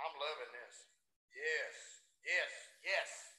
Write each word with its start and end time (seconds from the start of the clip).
I'm 0.00 0.16
loving 0.16 0.52
this. 0.56 0.76
Yes, 1.36 1.74
yes, 2.24 2.52
yes. 2.80 3.29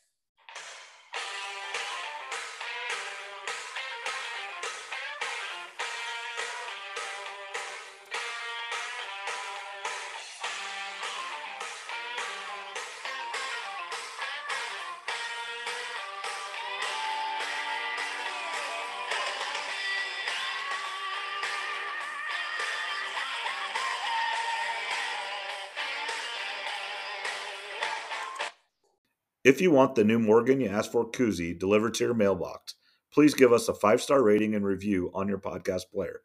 If 29.51 29.59
you 29.59 29.69
want 29.69 29.95
the 29.95 30.05
new 30.05 30.17
Morgan 30.17 30.61
You 30.61 30.69
Asked 30.69 30.93
For 30.93 31.11
koozie 31.11 31.59
delivered 31.59 31.93
to 31.95 32.05
your 32.05 32.13
mailbox, 32.13 32.75
please 33.11 33.33
give 33.33 33.51
us 33.51 33.67
a 33.67 33.73
five 33.73 34.01
star 34.01 34.23
rating 34.23 34.55
and 34.55 34.63
review 34.63 35.11
on 35.13 35.27
your 35.27 35.39
podcast 35.39 35.91
player. 35.93 36.21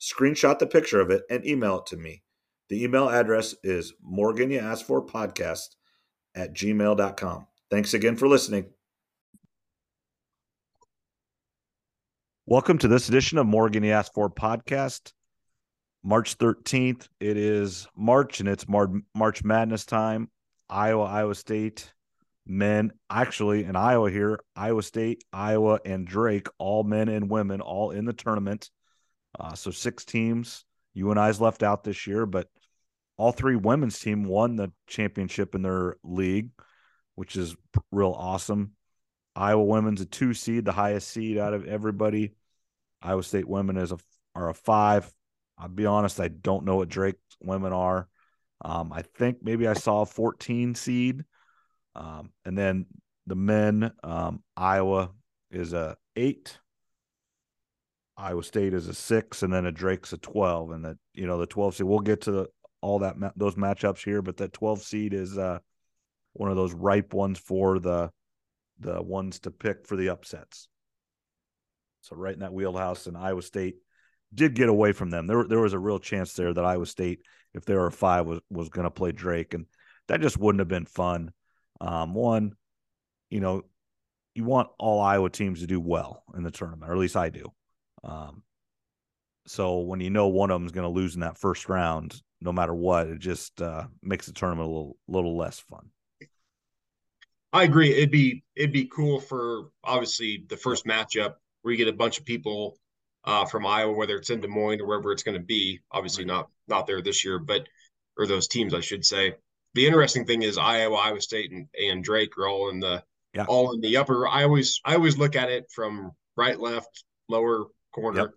Screenshot 0.00 0.58
the 0.58 0.66
picture 0.66 0.98
of 0.98 1.10
it 1.10 1.24
and 1.28 1.46
email 1.46 1.80
it 1.80 1.86
to 1.88 1.98
me. 1.98 2.22
The 2.70 2.82
email 2.82 3.10
address 3.10 3.54
is 3.62 3.92
Morgan 4.02 4.50
You 4.50 4.60
Asked 4.60 4.86
For 4.86 5.04
podcast 5.04 5.76
at 6.34 6.54
gmail.com. 6.54 7.48
Thanks 7.70 7.92
again 7.92 8.16
for 8.16 8.26
listening. 8.26 8.70
Welcome 12.46 12.78
to 12.78 12.88
this 12.88 13.10
edition 13.10 13.36
of 13.36 13.46
Morgan 13.46 13.82
You 13.82 13.92
Asked 13.92 14.14
For 14.14 14.30
podcast. 14.30 15.12
March 16.02 16.38
13th. 16.38 17.08
It 17.20 17.36
is 17.36 17.86
March 17.94 18.40
and 18.40 18.48
it's 18.48 18.66
Mar- 18.66 19.02
March 19.14 19.44
Madness 19.44 19.84
time. 19.84 20.30
Iowa, 20.70 21.04
Iowa 21.04 21.34
State 21.34 21.92
men 22.50 22.92
actually 23.08 23.64
in 23.64 23.76
Iowa 23.76 24.10
here, 24.10 24.40
Iowa 24.56 24.82
State, 24.82 25.22
Iowa, 25.32 25.78
and 25.84 26.04
Drake, 26.04 26.48
all 26.58 26.82
men 26.82 27.08
and 27.08 27.30
women, 27.30 27.60
all 27.60 27.92
in 27.92 28.04
the 28.04 28.12
tournament. 28.12 28.68
Uh, 29.38 29.54
so 29.54 29.70
six 29.70 30.04
teams. 30.04 30.64
UNI's 30.96 31.40
left 31.40 31.62
out 31.62 31.84
this 31.84 32.08
year, 32.08 32.26
but 32.26 32.48
all 33.16 33.30
three 33.30 33.54
women's 33.54 34.00
team 34.00 34.24
won 34.24 34.56
the 34.56 34.72
championship 34.88 35.54
in 35.54 35.62
their 35.62 35.96
league, 36.02 36.50
which 37.14 37.36
is 37.36 37.54
real 37.92 38.16
awesome. 38.18 38.72
Iowa 39.36 39.62
women's 39.62 40.00
a 40.00 40.06
two 40.06 40.34
seed, 40.34 40.64
the 40.64 40.72
highest 40.72 41.08
seed 41.08 41.38
out 41.38 41.54
of 41.54 41.66
everybody. 41.66 42.34
Iowa 43.00 43.22
State 43.22 43.48
women 43.48 43.76
is 43.76 43.92
a 43.92 43.98
are 44.34 44.48
a 44.48 44.54
five. 44.54 45.10
I'll 45.56 45.68
be 45.68 45.86
honest, 45.86 46.18
I 46.18 46.28
don't 46.28 46.64
know 46.64 46.76
what 46.76 46.88
Drake 46.88 47.16
women 47.40 47.72
are. 47.72 48.08
Um, 48.64 48.92
I 48.92 49.02
think 49.02 49.38
maybe 49.42 49.68
I 49.68 49.74
saw 49.74 50.02
a 50.02 50.06
14 50.06 50.74
seed. 50.74 51.24
Um, 51.94 52.30
and 52.44 52.56
then 52.56 52.86
the 53.26 53.34
men, 53.36 53.92
um, 54.02 54.42
Iowa 54.56 55.10
is 55.50 55.72
a 55.72 55.96
eight. 56.16 56.58
Iowa 58.16 58.42
State 58.42 58.74
is 58.74 58.88
a 58.88 58.94
six, 58.94 59.42
and 59.42 59.52
then 59.52 59.66
a 59.66 59.72
Drake's 59.72 60.12
a 60.12 60.18
twelve, 60.18 60.70
and 60.70 60.84
that 60.84 60.98
you 61.14 61.26
know 61.26 61.38
the 61.38 61.46
twelve 61.46 61.74
seed. 61.74 61.86
We'll 61.86 62.00
get 62.00 62.22
to 62.22 62.32
the, 62.32 62.46
all 62.80 63.00
that 63.00 63.18
ma- 63.18 63.32
those 63.36 63.54
matchups 63.54 64.04
here, 64.04 64.22
but 64.22 64.36
that 64.38 64.52
twelve 64.52 64.82
seed 64.82 65.14
is 65.14 65.38
uh, 65.38 65.58
one 66.34 66.50
of 66.50 66.56
those 66.56 66.74
ripe 66.74 67.14
ones 67.14 67.38
for 67.38 67.78
the 67.78 68.10
the 68.78 69.02
ones 69.02 69.40
to 69.40 69.50
pick 69.50 69.86
for 69.86 69.96
the 69.96 70.08
upsets. 70.08 70.68
So 72.02 72.16
right 72.16 72.34
in 72.34 72.40
that 72.40 72.52
wheelhouse, 72.52 73.06
and 73.06 73.16
Iowa 73.16 73.42
State 73.42 73.76
did 74.34 74.54
get 74.54 74.68
away 74.68 74.92
from 74.92 75.10
them. 75.10 75.26
There 75.26 75.44
there 75.44 75.60
was 75.60 75.72
a 75.72 75.78
real 75.78 75.98
chance 75.98 76.32
there 76.34 76.52
that 76.52 76.64
Iowa 76.64 76.86
State, 76.86 77.20
if 77.54 77.64
they 77.64 77.74
were 77.74 77.90
five, 77.90 78.26
was 78.26 78.40
was 78.50 78.68
going 78.68 78.84
to 78.84 78.90
play 78.90 79.12
Drake, 79.12 79.54
and 79.54 79.66
that 80.08 80.20
just 80.20 80.38
wouldn't 80.38 80.60
have 80.60 80.68
been 80.68 80.86
fun. 80.86 81.32
Um, 81.80 82.14
one, 82.14 82.54
you 83.30 83.40
know, 83.40 83.62
you 84.34 84.44
want 84.44 84.68
all 84.78 85.00
Iowa 85.00 85.30
teams 85.30 85.60
to 85.60 85.66
do 85.66 85.80
well 85.80 86.22
in 86.36 86.42
the 86.42 86.50
tournament, 86.50 86.90
or 86.90 86.94
at 86.94 87.00
least 87.00 87.16
I 87.16 87.30
do. 87.30 87.52
Um, 88.04 88.42
so 89.46 89.80
when 89.80 90.00
you 90.00 90.10
know 90.10 90.28
one 90.28 90.50
of 90.50 90.54
them 90.54 90.66
is 90.66 90.72
going 90.72 90.84
to 90.84 91.00
lose 91.00 91.14
in 91.14 91.22
that 91.22 91.38
first 91.38 91.68
round, 91.68 92.20
no 92.40 92.52
matter 92.52 92.74
what, 92.74 93.08
it 93.08 93.18
just 93.18 93.60
uh, 93.60 93.86
makes 94.02 94.26
the 94.26 94.32
tournament 94.32 94.68
a 94.68 94.72
little 94.72 94.96
little 95.08 95.36
less 95.36 95.58
fun. 95.58 95.90
I 97.52 97.64
agree. 97.64 97.90
It'd 97.90 98.10
be 98.10 98.44
it'd 98.54 98.72
be 98.72 98.86
cool 98.86 99.20
for 99.20 99.70
obviously 99.82 100.44
the 100.48 100.56
first 100.56 100.86
matchup 100.86 101.34
where 101.62 101.72
you 101.72 101.78
get 101.78 101.88
a 101.88 101.96
bunch 101.96 102.18
of 102.18 102.24
people 102.24 102.78
uh, 103.24 103.44
from 103.44 103.66
Iowa, 103.66 103.92
whether 103.92 104.16
it's 104.16 104.30
in 104.30 104.40
Des 104.40 104.48
Moines 104.48 104.80
or 104.80 104.86
wherever 104.86 105.12
it's 105.12 105.22
going 105.22 105.38
to 105.38 105.44
be. 105.44 105.80
Obviously 105.90 106.24
not 106.24 106.48
not 106.68 106.86
there 106.86 107.02
this 107.02 107.24
year, 107.24 107.38
but 107.38 107.68
or 108.16 108.26
those 108.26 108.48
teams, 108.48 108.74
I 108.74 108.80
should 108.80 109.04
say 109.04 109.34
the 109.74 109.86
interesting 109.86 110.24
thing 110.24 110.42
is 110.42 110.58
Iowa, 110.58 110.96
Iowa 110.96 111.20
State, 111.20 111.52
and, 111.52 111.68
and 111.80 112.02
Drake 112.02 112.36
are 112.38 112.48
all 112.48 112.70
in 112.70 112.80
the 112.80 113.02
yeah. 113.34 113.44
all 113.46 113.72
in 113.72 113.80
the 113.80 113.96
upper. 113.96 114.26
I 114.26 114.44
always 114.44 114.80
I 114.84 114.94
always 114.94 115.18
look 115.18 115.36
at 115.36 115.50
it 115.50 115.70
from 115.70 116.12
right, 116.36 116.58
left, 116.58 117.04
lower 117.28 117.66
corner. 117.92 118.20
Yep. 118.20 118.30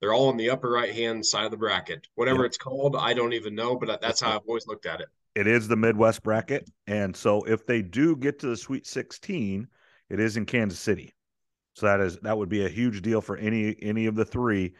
They're 0.00 0.12
all 0.12 0.30
in 0.30 0.36
the 0.36 0.50
upper 0.50 0.70
right 0.70 0.92
hand 0.92 1.24
side 1.24 1.44
of 1.44 1.52
the 1.52 1.56
bracket. 1.56 2.08
Whatever 2.16 2.40
yep. 2.42 2.46
it's 2.46 2.58
called, 2.58 2.96
I 2.96 3.14
don't 3.14 3.34
even 3.34 3.54
know, 3.54 3.76
but 3.76 4.00
that's 4.00 4.20
how 4.20 4.34
I've 4.34 4.48
always 4.48 4.66
looked 4.66 4.86
at 4.86 5.00
it. 5.00 5.06
It 5.34 5.46
is 5.46 5.68
the 5.68 5.76
Midwest 5.76 6.22
bracket, 6.22 6.68
and 6.86 7.16
so 7.16 7.42
if 7.42 7.64
they 7.66 7.80
do 7.80 8.16
get 8.16 8.38
to 8.40 8.48
the 8.48 8.56
Sweet 8.56 8.86
16, 8.86 9.66
it 10.10 10.20
is 10.20 10.36
in 10.36 10.44
Kansas 10.44 10.78
City. 10.78 11.14
So 11.74 11.86
that 11.86 12.00
is 12.00 12.18
that 12.18 12.36
would 12.36 12.50
be 12.50 12.66
a 12.66 12.68
huge 12.68 13.00
deal 13.00 13.20
for 13.20 13.36
any 13.36 13.76
any 13.80 14.06
of 14.06 14.14
the 14.14 14.24
three. 14.24 14.74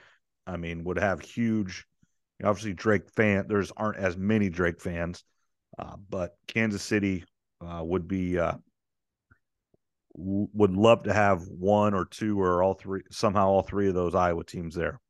I 0.46 0.56
mean, 0.56 0.84
would 0.84 0.98
have 0.98 1.20
huge. 1.20 1.86
Obviously, 2.44 2.74
Drake 2.74 3.08
fan. 3.08 3.46
There's 3.48 3.70
aren't 3.76 3.98
as 3.98 4.16
many 4.16 4.50
Drake 4.50 4.80
fans, 4.80 5.24
uh, 5.78 5.96
but 6.08 6.36
Kansas 6.46 6.82
City 6.82 7.24
uh, 7.60 7.82
would 7.82 8.06
be 8.08 8.38
uh, 8.38 8.54
w- 10.16 10.48
would 10.52 10.72
love 10.72 11.04
to 11.04 11.12
have 11.12 11.42
one 11.48 11.94
or 11.94 12.04
two 12.04 12.40
or 12.40 12.62
all 12.62 12.74
three 12.74 13.02
somehow 13.10 13.48
all 13.48 13.62
three 13.62 13.88
of 13.88 13.94
those 13.94 14.14
Iowa 14.14 14.44
teams 14.44 14.74
there 14.74 15.00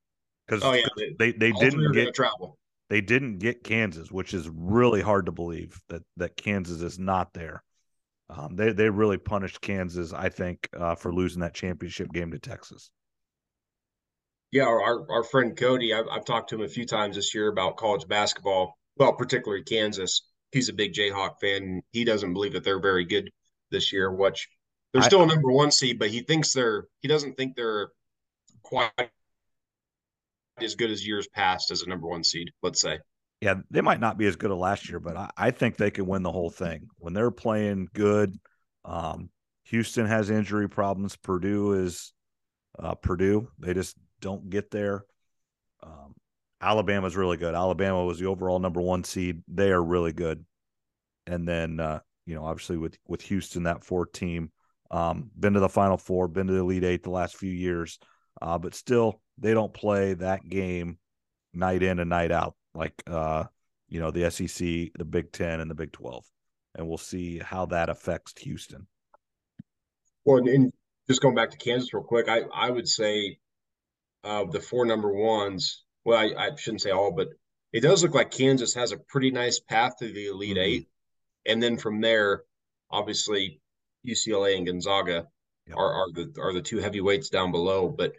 because 0.47 0.63
oh, 0.63 0.73
yeah. 0.73 0.87
they 1.19 1.33
they, 1.33 1.33
they 1.33 1.53
didn't 1.53 1.93
get 1.93 2.15
travel. 2.15 2.59
They 2.91 3.01
didn't 3.01 3.39
get 3.39 3.65
Kansas, 3.65 4.13
which 4.13 4.35
is 4.35 4.49
really 4.51 5.01
hard 5.01 5.27
to 5.27 5.33
believe 5.33 5.81
that 5.89 6.03
that 6.19 6.37
Kansas 6.37 6.83
is 6.83 6.99
not 6.99 7.33
there. 7.33 7.63
Um, 8.29 8.57
they 8.57 8.73
they 8.73 8.91
really 8.91 9.19
punished 9.19 9.61
Kansas, 9.61 10.13
I 10.13 10.29
think, 10.29 10.69
uh, 10.79 10.95
for 10.95 11.13
losing 11.13 11.41
that 11.41 11.55
championship 11.55 12.13
game 12.13 12.31
to 12.33 12.39
Texas. 12.39 12.91
Yeah, 14.51 14.65
our 14.65 15.11
our 15.11 15.25
friend 15.25 15.57
Cody, 15.57 15.95
I've, 15.95 16.07
I've 16.11 16.25
talked 16.25 16.51
to 16.51 16.57
him 16.57 16.63
a 16.63 16.69
few 16.69 16.85
times 16.85 17.17
this 17.17 17.35
year 17.35 17.49
about 17.49 17.79
college 17.79 18.07
basketball, 18.07 18.75
well, 18.97 19.15
particularly 19.15 19.65
Kansas 19.65 20.23
he's 20.53 20.69
a 20.69 20.73
big 20.73 20.93
Jayhawk 20.93 21.41
fan. 21.41 21.83
He 21.91 22.05
doesn't 22.05 22.33
believe 22.33 22.53
that 22.53 22.65
they're 22.65 22.81
very 22.81 23.05
good 23.05 23.31
this 23.71 23.93
year. 23.93 24.13
Which 24.13 24.49
they're 24.93 25.03
still 25.03 25.23
a 25.23 25.27
number 25.27 25.51
one 25.51 25.71
seed, 25.71 25.99
but 25.99 26.11
he 26.11 26.21
thinks 26.21 26.53
they're 26.53 26.87
he 27.01 27.09
doesn't 27.09 27.37
think 27.37 27.57
they're 27.57 27.89
quite 28.63 28.93
as 30.59 30.75
good 30.75 30.91
as 30.91 31.07
years 31.07 31.27
past 31.29 31.71
as 31.71 31.83
a 31.83 31.89
number 31.89 32.07
one 32.07 32.23
seed. 32.23 32.51
Let's 32.63 32.81
say. 32.81 33.01
Yeah, 33.41 33.55
they 33.73 33.81
might 33.81 33.99
not 33.99 34.19
be 34.19 34.27
as 34.27 34.37
good 34.37 34.53
as 34.53 34.57
last 34.57 34.89
year, 34.89 35.01
but 35.01 35.17
I, 35.17 35.31
I 35.37 35.51
think 35.51 35.77
they 35.77 35.91
can 35.91 36.07
win 36.07 36.23
the 36.23 36.31
whole 36.31 36.51
thing 36.51 36.87
when 36.99 37.13
they're 37.13 37.33
playing 37.33 37.89
good. 37.93 38.39
Um, 38.85 39.31
Houston 39.65 40.07
has 40.07 40.31
injury 40.31 40.69
problems. 40.69 41.17
Purdue 41.17 41.73
is 41.73 42.13
uh, 42.79 42.95
Purdue. 42.95 43.49
They 43.59 43.75
just 43.75 43.97
don't 44.21 44.49
get 44.49 44.71
there. 44.71 45.05
Alabama's 46.63 47.17
really 47.17 47.37
good. 47.37 47.55
Alabama 47.55 48.05
was 48.05 48.19
the 48.19 48.27
overall 48.27 48.61
number 48.61 48.81
one 48.81 49.03
seed. 49.05 49.43
They 49.49 49.71
are 49.71 49.83
really 49.83 50.13
good. 50.13 50.45
And 51.27 51.47
then 51.47 51.81
uh, 51.81 52.01
you 52.27 52.35
know, 52.35 52.45
obviously 52.45 52.77
with 52.77 52.97
with 53.07 53.23
Houston, 53.23 53.65
that 53.65 53.85
four 53.85 54.07
team, 54.07 54.51
um, 54.91 55.31
been 55.39 55.55
to 55.55 55.61
the 55.61 55.69
Final 55.69 55.97
Four, 55.97 56.29
been 56.29 56.47
to 56.47 56.53
the 56.53 56.61
Elite 56.61 56.85
Eight 56.85 57.03
the 57.03 57.11
last 57.11 57.37
few 57.37 57.51
years, 57.51 57.99
uh, 58.41 58.59
but 58.59 58.75
still 58.75 59.21
they 59.39 59.55
don't 59.55 59.75
play 59.75 60.15
that 60.15 60.49
game 60.49 60.99
night 61.53 61.83
in 61.83 61.99
and 61.99 62.11
night 62.11 62.31
out 62.31 62.55
like 62.75 62.95
uh, 63.07 63.45
you 63.89 64.01
know 64.01 64.11
the 64.11 64.31
SEC, 64.31 64.93
the 64.97 65.05
Big 65.05 65.33
Ten, 65.33 65.61
and 65.61 65.71
the 65.71 65.75
Big 65.75 65.93
Twelve, 65.93 66.25
and 66.75 66.87
we'll 66.87 66.99
see 66.99 67.39
how 67.39 67.67
that 67.67 67.89
affects 67.89 68.33
Houston. 68.39 68.87
Well, 70.25 70.39
and 70.47 70.73
just 71.09 71.21
going 71.21 71.35
back 71.35 71.51
to 71.51 71.57
Kansas 71.57 71.93
real 71.93 72.05
quick, 72.05 72.29
I 72.29 72.43
I 72.55 72.71
would 72.71 72.89
say 72.89 73.39
uh, 74.23 74.45
the 74.45 74.61
four 74.61 74.87
number 74.87 75.13
ones 75.13 75.83
well, 76.05 76.19
I, 76.19 76.47
I, 76.47 76.57
shouldn't 76.57 76.83
say 76.83 76.91
all, 76.91 77.13
but 77.13 77.29
it 77.73 77.81
does 77.81 78.03
look 78.03 78.15
like 78.15 78.31
Kansas 78.31 78.75
has 78.75 78.93
a 78.93 78.99
pretty 78.99 79.31
nice 79.31 79.61
path 79.61 79.97
to 79.99 80.13
the 80.13 80.27
Elite 80.27 80.57
mm-hmm. 80.57 80.65
Eight, 80.65 80.89
and 81.47 81.63
then 81.63 81.79
from 81.79 82.01
there, 82.01 82.43
obviously, 82.91 83.61
UCLA 84.07 84.57
and 84.57 84.67
Gonzaga 84.67 85.27
yep. 85.67 85.77
are, 85.77 85.93
are 85.93 86.13
the 86.13 86.33
are 86.41 86.53
the 86.53 86.63
two 86.63 86.79
heavyweights 86.79 87.31
down 87.31 87.53
below. 87.53 87.89
But 87.89 88.13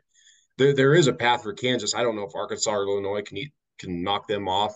there 0.58 0.74
there 0.74 0.96
is 0.96 1.08
a 1.08 1.14
path 1.14 1.44
for 1.44 1.54
Kansas. 1.54 1.96
I 1.96 2.04
don't 2.04 2.16
know 2.16 2.26
if 2.26 2.36
Arkansas 2.36 2.72
or 2.72 2.84
Illinois 2.84 3.22
can 3.22 3.38
eat, 3.38 3.54
can 3.80 4.04
knock 4.04 4.28
them 4.28 4.48
off. 4.48 4.74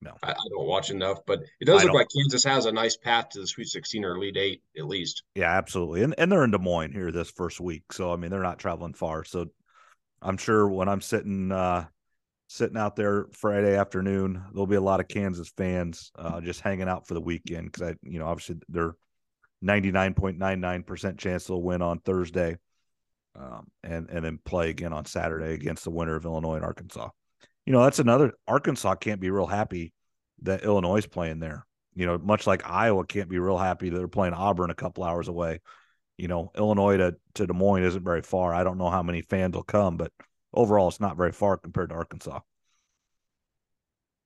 No, 0.00 0.12
I, 0.22 0.32
I, 0.32 0.48
don't 0.50 0.66
watch 0.66 0.90
enough, 0.90 1.20
but 1.26 1.40
it 1.60 1.64
does 1.64 1.80
I 1.80 1.84
look 1.84 1.92
don't. 1.92 1.96
like 1.96 2.08
Kansas 2.14 2.44
has 2.44 2.66
a 2.66 2.72
nice 2.72 2.94
path 2.94 3.30
to 3.30 3.40
the 3.40 3.46
Sweet 3.46 3.68
16 3.68 4.04
or 4.04 4.16
Elite 4.16 4.36
Eight 4.36 4.62
at 4.76 4.84
least. 4.84 5.22
Yeah, 5.34 5.50
absolutely, 5.50 6.02
and 6.02 6.14
and 6.18 6.30
they're 6.30 6.44
in 6.44 6.50
Des 6.50 6.58
Moines 6.58 6.92
here 6.92 7.10
this 7.10 7.30
first 7.30 7.60
week, 7.60 7.92
so 7.92 8.12
I 8.12 8.16
mean 8.16 8.30
they're 8.30 8.42
not 8.42 8.58
traveling 8.58 8.94
far. 8.94 9.24
So 9.24 9.46
I'm 10.20 10.36
sure 10.36 10.68
when 10.68 10.88
I'm 10.88 11.00
sitting 11.00 11.50
uh, 11.50 11.86
sitting 12.54 12.76
out 12.76 12.94
there 12.94 13.26
Friday 13.32 13.76
afternoon. 13.76 14.40
There'll 14.52 14.68
be 14.68 14.76
a 14.76 14.80
lot 14.80 15.00
of 15.00 15.08
Kansas 15.08 15.52
fans 15.56 16.12
uh, 16.16 16.40
just 16.40 16.60
hanging 16.60 16.88
out 16.88 17.08
for 17.08 17.14
the 17.14 17.20
weekend 17.20 17.72
because 17.72 17.90
I, 17.90 17.94
you 18.04 18.20
know, 18.20 18.26
obviously 18.26 18.58
they're 18.68 18.94
99.99% 19.64 21.18
chance 21.18 21.46
they'll 21.46 21.60
win 21.60 21.82
on 21.82 21.98
Thursday 21.98 22.58
um, 23.34 23.66
and, 23.82 24.08
and 24.08 24.24
then 24.24 24.38
play 24.44 24.70
again 24.70 24.92
on 24.92 25.04
Saturday 25.04 25.52
against 25.54 25.82
the 25.82 25.90
winner 25.90 26.14
of 26.14 26.26
Illinois 26.26 26.54
and 26.54 26.64
Arkansas. 26.64 27.08
You 27.66 27.72
know, 27.72 27.82
that's 27.82 27.98
another 27.98 28.34
Arkansas 28.46 28.94
can't 28.96 29.20
be 29.20 29.30
real 29.30 29.46
happy 29.46 29.92
that 30.42 30.62
Illinois 30.62 30.98
is 30.98 31.06
playing 31.08 31.40
there. 31.40 31.66
You 31.96 32.06
know, 32.06 32.18
much 32.18 32.46
like 32.46 32.70
Iowa 32.70 33.04
can't 33.04 33.28
be 33.28 33.40
real 33.40 33.58
happy 33.58 33.90
that 33.90 33.96
they're 33.96 34.06
playing 34.06 34.34
Auburn 34.34 34.70
a 34.70 34.76
couple 34.76 35.02
hours 35.02 35.26
away. 35.26 35.60
You 36.18 36.28
know, 36.28 36.52
Illinois 36.56 36.98
to, 36.98 37.16
to 37.34 37.48
Des 37.48 37.52
Moines 37.52 37.82
isn't 37.82 38.04
very 38.04 38.22
far. 38.22 38.54
I 38.54 38.62
don't 38.62 38.78
know 38.78 38.90
how 38.90 39.02
many 39.02 39.22
fans 39.22 39.56
will 39.56 39.64
come, 39.64 39.96
but 39.96 40.12
overall, 40.54 40.88
it's 40.88 41.00
not 41.00 41.16
very 41.16 41.32
far 41.32 41.56
compared 41.56 41.90
to 41.90 41.94
Arkansas. 41.96 42.40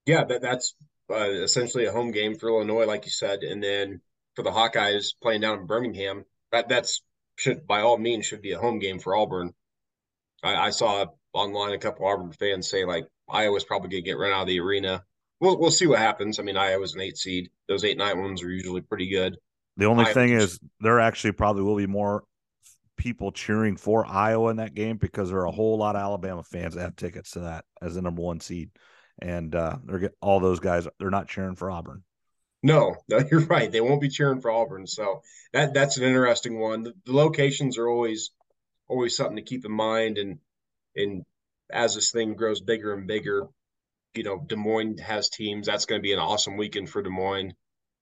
Yeah, 0.06 0.24
that, 0.24 0.40
that's 0.40 0.74
uh, 1.10 1.30
essentially 1.30 1.86
a 1.86 1.92
home 1.92 2.12
game 2.12 2.36
for 2.36 2.48
Illinois, 2.48 2.86
like 2.86 3.04
you 3.04 3.10
said, 3.10 3.42
and 3.42 3.62
then 3.62 4.00
for 4.36 4.42
the 4.42 4.50
Hawkeyes 4.50 5.14
playing 5.20 5.40
down 5.40 5.58
in 5.58 5.66
Birmingham, 5.66 6.24
that 6.52 6.68
that's 6.68 7.02
should 7.36 7.66
by 7.66 7.80
all 7.80 7.98
means 7.98 8.26
should 8.26 8.42
be 8.42 8.52
a 8.52 8.58
home 8.58 8.78
game 8.78 8.98
for 8.98 9.16
Auburn. 9.16 9.52
I, 10.42 10.54
I 10.54 10.70
saw 10.70 11.06
online 11.32 11.72
a 11.72 11.78
couple 11.78 12.06
Auburn 12.06 12.32
fans 12.32 12.68
say 12.68 12.84
like 12.84 13.06
Iowa's 13.28 13.64
probably 13.64 13.90
gonna 13.90 14.02
get 14.02 14.18
run 14.18 14.32
out 14.32 14.42
of 14.42 14.46
the 14.48 14.60
arena. 14.60 15.04
We'll 15.40 15.58
we'll 15.58 15.70
see 15.70 15.86
what 15.86 15.98
happens. 15.98 16.38
I 16.38 16.42
mean, 16.42 16.56
Iowa's 16.56 16.94
an 16.94 17.00
eight 17.00 17.16
seed. 17.16 17.50
Those 17.68 17.84
eight 17.84 17.98
nine 17.98 18.20
ones 18.20 18.42
are 18.42 18.50
usually 18.50 18.80
pretty 18.80 19.08
good. 19.08 19.36
The 19.76 19.86
only 19.86 20.04
Iowa's, 20.04 20.14
thing 20.14 20.32
is 20.32 20.60
there 20.80 21.00
actually 21.00 21.32
probably 21.32 21.62
will 21.62 21.76
be 21.76 21.86
more 21.86 22.24
people 22.98 23.32
cheering 23.32 23.76
for 23.76 24.04
Iowa 24.06 24.50
in 24.50 24.56
that 24.58 24.74
game 24.74 24.98
because 24.98 25.30
there 25.30 25.38
are 25.38 25.46
a 25.46 25.52
whole 25.52 25.78
lot 25.78 25.96
of 25.96 26.02
Alabama 26.02 26.42
fans 26.42 26.74
that 26.74 26.82
have 26.82 26.96
tickets 26.96 27.30
to 27.32 27.40
that 27.40 27.64
as 27.80 27.94
the 27.94 28.02
number 28.02 28.20
one 28.20 28.40
seed, 28.40 28.70
and 29.20 29.54
uh, 29.54 29.76
they're 29.84 29.98
get 29.98 30.16
all 30.20 30.40
those 30.40 30.60
guys. 30.60 30.86
They're 30.98 31.10
not 31.10 31.28
cheering 31.28 31.54
for 31.54 31.70
Auburn. 31.70 32.02
No, 32.62 32.96
no, 33.08 33.20
you're 33.30 33.40
right. 33.40 33.72
They 33.72 33.80
won't 33.80 34.02
be 34.02 34.10
cheering 34.10 34.40
for 34.40 34.50
Auburn. 34.50 34.86
So 34.86 35.22
that 35.52 35.72
that's 35.72 35.96
an 35.96 36.04
interesting 36.04 36.60
one. 36.60 36.82
The, 36.82 36.92
the 37.06 37.12
locations 37.14 37.78
are 37.78 37.88
always 37.88 38.30
always 38.88 39.16
something 39.16 39.36
to 39.36 39.42
keep 39.42 39.64
in 39.64 39.72
mind, 39.72 40.18
and 40.18 40.38
and 40.94 41.24
as 41.70 41.94
this 41.94 42.10
thing 42.10 42.34
grows 42.34 42.60
bigger 42.60 42.92
and 42.92 43.06
bigger, 43.06 43.46
you 44.14 44.24
know, 44.24 44.44
Des 44.46 44.56
Moines 44.56 44.98
has 44.98 45.28
teams. 45.28 45.66
That's 45.66 45.86
going 45.86 46.00
to 46.00 46.02
be 46.02 46.12
an 46.12 46.18
awesome 46.18 46.56
weekend 46.56 46.90
for 46.90 47.02
Des 47.02 47.10
Moines. 47.10 47.54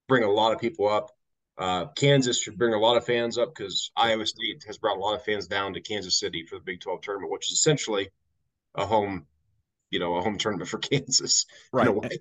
Bring 0.09 0.25
a 0.25 0.31
lot 0.31 0.53
of 0.53 0.61
people 0.61 0.89
up. 0.89 1.11
Uh, 1.58 1.87
Kansas 1.97 2.41
should 2.41 2.58
bring 2.58 2.75
a 2.75 2.79
lot 2.79 2.97
of 2.97 3.06
fans 3.06 3.38
up 3.38 3.55
because 3.55 3.91
Iowa 3.97 4.26
State 4.26 4.64
has 4.67 4.76
brought 4.76 4.99
a 4.99 5.00
lot 5.00 5.14
of 5.14 5.25
fans 5.25 5.47
down 5.47 5.73
to 5.75 5.81
Kansas 5.81 6.19
City 6.19 6.44
for 6.44 6.56
the 6.56 6.64
Big 6.64 6.81
12 6.81 7.00
tournament, 7.00 7.32
which 7.32 7.50
is 7.50 7.58
essentially 7.58 8.11
a 8.75 8.85
home, 8.85 9.26
you 9.91 9.99
know, 9.99 10.17
a 10.17 10.23
home 10.23 10.37
tournament 10.37 10.69
for 10.69 10.79
Kansas. 10.79 11.47
Right. 11.73 11.88
Away. 11.88 12.20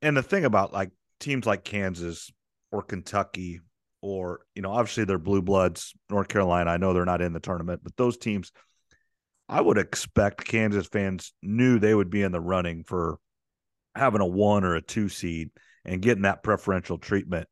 And 0.00 0.16
the 0.16 0.22
thing 0.22 0.46
about 0.46 0.72
like 0.72 0.90
teams 1.18 1.44
like 1.44 1.62
Kansas 1.62 2.30
or 2.72 2.82
Kentucky, 2.82 3.60
or, 4.00 4.40
you 4.54 4.62
know, 4.62 4.70
obviously 4.70 5.04
they're 5.04 5.18
blue 5.18 5.42
bloods, 5.42 5.92
North 6.08 6.28
Carolina, 6.28 6.70
I 6.70 6.78
know 6.78 6.94
they're 6.94 7.04
not 7.04 7.20
in 7.20 7.34
the 7.34 7.40
tournament, 7.40 7.82
but 7.84 7.96
those 7.98 8.16
teams, 8.16 8.50
I 9.46 9.60
would 9.60 9.76
expect 9.76 10.46
Kansas 10.46 10.86
fans 10.86 11.34
knew 11.42 11.78
they 11.78 11.94
would 11.94 12.08
be 12.08 12.22
in 12.22 12.32
the 12.32 12.40
running 12.40 12.84
for 12.84 13.18
having 13.94 14.22
a 14.22 14.26
one 14.26 14.64
or 14.64 14.76
a 14.76 14.80
two 14.80 15.10
seed 15.10 15.50
and 15.84 16.00
getting 16.00 16.22
that 16.22 16.42
preferential 16.42 16.96
treatment 16.96 17.46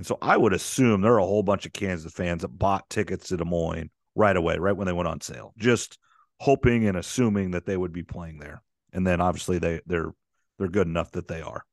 and 0.00 0.06
so 0.06 0.16
I 0.22 0.34
would 0.34 0.54
assume 0.54 1.02
there 1.02 1.12
are 1.12 1.18
a 1.18 1.26
whole 1.26 1.42
bunch 1.42 1.66
of 1.66 1.74
Kansas 1.74 2.10
fans 2.10 2.40
that 2.40 2.48
bought 2.48 2.88
tickets 2.88 3.28
to 3.28 3.36
Des 3.36 3.44
Moines 3.44 3.90
right 4.14 4.34
away, 4.34 4.56
right 4.56 4.74
when 4.74 4.86
they 4.86 4.94
went 4.94 5.08
on 5.08 5.20
sale, 5.20 5.52
just 5.58 5.98
hoping 6.38 6.88
and 6.88 6.96
assuming 6.96 7.50
that 7.50 7.66
they 7.66 7.76
would 7.76 7.92
be 7.92 8.02
playing 8.02 8.38
there. 8.38 8.62
And 8.94 9.06
then 9.06 9.20
obviously 9.20 9.58
they 9.58 9.82
they're 9.84 10.14
they're 10.58 10.68
good 10.68 10.86
enough 10.86 11.10
that 11.10 11.28
they 11.28 11.42
are. 11.42 11.66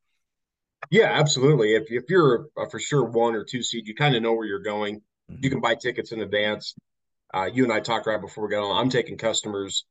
Yeah, 0.92 1.06
absolutely. 1.06 1.74
If 1.74 1.86
if 1.90 2.10
you're 2.10 2.48
a 2.58 2.70
for 2.70 2.82
sure 2.82 3.06
one 3.06 3.34
or 3.34 3.46
two 3.46 3.64
seed, 3.64 3.88
you 3.88 3.96
kind 3.96 4.14
of 4.14 4.22
know 4.22 4.34
where 4.34 4.46
you're 4.46 4.60
going. 4.60 4.98
Mm-hmm. 5.32 5.46
You 5.46 5.50
can 5.50 5.62
buy 5.62 5.76
tickets 5.76 6.12
in 6.12 6.20
advance. 6.20 6.76
Uh, 7.34 7.50
you 7.54 7.64
and 7.64 7.72
I 7.72 7.80
talked 7.80 8.08
right 8.08 8.20
before 8.20 8.46
we 8.46 8.52
got 8.52 8.70
on. 8.70 8.76
I'm 8.76 8.90
taking 8.90 9.18
customers 9.18 9.86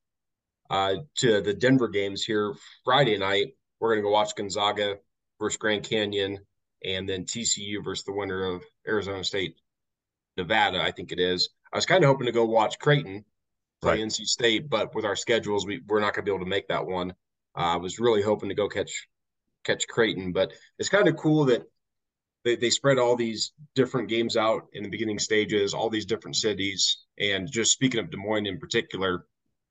uh, 0.69 0.97
to 1.21 1.41
the 1.41 1.55
Denver 1.55 1.89
games 1.89 2.23
here 2.23 2.53
Friday 2.85 3.17
night. 3.17 3.55
We're 3.81 3.95
going 3.95 4.01
to 4.01 4.07
go 4.07 4.13
watch 4.13 4.37
Gonzaga 4.37 4.97
versus 5.41 5.57
Grand 5.57 5.85
Canyon 5.85 6.41
and 6.85 7.09
then 7.09 7.25
TCU 7.25 7.83
versus 7.83 8.05
the 8.05 8.13
winner 8.13 8.55
of 8.55 8.63
Arizona 8.87 9.25
State, 9.25 9.57
Nevada, 10.37 10.81
I 10.81 10.91
think 10.91 11.13
it 11.13 11.19
is. 11.19 11.49
I 11.73 11.77
was 11.77 11.87
kind 11.87 12.05
of 12.05 12.09
hoping 12.09 12.27
to 12.27 12.33
go 12.33 12.45
watch 12.45 12.79
Creighton 12.79 13.25
play 13.83 13.93
right. 13.93 14.01
NC 14.01 14.27
State, 14.27 14.69
but 14.69 14.95
with 14.95 15.05
our 15.05 15.17
schedules, 15.17 15.67
we 15.67 15.81
we're 15.87 16.01
not 16.01 16.15
going 16.15 16.25
to 16.25 16.31
be 16.31 16.35
able 16.35 16.45
to 16.45 16.51
make 16.51 16.69
that 16.69 16.87
one. 16.87 17.13
Uh, 17.57 17.75
I 17.75 17.77
was 17.77 17.99
really 17.99 18.23
hoping 18.23 18.49
to 18.51 18.55
go 18.55 18.69
catch 18.69 19.09
catch 19.65 19.87
Creighton, 19.89 20.33
but 20.33 20.53
it's 20.79 20.89
kind 20.89 21.09
of 21.09 21.17
cool 21.17 21.47
that 21.47 21.65
they, 22.45 22.57
they 22.57 22.71
spread 22.71 22.99
all 22.99 23.17
these 23.17 23.53
different 23.75 24.09
games 24.09 24.37
out 24.37 24.69
in 24.73 24.85
the 24.85 24.89
beginning 24.89 25.19
stages, 25.19 25.75
all 25.75 25.91
these 25.91 26.07
different 26.07 26.37
cities, 26.37 27.05
and 27.19 27.51
just 27.51 27.73
speaking 27.73 27.99
of 27.99 28.11
Des 28.11 28.17
Moines 28.17 28.47
in 28.47 28.59
particular, 28.59 29.27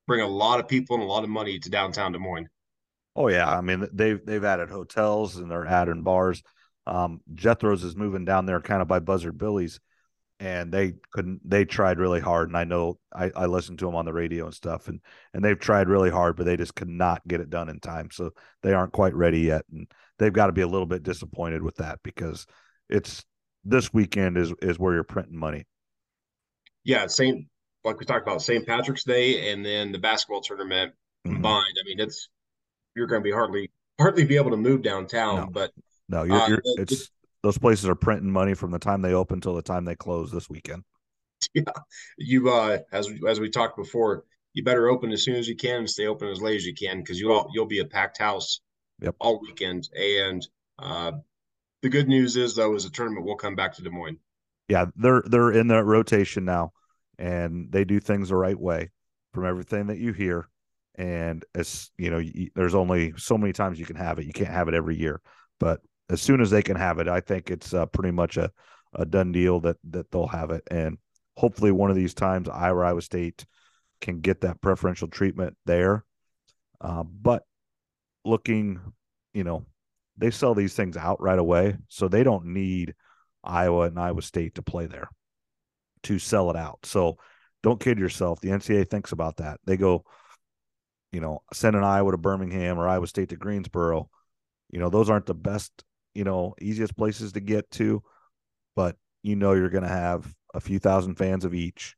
bring 0.06 0.20
a 0.20 0.26
lot 0.26 0.60
of 0.60 0.68
people 0.68 0.94
and 0.94 1.02
a 1.02 1.06
lot 1.06 1.24
of 1.24 1.30
money 1.30 1.58
to 1.58 1.70
downtown 1.70 2.12
Des 2.12 2.18
Moines. 2.18 2.48
Oh 3.14 3.28
yeah, 3.28 3.48
I 3.48 3.62
mean 3.62 3.88
they've 3.92 4.24
they've 4.24 4.44
added 4.44 4.68
hotels 4.68 5.36
and 5.36 5.50
they're 5.50 5.66
adding 5.66 6.02
bars. 6.02 6.42
Um, 6.86 7.20
Jethro's 7.34 7.84
is 7.84 7.96
moving 7.96 8.24
down 8.24 8.46
there 8.46 8.60
kind 8.60 8.82
of 8.82 8.88
by 8.88 9.00
Buzzard 9.00 9.38
Billy's, 9.38 9.80
and 10.38 10.72
they 10.72 10.94
couldn't. 11.12 11.40
They 11.48 11.64
tried 11.64 11.98
really 11.98 12.20
hard, 12.20 12.48
and 12.48 12.56
I 12.56 12.64
know 12.64 12.98
I, 13.12 13.30
I 13.34 13.46
listened 13.46 13.78
to 13.80 13.86
them 13.86 13.96
on 13.96 14.04
the 14.04 14.12
radio 14.12 14.44
and 14.44 14.54
stuff, 14.54 14.88
and 14.88 15.00
and 15.34 15.44
they've 15.44 15.58
tried 15.58 15.88
really 15.88 16.10
hard, 16.10 16.36
but 16.36 16.46
they 16.46 16.56
just 16.56 16.74
could 16.74 16.88
not 16.88 17.26
get 17.26 17.40
it 17.40 17.50
done 17.50 17.68
in 17.68 17.80
time. 17.80 18.10
So 18.12 18.30
they 18.62 18.72
aren't 18.72 18.92
quite 18.92 19.14
ready 19.14 19.40
yet, 19.40 19.64
and 19.72 19.90
they've 20.18 20.32
got 20.32 20.46
to 20.46 20.52
be 20.52 20.62
a 20.62 20.68
little 20.68 20.86
bit 20.86 21.02
disappointed 21.02 21.62
with 21.62 21.76
that 21.76 22.00
because 22.02 22.46
it's 22.88 23.24
this 23.64 23.92
weekend 23.92 24.36
is 24.36 24.52
is 24.62 24.78
where 24.78 24.94
you're 24.94 25.04
printing 25.04 25.38
money. 25.38 25.66
Yeah, 26.84 27.06
same 27.06 27.48
like 27.86 27.98
we 27.98 28.04
talked 28.04 28.26
about 28.26 28.42
St. 28.42 28.66
Patrick's 28.66 29.04
Day 29.04 29.52
and 29.52 29.64
then 29.64 29.92
the 29.92 29.98
basketball 29.98 30.40
tournament 30.40 30.92
mm-hmm. 30.92 31.34
combined. 31.34 31.76
I 31.80 31.84
mean, 31.86 32.00
it's 32.00 32.28
you're 32.94 33.06
going 33.06 33.22
to 33.22 33.24
be 33.24 33.32
hardly 33.32 33.70
hardly 33.98 34.24
be 34.24 34.36
able 34.36 34.50
to 34.50 34.56
move 34.56 34.82
downtown, 34.82 35.36
no. 35.36 35.46
but 35.46 35.72
no, 36.08 36.24
you're, 36.24 36.36
uh, 36.36 36.48
you're 36.48 36.62
it's 36.78 37.10
those 37.42 37.58
places 37.58 37.88
are 37.88 37.94
printing 37.94 38.30
money 38.30 38.54
from 38.54 38.70
the 38.70 38.78
time 38.78 39.02
they 39.02 39.12
open 39.12 39.40
till 39.40 39.54
the 39.54 39.62
time 39.62 39.84
they 39.84 39.94
close 39.94 40.30
this 40.30 40.50
weekend. 40.50 40.84
Yeah, 41.54 41.62
you 42.16 42.48
uh, 42.48 42.78
as 42.90 43.08
as 43.28 43.38
we 43.38 43.50
talked 43.50 43.76
before, 43.76 44.24
you 44.54 44.64
better 44.64 44.88
open 44.88 45.12
as 45.12 45.22
soon 45.22 45.36
as 45.36 45.46
you 45.46 45.54
can 45.54 45.80
and 45.80 45.90
stay 45.90 46.06
open 46.06 46.28
as 46.28 46.40
late 46.40 46.56
as 46.56 46.64
you 46.64 46.74
can 46.74 46.98
because 46.98 47.20
you'll 47.20 47.48
you'll 47.52 47.66
be 47.66 47.80
a 47.80 47.84
packed 47.84 48.18
house 48.18 48.60
yep. 49.00 49.14
all 49.20 49.40
weekend. 49.40 49.88
And 49.96 50.44
uh, 50.78 51.12
the 51.82 51.90
good 51.90 52.08
news 52.08 52.36
is 52.36 52.56
though, 52.56 52.74
is 52.74 52.84
the 52.84 52.90
tournament 52.90 53.26
will 53.26 53.36
come 53.36 53.54
back 53.54 53.74
to 53.74 53.82
Des 53.82 53.90
Moines. 53.90 54.18
Yeah, 54.68 54.86
they're 54.96 55.22
they're 55.26 55.52
in 55.52 55.68
the 55.68 55.84
rotation 55.84 56.46
now, 56.46 56.72
and 57.18 57.70
they 57.70 57.84
do 57.84 58.00
things 58.00 58.30
the 58.30 58.36
right 58.36 58.58
way. 58.58 58.90
From 59.34 59.44
everything 59.44 59.88
that 59.88 59.98
you 59.98 60.14
hear, 60.14 60.48
and 60.94 61.44
as 61.54 61.90
you 61.98 62.10
know, 62.10 62.18
you, 62.18 62.48
there's 62.54 62.74
only 62.74 63.12
so 63.18 63.36
many 63.36 63.52
times 63.52 63.78
you 63.78 63.84
can 63.84 63.96
have 63.96 64.18
it. 64.18 64.24
You 64.24 64.32
can't 64.32 64.50
have 64.50 64.68
it 64.68 64.74
every 64.74 64.96
year, 64.96 65.20
but 65.60 65.80
as 66.08 66.22
soon 66.22 66.40
as 66.40 66.50
they 66.50 66.62
can 66.62 66.76
have 66.76 66.98
it, 66.98 67.08
I 67.08 67.20
think 67.20 67.50
it's 67.50 67.74
uh, 67.74 67.86
pretty 67.86 68.12
much 68.12 68.36
a, 68.36 68.50
a 68.94 69.04
done 69.04 69.32
deal 69.32 69.60
that 69.60 69.76
that 69.90 70.10
they'll 70.10 70.26
have 70.26 70.50
it. 70.50 70.62
And 70.70 70.98
hopefully, 71.36 71.72
one 71.72 71.90
of 71.90 71.96
these 71.96 72.14
times, 72.14 72.48
Iowa, 72.48 72.86
Iowa 72.86 73.02
State 73.02 73.44
can 74.00 74.20
get 74.20 74.42
that 74.42 74.60
preferential 74.60 75.08
treatment 75.08 75.56
there. 75.66 76.04
Uh, 76.80 77.02
but 77.02 77.42
looking, 78.24 78.80
you 79.32 79.44
know, 79.44 79.64
they 80.16 80.30
sell 80.30 80.54
these 80.54 80.74
things 80.74 80.96
out 80.96 81.20
right 81.20 81.38
away, 81.38 81.76
so 81.88 82.08
they 82.08 82.22
don't 82.22 82.46
need 82.46 82.94
Iowa 83.42 83.86
and 83.86 83.98
Iowa 83.98 84.22
State 84.22 84.56
to 84.56 84.62
play 84.62 84.86
there 84.86 85.08
to 86.04 86.18
sell 86.18 86.50
it 86.50 86.56
out. 86.56 86.80
So 86.84 87.18
don't 87.62 87.80
kid 87.80 87.98
yourself. 87.98 88.40
The 88.40 88.50
NCAA 88.50 88.88
thinks 88.88 89.12
about 89.12 89.38
that. 89.38 89.58
They 89.64 89.76
go, 89.76 90.04
you 91.12 91.20
know, 91.20 91.42
send 91.52 91.76
an 91.76 91.84
Iowa 91.84 92.12
to 92.12 92.18
Birmingham 92.18 92.78
or 92.78 92.88
Iowa 92.88 93.06
State 93.06 93.30
to 93.30 93.36
Greensboro. 93.36 94.08
You 94.70 94.78
know, 94.78 94.90
those 94.90 95.10
aren't 95.10 95.26
the 95.26 95.34
best 95.34 95.84
you 96.16 96.24
know, 96.24 96.54
easiest 96.60 96.96
places 96.96 97.32
to 97.32 97.40
get 97.40 97.70
to, 97.72 98.02
but 98.74 98.96
you 99.22 99.36
know 99.36 99.52
you're 99.52 99.68
going 99.68 99.84
to 99.84 99.88
have 99.88 100.34
a 100.54 100.60
few 100.60 100.78
thousand 100.78 101.16
fans 101.16 101.44
of 101.44 101.52
each, 101.52 101.94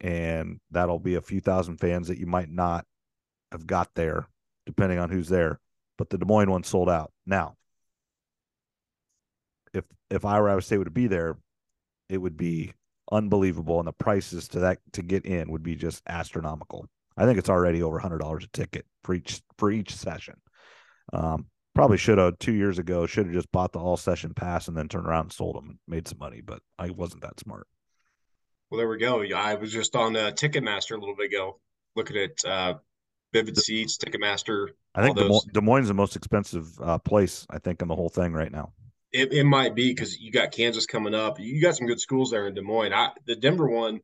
and 0.00 0.58
that'll 0.72 0.98
be 0.98 1.14
a 1.14 1.22
few 1.22 1.40
thousand 1.40 1.78
fans 1.78 2.08
that 2.08 2.18
you 2.18 2.26
might 2.26 2.50
not 2.50 2.84
have 3.52 3.66
got 3.66 3.88
there, 3.94 4.26
depending 4.66 4.98
on 4.98 5.10
who's 5.10 5.28
there. 5.28 5.60
But 5.96 6.10
the 6.10 6.18
Des 6.18 6.24
Moines 6.24 6.50
one 6.50 6.64
sold 6.64 6.90
out. 6.90 7.12
Now, 7.24 7.54
if 9.72 9.84
if 10.10 10.24
I 10.24 10.40
were 10.40 10.50
Iowa 10.50 10.62
State 10.62 10.78
would 10.78 10.92
be 10.92 11.06
there, 11.06 11.38
it 12.08 12.18
would 12.18 12.36
be 12.36 12.72
unbelievable, 13.12 13.78
and 13.78 13.86
the 13.86 13.92
prices 13.92 14.48
to 14.48 14.60
that 14.60 14.78
to 14.94 15.02
get 15.02 15.24
in 15.24 15.52
would 15.52 15.62
be 15.62 15.76
just 15.76 16.02
astronomical. 16.08 16.88
I 17.16 17.26
think 17.26 17.38
it's 17.38 17.50
already 17.50 17.80
over 17.80 18.00
hundred 18.00 18.18
dollars 18.18 18.42
a 18.42 18.48
ticket 18.48 18.86
for 19.04 19.14
each 19.14 19.40
for 19.56 19.70
each 19.70 19.94
session. 19.94 20.34
Um, 21.12 21.46
probably 21.74 21.96
should 21.96 22.18
have 22.18 22.38
two 22.38 22.52
years 22.52 22.78
ago 22.78 23.06
should 23.06 23.26
have 23.26 23.34
just 23.34 23.50
bought 23.52 23.72
the 23.72 23.78
all 23.78 23.96
session 23.96 24.34
pass 24.34 24.68
and 24.68 24.76
then 24.76 24.88
turned 24.88 25.06
around 25.06 25.26
and 25.26 25.32
sold 25.32 25.56
them 25.56 25.68
and 25.70 25.78
made 25.88 26.06
some 26.06 26.18
money 26.18 26.40
but 26.40 26.60
i 26.78 26.90
wasn't 26.90 27.20
that 27.22 27.38
smart 27.40 27.66
well 28.70 28.78
there 28.78 28.88
we 28.88 28.98
go 28.98 29.22
i 29.34 29.54
was 29.54 29.72
just 29.72 29.96
on 29.96 30.16
uh, 30.16 30.30
ticketmaster 30.30 30.92
a 30.96 30.98
little 31.00 31.16
bit 31.16 31.26
ago 31.26 31.58
looking 31.96 32.16
at 32.16 32.44
uh, 32.44 32.74
vivid 33.32 33.56
seats 33.56 33.96
ticketmaster 33.98 34.68
I 34.94 35.02
think 35.02 35.16
Des, 35.16 35.26
those- 35.26 35.44
Des 35.44 35.62
Moines 35.62 35.84
is 35.84 35.88
the 35.88 35.94
most 35.94 36.16
expensive 36.16 36.78
uh, 36.80 36.98
place 36.98 37.46
I 37.48 37.58
think 37.58 37.80
in 37.80 37.88
the 37.88 37.96
whole 37.96 38.10
thing 38.10 38.34
right 38.34 38.52
now. 38.52 38.72
It, 39.10 39.32
it 39.32 39.44
might 39.44 39.74
be 39.74 39.88
because 39.90 40.20
you 40.20 40.30
got 40.30 40.52
Kansas 40.52 40.84
coming 40.84 41.14
up. 41.14 41.40
You 41.40 41.62
got 41.62 41.76
some 41.76 41.86
good 41.86 41.98
schools 42.00 42.30
there 42.30 42.46
in 42.46 42.52
Des 42.54 42.60
Moines. 42.60 42.92
I, 42.92 43.08
the 43.26 43.34
Denver 43.34 43.68
one, 43.70 44.00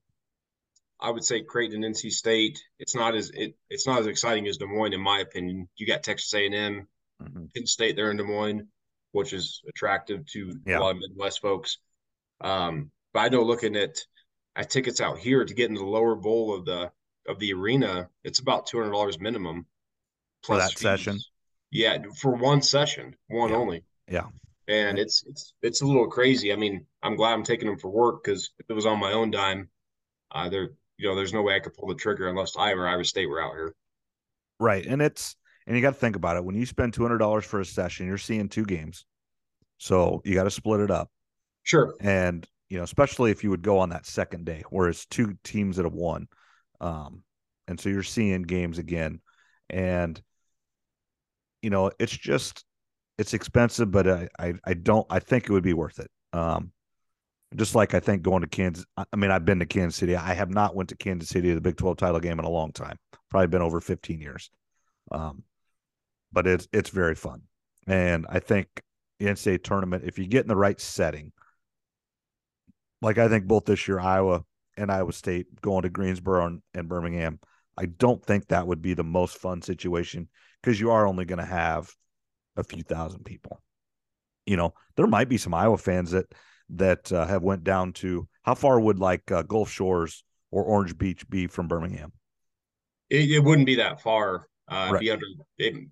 I 0.98 1.10
would 1.10 1.25
say 1.25 1.42
Creighton 1.42 1.84
and 1.84 1.94
NC 1.94 2.10
State. 2.12 2.58
It's 2.78 2.94
not 2.94 3.14
as 3.14 3.30
it, 3.34 3.54
it's 3.68 3.87
not 3.87 4.00
as 4.00 4.06
exciting 4.06 4.48
as 4.48 4.56
Des 4.56 4.64
Moines 4.66 4.94
in 4.94 5.00
my 5.02 5.18
opinion. 5.18 5.68
You 5.76 5.87
got 5.87 6.02
Texas 6.02 6.32
A 6.32 6.46
and 6.46 6.54
M, 6.54 6.88
Mhm. 7.22 7.52
Penn 7.54 7.66
State 7.66 7.96
there 7.96 8.10
in 8.10 8.16
Des 8.16 8.25
Moines, 8.25 8.68
which 9.12 9.32
is 9.32 9.62
attractive 9.68 10.25
to 10.26 10.52
Yeah. 10.66 10.78
a 10.78 10.80
lot 10.80 10.90
of 10.96 10.98
Midwest 10.98 11.40
folks. 11.40 11.78
Um, 12.40 12.90
but 13.12 13.20
I 13.20 13.28
know 13.28 13.42
looking 13.42 13.76
at 13.76 13.96
at 14.56 14.70
tickets 14.70 15.00
out 15.00 15.18
here 15.18 15.44
to 15.44 15.54
get 15.54 15.68
into 15.68 15.80
the 15.80 15.87
lower 15.87 16.16
bowl 16.16 16.52
of 16.54 16.64
the 16.64 16.92
of 17.26 17.38
the 17.38 17.52
arena, 17.52 18.08
it's 18.25 18.38
about 18.40 18.66
two 18.66 18.78
hundred 18.78 18.92
dollars 18.92 19.18
minimum 19.20 19.66
For 20.42 20.56
that 20.56 20.70
fees. 20.70 20.80
session? 20.80 21.18
Yeah, 21.70 22.02
for 22.20 22.34
one 22.34 22.62
session, 22.62 23.16
one 23.28 23.50
Yeah. 23.50 23.56
only. 23.56 23.84
Yeah. 24.08 24.30
And 24.68 24.98
it's 24.98 25.22
it's 25.25 25.54
it's 25.62 25.80
a 25.82 25.87
little 25.87 26.08
crazy. 26.08 26.52
I 26.52 26.56
mean, 26.56 26.87
I'm 27.02 27.16
glad 27.16 27.32
I'm 27.34 27.44
taking 27.44 27.68
them 27.68 27.78
for 27.78 27.88
work 27.90 28.22
because 28.25 28.50
if 28.58 28.66
it 28.68 28.72
was 28.75 28.87
on 28.87 28.98
my 29.00 29.12
own 29.12 29.30
dime, 29.30 29.70
uh, 30.30 30.48
there 30.48 30.70
you 30.96 31.08
know, 31.08 31.14
there's 31.14 31.32
no 31.32 31.42
way 31.42 31.54
I 31.54 31.60
could 31.60 31.75
pull 31.75 31.88
the 31.88 31.94
trigger 31.94 32.26
unless 32.28 32.56
I 32.56 32.72
or 32.72 32.87
Iowa 32.88 33.04
State 33.04 33.26
were 33.26 33.40
out 33.40 33.52
here. 33.52 33.75
Right. 34.58 34.84
And 34.84 35.00
it's 35.00 35.37
and 35.68 35.76
you 35.76 35.82
got 35.82 35.92
to 35.92 36.00
think 36.00 36.16
about 36.16 36.38
it. 36.38 36.44
When 36.44 36.56
you 36.56 36.64
spend 36.64 36.94
two 36.94 37.02
hundred 37.02 37.18
dollars 37.18 37.44
for 37.44 37.60
a 37.60 37.64
session, 37.64 38.06
you're 38.06 38.16
seeing 38.16 38.48
two 38.48 38.64
games. 38.64 39.04
So 39.76 40.22
you 40.25 40.34
got 40.34 40.44
to 40.44 40.50
split 40.50 40.80
it 40.80 40.90
up. 40.90 41.10
Sure. 41.62 41.94
And 42.00 42.48
you 42.70 42.78
know, 42.78 42.84
especially 42.84 43.30
if 43.30 43.44
you 43.44 43.50
would 43.50 43.62
go 43.62 43.78
on 43.78 43.90
that 43.90 44.06
second 44.06 44.46
day 44.46 44.64
where 44.70 44.88
it's 44.88 45.04
two 45.06 45.37
teams 45.44 45.76
that 45.76 45.84
have 45.84 45.92
won. 45.92 46.26
Um, 46.80 47.22
and 47.68 47.78
so 47.78 47.90
you're 47.90 48.02
seeing 48.02 48.42
games 48.42 48.78
again. 48.78 49.20
And 49.68 50.20
you 51.60 51.68
know, 51.68 51.90
it's 51.98 52.16
just 52.16 52.64
it's 53.18 53.34
expensive, 53.34 53.90
but 53.90 54.08
I, 54.08 54.28
I 54.38 54.54
I 54.64 54.72
don't 54.72 55.06
I 55.10 55.18
think 55.18 55.44
it 55.44 55.52
would 55.52 55.62
be 55.62 55.75
worth 55.75 55.98
it. 55.98 56.10
Um 56.32 56.72
just 57.56 57.75
like 57.75 57.92
I 57.94 58.00
think 58.00 58.22
going 58.22 58.40
to 58.40 58.48
Kansas. 58.48 58.87
I 58.96 59.04
I 59.12 59.16
mean, 59.16 59.30
I've 59.30 59.44
been 59.44 59.58
to 59.58 59.66
Kansas 59.66 59.96
City. 59.96 60.16
I 60.16 60.32
have 60.32 60.50
not 60.50 60.75
went 60.75 60.88
to 60.88 60.96
Kansas 60.96 61.28
City 61.28 61.52
the 61.52 61.60
Big 61.60 61.76
12 61.76 61.98
title 61.98 62.20
game 62.20 62.38
in 62.38 62.46
a 62.46 62.50
long 62.50 62.72
time. 62.72 62.96
Probably 63.30 63.48
been 63.48 63.60
over 63.60 63.82
15 63.82 64.18
years. 64.18 64.50
Um, 65.12 65.42
but 66.32 66.47
it's 66.47 66.68
it's 66.73 66.90
very 66.90 67.14
fun, 67.14 67.42
and 67.87 68.26
I 68.28 68.40
think 68.40 68.68
the 69.18 69.26
NCAA 69.26 69.62
tournament, 69.62 70.04
if 70.06 70.18
you 70.18 70.26
get 70.26 70.42
in 70.42 70.49
the 70.49 70.56
right 70.56 70.80
setting, 70.80 71.32
like 73.02 73.18
I 73.18 73.28
think 73.28 73.47
both 73.47 73.64
this 73.64 73.88
year 73.88 73.99
Iowa 73.99 74.44
and 74.76 74.92
Iowa 74.92 75.12
State 75.12 75.61
going 75.61 75.82
to 75.82 75.88
Greensboro 75.88 76.47
and, 76.47 76.62
and 76.75 76.88
Birmingham, 76.88 77.40
I 77.76 77.87
don't 77.87 78.25
think 78.25 78.49
that 78.49 78.66
would 78.66 78.82
be 78.82 78.94
the 78.94 79.04
most 79.04 79.38
fun 79.38 79.62
situation 79.62 80.28
because 80.62 80.80
you 80.80 80.90
are 80.90 81.06
only 81.06 81.25
going 81.25 81.38
to 81.38 81.44
have 81.44 81.92
a 82.56 82.64
few 82.64 82.82
thousand 82.82 83.25
people. 83.25 83.61
You 84.47 84.56
know, 84.56 84.75
there 84.97 85.06
might 85.06 85.28
be 85.28 85.37
some 85.37 85.54
Iowa 85.54 85.78
fans 85.78 86.12
that 86.12 86.26
that 86.70 87.11
uh, 87.12 87.26
have 87.26 87.42
went 87.42 87.64
down 87.64 87.92
to 87.94 88.28
how 88.42 88.54
far 88.54 88.78
would 88.78 88.99
like 88.99 89.30
uh, 89.30 89.42
Gulf 89.42 89.70
Shores 89.70 90.23
or 90.50 90.64
Orange 90.64 90.97
Beach 90.97 91.28
be 91.28 91.47
from 91.47 91.68
Birmingham? 91.68 92.12
It, 93.11 93.30
it 93.30 93.40
wouldn't 93.40 93.66
be 93.66 93.76
that 93.76 94.00
far. 94.00 94.49
Uh, 94.70 94.90
Right. 94.92 95.00
be 95.00 95.11
under 95.11 95.25
it, 95.56 95.88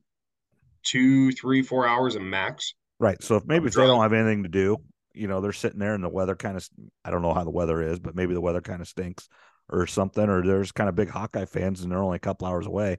two, 0.87 1.33
three, 1.33 1.63
four 1.63 1.87
hours 1.87 2.15
a 2.15 2.21
max. 2.21 2.75
Right. 2.99 3.23
So 3.23 3.37
if 3.37 3.45
maybe 3.45 3.67
if 3.67 3.75
they 3.75 3.87
don't 3.87 4.03
have 4.03 4.13
anything 4.13 4.45
to 4.45 4.49
do, 4.49 4.79
you 5.13 5.29
know, 5.29 5.41
they're 5.41 5.53
sitting 5.53 5.79
there 5.79 5.95
and 5.95 6.05
the 6.05 6.09
weather 6.09 6.37
kind 6.37 6.57
of 6.57 6.67
I 7.05 7.11
don't 7.11 7.23
know 7.23 7.35
how 7.35 7.45
the 7.45 7.51
weather 7.51 7.83
is, 7.83 7.99
but 7.99 8.15
maybe 8.15 8.35
the 8.35 8.41
weather 8.41 8.61
kind 8.61 8.81
of 8.81 8.89
stinks 8.89 9.29
or 9.69 9.87
something, 9.87 10.29
or 10.29 10.43
there's 10.43 10.73
kind 10.73 10.89
of 10.89 10.95
big 10.95 11.11
Hawkeye 11.11 11.45
fans 11.45 11.83
and 11.83 11.91
they're 11.91 12.03
only 12.03 12.17
a 12.17 12.21
couple 12.21 12.47
hours 12.47 12.67
away. 12.67 12.99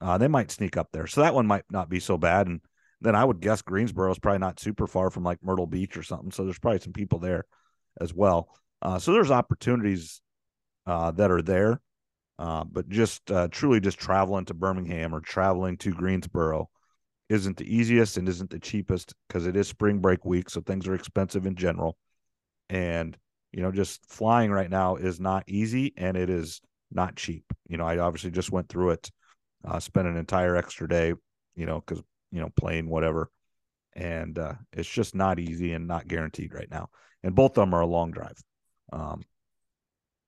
Uh, 0.00 0.16
they 0.16 0.28
might 0.28 0.50
sneak 0.50 0.76
up 0.76 0.88
there. 0.92 1.06
So 1.06 1.20
that 1.20 1.34
one 1.34 1.46
might 1.46 1.64
not 1.70 1.90
be 1.90 2.00
so 2.00 2.16
bad. 2.16 2.46
And 2.46 2.60
then 3.00 3.14
I 3.14 3.24
would 3.24 3.40
guess 3.40 3.60
Greensboro 3.60 4.10
is 4.10 4.18
probably 4.18 4.38
not 4.38 4.60
super 4.60 4.86
far 4.86 5.10
from 5.10 5.24
like 5.24 5.42
Myrtle 5.42 5.66
Beach 5.66 5.96
or 5.96 6.02
something. 6.02 6.30
So 6.30 6.44
there's 6.44 6.58
probably 6.58 6.80
some 6.80 6.92
people 6.92 7.18
there 7.18 7.44
as 8.00 8.14
well. 8.14 8.48
Uh, 8.80 8.98
so 8.98 9.12
there's 9.12 9.30
opportunities 9.30 10.22
uh, 10.86 11.10
that 11.12 11.30
are 11.30 11.42
there. 11.42 11.80
Uh, 12.38 12.64
but 12.64 12.88
just 12.88 13.30
uh, 13.30 13.48
truly 13.48 13.80
just 13.80 13.98
traveling 13.98 14.46
to 14.46 14.54
Birmingham 14.54 15.14
or 15.14 15.20
traveling 15.20 15.76
to 15.76 15.92
Greensboro 15.92 16.70
isn't 17.30 17.56
the 17.56 17.74
easiest 17.74 18.16
and 18.16 18.28
isn't 18.28 18.50
the 18.50 18.58
cheapest 18.58 19.14
because 19.28 19.46
it 19.46 19.56
is 19.56 19.68
spring 19.68 20.00
break 20.00 20.24
week. 20.24 20.50
So 20.50 20.60
things 20.60 20.88
are 20.88 20.94
expensive 20.94 21.46
in 21.46 21.54
general. 21.54 21.96
And, 22.68 23.16
you 23.52 23.62
know, 23.62 23.70
just 23.70 24.04
flying 24.04 24.50
right 24.50 24.68
now 24.68 24.96
is 24.96 25.20
not 25.20 25.44
easy 25.46 25.94
and 25.96 26.16
it 26.16 26.28
is 26.28 26.60
not 26.90 27.14
cheap. 27.14 27.44
You 27.68 27.76
know, 27.76 27.86
I 27.86 27.98
obviously 27.98 28.32
just 28.32 28.50
went 28.50 28.68
through 28.68 28.90
it, 28.90 29.10
uh, 29.64 29.78
spent 29.78 30.08
an 30.08 30.16
entire 30.16 30.56
extra 30.56 30.88
day, 30.88 31.14
you 31.54 31.66
know, 31.66 31.80
because, 31.80 32.02
you 32.32 32.40
know, 32.40 32.50
plane, 32.56 32.88
whatever. 32.88 33.30
And 33.94 34.36
uh, 34.36 34.54
it's 34.72 34.90
just 34.90 35.14
not 35.14 35.38
easy 35.38 35.72
and 35.72 35.86
not 35.86 36.08
guaranteed 36.08 36.52
right 36.52 36.70
now. 36.70 36.88
And 37.22 37.36
both 37.36 37.52
of 37.52 37.62
them 37.62 37.74
are 37.74 37.82
a 37.82 37.86
long 37.86 38.10
drive. 38.10 38.42
Um, 38.92 39.22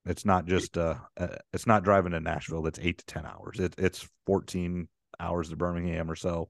it's 0.04 0.25
not 0.25 0.47
just 0.47 0.76
uh, 0.76 0.97
uh 1.16 1.37
it's 1.52 1.66
not 1.66 1.85
driving 1.85 2.11
to 2.11 2.21
Nashville 2.21 2.62
that's 2.62 2.80
eight 2.80 2.99
to 2.99 3.06
ten 3.06 3.25
hours. 3.25 3.59
It, 3.59 3.75
it's 3.78 4.09
14 4.26 4.88
hours 5.18 5.49
to 5.50 5.56
Birmingham 5.56 6.11
or 6.11 6.16
so 6.16 6.49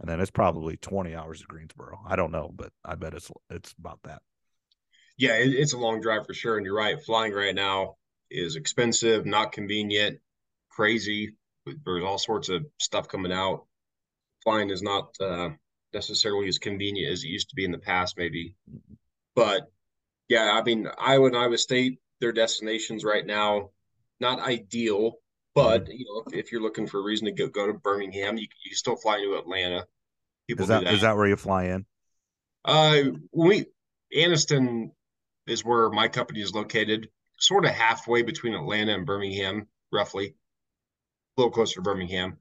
and 0.00 0.08
then 0.08 0.20
it's 0.20 0.30
probably 0.30 0.76
20 0.76 1.14
hours 1.14 1.40
to 1.40 1.46
Greensboro. 1.46 2.00
I 2.06 2.16
don't 2.16 2.32
know, 2.32 2.50
but 2.54 2.72
I 2.84 2.94
bet 2.94 3.14
it's 3.14 3.30
it's 3.50 3.74
about 3.78 4.00
that. 4.04 4.22
Yeah, 5.16 5.36
it, 5.36 5.52
it's 5.54 5.72
a 5.72 5.78
long 5.78 6.00
drive 6.00 6.26
for 6.26 6.34
sure. 6.34 6.56
And 6.56 6.66
you're 6.66 6.76
right. 6.76 7.02
Flying 7.02 7.32
right 7.32 7.54
now 7.54 7.96
is 8.30 8.56
expensive, 8.56 9.24
not 9.24 9.52
convenient, 9.52 10.18
crazy. 10.70 11.34
There's 11.66 12.04
all 12.04 12.18
sorts 12.18 12.48
of 12.48 12.66
stuff 12.78 13.08
coming 13.08 13.32
out. 13.32 13.66
Flying 14.42 14.70
is 14.70 14.82
not 14.82 15.14
uh, 15.20 15.50
necessarily 15.92 16.48
as 16.48 16.58
convenient 16.58 17.12
as 17.12 17.24
it 17.24 17.28
used 17.28 17.50
to 17.50 17.54
be 17.54 17.64
in 17.64 17.70
the 17.72 17.78
past, 17.78 18.18
maybe. 18.18 18.56
But 19.34 19.70
yeah, 20.28 20.50
I 20.52 20.62
mean, 20.62 20.88
Iowa 20.98 21.26
and 21.26 21.36
Iowa 21.36 21.58
State, 21.58 22.00
their 22.20 22.32
destinations 22.32 23.04
right 23.04 23.24
now, 23.24 23.70
not 24.20 24.40
ideal. 24.40 25.18
But 25.54 25.88
you 25.88 26.04
know, 26.04 26.24
if, 26.26 26.46
if 26.46 26.52
you're 26.52 26.62
looking 26.62 26.86
for 26.86 27.00
a 27.00 27.04
reason 27.04 27.26
to 27.26 27.32
go 27.32 27.46
go 27.48 27.66
to 27.66 27.74
Birmingham, 27.74 28.36
you 28.36 28.46
you 28.64 28.74
still 28.74 28.96
fly 28.96 29.18
into 29.18 29.36
Atlanta. 29.36 29.86
People 30.48 30.64
Is 30.64 30.68
that 30.68 30.84
that. 30.84 30.94
is 30.94 31.00
that 31.02 31.16
where 31.16 31.26
you 31.26 31.36
fly 31.36 31.64
in? 31.66 31.86
Uh, 32.64 33.02
we 33.32 33.66
Anniston 34.14 34.90
is 35.46 35.64
where 35.64 35.90
my 35.90 36.08
company 36.08 36.40
is 36.40 36.54
located, 36.54 37.08
sort 37.38 37.64
of 37.64 37.72
halfway 37.72 38.22
between 38.22 38.54
Atlanta 38.54 38.94
and 38.94 39.06
Birmingham, 39.06 39.68
roughly, 39.92 40.28
a 40.28 40.32
little 41.40 41.52
closer 41.52 41.76
to 41.76 41.82
Birmingham. 41.82 42.38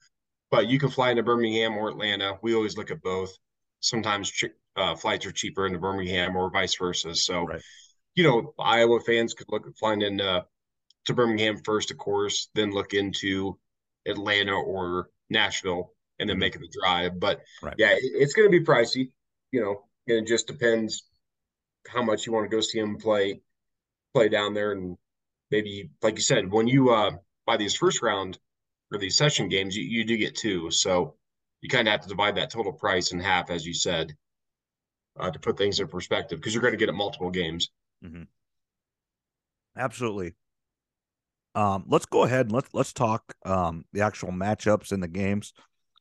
But 0.51 0.67
you 0.67 0.79
can 0.79 0.89
fly 0.89 1.11
into 1.11 1.23
Birmingham 1.23 1.77
or 1.77 1.89
Atlanta. 1.89 2.37
We 2.41 2.53
always 2.55 2.77
look 2.77 2.91
at 2.91 3.01
both. 3.01 3.31
Sometimes 3.79 4.31
uh, 4.75 4.95
flights 4.95 5.25
are 5.25 5.31
cheaper 5.31 5.65
into 5.65 5.79
Birmingham 5.79 6.35
or 6.35 6.49
vice 6.51 6.75
versa. 6.77 7.15
So, 7.15 7.43
Right. 7.43 7.61
you 8.15 8.23
know, 8.23 8.53
Iowa 8.59 8.99
fans 9.01 9.33
could 9.33 9.47
look 9.49 9.67
at 9.67 9.77
flying 9.77 10.01
in 10.01 10.21
uh, 10.21 10.41
to 11.05 11.13
Birmingham 11.13 11.57
first, 11.63 11.91
of 11.91 11.97
course, 11.97 12.49
then 12.55 12.71
look 12.71 12.93
into 12.93 13.59
Atlanta 14.05 14.53
or 14.53 15.09
Nashville, 15.29 15.93
and 16.19 16.29
then 16.29 16.37
Mhm. 16.37 16.41
making 16.41 16.61
the 16.61 16.69
drive. 16.79 17.19
But 17.19 17.41
Right. 17.61 17.75
yeah, 17.77 17.91
it, 17.91 18.01
it's 18.03 18.33
going 18.33 18.49
to 18.51 18.59
be 18.59 18.63
pricey. 18.65 19.11
You 19.51 19.61
know, 19.61 19.87
and 20.07 20.17
it 20.19 20.27
just 20.27 20.47
depends 20.47 21.03
how 21.87 22.01
much 22.01 22.25
you 22.25 22.31
want 22.33 22.49
to 22.49 22.55
go 22.55 22.61
see 22.61 22.79
them 22.79 22.97
play, 22.97 23.41
play 24.13 24.29
down 24.29 24.53
there, 24.53 24.71
and 24.71 24.97
maybe, 25.51 25.91
like 26.01 26.15
you 26.15 26.21
said, 26.21 26.51
when 26.51 26.67
you 26.67 26.89
uh 26.91 27.11
buy 27.45 27.57
these 27.57 27.75
first 27.75 28.01
round 28.01 28.39
or 28.91 28.97
these 28.97 29.17
session 29.17 29.49
games, 29.49 29.75
you, 29.75 29.83
you 29.83 30.05
do 30.05 30.17
get 30.17 30.35
two. 30.35 30.71
So 30.71 31.17
you 31.61 31.69
kind 31.69 31.87
of 31.87 31.91
have 31.91 32.01
to 32.01 32.09
divide 32.09 32.35
that 32.35 32.49
total 32.49 32.73
price 32.73 33.11
in 33.11 33.19
half, 33.19 33.49
as 33.49 33.65
you 33.65 33.73
said, 33.73 34.15
uh, 35.19 35.29
to 35.31 35.39
put 35.39 35.57
things 35.57 35.79
in 35.79 35.87
perspective, 35.87 36.39
because 36.39 36.53
you're 36.53 36.61
going 36.61 36.73
to 36.73 36.77
get 36.77 36.89
it 36.89 36.93
multiple 36.93 37.31
games. 37.31 37.69
Mm-hmm. 38.03 38.23
Absolutely. 39.75 40.33
Um, 41.55 41.85
let's 41.87 42.05
go 42.05 42.23
ahead 42.23 42.47
and 42.47 42.51
let's 42.51 42.69
let's 42.73 42.93
talk 42.93 43.35
um 43.45 43.85
the 43.93 44.01
actual 44.01 44.31
matchups 44.31 44.91
in 44.91 44.99
the 44.99 45.07
games. 45.07 45.53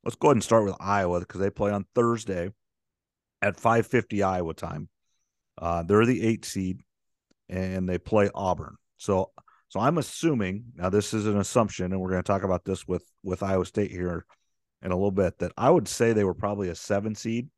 Let's 0.05 0.17
go 0.17 0.29
ahead 0.29 0.37
and 0.37 0.45
start 0.45 0.65
with 0.65 0.77
Iowa 0.81 1.21
because 1.21 1.41
they 1.41 1.51
play 1.51 1.71
on 1.71 1.87
Thursday 1.95 2.51
at 3.41 3.57
5:50 3.57 4.23
Iowa 4.23 4.55
time. 4.55 4.89
Uh, 5.59 5.83
they're 5.83 6.07
the 6.07 6.27
eight 6.27 6.45
seed, 6.45 6.81
and 7.49 7.89
they 7.89 7.99
play 7.99 8.31
Auburn. 8.35 8.77
So 8.97 9.33
so 9.69 9.81
I'm 9.81 9.99
assuming 9.99 10.65
now 10.77 10.91
this 10.91 11.15
is 11.15 11.27
an 11.27 11.39
assumption, 11.39 11.93
and 11.93 12.01
we're 12.01 12.11
going 12.11 12.23
to 12.23 12.27
talk 12.27 12.43
about 12.43 12.65
this 12.65 12.87
with 12.87 13.05
with 13.23 13.43
Iowa 13.43 13.67
State 13.67 13.91
here 13.91 14.27
in 14.83 14.91
a 14.91 14.95
little 14.95 15.11
bit. 15.11 15.39
That 15.39 15.53
I 15.57 15.71
would 15.71 15.89
say 15.89 16.13
they 16.13 16.25
were 16.25 16.35
probably 16.35 16.69
a 16.69 16.75
seven 16.75 17.15
seed, 17.15 17.49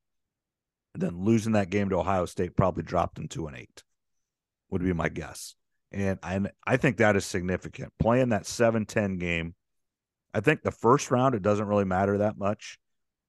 and 0.95 1.03
then 1.03 1.25
losing 1.25 1.53
that 1.53 1.71
game 1.71 1.89
to 1.91 1.97
Ohio 1.97 2.27
State 2.27 2.57
probably 2.57 2.83
dropped 2.83 3.17
them 3.17 3.29
to 3.29 3.47
an 3.47 3.57
eight. 3.57 3.83
Would 4.71 4.83
be 4.83 4.93
my 4.93 5.09
guess. 5.09 5.55
And 5.95 6.19
I, 6.25 6.41
I 6.67 6.77
think 6.77 6.97
that 6.97 7.15
is 7.15 7.25
significant. 7.25 7.93
Playing 8.01 8.31
that 8.31 8.47
7 8.47 8.85
10 8.85 9.19
game, 9.19 9.55
I 10.35 10.41
think 10.41 10.63
the 10.63 10.73
first 10.73 11.13
round, 11.13 11.37
it 11.37 11.43
doesn't 11.43 11.69
really 11.69 11.85
matter 11.85 12.19
that 12.19 12.37
much. 12.37 12.79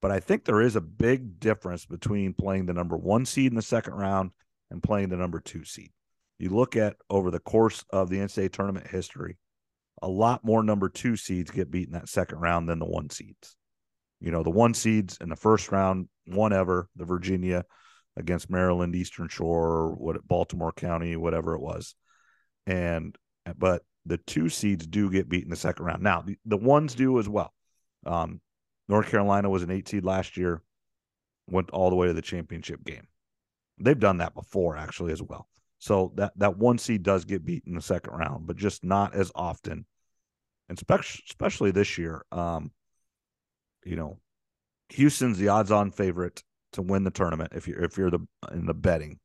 But 0.02 0.10
I 0.10 0.18
think 0.18 0.44
there 0.44 0.60
is 0.60 0.74
a 0.74 0.80
big 0.80 1.38
difference 1.38 1.86
between 1.86 2.34
playing 2.34 2.66
the 2.66 2.74
number 2.74 2.96
one 2.96 3.24
seed 3.24 3.52
in 3.52 3.56
the 3.56 3.62
second 3.62 3.94
round 3.94 4.32
and 4.70 4.82
playing 4.82 5.10
the 5.10 5.16
number 5.16 5.38
two 5.38 5.64
seed. 5.64 5.92
You 6.38 6.50
look 6.50 6.74
at 6.76 6.96
over 7.08 7.30
the 7.30 7.38
course 7.38 7.84
of 7.90 8.10
the 8.10 8.18
NCAA 8.18 8.52
tournament 8.52 8.88
history, 8.88 9.38
a 10.02 10.08
lot 10.08 10.44
more 10.44 10.62
number 10.62 10.88
two 10.88 11.16
seeds 11.16 11.50
get 11.52 11.70
beaten 11.70 11.94
that 11.94 12.08
second 12.08 12.40
round 12.40 12.68
than 12.68 12.80
the 12.80 12.84
one 12.84 13.10
seeds. 13.10 13.56
you 14.20 14.32
know, 14.32 14.42
the 14.42 14.50
one 14.50 14.74
seeds 14.74 15.18
in 15.20 15.28
the 15.28 15.36
first 15.36 15.70
round, 15.70 16.08
one 16.26 16.52
ever, 16.52 16.88
the 16.96 17.04
Virginia 17.04 17.64
against 18.16 18.50
Maryland, 18.50 18.96
Eastern 18.96 19.28
Shore, 19.28 19.94
what 19.94 20.26
Baltimore 20.26 20.72
County, 20.72 21.16
whatever 21.16 21.54
it 21.54 21.60
was. 21.60 21.94
And 22.66 23.16
but 23.58 23.82
the 24.04 24.18
two 24.18 24.48
seeds 24.48 24.86
do 24.86 25.10
get 25.10 25.28
beat 25.28 25.44
in 25.44 25.50
the 25.50 25.56
second 25.56 25.84
round. 25.84 26.02
Now 26.02 26.22
the, 26.22 26.36
the 26.44 26.56
ones 26.56 26.94
do 26.94 27.18
as 27.18 27.28
well. 27.28 27.52
Um, 28.04 28.40
North 28.88 29.08
Carolina 29.08 29.50
was 29.50 29.62
an 29.62 29.70
eight 29.70 29.88
seed 29.88 30.04
last 30.04 30.36
year, 30.36 30.62
went 31.48 31.70
all 31.70 31.90
the 31.90 31.96
way 31.96 32.06
to 32.06 32.12
the 32.12 32.22
championship 32.22 32.84
game. 32.84 33.06
They've 33.78 33.98
done 33.98 34.18
that 34.18 34.34
before 34.34 34.76
actually 34.76 35.12
as 35.12 35.22
well. 35.22 35.48
So 35.78 36.12
that 36.16 36.32
that 36.36 36.56
one 36.56 36.78
seed 36.78 37.02
does 37.02 37.24
get 37.24 37.44
beat 37.44 37.64
in 37.66 37.74
the 37.74 37.82
second 37.82 38.14
round, 38.14 38.46
but 38.46 38.56
just 38.56 38.82
not 38.82 39.14
as 39.14 39.30
often, 39.34 39.84
and 40.68 40.78
especially 40.78 41.22
especially 41.28 41.70
this 41.70 41.98
year. 41.98 42.24
Um, 42.32 42.72
you 43.84 43.96
know, 43.96 44.18
Houston's 44.90 45.38
the 45.38 45.48
odds-on 45.48 45.90
favorite 45.90 46.42
to 46.72 46.82
win 46.82 47.04
the 47.04 47.10
tournament 47.10 47.52
if 47.54 47.68
you're 47.68 47.84
if 47.84 47.98
you're 47.98 48.10
the 48.10 48.26
in 48.52 48.66
the 48.66 48.74
betting, 48.74 49.18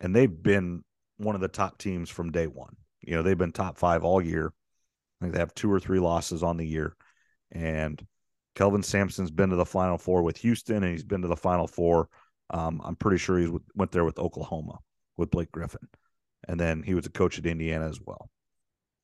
and 0.00 0.14
they've 0.14 0.42
been 0.42 0.82
one 1.16 1.34
of 1.34 1.40
the 1.40 1.48
top 1.48 1.78
teams 1.78 2.10
from 2.10 2.32
day 2.32 2.46
one. 2.46 2.76
You 3.00 3.16
know, 3.16 3.22
they've 3.22 3.38
been 3.38 3.52
top 3.52 3.78
five 3.78 4.04
all 4.04 4.20
year. 4.20 4.52
I 5.20 5.24
think 5.24 5.34
they 5.34 5.40
have 5.40 5.54
two 5.54 5.72
or 5.72 5.80
three 5.80 6.00
losses 6.00 6.42
on 6.42 6.56
the 6.56 6.66
year, 6.66 6.96
and 7.52 8.04
Kelvin 8.54 8.82
Sampson's 8.82 9.30
been 9.30 9.50
to 9.50 9.56
the 9.56 9.64
Final 9.64 9.98
Four 9.98 10.22
with 10.22 10.38
Houston, 10.38 10.82
and 10.82 10.92
he's 10.92 11.04
been 11.04 11.22
to 11.22 11.28
the 11.28 11.36
Final 11.36 11.66
Four. 11.66 12.08
Um, 12.50 12.80
I'm 12.84 12.96
pretty 12.96 13.18
sure 13.18 13.38
he 13.38 13.50
went 13.74 13.92
there 13.92 14.04
with 14.04 14.18
Oklahoma 14.18 14.78
with 15.16 15.30
Blake 15.30 15.52
Griffin, 15.52 15.88
and 16.48 16.58
then 16.58 16.82
he 16.82 16.94
was 16.94 17.06
a 17.06 17.10
coach 17.10 17.38
at 17.38 17.46
Indiana 17.46 17.88
as 17.88 18.00
well. 18.04 18.30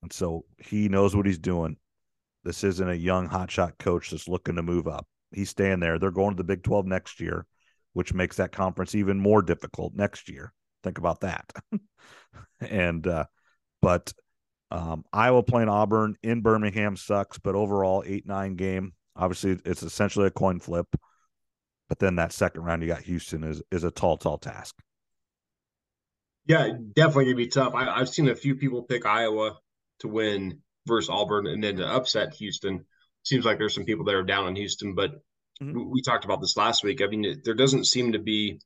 And 0.03 0.13
so 0.13 0.45
he 0.59 0.89
knows 0.89 1.15
what 1.15 1.27
he's 1.27 1.39
doing. 1.39 1.77
This 2.43 2.65
isn't 2.65 2.89
a 2.89 2.95
young 2.95 3.29
hotshot 3.29 3.79
coach 3.79 4.11
that's 4.11 4.29
looking 4.29 4.57
to 4.57 4.63
move 4.63 4.89
up. 4.89 5.07
He's 5.33 5.51
staying 5.51 5.81
there. 5.81 5.99
They're 5.99 6.11
going 6.11 6.31
to 6.31 6.37
the 6.37 6.45
Big 6.45 6.63
12 6.63 6.87
next 6.87 7.21
year, 7.21 7.47
which 7.93 8.15
makes 8.15 8.37
that 8.37 8.53
conference 8.53 8.95
even 8.95 9.21
more 9.21 9.43
difficult 9.43 9.95
next 9.95 10.29
year. 10.29 10.53
Think 10.83 10.99
about 10.99 11.21
that. 11.21 11.53
and 12.61 13.07
uh, 13.07 13.25
but 13.83 14.13
um, 14.71 15.05
Iowa 15.13 15.43
playing 15.43 15.69
Auburn 15.69 16.17
in 16.23 16.43
Birmingham 16.43 16.97
sucks, 16.97 17.39
but 17.39 17.55
overall 17.55 18.03
eight 18.07 18.27
nine 18.27 18.55
game. 18.55 18.93
Obviously, 19.17 19.59
it's 19.65 19.83
essentially 19.83 20.27
a 20.27 20.31
coin 20.31 20.61
flip. 20.61 20.87
But 21.89 21.99
then 21.99 22.17
that 22.17 22.33
second 22.33 22.63
round, 22.63 22.83
you 22.83 22.89
got 22.89 23.03
Houston 23.03 23.43
is 23.43 23.63
is 23.71 23.85
a 23.85 23.91
tall, 23.91 24.17
tall 24.17 24.39
task. 24.39 24.77
Yeah, 26.47 26.71
definitely 26.95 27.25
gonna 27.27 27.37
be 27.37 27.49
tough. 27.49 27.75
I, 27.75 27.99
have 27.99 28.09
seen 28.09 28.29
a 28.29 28.35
few 28.35 28.55
people 28.55 28.83
pick 28.85 29.07
Iowa 29.07 29.59
to 30.01 30.09
win 30.09 30.61
versus 30.87 31.11
Auburn 31.11 31.47
and 31.47 31.63
then 31.63 31.77
to 31.77 31.87
upset 31.87 32.35
Houston. 32.35 32.85
Seems 33.25 33.45
like 33.45 33.59
there's 33.59 33.75
some 33.75 33.85
people 33.85 34.05
that 34.07 34.15
are 34.15 34.23
down 34.23 34.47
on 34.47 34.57
Houston, 34.57 34.95
but 34.95 35.11
mm-hmm. 35.61 35.77
we, 35.77 35.85
we, 35.85 36.03
talked 36.03 36.25
about 36.25 36.41
this 36.41 36.57
last 36.57 36.83
week. 36.83 37.03
I 37.03 37.07
mean, 37.07 37.25
it, 37.25 37.45
there 37.45 37.55
doesn't 37.55 37.87
seem 37.87 38.13
to 38.13 38.19
be. 38.19 38.61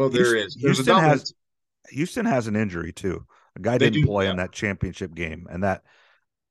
Well, 0.00 0.08
there 0.08 0.34
Houston, 0.34 0.46
is. 0.46 0.54
There's 0.54 0.76
Houston 0.78 0.96
has 0.96 1.34
Houston 1.90 2.24
has 2.24 2.46
an 2.46 2.56
injury 2.56 2.90
too. 2.90 3.26
A 3.54 3.60
guy 3.60 3.76
didn't 3.76 4.00
do, 4.00 4.06
play 4.06 4.24
yeah. 4.24 4.30
in 4.30 4.38
that 4.38 4.50
championship 4.50 5.14
game, 5.14 5.46
and 5.50 5.62
that 5.62 5.82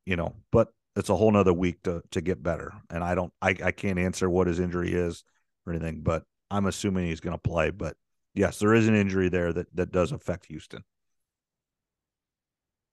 you 0.06 0.16
know, 0.16 0.36
but 0.52 0.68
it's 0.96 1.10
a 1.10 1.16
whole 1.16 1.32
nother 1.32 1.52
week 1.52 1.82
to 1.84 2.04
to 2.12 2.22
get 2.22 2.44
better. 2.44 2.72
And 2.92 3.04
I 3.04 3.16
don't, 3.16 3.34
I, 3.42 3.56
I 3.64 3.72
can't 3.72 3.98
answer 3.98 4.30
what 4.30 4.46
his 4.46 4.60
injury 4.60 4.94
is 4.94 5.24
or 5.66 5.74
anything, 5.74 6.02
but 6.02 6.26
I'm 6.52 6.68
assuming 6.68 7.08
he's 7.08 7.22
going 7.22 7.36
to 7.36 7.42
play. 7.42 7.72
But 7.72 7.98
yes, 8.36 8.60
there 8.60 8.76
is 8.76 8.88
an 8.88 8.94
injury 8.96 9.30
there 9.30 9.52
that 9.52 9.76
that 9.76 9.92
does 9.92 10.12
affect 10.12 10.46
Houston. 10.46 10.84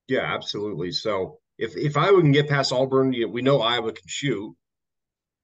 Yeah, 0.09 0.23
absolutely. 0.23 0.93
So 0.93 1.41
if 1.59 1.77
if 1.77 1.99
Iowa 1.99 2.23
can 2.23 2.33
get 2.33 2.49
past 2.49 2.73
Auburn, 2.73 3.13
you 3.13 3.27
know, 3.27 3.33
we 3.33 3.43
know 3.43 3.61
Iowa 3.61 3.93
can 3.93 4.07
shoot, 4.07 4.57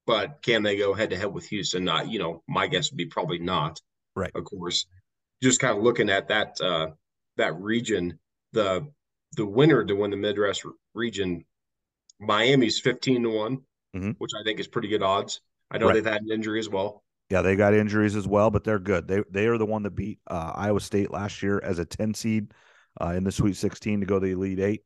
but 0.06 0.40
can 0.40 0.62
they 0.62 0.78
go 0.78 0.94
head 0.94 1.10
to 1.10 1.18
head 1.18 1.34
with 1.34 1.44
Houston? 1.48 1.84
Not, 1.84 2.10
you 2.10 2.18
know, 2.18 2.42
my 2.48 2.66
guess 2.66 2.90
would 2.90 2.96
be 2.96 3.04
probably 3.04 3.40
not. 3.40 3.78
Right. 4.14 4.30
Of 4.34 4.44
course, 4.44 4.86
just 5.42 5.60
kind 5.60 5.76
of 5.76 5.82
looking 5.82 6.10
at 6.10 6.28
that 6.28 6.60
uh, 6.60 6.88
that 7.36 7.58
region, 7.60 8.18
the 8.52 8.86
the 9.36 9.46
winner 9.46 9.84
to 9.84 9.94
win 9.94 10.10
the 10.10 10.16
Midwest 10.16 10.64
region, 10.94 11.44
Miami's 12.20 12.80
fifteen 12.80 13.22
to 13.22 13.30
one, 13.30 13.58
mm-hmm. 13.94 14.10
which 14.18 14.32
I 14.38 14.44
think 14.44 14.60
is 14.60 14.68
pretty 14.68 14.88
good 14.88 15.02
odds. 15.02 15.40
I 15.70 15.78
know 15.78 15.86
right. 15.86 15.94
they've 15.94 16.12
had 16.12 16.22
an 16.22 16.30
injury 16.30 16.58
as 16.58 16.68
well. 16.68 17.02
Yeah, 17.30 17.40
they 17.40 17.56
got 17.56 17.72
injuries 17.72 18.14
as 18.14 18.28
well, 18.28 18.50
but 18.50 18.62
they're 18.62 18.78
good. 18.78 19.08
They 19.08 19.22
they 19.30 19.46
are 19.46 19.58
the 19.58 19.66
one 19.66 19.82
that 19.84 19.96
beat 19.96 20.20
uh, 20.28 20.52
Iowa 20.54 20.80
State 20.80 21.10
last 21.10 21.42
year 21.42 21.60
as 21.64 21.78
a 21.78 21.84
ten 21.84 22.14
seed 22.14 22.52
uh, 23.00 23.14
in 23.16 23.24
the 23.24 23.32
Sweet 23.32 23.56
16 23.56 24.00
to 24.00 24.06
go 24.06 24.18
to 24.18 24.26
the 24.26 24.32
Elite 24.32 24.60
Eight. 24.60 24.82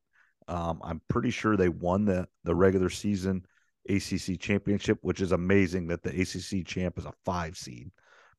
Um, 0.48 0.80
I'm 0.84 1.00
pretty 1.08 1.30
sure 1.30 1.56
they 1.56 1.68
won 1.68 2.04
the 2.04 2.28
the 2.44 2.54
regular 2.54 2.88
season 2.88 3.44
ACC 3.88 4.38
championship, 4.38 4.98
which 5.02 5.20
is 5.20 5.32
amazing 5.32 5.88
that 5.88 6.02
the 6.02 6.10
ACC 6.10 6.64
champ 6.64 6.98
is 6.98 7.04
a 7.04 7.12
five 7.24 7.56
seed. 7.56 7.90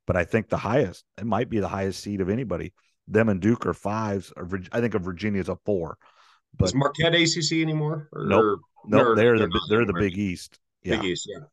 But 0.08 0.18
I 0.18 0.24
think 0.24 0.50
the 0.50 0.58
highest, 0.58 1.04
it 1.18 1.26
might 1.26 1.50
be 1.50 1.60
the 1.60 1.68
highest 1.68 2.00
seed 2.00 2.22
of 2.22 2.30
anybody. 2.30 2.74
Them 3.08 3.30
and 3.30 3.40
Duke 3.40 3.68
are 3.68 3.74
fives. 3.74 4.34
Or 4.36 4.50
I 4.72 4.82
think 4.82 4.96
of 4.96 5.04
Virginia's 5.04 5.50
a 5.50 5.58
four. 5.66 5.98
But 6.58 6.70
is 6.70 6.76
Marquette 6.76 7.14
ACC 7.14 7.62
anymore? 7.62 8.10
Or, 8.12 8.26
nope. 8.26 8.60
Nope. 8.86 9.16
They're, 9.16 9.38
they're 9.38 9.48
the 9.48 9.62
they're 9.70 9.86
the 9.86 9.94
Big 9.94 10.18
East. 10.18 10.60
Yeah. 10.82 10.98
Big 10.98 11.12
East. 11.12 11.30
Yeah. 11.30 11.46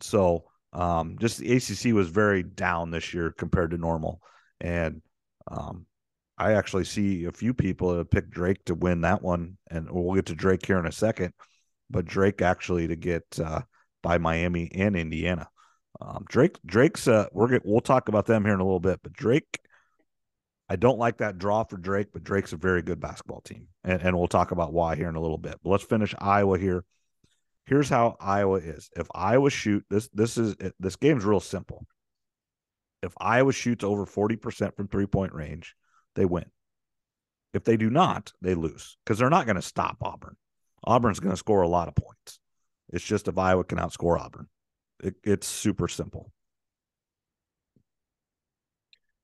So 0.00 0.44
um, 0.72 1.16
just 1.18 1.38
the 1.38 1.56
ACC 1.56 1.94
was 1.94 2.08
very 2.08 2.42
down 2.42 2.90
this 2.90 3.12
year 3.12 3.32
compared 3.36 3.72
to 3.72 3.78
normal, 3.78 4.20
and 4.60 5.02
um, 5.50 5.86
I 6.38 6.52
actually 6.52 6.84
see 6.84 7.24
a 7.24 7.32
few 7.32 7.54
people 7.54 7.96
that 7.96 8.10
picked 8.10 8.30
Drake 8.30 8.64
to 8.66 8.74
win 8.74 9.00
that 9.00 9.22
one, 9.22 9.56
and 9.70 9.90
we'll 9.90 10.14
get 10.14 10.26
to 10.26 10.34
Drake 10.34 10.64
here 10.64 10.78
in 10.78 10.86
a 10.86 10.92
second. 10.92 11.32
But 11.88 12.04
Drake 12.04 12.42
actually 12.42 12.88
to 12.88 12.96
get 12.96 13.24
uh, 13.42 13.62
by 14.02 14.18
Miami 14.18 14.70
and 14.74 14.96
Indiana. 14.96 15.48
Um, 16.00 16.24
Drake 16.28 16.58
Drake's 16.64 17.08
uh, 17.08 17.26
we're 17.32 17.48
get, 17.48 17.64
we'll 17.64 17.80
talk 17.80 18.08
about 18.08 18.26
them 18.26 18.44
here 18.44 18.54
in 18.54 18.60
a 18.60 18.64
little 18.64 18.80
bit, 18.80 19.00
but 19.02 19.12
Drake. 19.12 19.60
I 20.68 20.74
don't 20.74 20.98
like 20.98 21.18
that 21.18 21.38
draw 21.38 21.62
for 21.62 21.76
Drake, 21.76 22.08
but 22.12 22.24
Drake's 22.24 22.52
a 22.52 22.56
very 22.56 22.82
good 22.82 22.98
basketball 22.98 23.40
team, 23.40 23.68
and, 23.84 24.02
and 24.02 24.18
we'll 24.18 24.26
talk 24.26 24.50
about 24.50 24.72
why 24.72 24.96
here 24.96 25.08
in 25.08 25.14
a 25.14 25.20
little 25.20 25.38
bit. 25.38 25.54
But 25.62 25.70
let's 25.70 25.84
finish 25.84 26.12
Iowa 26.18 26.58
here. 26.58 26.84
Here's 27.66 27.88
how 27.88 28.16
Iowa 28.18 28.58
is. 28.58 28.90
If 28.96 29.06
Iowa 29.14 29.48
shoot 29.50 29.84
this, 29.88 30.08
this 30.12 30.36
is 30.36 30.56
this 30.80 30.96
game's 30.96 31.24
real 31.24 31.38
simple. 31.38 31.86
If 33.00 33.12
Iowa 33.18 33.52
shoots 33.52 33.84
over 33.84 34.06
forty 34.06 34.34
percent 34.34 34.76
from 34.76 34.88
three 34.88 35.06
point 35.06 35.34
range, 35.34 35.76
they 36.16 36.24
win. 36.24 36.46
If 37.54 37.62
they 37.62 37.76
do 37.76 37.88
not, 37.88 38.32
they 38.42 38.54
lose 38.54 38.98
because 39.04 39.18
they're 39.18 39.30
not 39.30 39.46
going 39.46 39.56
to 39.56 39.62
stop 39.62 39.98
Auburn. 40.02 40.36
Auburn's 40.82 41.20
going 41.20 41.32
to 41.32 41.38
score 41.38 41.62
a 41.62 41.68
lot 41.68 41.86
of 41.86 41.94
points. 41.94 42.40
It's 42.92 43.04
just 43.04 43.28
if 43.28 43.38
Iowa 43.38 43.62
can 43.62 43.78
outscore 43.78 44.18
Auburn. 44.18 44.48
It, 45.02 45.16
it's 45.22 45.46
super 45.46 45.88
simple. 45.88 46.30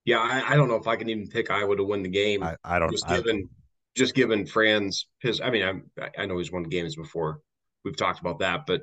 Yeah, 0.04 0.18
I, 0.18 0.52
I, 0.52 0.56
don't 0.56 0.68
know 0.68 0.76
if 0.76 0.88
I 0.88 0.96
can 0.96 1.08
even 1.08 1.28
pick 1.28 1.50
Iowa 1.50 1.76
to 1.76 1.84
win 1.84 2.02
the 2.02 2.08
game. 2.08 2.42
I, 2.42 2.56
I 2.64 2.78
don't. 2.80 2.90
Just 2.90 3.06
given, 3.06 3.36
I, 3.36 3.54
just 3.96 4.14
given 4.14 4.46
Franz 4.46 5.06
his. 5.20 5.40
I 5.40 5.50
mean, 5.50 5.62
I'm, 5.62 5.90
I 6.18 6.26
know 6.26 6.38
he's 6.38 6.50
won 6.50 6.64
games 6.64 6.96
before. 6.96 7.40
We've 7.84 7.96
talked 7.96 8.20
about 8.20 8.40
that, 8.40 8.66
but 8.66 8.82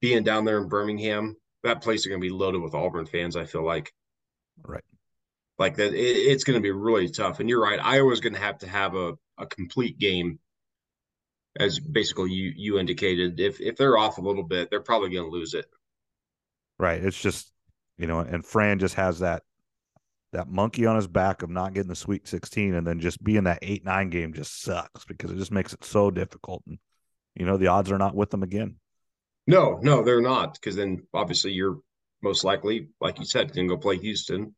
being 0.00 0.24
down 0.24 0.44
there 0.44 0.58
in 0.58 0.68
Birmingham, 0.68 1.36
that 1.62 1.82
place 1.82 2.00
is 2.00 2.06
going 2.06 2.20
to 2.20 2.26
be 2.26 2.32
loaded 2.32 2.62
with 2.62 2.74
Auburn 2.74 3.06
fans. 3.06 3.36
I 3.36 3.44
feel 3.44 3.64
like. 3.64 3.92
Right 4.62 4.82
like 5.58 5.76
that 5.76 5.94
it, 5.94 5.98
it's 5.98 6.44
going 6.44 6.58
to 6.58 6.62
be 6.62 6.70
really 6.70 7.08
tough 7.08 7.40
and 7.40 7.48
you're 7.48 7.62
right 7.62 7.80
iowa's 7.82 8.20
going 8.20 8.34
to 8.34 8.40
have 8.40 8.58
to 8.58 8.68
have 8.68 8.94
a, 8.94 9.14
a 9.38 9.46
complete 9.46 9.98
game 9.98 10.38
as 11.58 11.78
basically 11.78 12.32
you 12.32 12.52
you 12.56 12.78
indicated 12.78 13.40
if 13.40 13.60
if 13.60 13.76
they're 13.76 13.98
off 13.98 14.18
a 14.18 14.22
little 14.22 14.42
bit 14.42 14.70
they're 14.70 14.80
probably 14.80 15.10
going 15.10 15.24
to 15.24 15.30
lose 15.30 15.54
it 15.54 15.66
right 16.78 17.02
it's 17.02 17.20
just 17.20 17.52
you 17.98 18.06
know 18.06 18.20
and 18.20 18.44
fran 18.44 18.78
just 18.78 18.94
has 18.94 19.20
that 19.20 19.42
that 20.32 20.48
monkey 20.48 20.86
on 20.86 20.96
his 20.96 21.06
back 21.06 21.42
of 21.42 21.50
not 21.50 21.72
getting 21.72 21.88
the 21.88 21.94
sweet 21.94 22.26
16 22.28 22.74
and 22.74 22.86
then 22.86 23.00
just 23.00 23.22
being 23.22 23.44
that 23.44 23.62
8-9 23.62 24.10
game 24.10 24.32
just 24.32 24.62
sucks 24.62 25.04
because 25.04 25.30
it 25.30 25.36
just 25.36 25.52
makes 25.52 25.72
it 25.72 25.84
so 25.84 26.10
difficult 26.10 26.62
and 26.66 26.78
you 27.34 27.46
know 27.46 27.56
the 27.56 27.68
odds 27.68 27.90
are 27.90 27.98
not 27.98 28.14
with 28.14 28.30
them 28.30 28.42
again 28.42 28.76
no 29.46 29.78
no 29.82 30.02
they're 30.02 30.20
not 30.20 30.54
because 30.54 30.76
then 30.76 31.06
obviously 31.14 31.52
you're 31.52 31.78
most 32.22 32.44
likely 32.44 32.88
like 33.00 33.18
you 33.18 33.24
said 33.24 33.52
going 33.54 33.68
to 33.68 33.74
go 33.74 33.80
play 33.80 33.96
houston 33.96 34.54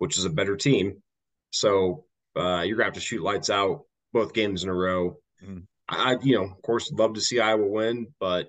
which 0.00 0.16
is 0.16 0.24
a 0.24 0.30
better 0.30 0.56
team. 0.56 1.02
So 1.50 2.04
uh, 2.34 2.62
you're 2.62 2.76
gonna 2.76 2.86
have 2.86 2.94
to 2.94 3.00
shoot 3.00 3.22
lights 3.22 3.50
out 3.50 3.82
both 4.12 4.32
games 4.32 4.64
in 4.64 4.70
a 4.70 4.74
row. 4.74 5.18
Mm. 5.44 5.66
I, 5.88 6.16
you 6.22 6.36
know, 6.36 6.44
of 6.44 6.62
course, 6.62 6.90
love 6.90 7.14
to 7.14 7.20
see 7.20 7.38
Iowa 7.38 7.66
win, 7.66 8.08
but 8.18 8.48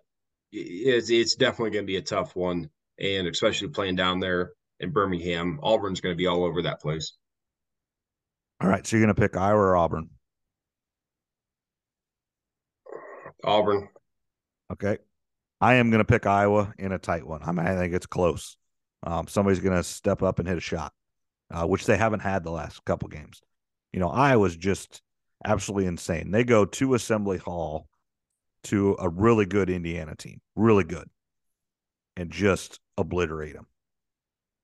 it's 0.52 1.10
it's 1.10 1.36
definitely 1.36 1.72
gonna 1.72 1.86
be 1.86 1.98
a 1.98 2.02
tough 2.02 2.36
one, 2.38 2.70
and 3.02 3.28
especially 3.28 3.70
playing 3.70 3.96
down 3.96 4.20
there 4.20 4.52
in 4.80 4.92
Birmingham, 4.92 5.60
Auburn's 5.62 6.02
gonna 6.02 6.16
be 6.16 6.28
all 6.28 6.44
over 6.44 6.62
that 6.62 6.82
place. 6.82 7.14
All 8.62 8.70
right, 8.70 8.86
so 8.86 8.96
you're 8.96 9.06
gonna 9.06 9.16
pick 9.16 9.36
Iowa 9.36 9.58
or 9.58 9.76
Auburn? 9.76 10.10
Auburn. 13.44 13.90
Okay. 14.72 15.00
I 15.60 15.76
am 15.76 15.92
going 15.92 16.00
to 16.00 16.06
pick 16.06 16.26
Iowa 16.26 16.74
in 16.80 16.92
a 16.92 16.98
tight 16.98 17.26
one. 17.26 17.42
I 17.44 17.52
mean, 17.52 17.68
I 17.68 17.76
think 17.76 17.94
it's 17.94 18.08
close. 18.08 18.58
Um, 19.04 19.28
somebody's 19.28 19.60
going 19.60 19.78
to 19.78 19.84
step 19.84 20.24
up 20.24 20.40
and 20.40 20.48
hit 20.48 20.58
a 20.58 20.62
shot 20.62 20.92
uh, 21.52 21.66
which 21.66 21.86
they 21.86 21.98
haven't 21.98 22.22
had 22.22 22.44
the 22.44 22.52
last 22.52 22.84
couple 22.86 23.10
games. 23.10 23.42
You 23.94 24.00
know, 24.00 24.10
Iowa's 24.10 24.56
just 24.56 25.02
absolutely 25.46 25.88
insane. 25.88 26.32
They 26.32 26.44
go 26.44 26.66
to 26.66 26.94
Assembly 26.94 27.38
Hall 27.38 27.88
to 28.66 28.96
a 29.00 29.10
really 29.10 29.46
good 29.46 29.70
Indiana 29.70 30.16
team, 30.16 30.40
really 30.56 30.84
good. 30.84 31.10
And 32.16 32.32
just 32.32 32.80
obliterate 32.98 33.54
them. 33.54 33.68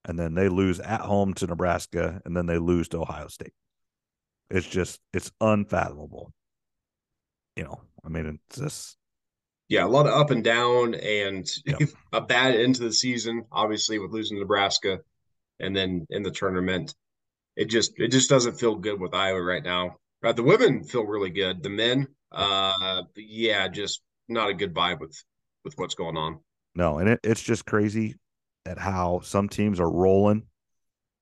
And 0.05 0.17
then 0.17 0.36
they 0.36 0.47
lose 0.49 0.79
at 0.79 1.01
home 1.01 1.33
to 1.36 1.47
Nebraska 1.47 2.21
and 2.25 2.36
then 2.36 2.45
they 2.45 2.57
lose 2.57 2.88
to 2.89 3.01
Ohio 3.01 3.27
State. 3.27 3.53
It's 4.49 4.67
just 4.67 4.99
it's 5.13 5.31
unfathomable. 5.41 6.33
You 7.55 7.63
know, 7.65 7.81
I 8.05 8.10
mean, 8.10 8.39
it's 8.49 8.60
just 8.60 8.97
yeah, 9.69 9.83
a 9.83 9.88
lot 9.88 10.07
of 10.07 10.13
up 10.13 10.31
and 10.31 10.43
down 10.43 10.95
and 10.95 11.45
Yep. 11.65 11.79
a 12.13 12.21
bad 12.21 12.55
end 12.55 12.75
to 12.75 12.83
the 12.83 12.93
season, 12.93 13.45
obviously 13.51 13.99
with 13.99 14.12
losing 14.12 14.38
to 14.38 14.41
Nebraska 14.41 14.99
and 15.60 15.75
then 15.75 16.05
in 16.10 16.23
the 16.23 16.31
tournament. 16.31 16.95
It 17.57 17.65
just 17.65 17.93
it 17.97 18.10
just 18.12 18.29
doesn't 18.29 18.60
feel 18.60 18.75
good 18.75 18.99
with 19.01 19.13
Iowa 19.13 19.41
right 19.41 19.63
now. 19.63 19.97
Uh, 20.23 20.31
the 20.31 20.43
women 20.43 20.83
feel 20.83 21.05
really 21.05 21.31
good. 21.31 21.63
The 21.63 21.69
men, 21.69 22.07
uh 22.31 23.03
yeah, 23.15 23.67
just 23.67 24.01
not 24.29 24.49
a 24.49 24.53
good 24.53 24.73
vibe 24.73 24.99
with 24.99 25.21
with 25.65 25.73
what's 25.77 25.95
going 25.95 26.15
on. 26.17 26.39
No, 26.77 26.99
and 26.99 27.09
it, 27.09 27.19
it's 27.23 27.41
just 27.41 27.65
crazy 27.65 28.15
at 28.65 28.77
how 28.77 29.21
some 29.21 29.49
teams 29.49 29.79
are 29.79 29.89
rolling 29.89 30.43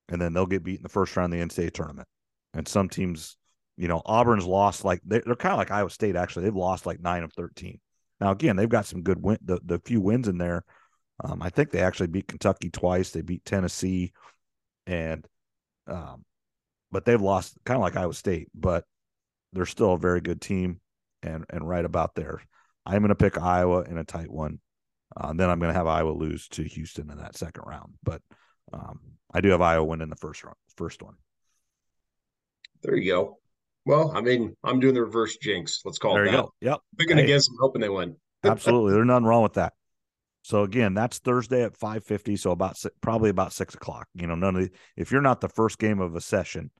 and 0.09 0.21
then 0.21 0.33
they'll 0.33 0.45
get 0.45 0.63
beat 0.63 0.77
in 0.77 0.83
the 0.83 0.89
first 0.89 1.15
round 1.15 1.33
of 1.33 1.39
the 1.39 1.45
NCAA 1.45 1.71
tournament. 1.71 2.09
And 2.53 2.67
some 2.67 2.89
teams, 2.89 3.37
you 3.77 3.87
know, 3.87 4.01
Auburn's 4.05 4.45
lost 4.45 4.83
like 4.83 4.99
they're, 5.05 5.23
they're 5.25 5.35
kind 5.35 5.53
of 5.53 5.57
like 5.57 5.71
Iowa 5.71 5.89
State, 5.89 6.17
actually. 6.17 6.43
They've 6.43 6.55
lost 6.55 6.85
like 6.85 6.99
nine 6.99 7.23
of 7.23 7.31
13. 7.33 7.79
Now, 8.19 8.31
again, 8.31 8.57
they've 8.57 8.67
got 8.67 8.85
some 8.85 9.01
good 9.01 9.21
win, 9.21 9.37
the, 9.41 9.61
the 9.63 9.79
few 9.79 10.01
wins 10.01 10.27
in 10.27 10.37
there. 10.37 10.65
Um, 11.23 11.41
I 11.41 11.49
think 11.49 11.71
they 11.71 11.81
actually 11.81 12.07
beat 12.07 12.27
Kentucky 12.27 12.69
twice. 12.69 13.11
They 13.11 13.21
beat 13.21 13.45
Tennessee, 13.45 14.11
and 14.85 15.25
um, 15.87 16.25
but 16.91 17.05
they've 17.05 17.21
lost 17.21 17.55
kind 17.65 17.77
of 17.77 17.81
like 17.81 17.95
Iowa 17.95 18.13
State, 18.13 18.49
but 18.53 18.83
they're 19.53 19.65
still 19.65 19.93
a 19.93 19.97
very 19.97 20.19
good 20.19 20.41
team 20.41 20.81
and 21.23 21.45
and 21.49 21.67
right 21.67 21.85
about 21.85 22.15
there. 22.15 22.41
I'm 22.85 22.99
going 22.99 23.09
to 23.09 23.15
pick 23.15 23.37
Iowa 23.37 23.83
in 23.83 23.97
a 23.97 24.03
tight 24.03 24.29
one. 24.29 24.59
Uh, 25.17 25.33
then 25.33 25.49
I'm 25.49 25.59
going 25.59 25.71
to 25.71 25.77
have 25.77 25.87
Iowa 25.87 26.11
lose 26.11 26.47
to 26.49 26.63
Houston 26.63 27.09
in 27.09 27.17
that 27.17 27.37
second 27.37 27.63
round, 27.65 27.93
but 28.03 28.21
um, 28.73 28.99
I 29.33 29.41
do 29.41 29.49
have 29.49 29.61
Iowa 29.61 29.85
win 29.85 30.01
in 30.01 30.09
the 30.09 30.15
first 30.15 30.43
round, 30.43 30.57
first 30.75 31.01
one. 31.01 31.15
There 32.83 32.95
you 32.95 33.11
go. 33.11 33.37
Well, 33.85 34.11
I 34.15 34.21
mean, 34.21 34.55
I'm 34.63 34.79
doing 34.79 34.93
the 34.95 35.03
reverse 35.03 35.37
jinx. 35.37 35.81
Let's 35.85 35.99
call 35.99 36.15
there 36.15 36.23
it 36.25 36.31
There 36.31 36.33
you 36.33 36.37
that. 36.37 36.43
go. 36.43 36.53
Yep, 36.61 36.79
Picking 36.97 37.17
Hey. 37.17 37.23
against 37.25 37.49
them, 37.49 37.57
hoping 37.61 37.81
they 37.81 37.89
win. 37.89 38.15
absolutely. 38.43 38.93
There's 38.93 39.05
nothing 39.05 39.25
wrong 39.25 39.43
with 39.43 39.53
that. 39.53 39.73
So 40.41 40.63
again, 40.63 40.93
that's 40.93 41.19
Thursday 41.19 41.63
at 41.63 41.77
5:50. 41.77 42.37
So 42.37 42.51
about 42.51 42.77
probably 43.01 43.29
about 43.29 43.53
six 43.53 43.73
o'clock. 43.73 44.07
You 44.13 44.27
know, 44.27 44.35
none 44.35 44.55
of 44.55 44.63
the, 44.63 44.71
if 44.95 45.11
you're 45.11 45.21
not 45.21 45.41
the 45.41 45.49
first 45.49 45.79
game 45.79 45.99
of 45.99 46.15
a 46.15 46.21
session, 46.21 46.71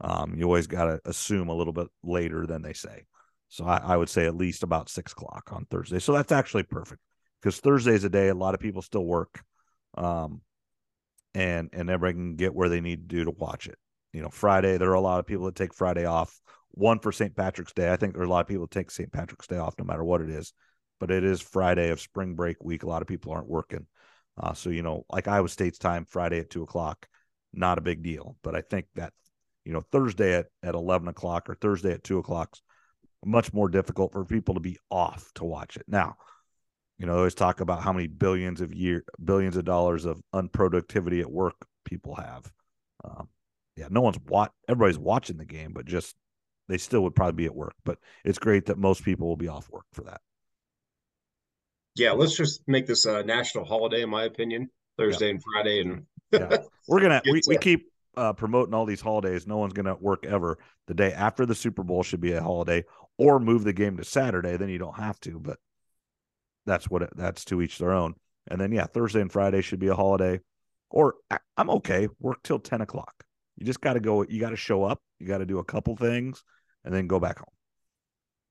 um, 0.00 0.34
you 0.36 0.44
always 0.44 0.66
got 0.66 0.86
to 0.86 1.00
assume 1.04 1.48
a 1.48 1.54
little 1.54 1.72
bit 1.72 1.88
later 2.02 2.46
than 2.46 2.62
they 2.62 2.72
say. 2.72 3.04
So 3.48 3.64
I, 3.64 3.76
I 3.76 3.96
would 3.96 4.08
say 4.08 4.26
at 4.26 4.34
least 4.34 4.62
about 4.62 4.88
six 4.88 5.12
o'clock 5.12 5.50
on 5.52 5.66
Thursday. 5.66 5.98
So 6.00 6.12
that's 6.12 6.32
actually 6.32 6.64
perfect 6.64 7.00
because 7.42 7.58
Thursday 7.60 7.94
is 7.94 8.04
a 8.04 8.10
day 8.10 8.28
a 8.28 8.34
lot 8.34 8.54
of 8.54 8.60
people 8.60 8.82
still 8.82 9.04
work, 9.04 9.42
um, 9.96 10.40
and 11.34 11.70
and 11.72 11.90
everybody 11.90 12.14
can 12.14 12.36
get 12.36 12.54
where 12.54 12.68
they 12.68 12.80
need 12.80 13.08
to 13.08 13.16
do 13.16 13.24
to 13.24 13.32
watch 13.32 13.66
it. 13.66 13.78
You 14.12 14.22
know, 14.22 14.30
Friday 14.30 14.78
there 14.78 14.90
are 14.90 14.94
a 14.94 15.00
lot 15.00 15.20
of 15.20 15.26
people 15.26 15.46
that 15.46 15.56
take 15.56 15.74
Friday 15.74 16.04
off. 16.04 16.40
One 16.74 17.00
for 17.00 17.12
St. 17.12 17.36
Patrick's 17.36 17.74
Day. 17.74 17.92
I 17.92 17.96
think 17.96 18.14
there's 18.14 18.26
a 18.26 18.30
lot 18.30 18.40
of 18.40 18.48
people 18.48 18.64
that 18.64 18.70
take 18.70 18.90
St. 18.90 19.12
Patrick's 19.12 19.46
Day 19.46 19.58
off 19.58 19.74
no 19.78 19.84
matter 19.84 20.04
what 20.04 20.22
it 20.22 20.30
is 20.30 20.54
but 21.02 21.10
it 21.10 21.24
is 21.24 21.40
Friday 21.40 21.90
of 21.90 22.00
spring 22.00 22.36
break 22.36 22.62
week. 22.62 22.84
A 22.84 22.88
lot 22.88 23.02
of 23.02 23.08
people 23.08 23.32
aren't 23.32 23.48
working. 23.48 23.88
Uh, 24.40 24.52
so, 24.52 24.70
you 24.70 24.84
know, 24.84 25.04
like 25.10 25.26
Iowa 25.26 25.48
State's 25.48 25.76
time, 25.76 26.04
Friday 26.04 26.38
at 26.38 26.48
two 26.48 26.62
o'clock, 26.62 27.08
not 27.52 27.76
a 27.76 27.80
big 27.80 28.04
deal. 28.04 28.36
But 28.44 28.54
I 28.54 28.60
think 28.60 28.86
that, 28.94 29.12
you 29.64 29.72
know, 29.72 29.80
Thursday 29.90 30.34
at, 30.34 30.46
at 30.62 30.76
11 30.76 31.08
o'clock 31.08 31.50
or 31.50 31.56
Thursday 31.56 31.90
at 31.90 32.04
two 32.04 32.18
o'clock 32.18 32.56
much 33.24 33.52
more 33.52 33.68
difficult 33.68 34.12
for 34.12 34.24
people 34.24 34.54
to 34.54 34.60
be 34.60 34.78
off 34.92 35.28
to 35.34 35.44
watch 35.44 35.76
it. 35.76 35.86
Now, 35.88 36.14
you 37.02 37.06
know, 37.06 37.14
they 37.14 37.18
always 37.18 37.34
talk 37.34 37.60
about 37.60 37.82
how 37.82 37.92
many 37.92 38.06
billions 38.06 38.60
of 38.60 38.72
year, 38.72 39.04
billions 39.22 39.56
of 39.56 39.64
dollars 39.64 40.04
of 40.04 40.22
unproductivity 40.32 41.20
at 41.20 41.28
work 41.28 41.56
people 41.84 42.14
have. 42.14 42.50
Um, 43.02 43.28
yeah, 43.76 43.88
no 43.90 44.02
one's 44.02 44.20
what 44.28 44.52
everybody's 44.68 45.00
watching 45.00 45.36
the 45.36 45.44
game, 45.44 45.72
but 45.72 45.84
just 45.84 46.14
they 46.68 46.78
still 46.78 47.02
would 47.02 47.16
probably 47.16 47.32
be 47.32 47.46
at 47.46 47.56
work. 47.56 47.74
But 47.84 47.98
it's 48.24 48.38
great 48.38 48.66
that 48.66 48.78
most 48.78 49.04
people 49.04 49.26
will 49.26 49.36
be 49.36 49.48
off 49.48 49.68
work 49.68 49.86
for 49.92 50.04
that. 50.04 50.20
Yeah, 51.96 52.12
let's 52.12 52.36
just 52.36 52.62
make 52.68 52.86
this 52.86 53.04
a 53.04 53.24
national 53.24 53.64
holiday, 53.64 54.02
in 54.02 54.08
my 54.08 54.22
opinion. 54.22 54.70
Thursday 54.96 55.30
and 55.30 55.42
Friday, 55.42 55.80
and 55.80 56.06
Yeah. 56.30 56.58
We're 56.88 57.00
gonna 57.00 57.20
we, 57.24 57.40
we 57.48 57.56
keep 57.56 57.90
uh, 58.16 58.32
promoting 58.34 58.74
all 58.74 58.86
these 58.86 59.00
holidays. 59.00 59.44
No 59.44 59.56
one's 59.56 59.72
gonna 59.72 59.96
work 59.96 60.24
ever. 60.24 60.56
The 60.86 60.94
day 60.94 61.12
after 61.12 61.46
the 61.46 61.56
Super 61.56 61.82
Bowl 61.82 62.04
should 62.04 62.20
be 62.20 62.32
a 62.32 62.42
holiday, 62.42 62.84
or 63.18 63.40
move 63.40 63.64
the 63.64 63.72
game 63.72 63.96
to 63.96 64.04
Saturday. 64.04 64.56
Then 64.56 64.68
you 64.68 64.78
don't 64.78 64.96
have 64.96 65.18
to. 65.20 65.40
But 65.40 65.58
that's 66.66 66.88
what 66.90 67.02
it, 67.02 67.10
that's 67.16 67.44
to 67.46 67.60
each 67.62 67.78
their 67.78 67.92
own. 67.92 68.14
And 68.48 68.60
then 68.60 68.72
yeah, 68.72 68.86
Thursday 68.86 69.20
and 69.20 69.30
Friday 69.32 69.62
should 69.62 69.78
be 69.78 69.88
a 69.88 69.94
holiday. 69.94 70.40
Or 70.90 71.14
I, 71.30 71.38
I'm 71.56 71.70
okay. 71.70 72.08
Work 72.20 72.42
till 72.42 72.58
ten 72.58 72.80
o'clock. 72.80 73.14
You 73.56 73.64
just 73.66 73.80
got 73.80 73.94
to 73.94 74.00
go. 74.00 74.22
You 74.28 74.40
got 74.40 74.50
to 74.50 74.56
show 74.56 74.84
up. 74.84 75.00
You 75.20 75.26
got 75.26 75.38
to 75.38 75.46
do 75.46 75.58
a 75.58 75.64
couple 75.64 75.96
things, 75.96 76.42
and 76.84 76.92
then 76.94 77.06
go 77.06 77.20
back 77.20 77.38
home. 77.38 77.46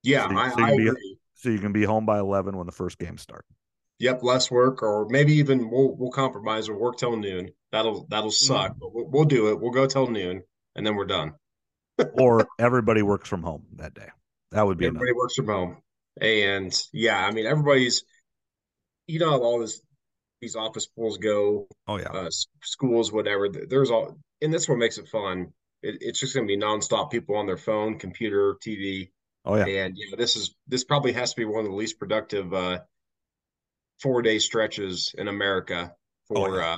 yeah, 0.03 0.25
So 0.27 0.31
you- 0.31 0.39
I, 0.39 0.49
so 0.49 0.57
you 0.59 0.65
I 0.65 0.69
can 0.69 0.77
be- 0.77 0.87
agree. 0.87 1.17
So 1.35 1.49
you 1.49 1.59
can 1.59 1.71
be 1.73 1.83
home 1.83 2.05
by 2.05 2.19
eleven 2.19 2.55
when 2.57 2.67
the 2.67 2.71
first 2.71 2.97
game 2.99 3.17
starts. 3.17 3.47
Yep, 3.99 4.23
less 4.23 4.49
work, 4.49 4.81
or 4.81 5.07
maybe 5.09 5.33
even 5.33 5.69
we'll 5.69 5.95
we'll 5.95 6.11
compromise. 6.11 6.69
We'll 6.69 6.79
work 6.79 6.97
till 6.97 7.15
noon. 7.17 7.49
That'll 7.71 8.05
that'll 8.09 8.29
Mm. 8.29 8.33
suck, 8.33 8.75
but 8.79 8.93
we'll, 8.93 9.07
we'll 9.09 9.25
do 9.25 9.49
it. 9.49 9.59
We'll 9.59 9.71
go 9.71 9.85
till 9.87 10.07
noon, 10.07 10.41
and 10.75 10.85
then 10.85 10.95
we're 10.95 11.05
done. 11.05 11.33
or 12.13 12.47
everybody 12.59 13.01
works 13.03 13.27
from 13.29 13.43
home 13.43 13.65
that 13.75 13.93
day. 13.93 14.07
That 14.51 14.65
would 14.65 14.77
be 14.77 14.85
enough. 14.85 14.97
Everybody 14.97 15.15
works 15.17 15.35
from 15.35 15.47
home, 15.47 15.77
and 16.19 16.77
yeah, 16.93 17.25
I 17.25 17.31
mean 17.31 17.45
everybody's. 17.45 18.03
You 19.07 19.19
know 19.19 19.41
all 19.43 19.59
this 19.59 19.81
these 20.41 20.55
office 20.55 20.87
pools 20.87 21.17
go, 21.17 21.67
Oh 21.87 21.97
yeah. 21.97 22.09
uh, 22.11 22.29
schools, 22.63 23.11
whatever. 23.11 23.49
There's 23.49 23.91
all, 23.91 24.17
and 24.41 24.53
that's 24.53 24.69
what 24.69 24.77
makes 24.79 24.97
it 24.97 25.07
fun. 25.09 25.53
It, 25.83 25.97
it's 26.01 26.19
just 26.19 26.33
going 26.35 26.47
to 26.47 26.51
be 26.57 26.61
nonstop 26.61 27.11
people 27.11 27.35
on 27.35 27.45
their 27.47 27.57
phone, 27.57 27.99
computer, 27.99 28.57
TV, 28.61 29.11
Oh 29.45 29.55
yeah. 29.55 29.65
and 29.65 29.97
you 29.97 30.11
know 30.11 30.17
this 30.17 30.35
is 30.35 30.55
this 30.67 30.83
probably 30.83 31.13
has 31.13 31.31
to 31.31 31.37
be 31.37 31.45
one 31.45 31.65
of 31.65 31.71
the 31.71 31.75
least 31.77 31.99
productive 31.99 32.53
uh, 32.53 32.79
four 34.01 34.21
day 34.21 34.39
stretches 34.39 35.13
in 35.17 35.27
America 35.27 35.95
Oh, 36.35 36.47
for 36.47 36.59
yeah. 36.59 36.73
uh, 36.75 36.77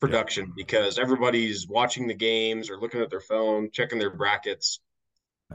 production 0.00 0.52
because 0.56 0.98
everybody's 0.98 1.66
watching 1.68 2.06
the 2.06 2.14
games 2.14 2.70
or 2.70 2.78
looking 2.80 3.00
at 3.00 3.10
their 3.10 3.20
phone, 3.20 3.70
checking 3.72 3.98
their 3.98 4.10
brackets, 4.14 4.80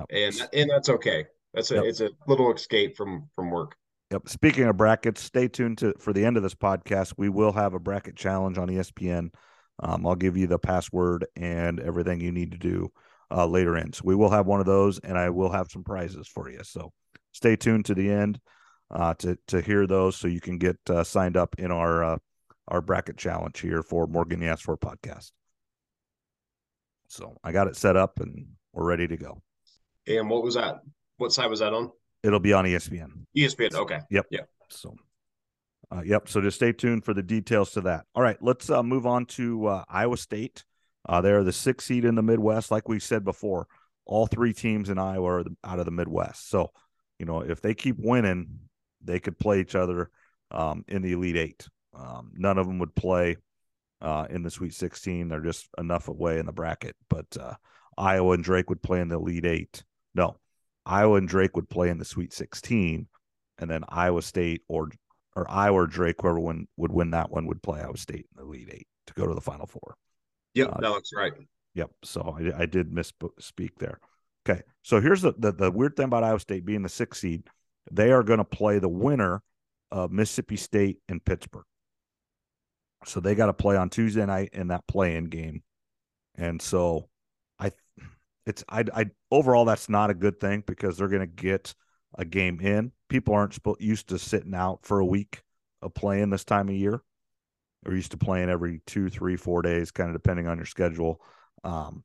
and 0.09 0.35
and 0.53 0.69
that's 0.69 0.89
okay. 0.89 1.25
That's 1.53 1.71
a 1.71 1.75
Yep. 1.75 1.83
it's 1.86 2.01
a 2.01 2.10
little 2.27 2.53
escape 2.53 2.95
from 2.95 3.29
from 3.36 3.49
work. 3.51 3.75
Yep. 4.12 4.29
Speaking 4.29 4.63
of 4.65 4.77
brackets, 4.77 5.21
stay 5.21 5.47
tuned 5.47 5.79
to 5.79 5.93
for 5.99 6.13
the 6.13 6.25
end 6.25 6.38
of 6.38 6.43
this 6.43 6.55
podcast. 6.55 7.13
We 7.17 7.29
will 7.29 7.51
have 7.51 7.73
a 7.73 7.79
bracket 7.79 8.15
challenge 8.15 8.57
on 8.57 8.69
ESPN. 8.69 9.29
Um, 9.79 10.07
I'll 10.07 10.15
give 10.15 10.38
you 10.38 10.47
the 10.47 10.60
password 10.60 11.25
and 11.36 11.79
everything 11.79 12.19
you 12.21 12.31
need 12.31 12.51
to 12.51 12.57
do 12.57 12.91
uh, 13.29 13.45
later 13.45 13.77
in. 13.77 13.93
So 13.93 14.01
we 14.05 14.15
will 14.15 14.29
have 14.29 14.47
one 14.47 14.60
of 14.60 14.65
those, 14.65 14.99
and 14.99 15.17
I 15.17 15.29
will 15.29 15.51
have 15.51 15.69
some 15.69 15.83
prizes 15.83 16.27
for 16.27 16.49
you. 16.49 16.62
So 16.63 16.91
stay 17.33 17.55
tuned 17.55 17.86
to 17.86 17.93
the 17.95 18.10
end 18.10 18.39
uh, 18.89 19.13
to 19.15 19.38
to 19.47 19.62
hear 19.62 19.86
those, 19.86 20.15
so 20.15 20.27
you 20.27 20.41
can 20.41 20.57
get 20.57 20.77
uh, 20.89 21.03
signed 21.03 21.38
up 21.38 21.55
in 21.60 21.71
our 21.71 22.03
uh, 22.03 22.17
our 22.67 22.81
bracket 22.81 23.17
challenge 23.17 23.60
here 23.60 23.83
for 23.83 24.07
Morgan 24.07 24.41
Yes 24.41 24.62
for 24.62 24.77
podcast. 24.77 25.31
So 27.10 27.38
I 27.43 27.51
got 27.51 27.67
it 27.67 27.75
set 27.75 27.95
up, 27.95 28.19
and 28.19 28.47
we're 28.73 28.86
ready 28.86 29.07
to 29.07 29.17
go. 29.17 29.41
And 30.07 30.29
what 30.29 30.43
was 30.43 30.55
that? 30.55 30.79
What 31.17 31.32
side 31.32 31.49
was 31.49 31.60
that 31.60 31.73
on? 31.73 31.91
It'll 32.23 32.39
be 32.39 32.53
on 32.53 32.65
ESPN. 32.65 33.25
ESPN. 33.36 33.73
Okay. 33.73 33.99
Yep. 34.10 34.25
Yeah. 34.32 34.41
So, 34.69 34.95
uh, 35.91 36.01
yep. 36.03 36.27
So 36.30 36.41
just 36.41 36.58
stay 36.58 36.71
tuned 36.71 37.06
for 37.06 37.13
the 37.13 37.23
details 37.23 37.71
to 37.71 37.82
that. 37.82 38.06
All 38.15 38.23
right, 38.23 38.38
let's 38.41 38.69
uh, 38.69 38.84
move 38.84 39.06
on 39.06 39.25
to 39.27 39.67
uh, 39.67 39.84
Iowa 39.89 40.17
State. 40.17 40.63
Uh, 41.08 41.21
they're 41.21 41.43
the 41.43 41.53
sixth 41.53 41.88
seed 41.88 42.06
in 42.06 42.15
the 42.15 42.23
Midwest, 42.23 42.71
like 42.71 42.89
we 42.89 42.99
said 42.99 43.23
before. 43.23 43.67
All 44.06 44.27
three 44.27 44.53
teams 44.53 44.89
in 44.89 44.97
Iowa 44.97 45.38
are 45.38 45.43
the, 45.43 45.56
out 45.63 45.80
of 45.80 45.86
the 45.86 45.91
Midwest. 45.91 46.49
So, 46.49 46.71
you 47.19 47.25
know, 47.25 47.41
if 47.41 47.62
they 47.62 47.73
keep 47.73 47.97
winning, 47.97 48.60
they 49.03 49.19
could 49.19 49.39
play 49.39 49.60
each 49.60 49.75
other 49.75 50.10
um, 50.51 50.84
in 50.88 51.01
the 51.01 51.13
Elite 51.13 51.38
Eight. 51.38 51.67
Um, 51.93 52.32
none 52.36 52.58
of 52.58 52.67
them 52.67 52.80
would 52.80 52.95
play 52.95 53.38
uh, 54.01 54.27
in 54.30 54.43
the 54.43 54.51
Sweet 54.51 54.73
16. 54.73 55.30
They're 55.30 55.39
just 55.39 55.67
enough 55.77 56.08
away 56.08 56.39
in 56.39 56.45
the 56.45 56.51
bracket. 56.51 56.95
But 57.10 57.25
uh, 57.39 57.56
Iowa 57.97 58.34
and 58.34 58.43
Drake 58.43 58.69
would 58.69 58.82
play 58.82 58.99
in 59.01 59.08
the 59.08 59.15
Elite 59.15 59.45
Eight. 59.45 59.84
No, 60.13 60.38
Iowa 60.88 61.17
and 61.17 61.28
Drake 61.28 61.56
would 61.56 61.69
play 61.69 61.89
in 61.89 61.97
the 61.97 62.06
Sweet 62.06 62.34
16, 62.34 63.08
and 63.60 63.69
then 63.69 63.84
Iowa 63.89 64.21
State 64.21 64.62
or 64.67 64.89
or 65.36 65.45
Iowa 65.50 65.84
or 65.84 65.88
Drake, 65.88 66.15
whoever 66.21 66.39
win, 66.39 66.67
would 66.78 66.91
win 66.91 67.12
that 67.12 67.30
one, 67.30 67.45
would 67.45 67.62
play 67.62 67.82
Iowa 67.82 67.97
State 67.97 68.26
in 68.32 68.38
the 68.38 68.43
Elite 68.43 68.69
Eight 68.71 68.88
to 69.08 69.13
go 69.13 69.28
to 69.28 69.36
the 69.36 69.41
Final 69.41 69.67
Four. 69.67 69.95
Yep, 70.56 70.69
Uh, 70.71 70.82
that 70.82 70.89
looks 70.89 71.12
right. 71.15 71.34
Yep. 71.76 71.91
So 72.04 72.36
I, 72.39 72.63
I 72.63 72.65
did 72.65 72.91
misspeak 72.91 73.76
there. 73.78 74.00
Okay. 74.50 74.62
So 74.82 75.00
here's 75.00 75.21
the, 75.21 75.34
the 75.38 75.52
the 75.52 75.71
weird 75.71 75.95
thing 75.95 76.06
about 76.06 76.23
Iowa 76.23 76.39
State 76.39 76.65
being 76.65 76.82
the 76.82 76.89
sixth 76.89 77.21
seed. 77.21 77.43
They 77.91 78.12
are 78.12 78.23
going 78.23 78.39
to 78.39 78.45
play 78.45 78.80
the 78.80 78.89
winner 78.89 79.43
of 79.91 80.12
Mississippi 80.12 80.56
State 80.56 80.97
and 81.08 81.23
Pittsburgh. 81.23 81.65
So 83.06 83.19
they 83.19 83.36
got 83.36 83.45
to 83.45 83.54
play 83.54 83.78
on 83.78 83.89
Tuesday 83.89 84.26
night 84.26 84.50
in 84.54 84.69
that 84.69 84.88
play-in 84.88 85.26
game. 85.26 85.62
And 86.36 86.62
so 86.62 87.10
it's 88.47 88.63
I 88.69 88.86
I 88.93 89.05
overall 89.29 89.65
that's 89.65 89.89
not 89.89 90.10
a 90.10 90.15
good 90.15 90.39
thing 90.39 90.63
because 90.65 90.97
they're 90.97 91.10
going 91.10 91.19
to 91.19 91.27
get 91.27 91.75
a 92.17 92.23
game 92.23 92.60
in. 92.62 92.93
People 93.10 93.33
aren't 93.33 93.62
spo- 93.62 93.79
used 93.79 94.07
to 94.10 94.17
sitting 94.17 94.55
out 94.55 94.79
for 94.83 94.99
a 94.99 95.05
week 95.05 95.41
of 95.81 95.93
playing 95.93 96.29
this 96.29 96.45
time 96.45 96.69
of 96.69 96.75
year. 96.75 97.01
They're 97.83 97.95
used 97.95 98.12
to 98.12 98.17
playing 98.17 98.49
every 98.49 98.81
two, 98.88 99.10
three, 99.10 99.36
four 99.36 99.62
days, 99.62 99.91
kind 99.91 100.10
of 100.10 100.15
depending 100.15 100.47
on 100.47 100.57
your 100.57 100.65
schedule. 100.65 101.21
Um, 101.63 102.03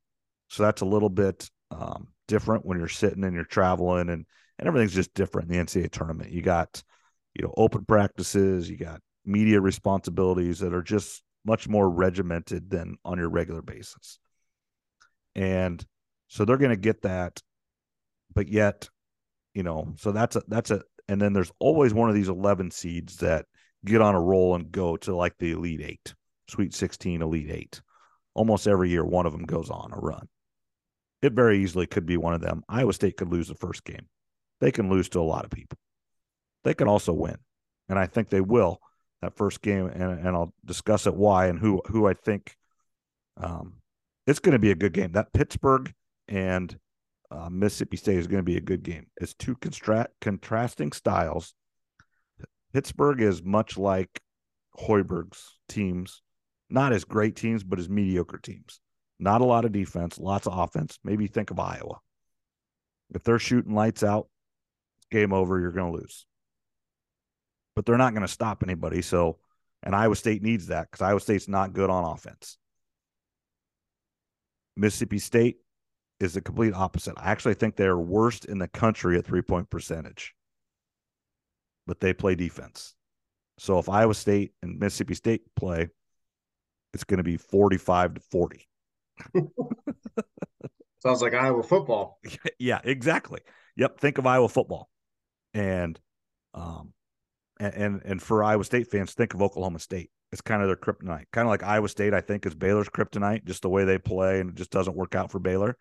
so 0.49 0.65
that's 0.65 0.83
a 0.83 0.87
little 0.87 1.09
bit 1.09 1.49
um, 1.71 2.09
different 2.29 2.67
when 2.67 2.79
you're 2.79 2.89
sitting 2.89 3.25
and 3.25 3.35
you're 3.35 3.45
traveling 3.45 4.11
and 4.11 4.27
and 4.59 4.69
everything's 4.69 4.95
just 4.95 5.15
different 5.15 5.51
in 5.51 5.57
the 5.57 5.65
NCAA 5.65 5.91
tournament. 5.91 6.31
You 6.31 6.43
got, 6.43 6.83
you 7.35 7.45
know, 7.45 7.55
open 7.57 7.85
practices, 7.85 8.69
you 8.69 8.77
got 8.77 9.01
media 9.25 9.61
responsibilities 9.61 10.59
that 10.59 10.75
are 10.75 10.83
just 10.83 11.23
much 11.45 11.69
more 11.69 11.89
regimented 11.89 12.69
than 12.69 12.97
on 13.05 13.19
your 13.19 13.29
regular 13.29 13.63
basis. 13.63 14.19
And 15.35 15.85
so 16.33 16.47
they're 16.47 16.57
going 16.57 16.71
to 16.71 16.77
get 16.77 17.03
that, 17.03 17.43
but 18.33 18.49
yet, 18.49 18.89
you 19.53 19.63
know, 19.63 19.93
so 19.99 20.13
that's 20.13 20.35
a 20.35 20.43
that's 20.49 20.71
a 20.71 20.81
and 21.07 21.21
then 21.21 21.35
there's 21.35 21.53
always 21.59 21.93
one 21.93 22.09
of 22.09 22.15
these 22.15 22.31
11 22.31 22.71
seeds 22.71 23.17
that 23.17 23.45
get 23.85 24.01
on 24.01 24.15
a 24.15 24.21
roll 24.21 24.55
and 24.55 24.73
go 24.73 24.97
to 24.97 25.15
like 25.15 25.37
the 25.39 25.53
Elite 25.53 25.83
8, 25.83 26.15
Sweet 26.49 26.73
16, 26.73 27.21
Elite 27.21 27.51
8. 27.51 27.83
Almost 28.33 28.67
every 28.67 28.89
year 28.89 29.05
one 29.05 29.27
of 29.27 29.33
them 29.33 29.45
goes 29.45 29.69
on 29.69 29.93
a 29.93 29.99
run. 29.99 30.27
It 31.21 31.35
very 31.35 31.63
easily 31.63 31.87
could 31.87 32.07
be 32.07 32.17
one 32.17 32.33
of 32.33 32.41
them. 32.41 32.63
Iowa 32.67 32.95
State 32.95 33.19
could 33.19 33.31
lose 33.31 33.49
the 33.49 33.55
first 33.55 33.85
game. 33.85 34.09
They 34.59 34.73
can 34.73 34.89
lose 34.89 35.11
to 35.11 35.21
a 35.21 35.23
lot 35.23 35.45
of 35.45 35.51
people. 35.51 35.77
They 36.65 36.73
can 36.73 36.89
also 36.89 37.13
win. 37.13 37.37
And 37.91 37.99
I 37.99 38.07
think 38.07 38.31
they 38.31 38.41
will 38.41 38.81
that 39.21 39.37
first 39.37 39.61
game, 39.61 39.87
and, 39.87 40.27
and 40.27 40.29
I'll 40.29 40.55
discuss 40.65 41.07
it 41.07 41.15
why 41.15 41.49
and 41.49 41.59
who 41.59 41.83
who 41.89 42.07
I 42.07 42.15
think. 42.15 42.57
Um, 43.37 43.75
it's 44.27 44.39
going 44.39 44.53
to 44.53 44.59
be 44.59 44.71
a 44.71 44.77
good 44.77 44.95
game. 44.95 45.13
That 45.13 45.35
Pittsburgh 45.35 45.93
and 46.29 46.77
uh, 47.31 47.49
Mississippi 47.51 47.97
State 47.97 48.19
is 48.19 48.27
going 48.27 48.41
to 48.41 48.51
be 48.51 48.57
a 48.57 48.63
good 48.63 48.83
game. 48.83 49.07
It's 49.21 49.35
two 49.35 49.57
constra- 49.57 50.09
contrasting 50.21 50.93
styles. 50.93 51.55
Pittsburgh 52.73 53.21
is 53.21 53.43
much 53.43 53.77
like 53.77 54.21
Hoiberg's 54.79 55.59
teams, 55.69 56.23
not 56.71 56.93
as 56.93 57.05
great 57.05 57.37
teams, 57.37 57.63
but 57.63 57.79
as 57.79 57.89
mediocre 57.89 58.39
teams. 58.39 58.81
Not 59.19 59.41
a 59.41 59.45
lot 59.45 59.65
of 59.65 59.73
defense, 59.73 60.19
lots 60.19 60.47
of 60.47 60.59
offense. 60.59 60.99
Maybe 61.05 61.27
think 61.27 61.51
of 61.51 61.61
Iowa. 61.61 61.99
If 63.15 63.23
they're 63.23 63.39
shooting 63.39 63.75
lights 63.75 64.03
out, 64.03 64.29
game 65.11 65.33
over. 65.33 65.61
You're 65.61 65.73
going 65.73 65.93
to 65.93 65.99
lose 65.99 66.27
but 67.75 67.87
they're 67.87 67.99
not 67.99 68.13
going 68.13 68.27
to 68.27 68.33
stop 68.33 68.63
anybody. 68.63 69.03
So, 69.03 69.39
and 69.83 69.95
Iowa 69.95 70.17
State 70.17 70.43
needs 70.43 70.69
that 70.69 70.91
because 70.91 71.03
Iowa 71.03 71.21
State's 71.21 71.49
not 71.49 71.73
good 71.73 71.91
on 71.91 72.05
offense. 72.05 72.59
Mississippi 74.77 75.19
State 75.19 75.57
is 76.23 76.35
the 76.35 76.41
complete 76.41 76.75
opposite. 76.75 77.15
I 77.17 77.31
actually 77.31 77.55
think 77.55 77.77
they're 77.77 77.99
worst 77.99 78.45
in 78.45 78.59
the 78.59 78.69
country 78.69 79.19
at 79.19 79.27
three 79.27 79.43
point 79.43 79.69
percentage, 79.71 80.35
but 81.87 82.01
they 82.01 82.13
play 82.13 82.35
defense. 82.35 82.95
So 83.59 83.79
if 83.79 83.89
Iowa 83.89 84.15
State 84.15 84.53
and 84.63 84.79
Mississippi 84.79 85.15
State 85.15 85.43
play, 85.57 85.89
it's 86.95 87.05
going 87.05 87.19
to 87.19 87.25
be 87.25 87.37
45 87.37 88.15
to 88.15 88.21
40. 88.21 88.69
Sounds 91.03 91.23
like 91.23 91.35
Iowa 91.35 91.63
football. 91.63 92.19
yeah, 92.59 92.81
exactly. 92.85 93.41
Yep. 93.77 93.99
Think 93.99 94.19
of 94.19 94.27
Iowa 94.27 94.49
football. 94.49 94.89
And 95.55 95.99
um, 96.55 96.93
and, 97.59 97.75
and 97.75 98.03
and 98.05 98.23
for 98.23 98.45
Iowa 98.45 98.65
State 98.65 98.91
fans, 98.91 99.13
think 99.13 99.35
of 99.35 99.43
Oklahoma 99.43 99.79
State. 99.79 100.11
It's 100.31 100.41
kind 100.41 100.63
of 100.63 100.69
their 100.69 100.77
kryptonite. 100.77 101.27
Kind 101.33 101.47
of 101.47 101.51
like 101.51 101.63
Iowa 101.63 101.89
State, 101.89 102.15
I 102.15 102.21
think, 102.21 102.47
is 102.47 102.55
Baylor's 102.55 102.89
kryptonite, 102.89 103.45
just 103.45 103.63
the 103.63 103.69
way 103.69 103.85
they 103.85 103.99
play, 103.99 104.41
and 104.41 104.51
it 104.51 104.57
just 104.57 104.71
doesn't 104.71 104.97
work 104.97 105.15
out 105.15 105.31
for 105.31 105.39
Baylor. 105.39 105.77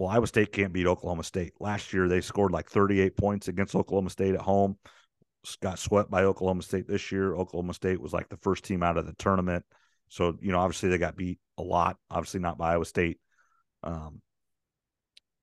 Well, 0.00 0.08
Iowa 0.08 0.26
State 0.26 0.50
can't 0.50 0.72
beat 0.72 0.86
Oklahoma 0.86 1.22
State. 1.24 1.52
Last 1.60 1.92
year, 1.92 2.08
they 2.08 2.22
scored 2.22 2.52
like 2.52 2.70
38 2.70 3.18
points 3.18 3.48
against 3.48 3.74
Oklahoma 3.74 4.08
State 4.08 4.34
at 4.34 4.40
home. 4.40 4.78
Got 5.60 5.78
swept 5.78 6.10
by 6.10 6.24
Oklahoma 6.24 6.62
State 6.62 6.88
this 6.88 7.12
year. 7.12 7.36
Oklahoma 7.36 7.74
State 7.74 8.00
was 8.00 8.14
like 8.14 8.30
the 8.30 8.38
first 8.38 8.64
team 8.64 8.82
out 8.82 8.96
of 8.96 9.04
the 9.04 9.12
tournament. 9.18 9.62
So, 10.08 10.38
you 10.40 10.52
know, 10.52 10.58
obviously 10.58 10.88
they 10.88 10.96
got 10.96 11.18
beat 11.18 11.38
a 11.58 11.62
lot, 11.62 11.98
obviously 12.10 12.40
not 12.40 12.56
by 12.56 12.72
Iowa 12.72 12.86
State. 12.86 13.18
Um, 13.84 14.22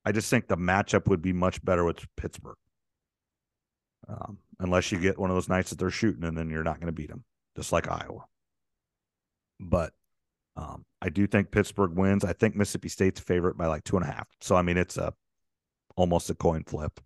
I 0.04 0.10
just 0.10 0.28
think 0.28 0.48
the 0.48 0.56
matchup 0.56 1.06
would 1.06 1.22
be 1.22 1.32
much 1.32 1.64
better 1.64 1.84
with 1.84 2.04
Pittsburgh. 2.16 2.58
Um, 4.08 4.38
unless 4.58 4.90
you 4.90 4.98
get 4.98 5.20
one 5.20 5.30
of 5.30 5.36
those 5.36 5.48
nights 5.48 5.70
that 5.70 5.78
they're 5.78 5.90
shooting 5.90 6.24
and 6.24 6.36
then 6.36 6.50
you're 6.50 6.64
not 6.64 6.80
going 6.80 6.86
to 6.86 6.92
beat 6.92 7.10
them, 7.10 7.22
just 7.54 7.70
like 7.70 7.88
Iowa. 7.88 8.24
But 9.60 9.92
um, 10.58 10.84
I 11.00 11.08
do 11.08 11.26
think 11.28 11.52
Pittsburgh 11.52 11.92
wins. 11.96 12.24
I 12.24 12.32
think 12.32 12.56
Mississippi 12.56 12.88
State's 12.88 13.20
favorite 13.20 13.56
by 13.56 13.66
like 13.66 13.84
two 13.84 13.96
and 13.96 14.04
a 14.04 14.10
half. 14.10 14.26
So 14.40 14.56
I 14.56 14.62
mean, 14.62 14.76
it's 14.76 14.96
a 14.96 15.14
almost 15.96 16.30
a 16.30 16.34
coin 16.34 16.64
flip, 16.64 17.00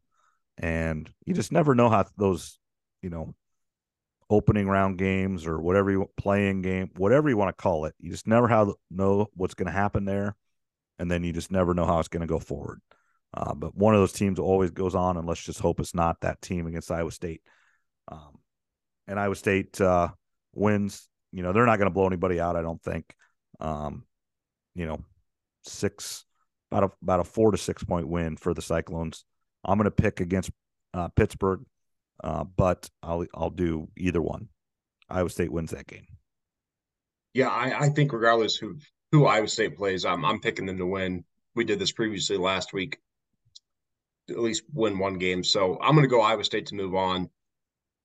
and 0.57 1.09
you 1.27 1.35
just 1.35 1.53
never 1.53 1.75
know 1.75 1.91
how 1.91 2.07
those, 2.17 2.59
you 3.03 3.11
know, 3.11 3.35
opening 4.31 4.69
round 4.69 4.97
games 4.97 5.47
or 5.47 5.61
whatever 5.61 5.91
you 5.91 6.09
playing 6.17 6.63
game, 6.63 6.91
whatever 6.97 7.29
you 7.29 7.37
want 7.37 7.55
to 7.55 7.63
call 7.63 7.85
it. 7.85 7.95
You 7.99 8.11
just 8.11 8.27
never 8.27 8.49
how 8.49 8.75
know 8.91 9.29
what's 9.35 9.55
going 9.55 9.67
to 9.67 9.73
happen 9.73 10.07
there, 10.07 10.35
and 10.99 11.11
then 11.11 11.23
you 11.23 11.35
just 11.35 11.53
never 11.53 11.75
know 11.75 11.85
how 11.85 11.99
it's 11.99 12.09
going 12.09 12.23
to 12.23 12.27
go 12.27 12.39
forward. 12.39 12.81
Uh, 13.35 13.55
but 13.55 13.77
one 13.77 13.95
of 13.95 14.01
those 14.01 14.13
teams 14.13 14.39
always 14.39 14.71
goes 14.71 14.95
on, 14.95 15.19
and 15.19 15.27
let's 15.27 15.45
just 15.45 15.61
hope 15.61 15.79
it's 15.79 15.95
not 15.95 16.21
that 16.23 16.41
team 16.41 16.67
against 16.67 16.91
Iowa 16.91 17.11
State. 17.11 17.43
Um, 18.09 18.39
and 19.07 19.21
Iowa 19.21 19.37
State 19.37 19.79
uh, 19.79 20.09
wins. 20.55 21.07
You 21.33 21.43
know, 21.43 21.53
they're 21.53 21.67
not 21.67 21.77
going 21.77 21.91
to 21.91 21.95
blow 21.95 22.07
anybody 22.07 22.41
out, 22.41 22.57
I 22.57 22.63
don't 22.63 22.83
think. 22.83 23.15
Um, 23.63 24.05
you 24.75 24.85
know, 24.87 25.03
six 25.63 26.25
about 26.71 26.85
a 26.85 26.91
about 27.03 27.21
a 27.21 27.25
four 27.25 27.51
to 27.51 27.59
six 27.59 27.83
point 27.83 28.09
win 28.09 28.37
for 28.37 28.53
the 28.53 28.63
Cyclones. 28.63 29.25
I'm 29.65 29.79
going 29.79 29.85
to 29.85 29.91
pick 29.91 30.21
against 30.21 30.51
uh, 30.93 31.09
Pittsburgh, 31.09 31.65
uh, 32.23 32.45
but 32.45 32.91
I'll 33.03 33.25
I'll 33.35 33.51
do 33.51 33.89
either 33.97 34.21
one. 34.21 34.49
Iowa 35.09 35.31
State 35.31 35.53
wins 35.53 35.71
that 35.71 35.87
game. 35.87 36.07
Yeah, 37.33 37.49
I, 37.49 37.85
I 37.85 37.89
think 37.89 38.13
regardless 38.13 38.57
who 38.57 38.77
who 39.13 39.27
Iowa 39.27 39.49
State 39.49 39.77
plays, 39.77 40.05
I'm 40.05 40.25
I'm 40.25 40.41
picking 40.41 40.67
them 40.67 40.79
to 40.79 40.87
win. 40.87 41.25
We 41.55 41.65
did 41.65 41.79
this 41.79 41.93
previously 41.93 42.37
last 42.37 42.73
week 42.73 42.99
at 44.31 44.39
least 44.39 44.65
win 44.73 44.99
one 44.99 45.19
game. 45.19 45.45
So 45.45 45.79
I'm 45.81 45.95
going 45.95 46.05
to 46.05 46.11
go 46.11 46.21
Iowa 46.21 46.45
State 46.45 46.67
to 46.67 46.75
move 46.75 46.95
on. 46.95 47.29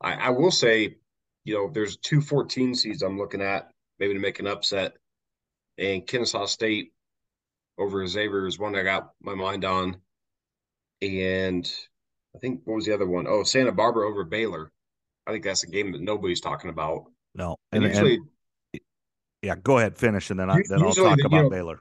I, 0.02 0.14
I 0.14 0.30
will 0.30 0.52
say, 0.52 0.96
you 1.44 1.54
know, 1.54 1.70
there's 1.72 1.98
two 1.98 2.22
14 2.22 2.76
seeds 2.76 3.02
I'm 3.02 3.18
looking 3.18 3.42
at, 3.42 3.72
maybe 4.00 4.14
to 4.14 4.20
make 4.20 4.40
an 4.40 4.48
upset. 4.48 4.94
And 5.78 6.06
Kennesaw 6.06 6.46
State 6.46 6.92
over 7.78 8.06
Xavier 8.08 8.48
is 8.48 8.60
one 8.60 8.76
I 8.76 8.84
got 8.84 9.12
my 9.22 9.36
mind 9.36 9.66
on. 9.66 9.98
And 11.02 11.72
I 12.36 12.40
think 12.40 12.62
what 12.66 12.76
was 12.76 12.86
the 12.86 12.94
other 12.94 13.06
one? 13.06 13.28
Oh, 13.28 13.44
Santa 13.44 13.72
Barbara 13.72 14.08
over 14.08 14.24
Baylor. 14.24 14.72
I 15.28 15.32
think 15.32 15.44
that's 15.44 15.64
a 15.64 15.70
game 15.70 15.92
that 15.92 16.02
nobody's 16.02 16.42
talking 16.42 16.70
about. 16.70 17.06
No, 17.36 17.58
and, 17.72 17.84
and 17.84 17.94
usually, 17.94 18.20
and, 18.74 18.82
yeah, 19.44 19.56
go 19.56 19.78
ahead, 19.78 19.98
finish, 19.98 20.32
and 20.32 20.40
then 20.40 20.50
I 20.50 20.62
then 20.68 20.82
I'll 20.82 20.94
talk 20.94 21.20
about 21.24 21.44
know, 21.44 21.50
Baylor. 21.50 21.78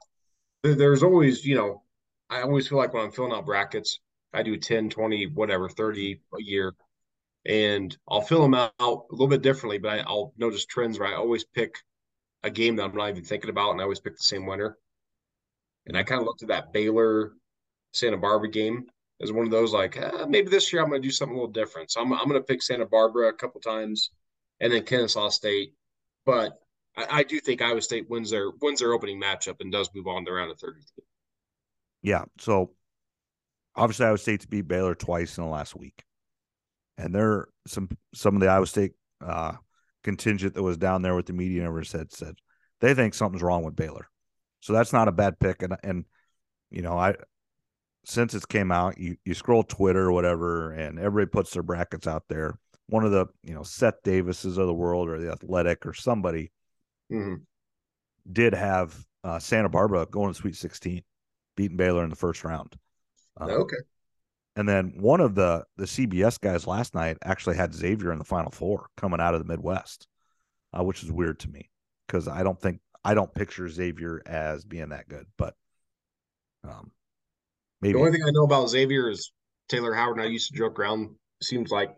There's 0.63 1.01
always, 1.01 1.45
you 1.45 1.55
know, 1.55 1.83
I 2.29 2.41
always 2.41 2.67
feel 2.67 2.77
like 2.77 2.93
when 2.93 3.03
I'm 3.03 3.11
filling 3.11 3.31
out 3.31 3.45
brackets, 3.45 3.99
I 4.33 4.43
do 4.43 4.57
10, 4.57 4.89
20, 4.89 5.27
whatever, 5.27 5.69
30 5.69 6.19
a 6.37 6.41
year. 6.41 6.75
And 7.45 7.95
I'll 8.09 8.21
fill 8.21 8.41
them 8.41 8.53
out 8.53 8.73
a 8.79 8.91
little 9.11 9.27
bit 9.27 9.41
differently, 9.41 9.77
but 9.77 9.99
I, 9.99 10.11
will 10.11 10.33
notice 10.37 10.65
trends 10.65 10.99
where 10.99 11.07
I 11.07 11.15
always 11.15 11.45
pick 11.45 11.75
a 12.43 12.49
game 12.49 12.75
that 12.75 12.83
I'm 12.83 12.95
not 12.95 13.09
even 13.09 13.23
thinking 13.23 13.49
about, 13.49 13.71
and 13.71 13.81
I 13.81 13.83
always 13.83 13.99
pick 13.99 14.15
the 14.15 14.23
same 14.23 14.45
winner. 14.45 14.77
And 15.85 15.97
I 15.97 16.03
kind 16.03 16.21
of 16.21 16.25
looked 16.25 16.41
at 16.41 16.49
that 16.49 16.73
Baylor 16.73 17.33
Santa 17.93 18.17
Barbara 18.17 18.49
game 18.49 18.87
as 19.21 19.31
one 19.31 19.45
of 19.45 19.51
those 19.51 19.73
like 19.73 19.97
eh, 19.97 20.25
maybe 20.27 20.49
this 20.49 20.71
year 20.71 20.81
I'm 20.81 20.89
going 20.89 21.01
to 21.01 21.07
do 21.07 21.11
something 21.11 21.35
a 21.35 21.39
little 21.39 21.51
different. 21.51 21.91
So 21.91 22.01
I'm 22.01 22.13
I'm 22.13 22.27
going 22.27 22.39
to 22.39 22.45
pick 22.45 22.61
Santa 22.61 22.85
Barbara 22.85 23.29
a 23.29 23.33
couple 23.33 23.61
times, 23.61 24.11
and 24.59 24.71
then 24.71 24.83
Kennesaw 24.83 25.29
State. 25.29 25.73
But 26.25 26.59
I, 26.95 27.05
I, 27.09 27.23
do 27.23 27.39
think 27.39 27.61
Iowa 27.61 27.81
State 27.81 28.09
wins 28.09 28.29
their 28.31 28.51
wins 28.61 28.79
their 28.79 28.93
opening 28.93 29.21
matchup 29.21 29.61
and 29.61 29.71
does 29.71 29.89
move 29.95 30.07
on 30.07 30.25
to 30.25 30.31
round 30.31 30.51
of 30.51 30.59
32. 30.59 30.83
Yeah. 32.03 32.25
So 32.39 32.71
obviously 33.75 34.05
Iowa 34.05 34.17
State's 34.17 34.45
beat 34.45 34.67
Baylor 34.67 34.95
twice 34.95 35.37
in 35.37 35.43
the 35.43 35.49
last 35.49 35.75
week, 35.75 36.03
and 36.97 37.13
there 37.13 37.31
are 37.31 37.49
some 37.65 37.89
some 38.13 38.35
of 38.35 38.41
the 38.41 38.47
Iowa 38.47 38.67
State 38.67 38.93
uh, 39.25 39.53
contingent 40.07 40.53
that 40.53 40.63
was 40.63 40.77
down 40.77 41.01
there 41.01 41.15
with 41.15 41.25
the 41.25 41.33
media 41.33 41.61
never 41.63 41.83
said 41.83 42.09
said 42.13 42.33
they 42.79 42.93
think 42.93 43.13
something's 43.13 43.43
wrong 43.43 43.63
with 43.63 43.75
Baylor, 43.75 44.07
so 44.61 44.71
that's 44.71 44.93
not 44.93 45.09
a 45.09 45.11
bad 45.11 45.37
pick. 45.37 45.61
And 45.61 45.75
and 45.83 46.05
you 46.71 46.81
know 46.81 46.97
I 46.97 47.15
since 48.05 48.33
it 48.33 48.47
came 48.47 48.71
out, 48.71 48.97
you 48.97 49.17
you 49.25 49.33
scroll 49.33 49.63
Twitter 49.63 50.05
or 50.05 50.13
whatever, 50.13 50.71
and 50.71 50.97
everybody 50.97 51.29
puts 51.29 51.51
their 51.51 51.61
brackets 51.61 52.07
out 52.07 52.23
there. 52.29 52.57
One 52.87 53.03
of 53.03 53.11
the 53.11 53.25
you 53.43 53.53
know 53.53 53.63
Seth 53.63 54.01
Davises 54.05 54.57
of 54.57 54.65
the 54.65 54.73
world 54.73 55.09
or 55.09 55.19
the 55.19 55.29
Athletic 55.29 55.85
or 55.85 55.93
somebody 55.93 56.53
mm-hmm. 57.11 57.43
did 58.31 58.53
have 58.53 58.95
uh, 59.25 59.39
Santa 59.39 59.67
Barbara 59.67 60.05
going 60.09 60.31
to 60.31 60.39
Sweet 60.39 60.55
16, 60.55 61.03
beating 61.57 61.75
Baylor 61.75 62.05
in 62.05 62.09
the 62.09 62.15
first 62.15 62.45
round. 62.45 62.77
Um, 63.35 63.49
okay. 63.49 63.75
And 64.57 64.67
then 64.67 64.93
one 64.97 65.21
of 65.21 65.35
the 65.35 65.63
the 65.77 65.85
CBS 65.85 66.41
guys 66.41 66.65
last 66.65 66.95
night 66.95 67.17
actually 67.23 67.55
had 67.57 67.75
Xavier 67.75 68.11
in 68.11 68.17
the 68.17 68.25
Final 68.25 68.51
Four 68.51 68.87
coming 68.97 69.21
out 69.21 69.35
of 69.35 69.39
the 69.39 69.47
Midwest, 69.47 70.07
uh, 70.77 70.83
which 70.83 71.03
is 71.03 71.11
weird 71.11 71.39
to 71.41 71.49
me 71.49 71.69
because 72.07 72.27
I 72.27 72.41
don't 72.41 72.59
think 72.59 72.79
I 73.05 73.13
don't 73.13 73.33
picture 73.33 73.69
Xavier 73.69 74.21
as 74.25 74.65
being 74.65 74.89
that 74.89 75.07
good. 75.07 75.27
But 75.37 75.53
um, 76.67 76.91
maybe 77.81 77.93
the 77.93 77.99
only 77.99 78.11
thing 78.11 78.23
I 78.27 78.31
know 78.31 78.45
about 78.45 78.67
Xavier 78.69 79.11
is 79.11 79.31
Taylor 79.69 79.93
Howard 79.93 80.17
and 80.17 80.25
I 80.25 80.29
used 80.29 80.51
to 80.51 80.57
joke 80.57 80.79
around. 80.79 81.11
Seems 81.41 81.69
like 81.69 81.95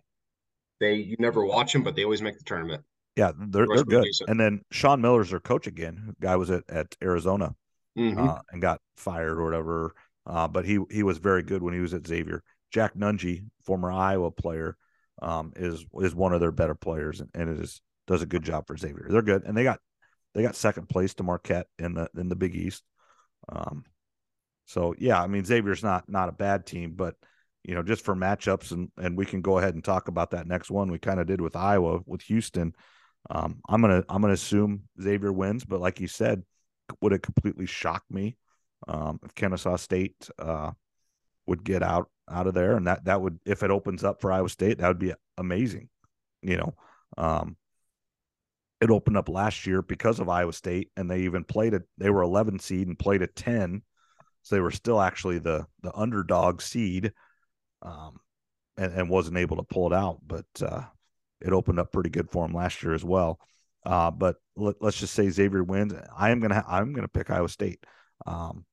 they 0.82 0.96
you 0.96 1.16
never 1.18 1.46
watch 1.46 1.72
them, 1.72 1.84
but 1.84 1.96
they 1.96 2.04
always 2.04 2.22
make 2.22 2.38
the 2.38 2.44
tournament. 2.44 2.84
Yeah, 3.16 3.32
they're 3.38 3.66
Rush 3.66 3.78
they're 3.78 3.86
good. 3.86 4.04
decent. 4.04 4.30
And 4.30 4.40
then 4.40 4.62
Sean 4.70 5.00
Miller's 5.02 5.30
their 5.30 5.40
coach 5.40 5.66
again. 5.66 6.14
Guy 6.20 6.36
was 6.36 6.52
at, 6.52 6.64
at 6.70 6.96
Arizona 7.02 7.56
Mhm. 7.98 8.18
uh, 8.18 8.42
and 8.52 8.62
got 8.62 8.82
fired 8.98 9.38
or 9.40 9.46
whatever. 9.46 9.94
Uh, 10.26 10.48
but 10.48 10.66
he 10.66 10.80
he 10.92 11.04
was 11.04 11.18
very 11.18 11.44
good 11.44 11.64
when 11.64 11.74
he 11.74 11.80
was 11.80 11.94
at 11.94 12.06
Xavier. 12.06 12.44
Jack 12.72 12.96
Nunge, 12.96 13.44
former 13.64 13.92
Iowa 13.92 14.32
player, 14.32 14.78
um, 15.22 15.54
is 15.56 15.86
is 15.96 16.16
one 16.16 16.34
of 16.34 16.40
their 16.40 16.52
better 16.52 16.76
players 16.76 17.20
and, 17.20 17.30
and 17.34 17.50
it 17.50 17.60
is 17.60 17.82
does 18.08 18.22
a 18.22 18.28
good 18.28 18.44
job 18.44 18.66
for 18.68 18.76
Xavier. 18.76 19.08
They're 19.10 19.22
good, 19.22 19.44
and 19.44 19.56
they 19.56 19.64
got 19.64 19.80
they 20.34 20.42
got 20.42 20.56
second 20.56 20.90
place 20.90 21.14
to 21.16 21.24
Marquette 21.24 21.68
in 21.78 21.94
the 21.94 22.10
in 22.18 22.30
the 22.30 22.36
Big 22.36 22.56
East. 22.56 22.84
Um, 23.50 23.86
so 24.66 24.94
yeah, 24.98 25.22
I 25.22 25.28
mean 25.28 25.46
Xavier's 25.46 25.84
not 25.84 26.10
not 26.10 26.30
a 26.30 26.34
bad 26.34 26.66
team, 26.66 26.94
but 26.96 27.16
you 27.64 27.76
know 27.76 27.84
just 27.84 28.04
for 28.04 28.16
matchups 28.16 28.72
and 28.72 28.90
and 28.98 29.18
we 29.18 29.26
can 29.26 29.42
go 29.42 29.58
ahead 29.58 29.74
and 29.74 29.84
talk 29.84 30.08
about 30.08 30.32
that 30.32 30.48
next 30.48 30.72
one. 30.72 30.92
We 30.92 31.00
kind 31.00 31.20
of 31.20 31.28
did 31.28 31.42
with 31.42 31.56
Iowa 31.56 32.00
with 32.06 32.22
Houston. 32.24 32.74
Um, 33.30 33.62
I'm 33.68 33.82
gonna 33.82 34.04
I'm 34.10 34.22
gonna 34.22 34.34
assume 34.34 34.84
Xavier 35.02 35.34
wins, 35.34 35.66
but 35.66 35.82
like 35.82 36.00
you 36.00 36.08
said, 36.08 36.44
would 37.02 37.14
it 37.14 37.24
completely 37.24 37.66
shock 37.66 38.04
me 38.10 38.38
um, 38.88 39.20
if 39.24 39.36
Kennesaw 39.36 39.76
State 39.76 40.30
uh, 40.40 40.72
would 41.46 41.64
get 41.64 41.84
out 41.84 42.10
out 42.30 42.48
of 42.48 42.54
there? 42.54 42.76
And 42.76 42.88
that 42.88 43.06
that 43.06 43.22
would 43.22 43.40
if 43.46 43.64
it 43.64 43.72
opens 43.72 44.04
up 44.04 44.22
for 44.22 44.32
Iowa 44.32 44.50
State, 44.50 44.80
that 44.80 44.88
would 44.88 45.00
be 45.00 45.14
amazing. 45.38 45.90
You 46.42 46.58
know, 46.58 46.74
um, 47.18 47.58
it 48.82 48.90
opened 48.90 49.18
up 49.18 49.30
last 49.30 49.68
year 49.68 49.82
because 49.82 50.20
of 50.20 50.30
Iowa 50.30 50.54
State, 50.54 50.90
and 50.96 51.10
they 51.10 51.22
even 51.22 51.44
played 51.44 51.74
it. 51.74 51.84
They 51.98 52.10
were 52.10 52.24
11 52.24 52.60
seed 52.60 52.88
and 52.88 52.98
played 52.98 53.22
a 53.22 53.28
10, 53.28 53.82
so 54.42 54.56
they 54.56 54.62
were 54.62 54.72
still 54.72 55.02
actually 55.02 55.40
the 55.40 55.66
the 55.82 55.94
underdog 55.96 56.62
seed, 56.62 57.12
um, 57.82 58.20
and, 58.78 58.94
and 58.94 59.10
wasn't 59.10 59.38
able 59.38 59.58
to 59.58 59.64
pull 59.64 59.88
it 59.88 59.94
out. 59.94 60.20
But 60.26 60.46
uh, 60.62 60.84
it 61.42 61.54
opened 61.54 61.80
up 61.80 61.92
pretty 61.92 62.10
good 62.10 62.30
for 62.30 62.46
them 62.46 62.56
last 62.56 62.82
year 62.84 62.94
as 62.94 63.04
well. 63.04 63.40
Uh, 63.86 64.12
but 64.12 64.38
let, 64.56 64.76
us 64.82 64.96
just 64.96 65.14
say 65.14 65.30
Xavier 65.30 65.64
wins. 65.64 65.94
I 66.16 66.32
am 66.32 66.40
gonna 66.40 66.64
I'm 66.68 66.94
gonna 66.94 67.08
pick 67.08 67.30
Iowa 67.30 67.50
State. 67.50 67.84
Um, 68.26 68.66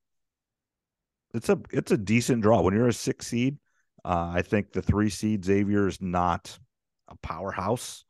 it's 1.37 1.49
a 1.49 1.59
it's 1.71 1.91
a 1.91 1.97
decent 1.97 2.41
draw 2.41 2.61
when 2.61 2.73
you're 2.73 2.87
a 2.87 2.93
six 2.93 3.27
seed. 3.27 3.57
Uh, 4.03 4.31
I 4.33 4.41
think 4.41 4.71
the 4.71 4.81
three 4.81 5.09
seed 5.09 5.45
Xavier 5.45 5.87
is 5.87 6.01
not 6.01 6.57
a 7.07 7.15
powerhouse. 7.17 8.03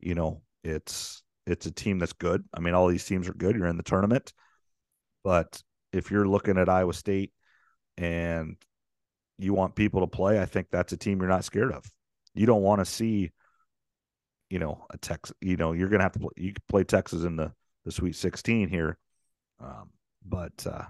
You 0.00 0.14
know, 0.14 0.42
it's 0.64 1.22
it's 1.46 1.66
a 1.66 1.70
team 1.70 1.98
that's 1.98 2.12
good. 2.12 2.44
I 2.54 2.60
mean, 2.60 2.74
all 2.74 2.88
these 2.88 3.04
teams 3.04 3.28
are 3.28 3.34
good. 3.34 3.56
You're 3.56 3.66
in 3.66 3.76
the 3.76 3.82
tournament, 3.82 4.32
but 5.22 5.62
if 5.92 6.10
you're 6.10 6.26
looking 6.26 6.58
at 6.58 6.68
Iowa 6.68 6.94
State 6.94 7.32
and 7.96 8.56
you 9.38 9.52
want 9.52 9.74
people 9.74 10.00
to 10.00 10.06
play, 10.06 10.40
I 10.40 10.46
think 10.46 10.68
that's 10.70 10.92
a 10.92 10.96
team 10.96 11.20
you're 11.20 11.28
not 11.28 11.44
scared 11.44 11.72
of. 11.72 11.84
You 12.34 12.46
don't 12.46 12.62
want 12.62 12.80
to 12.80 12.84
see, 12.86 13.32
you 14.48 14.58
know, 14.58 14.86
a 14.90 14.98
Texas. 14.98 15.36
You 15.40 15.56
know, 15.56 15.72
you're 15.72 15.88
gonna 15.88 16.04
have 16.04 16.12
to 16.12 16.20
play. 16.20 16.30
You 16.36 16.52
play 16.68 16.84
Texas 16.84 17.24
in 17.24 17.36
the 17.36 17.52
the 17.84 17.92
Sweet 17.92 18.16
16 18.16 18.68
here, 18.68 18.96
um, 19.60 19.90
but 20.24 20.66
uh, 20.66 20.84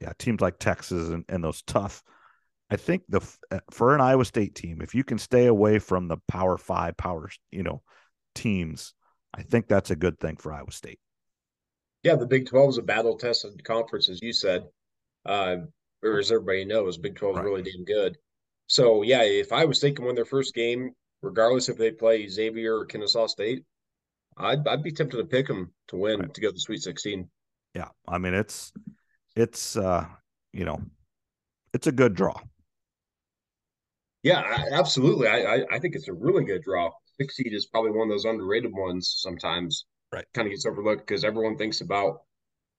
yeah, 0.00 0.12
teams 0.18 0.40
like 0.40 0.58
Texas 0.58 1.08
and, 1.08 1.24
and 1.28 1.42
those 1.42 1.62
tough. 1.62 2.02
I 2.70 2.76
think 2.76 3.02
the 3.08 3.20
for 3.70 3.94
an 3.94 4.00
Iowa 4.00 4.24
State 4.24 4.54
team, 4.54 4.80
if 4.82 4.94
you 4.94 5.02
can 5.04 5.18
stay 5.18 5.46
away 5.46 5.78
from 5.78 6.08
the 6.08 6.18
Power 6.28 6.58
Five, 6.58 6.96
Power 6.96 7.30
you 7.50 7.62
know 7.62 7.82
teams, 8.34 8.94
I 9.34 9.42
think 9.42 9.68
that's 9.68 9.90
a 9.90 9.96
good 9.96 10.18
thing 10.20 10.36
for 10.36 10.52
Iowa 10.52 10.70
State. 10.70 11.00
Yeah, 12.02 12.16
the 12.16 12.26
Big 12.26 12.46
12 12.48 12.70
is 12.70 12.78
a 12.78 12.82
battle 12.82 13.16
tested 13.16 13.62
conference, 13.64 14.08
as 14.08 14.22
you 14.22 14.32
said. 14.32 14.64
Uh, 15.26 15.56
or 16.02 16.18
as 16.18 16.30
everybody 16.30 16.64
knows, 16.64 16.96
Big 16.96 17.16
12 17.16 17.34
is 17.34 17.36
Right. 17.38 17.44
really 17.44 17.62
damn 17.62 17.84
good. 17.84 18.16
So, 18.68 19.02
yeah, 19.02 19.22
if 19.22 19.50
Iowa 19.52 19.74
State 19.74 19.96
can 19.96 20.04
win 20.04 20.14
their 20.14 20.24
first 20.24 20.54
game, 20.54 20.92
regardless 21.22 21.68
if 21.68 21.76
they 21.76 21.90
play 21.90 22.28
Xavier 22.28 22.76
or 22.78 22.86
Kennesaw 22.86 23.26
State, 23.26 23.64
I'd, 24.36 24.66
I'd 24.68 24.82
be 24.84 24.92
tempted 24.92 25.16
to 25.16 25.24
pick 25.24 25.48
them 25.48 25.72
to 25.88 25.96
win 25.96 26.20
Right. 26.20 26.34
to 26.34 26.40
go 26.40 26.48
to 26.48 26.52
the 26.52 26.60
Sweet 26.60 26.82
16. 26.82 27.28
Yeah, 27.74 27.88
I 28.06 28.18
mean 28.18 28.34
it's 28.34 28.72
it's 29.38 29.76
uh 29.76 30.04
you 30.52 30.64
know 30.64 30.80
it's 31.72 31.86
a 31.86 31.92
good 31.92 32.14
draw. 32.14 32.34
Yeah, 34.22 34.64
absolutely. 34.72 35.28
I, 35.28 35.38
I 35.56 35.64
I 35.72 35.78
think 35.78 35.94
it's 35.94 36.08
a 36.08 36.12
really 36.12 36.44
good 36.44 36.62
draw. 36.62 36.90
Six 37.20 37.36
seed 37.36 37.52
is 37.54 37.66
probably 37.66 37.92
one 37.92 38.08
of 38.08 38.12
those 38.12 38.24
underrated 38.24 38.72
ones 38.72 39.14
sometimes. 39.18 39.86
Right. 40.12 40.24
Kind 40.34 40.46
of 40.46 40.52
gets 40.52 40.66
overlooked 40.66 41.06
because 41.06 41.24
everyone 41.24 41.56
thinks 41.56 41.80
about 41.80 42.22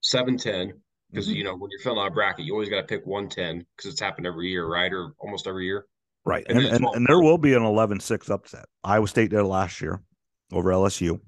7-10. 0.04 0.74
Because 1.12 1.28
Mhm. 1.28 1.36
you 1.36 1.44
know, 1.44 1.56
when 1.56 1.70
you're 1.72 1.80
filling 1.80 2.00
out 2.00 2.08
a 2.08 2.12
bracket, 2.12 2.46
you 2.46 2.54
always 2.54 2.70
got 2.70 2.82
to 2.82 2.88
pick 2.88 3.06
110 3.06 3.66
because 3.76 3.92
it's 3.92 4.00
happened 4.02 4.28
every 4.28 4.50
year, 4.50 4.68
right? 4.68 4.92
Or 4.92 5.14
almost 5.20 5.48
every 5.48 5.66
year. 5.66 5.86
Right. 6.26 6.46
And 6.50 6.60
And 6.60 6.68
and, 6.68 6.86
and 6.96 7.08
there 7.08 7.20
will 7.22 7.38
be 7.38 7.54
an 7.54 7.64
11-6 7.64 8.30
upset. 8.30 8.66
Iowa 8.84 9.08
State 9.08 9.30
did 9.30 9.40
it 9.40 9.44
last 9.46 9.82
year 9.82 10.02
over 10.52 10.72
LSU. 10.72 11.20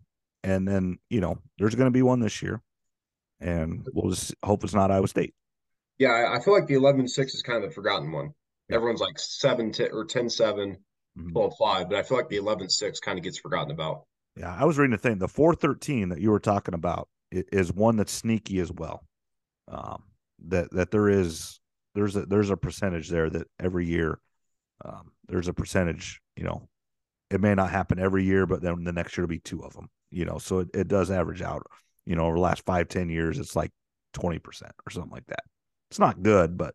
And 0.43 0.67
then, 0.67 0.97
you 1.09 1.21
know, 1.21 1.37
there's 1.57 1.75
going 1.75 1.87
to 1.87 1.91
be 1.91 2.01
one 2.01 2.19
this 2.19 2.41
year. 2.41 2.61
And 3.41 3.85
we'll 3.93 4.11
just 4.11 4.35
hope 4.43 4.63
it's 4.63 4.73
not 4.73 4.91
Iowa 4.91 5.07
State. 5.07 5.33
Yeah, 5.97 6.31
I, 6.31 6.39
feel 6.39 6.53
like 6.53 6.67
the 6.67 6.75
11-6 6.75 7.19
is 7.25 7.43
kind 7.43 7.63
of 7.63 7.69
the 7.69 7.73
forgotten 7.73 8.11
one. 8.11 8.33
Yeah. 8.69 8.77
Everyone's 8.77 9.01
like 9.01 9.19
7 9.19 9.71
10 9.71 9.89
or 9.91 10.05
10-7, 10.05 10.77
Mhm. 11.17 11.31
12-5, 11.33 11.89
but 11.89 11.97
I 11.97 12.03
feel 12.03 12.17
like 12.17 12.29
the 12.29 12.37
11-6 12.37 13.01
kind 13.01 13.17
of 13.17 13.23
gets 13.23 13.37
forgotten 13.37 13.71
about. 13.71 14.05
Yeah, 14.37 14.55
I 14.57 14.63
was 14.63 14.77
reading 14.77 14.91
the 14.91 14.97
thing. 14.97 15.17
The 15.17 15.27
413 15.27 16.09
that 16.09 16.21
you 16.21 16.31
were 16.31 16.39
talking 16.39 16.73
about 16.73 17.09
is 17.31 17.73
one 17.73 17.97
that's 17.97 18.13
sneaky 18.13 18.59
as 18.59 18.71
well. 18.71 19.03
Um, 19.67 20.03
that 20.47 20.71
that 20.71 20.91
there 20.91 21.09
is 21.09 21.59
there's 21.95 22.15
a 22.15 22.25
there's 22.25 22.49
a 22.49 22.57
percentage 22.57 23.09
there 23.09 23.29
that 23.29 23.47
every 23.59 23.85
year 23.85 24.19
um, 24.83 25.11
there's 25.27 25.47
a 25.47 25.53
percentage. 25.53 26.21
You 26.35 26.45
know, 26.45 26.69
it 27.29 27.41
may 27.41 27.53
not 27.55 27.69
happen 27.69 27.99
every 27.99 28.23
year, 28.23 28.45
but 28.45 28.61
then 28.61 28.83
the 28.83 28.93
next 28.93 29.17
year 29.17 29.23
will 29.23 29.29
be 29.29 29.39
two 29.39 29.63
of 29.63 29.73
them. 29.73 29.89
You 30.09 30.25
know, 30.25 30.37
so 30.37 30.59
it, 30.59 30.69
it 30.73 30.87
does 30.87 31.11
average 31.11 31.41
out. 31.41 31.65
You 32.05 32.15
know, 32.15 32.25
over 32.25 32.35
the 32.35 32.41
last 32.41 32.65
five 32.65 32.87
ten 32.87 33.09
years, 33.09 33.39
it's 33.39 33.55
like 33.55 33.71
twenty 34.13 34.39
percent 34.39 34.71
or 34.85 34.91
something 34.91 35.11
like 35.11 35.27
that. 35.27 35.43
It's 35.89 35.99
not 35.99 36.21
good, 36.23 36.57
but 36.57 36.73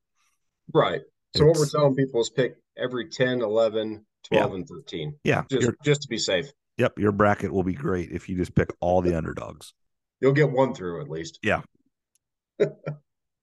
Right. 0.72 1.00
So 1.36 1.46
what 1.46 1.56
we're 1.58 1.68
telling 1.68 1.94
people 1.94 2.20
is 2.20 2.30
pick 2.30 2.56
every 2.78 3.08
10, 3.08 3.42
11, 3.42 4.06
12, 4.24 4.54
and 4.54 4.66
13. 4.66 5.14
yeah, 5.22 5.42
Just 5.50 5.62
your, 5.62 5.76
just 5.84 6.02
to 6.02 6.08
be 6.08 6.18
safe. 6.18 6.46
yep, 6.78 6.98
your 6.98 7.12
bracket 7.12 7.52
will 7.52 7.62
be 7.62 7.74
great 7.74 8.10
if 8.10 8.28
you 8.28 8.36
just 8.36 8.54
pick 8.54 8.70
all 8.80 9.02
the 9.02 9.14
underdogs. 9.16 9.74
You'll 10.20 10.32
get 10.32 10.50
one 10.50 10.74
through 10.74 11.02
at 11.02 11.10
least. 11.10 11.38
Yeah. 11.42 11.60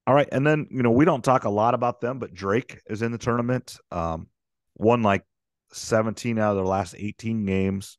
All 0.06 0.14
right, 0.14 0.28
and 0.32 0.46
then 0.46 0.68
you 0.70 0.84
know 0.84 0.92
we 0.92 1.06
don't 1.06 1.24
talk 1.24 1.46
a 1.46 1.50
lot 1.50 1.76
about 1.76 2.02
them, 2.02 2.20
but 2.20 2.34
Drake 2.34 2.82
is 2.88 3.02
in 3.02 3.12
the 3.12 3.18
tournament. 3.18 3.78
Um, 3.92 4.28
won 4.76 5.02
like 5.02 5.24
seventeen 5.72 6.40
out 6.40 6.52
of 6.52 6.58
their 6.58 6.66
last 6.66 6.96
eighteen 6.98 7.46
games. 7.46 7.98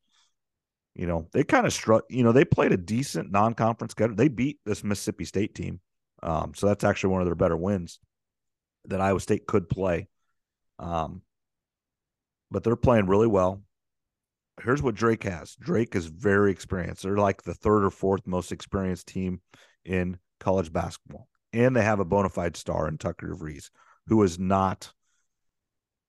You 0.94 1.06
know 1.06 1.28
they 1.32 1.44
kind 1.44 1.66
of 1.66 1.72
struck. 1.72 2.04
You 2.08 2.22
know 2.22 2.32
they 2.32 2.44
played 2.44 2.72
a 2.72 2.76
decent 2.76 3.30
non-conference 3.32 3.92
schedule. 3.92 4.16
They 4.16 4.28
beat 4.28 4.58
this 4.64 4.84
Mississippi 4.84 5.24
State 5.24 5.54
team, 5.54 5.80
um, 6.22 6.52
so 6.54 6.66
that's 6.66 6.84
actually 6.84 7.10
one 7.12 7.20
of 7.22 7.26
their 7.26 7.34
better 7.34 7.56
wins 7.56 7.98
that 8.86 9.00
Iowa 9.00 9.20
State 9.20 9.46
could 9.46 9.68
play. 9.68 10.08
Um, 10.78 11.22
but 12.50 12.62
they're 12.62 12.76
playing 12.76 13.06
really 13.06 13.26
well. 13.26 13.62
Here's 14.62 14.82
what 14.82 14.94
Drake 14.94 15.24
has. 15.24 15.56
Drake 15.56 15.96
is 15.96 16.06
very 16.06 16.52
experienced. 16.52 17.02
They're 17.02 17.16
like 17.16 17.42
the 17.42 17.54
third 17.54 17.84
or 17.84 17.90
fourth 17.90 18.26
most 18.26 18.52
experienced 18.52 19.08
team 19.08 19.40
in 19.84 20.18
college 20.38 20.72
basketball 20.72 21.28
and 21.54 21.74
they 21.74 21.82
have 21.82 22.00
a 22.00 22.04
bona 22.04 22.28
fide 22.28 22.56
star 22.56 22.88
in 22.88 22.98
Tucker 22.98 23.28
DeVries, 23.28 23.70
who 24.08 24.22
is 24.24 24.38
not 24.38 24.92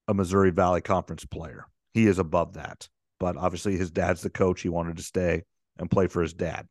a 0.08 0.13
Missouri 0.13 0.50
Valley 0.50 0.82
Conference 0.82 1.24
player. 1.24 1.67
He 1.93 2.08
is 2.08 2.19
above 2.19 2.54
that, 2.54 2.89
but 3.19 3.38
obviously 3.38 3.78
his 3.78 3.91
dad's 3.91 4.21
the 4.21 4.30
coach. 4.30 4.62
He 4.62 4.69
wanted 4.69 4.97
to 4.97 5.04
stay 5.04 5.43
and 5.78 5.89
play 5.89 6.08
for 6.08 6.21
his 6.21 6.34
dad. 6.34 6.67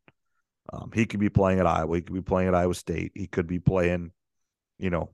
Um, 0.72 0.90
he 0.94 1.06
could 1.06 1.20
be 1.20 1.28
playing 1.28 1.60
at 1.60 1.66
Iowa. 1.66 1.96
He 1.96 2.02
could 2.02 2.14
be 2.14 2.22
playing 2.22 2.48
at 2.48 2.54
Iowa 2.54 2.74
State. 2.74 3.12
He 3.14 3.26
could 3.26 3.46
be 3.46 3.58
playing, 3.58 4.12
you 4.78 4.90
know, 4.90 5.10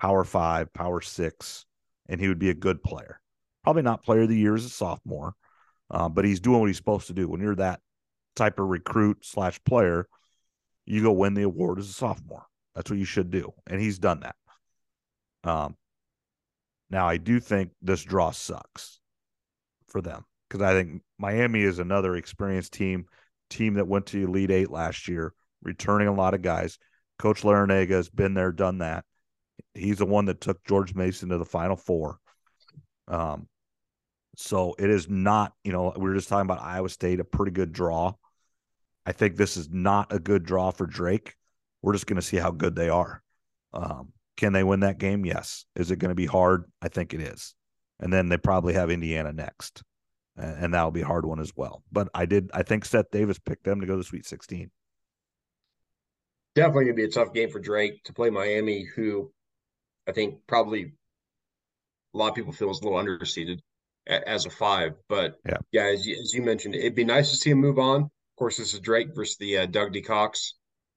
Power 0.00 0.24
Five, 0.24 0.72
Power 0.72 1.00
Six, 1.00 1.64
and 2.08 2.20
he 2.20 2.28
would 2.28 2.40
be 2.40 2.50
a 2.50 2.54
good 2.54 2.82
player. 2.82 3.20
Probably 3.62 3.82
not 3.82 4.02
Player 4.02 4.22
of 4.22 4.28
the 4.28 4.36
Year 4.36 4.56
as 4.56 4.64
a 4.64 4.68
sophomore, 4.68 5.34
uh, 5.90 6.08
but 6.08 6.24
he's 6.24 6.40
doing 6.40 6.58
what 6.58 6.66
he's 6.66 6.76
supposed 6.76 7.06
to 7.06 7.12
do. 7.12 7.28
When 7.28 7.40
you're 7.40 7.54
that 7.56 7.80
type 8.34 8.58
of 8.58 8.66
recruit 8.66 9.24
slash 9.24 9.62
player, 9.64 10.08
you 10.84 11.02
go 11.02 11.12
win 11.12 11.34
the 11.34 11.42
award 11.42 11.78
as 11.78 11.88
a 11.88 11.92
sophomore. 11.92 12.46
That's 12.74 12.90
what 12.90 12.98
you 12.98 13.04
should 13.04 13.30
do. 13.30 13.52
And 13.68 13.80
he's 13.80 14.00
done 14.00 14.20
that. 14.20 14.36
Um, 15.44 15.76
now, 16.90 17.08
I 17.08 17.18
do 17.18 17.38
think 17.38 17.70
this 17.80 18.02
draw 18.02 18.32
sucks 18.32 18.98
for 19.88 20.00
them 20.00 20.24
because 20.52 20.62
I 20.62 20.74
think 20.74 21.00
Miami 21.18 21.62
is 21.62 21.78
another 21.78 22.14
experienced 22.14 22.74
team, 22.74 23.06
team 23.48 23.74
that 23.74 23.88
went 23.88 24.06
to 24.06 24.22
Elite 24.22 24.50
Eight 24.50 24.70
last 24.70 25.08
year, 25.08 25.32
returning 25.62 26.08
a 26.08 26.14
lot 26.14 26.34
of 26.34 26.42
guys. 26.42 26.78
Coach 27.18 27.40
Larranaga 27.40 27.92
has 27.92 28.10
been 28.10 28.34
there, 28.34 28.52
done 28.52 28.78
that. 28.78 29.06
He's 29.72 29.98
the 29.98 30.06
one 30.06 30.26
that 30.26 30.42
took 30.42 30.62
George 30.64 30.94
Mason 30.94 31.30
to 31.30 31.38
the 31.38 31.46
Final 31.46 31.76
Four. 31.76 32.18
Um, 33.08 33.48
so 34.36 34.74
it 34.78 34.90
is 34.90 35.08
not, 35.08 35.54
you 35.64 35.72
know, 35.72 35.94
we 35.96 36.02
were 36.02 36.14
just 36.14 36.28
talking 36.28 36.50
about 36.50 36.62
Iowa 36.62 36.90
State, 36.90 37.20
a 37.20 37.24
pretty 37.24 37.52
good 37.52 37.72
draw. 37.72 38.12
I 39.06 39.12
think 39.12 39.36
this 39.36 39.56
is 39.56 39.70
not 39.70 40.12
a 40.12 40.18
good 40.18 40.44
draw 40.44 40.70
for 40.70 40.86
Drake. 40.86 41.34
We're 41.80 41.94
just 41.94 42.06
going 42.06 42.20
to 42.20 42.22
see 42.22 42.36
how 42.36 42.50
good 42.50 42.76
they 42.76 42.90
are. 42.90 43.22
Um, 43.72 44.12
can 44.36 44.52
they 44.52 44.64
win 44.64 44.80
that 44.80 44.98
game? 44.98 45.24
Yes. 45.24 45.64
Is 45.76 45.90
it 45.90 45.98
going 45.98 46.10
to 46.10 46.14
be 46.14 46.26
hard? 46.26 46.64
I 46.82 46.88
think 46.88 47.14
it 47.14 47.20
is. 47.22 47.54
And 48.00 48.12
then 48.12 48.28
they 48.28 48.36
probably 48.36 48.74
have 48.74 48.90
Indiana 48.90 49.32
next. 49.32 49.82
And, 50.36 50.74
that'll 50.74 50.90
be 50.90 51.02
a 51.02 51.06
hard 51.06 51.26
one 51.26 51.40
as 51.40 51.52
well. 51.56 51.82
But 51.90 52.08
I 52.14 52.26
did, 52.26 52.50
I 52.54 52.62
think 52.62 52.84
Seth 52.84 53.10
Davis 53.10 53.38
picked 53.38 53.64
them 53.64 53.80
to 53.80 53.86
go 53.86 53.94
to 53.94 53.98
the 53.98 54.04
Sweet 54.04 54.26
16. 54.26 54.70
Definitely 56.54 56.84
gonna 56.84 56.94
be 56.94 57.04
a 57.04 57.08
tough 57.08 57.32
game 57.32 57.50
for 57.50 57.60
Drake 57.60 58.04
to 58.04 58.12
play 58.12 58.28
Miami, 58.28 58.84
who 58.84 59.32
I 60.06 60.12
think 60.12 60.40
probably 60.46 60.92
a 62.14 62.18
lot 62.18 62.28
of 62.28 62.34
people 62.34 62.52
feel 62.52 62.70
is 62.70 62.80
a 62.80 62.84
little 62.84 62.98
underseeded 62.98 63.60
as 64.06 64.44
a 64.44 64.50
five. 64.50 64.92
But 65.08 65.38
yeah, 65.46 65.58
yeah, 65.70 65.84
as 65.84 66.06
you, 66.06 66.16
as 66.20 66.34
you 66.34 66.42
mentioned, 66.42 66.74
it'd 66.74 66.94
be 66.94 67.04
nice 67.04 67.30
to 67.30 67.36
see 67.36 67.50
him 67.50 67.58
move 67.58 67.78
on. 67.78 68.02
Of 68.02 68.36
course, 68.38 68.58
this 68.58 68.74
is 68.74 68.80
Drake 68.80 69.14
versus 69.14 69.36
the 69.38 69.58
uh, 69.58 69.66
Doug 69.66 69.92
D. 69.92 70.02
Cox, 70.02 70.54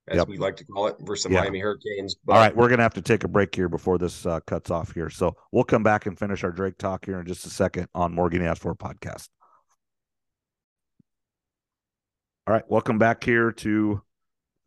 as 0.07 0.17
yep. 0.17 0.27
we 0.27 0.37
like 0.37 0.55
to 0.57 0.65
call 0.65 0.87
it, 0.87 0.95
versus 0.99 1.23
the 1.25 1.31
yeah. 1.31 1.41
Miami 1.41 1.59
Hurricanes. 1.59 2.15
But... 2.25 2.33
All 2.33 2.39
right, 2.39 2.55
we're 2.55 2.69
gonna 2.69 2.83
have 2.83 2.93
to 2.93 3.01
take 3.01 3.23
a 3.23 3.27
break 3.27 3.55
here 3.55 3.69
before 3.69 3.97
this 3.97 4.25
uh, 4.25 4.39
cuts 4.41 4.69
off 4.69 4.93
here. 4.93 5.09
So 5.09 5.35
we'll 5.51 5.63
come 5.63 5.83
back 5.83 6.05
and 6.05 6.17
finish 6.17 6.43
our 6.43 6.51
Drake 6.51 6.77
talk 6.77 7.05
here 7.05 7.19
in 7.19 7.25
just 7.25 7.45
a 7.45 7.49
second 7.49 7.87
on 7.95 8.13
Morgan 8.13 8.41
Asked 8.43 8.61
For 8.61 8.75
podcast. 8.75 9.29
All 12.47 12.53
right, 12.53 12.63
welcome 12.69 12.99
back 12.99 13.23
here 13.23 13.51
to 13.51 14.01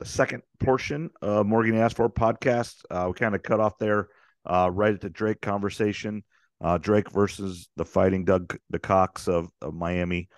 the 0.01 0.07
second 0.07 0.43
portion 0.59 1.11
of 1.22 1.47
Morgan 1.47 1.76
Asked 1.76 1.97
For 1.97 2.09
podcast. 2.09 2.74
Uh, 2.91 3.05
we 3.09 3.14
kind 3.14 3.34
of 3.34 3.43
cut 3.43 3.61
off 3.61 3.78
there 3.78 4.09
uh, 4.45 4.70
right 4.72 4.95
at 4.95 5.01
the 5.01 5.11
Drake 5.11 5.41
conversation. 5.41 6.24
Uh, 6.61 6.78
Drake 6.78 7.12
versus 7.12 7.68
the 7.76 7.84
fighting 7.84 8.24
Doug 8.24 8.57
the 8.70 8.80
Cox 8.80 9.28
of, 9.28 9.49
of 9.62 9.74
Miami. 9.74 10.28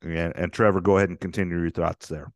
And, 0.00 0.34
and 0.36 0.52
Trevor, 0.52 0.80
go 0.80 0.96
ahead 0.96 1.10
and 1.10 1.20
continue 1.20 1.60
your 1.60 1.70
thoughts 1.70 2.08
there. 2.08 2.32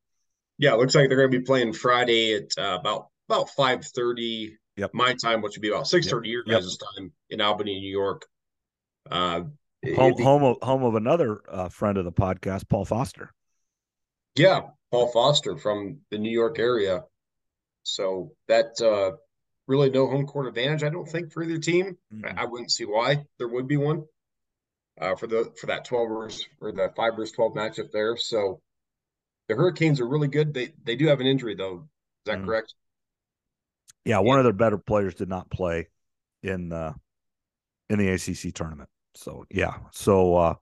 Yeah, 0.60 0.74
it 0.74 0.78
looks 0.78 0.94
like 0.94 1.08
they're 1.08 1.16
going 1.16 1.32
to 1.32 1.38
be 1.38 1.44
playing 1.44 1.72
Friday 1.72 2.34
at 2.34 2.52
uh, 2.58 2.76
about 2.78 3.08
about 3.30 3.48
five 3.48 3.86
thirty 3.86 4.58
yep. 4.76 4.90
my 4.92 5.14
time, 5.14 5.40
which 5.40 5.56
would 5.56 5.62
be 5.62 5.70
about 5.70 5.86
six 5.86 6.06
thirty 6.06 6.28
yep. 6.28 6.32
your 6.34 6.60
guys' 6.60 6.76
yep. 6.78 6.88
time 6.94 7.12
in 7.30 7.40
Albany, 7.40 7.80
New 7.80 7.90
York. 7.90 8.26
Uh, 9.10 9.44
home, 9.96 10.14
be, 10.14 10.22
home 10.22 10.44
of 10.44 10.58
home 10.62 10.84
of 10.84 10.96
another 10.96 11.40
uh, 11.50 11.70
friend 11.70 11.96
of 11.96 12.04
the 12.04 12.12
podcast, 12.12 12.68
Paul 12.68 12.84
Foster. 12.84 13.32
Yeah, 14.36 14.60
Paul 14.90 15.08
Foster 15.08 15.56
from 15.56 16.00
the 16.10 16.18
New 16.18 16.30
York 16.30 16.58
area. 16.58 17.04
So 17.82 18.32
that 18.46 18.78
uh, 18.82 19.16
really 19.66 19.88
no 19.88 20.08
home 20.08 20.26
court 20.26 20.46
advantage, 20.46 20.82
I 20.82 20.90
don't 20.90 21.08
think, 21.08 21.32
for 21.32 21.42
either 21.42 21.56
team. 21.56 21.96
Mm-hmm. 22.14 22.38
I, 22.38 22.42
I, 22.42 22.44
wouldn't 22.44 22.70
see 22.70 22.84
why 22.84 23.24
there 23.38 23.48
would 23.48 23.66
be 23.66 23.78
one 23.78 24.04
uh, 25.00 25.14
for 25.14 25.26
the 25.26 25.54
for 25.58 25.68
that 25.68 25.86
twelve 25.86 26.10
or 26.10 26.28
the 26.60 26.92
five 26.94 27.16
versus 27.16 27.34
twelve 27.34 27.54
matchup 27.54 27.92
there. 27.92 28.18
So 28.18 28.60
the 29.50 29.56
Hurricanes 29.56 30.00
are 30.00 30.06
really 30.06 30.28
good. 30.28 30.54
They 30.54 30.72
they 30.84 30.94
do 30.94 31.08
have 31.08 31.20
an 31.20 31.26
injury 31.26 31.56
though. 31.56 31.78
Is 31.78 32.26
that 32.26 32.38
mm-hmm. 32.38 32.46
correct? 32.46 32.74
Yeah, 34.04 34.20
one 34.20 34.38
of 34.38 34.44
their 34.44 34.52
better 34.52 34.78
players 34.78 35.16
did 35.16 35.28
not 35.28 35.50
play 35.50 35.88
in 36.42 36.72
uh, 36.72 36.92
in 37.90 37.98
the 37.98 38.08
ACC 38.10 38.54
tournament. 38.54 38.88
So 39.16 39.44
yeah, 39.50 39.74
so 39.90 40.36
uh, 40.36 40.54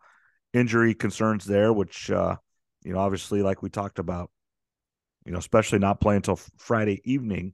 injury 0.55 0.95
concerns 0.95 1.45
there, 1.45 1.71
which 1.71 2.11
uh, 2.11 2.37
you 2.83 2.95
know 2.95 2.99
obviously 2.99 3.43
like 3.43 3.63
we 3.63 3.69
talked 3.69 3.99
about, 3.99 4.31
you 5.27 5.33
know 5.33 5.39
especially 5.39 5.81
not 5.81 6.01
playing 6.01 6.19
until 6.19 6.41
Friday 6.57 7.03
evening. 7.05 7.53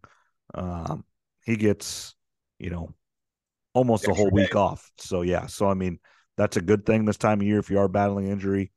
Um, 0.54 1.04
he 1.44 1.56
gets, 1.56 2.14
you 2.60 2.70
know, 2.70 2.94
almost 3.72 4.06
a 4.06 4.14
whole 4.14 4.30
week 4.30 4.54
off. 4.54 4.88
So 4.98 5.22
yeah, 5.22 5.46
so 5.46 5.68
I 5.68 5.74
mean, 5.74 5.98
that's 6.36 6.56
a 6.56 6.62
good 6.62 6.86
thing 6.86 7.06
this 7.06 7.16
time 7.16 7.40
of 7.40 7.46
year 7.46 7.58
if 7.58 7.70
you 7.70 7.80
are 7.80 7.88
battling 7.88 8.28
injury 8.28 8.70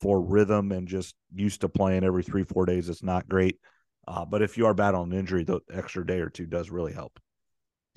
for 0.00 0.20
rhythm 0.20 0.72
and 0.72 0.88
just 0.88 1.14
used 1.34 1.62
to 1.62 1.68
playing 1.68 2.04
every 2.04 2.22
three 2.22 2.44
four 2.44 2.66
days. 2.66 2.88
It's 2.88 3.02
not 3.02 3.28
great, 3.28 3.58
uh, 4.06 4.24
but 4.24 4.42
if 4.42 4.56
you 4.58 4.66
are 4.66 4.74
battling 4.74 5.12
an 5.12 5.18
injury, 5.18 5.44
the 5.44 5.60
extra 5.72 6.06
day 6.06 6.20
or 6.20 6.30
two 6.30 6.46
does 6.46 6.70
really 6.70 6.92
help. 6.92 7.18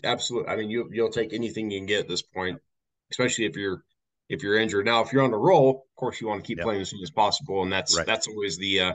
Absolutely. 0.03 0.49
I 0.49 0.55
mean, 0.55 0.69
you 0.69 0.89
you'll 0.91 1.11
take 1.11 1.33
anything 1.33 1.69
you 1.69 1.79
can 1.79 1.87
get 1.87 2.01
at 2.01 2.07
this 2.07 2.21
point, 2.21 2.59
especially 3.11 3.45
if 3.45 3.55
you're 3.55 3.83
if 4.29 4.43
you're 4.43 4.57
injured. 4.57 4.85
Now, 4.85 5.01
if 5.01 5.11
you're 5.11 5.23
on 5.23 5.33
a 5.33 5.37
roll, 5.37 5.87
of 5.89 5.95
course, 5.99 6.21
you 6.21 6.27
want 6.27 6.43
to 6.43 6.47
keep 6.47 6.59
yep. 6.59 6.65
playing 6.65 6.81
as 6.81 6.89
soon 6.89 7.01
as 7.03 7.11
possible, 7.11 7.63
and 7.63 7.71
that's 7.71 7.97
right. 7.97 8.05
that's 8.05 8.27
always 8.27 8.57
the 8.57 8.79
uh, 8.79 8.93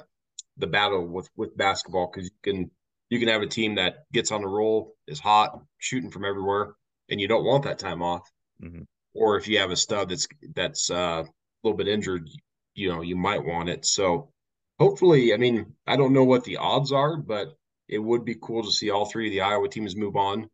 the 0.57 0.67
battle 0.67 1.07
with 1.07 1.29
with 1.37 1.57
basketball 1.57 2.11
because 2.13 2.31
you 2.31 2.53
can 2.53 2.71
you 3.11 3.19
can 3.19 3.29
have 3.29 3.43
a 3.43 3.47
team 3.47 3.75
that 3.75 4.11
gets 4.13 4.33
on 4.33 4.41
the 4.41 4.49
roll, 4.49 4.95
is 5.07 5.21
hot, 5.21 5.61
shooting 5.79 6.11
from 6.11 6.25
everywhere, 6.25 6.75
and 7.11 7.21
you 7.21 7.29
don't 7.29 7.45
want 7.45 7.65
that 7.65 7.79
time 7.79 8.03
off. 8.03 8.29
Mm-hmm. 8.63 8.83
Or 9.15 9.37
if 9.37 9.47
you 9.47 9.59
have 9.59 9.71
a 9.71 9.77
stud 9.77 10.09
that's 10.09 10.27
that's 10.55 10.91
uh, 10.91 11.25
a 11.25 11.29
little 11.63 11.77
bit 11.77 11.89
injured, 11.89 12.29
you 12.75 12.89
know, 12.89 13.03
you 13.03 13.16
might 13.16 13.45
want 13.45 13.68
it. 13.68 13.85
So 13.87 14.31
hopefully, 14.79 15.33
I 15.33 15.37
mean, 15.37 15.75
I 15.87 15.97
don't 15.97 16.12
know 16.12 16.25
what 16.25 16.45
the 16.45 16.57
odds 16.57 16.93
are, 16.93 17.16
but 17.16 17.57
it 17.89 17.99
would 17.99 18.25
be 18.25 18.37
cool 18.41 18.64
to 18.64 18.72
see 18.72 18.91
all 18.91 19.07
three 19.07 19.29
of 19.29 19.33
the 19.33 19.41
Iowa 19.43 19.68
teams 19.68 19.97
move 19.97 20.16
on. 20.16 20.49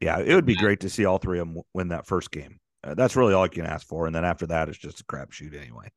Yeah, 0.00 0.18
it 0.18 0.34
would 0.34 0.46
be 0.46 0.54
great 0.54 0.80
to 0.80 0.90
see 0.90 1.04
all 1.04 1.18
three 1.18 1.38
of 1.38 1.48
them 1.48 1.62
win 1.72 1.88
that 1.88 2.06
first 2.06 2.30
game. 2.30 2.60
Uh, 2.84 2.94
that's 2.94 3.16
really 3.16 3.34
all 3.34 3.46
you 3.46 3.50
can 3.50 3.66
ask 3.66 3.86
for, 3.86 4.06
and 4.06 4.14
then 4.14 4.24
after 4.24 4.46
that, 4.46 4.68
it's 4.68 4.78
just 4.78 5.00
a 5.00 5.04
crapshoot 5.04 5.58
anyway. 5.58 5.90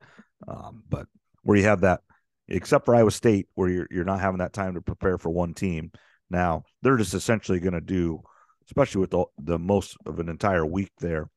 Um, 0.48 0.84
but 0.88 1.08
where 1.44 1.58
you 1.58 1.66
have 1.66 1.82
that 1.82 2.02
except 2.50 2.86
for 2.86 2.96
Iowa 2.96 3.12
State, 3.12 3.48
where 3.56 3.70
you're 3.70 3.88
you're 3.92 4.06
not 4.06 4.20
having 4.20 4.40
that 4.40 4.54
time 4.54 4.74
to 4.74 4.82
prepare 4.82 5.18
for 5.18 5.30
one 5.30 5.54
team. 5.54 5.92
Now 6.30 6.64
they're 6.82 6.98
just 6.98 7.14
essentially 7.14 7.60
going 7.60 7.74
to 7.74 7.82
do, 7.82 8.22
especially 8.66 9.02
with 9.02 9.12
the 9.12 9.26
the 9.38 9.60
most 9.60 9.98
of 10.06 10.20
an 10.20 10.30
entire 10.30 10.66
week 10.66 10.92
there, 11.00 11.30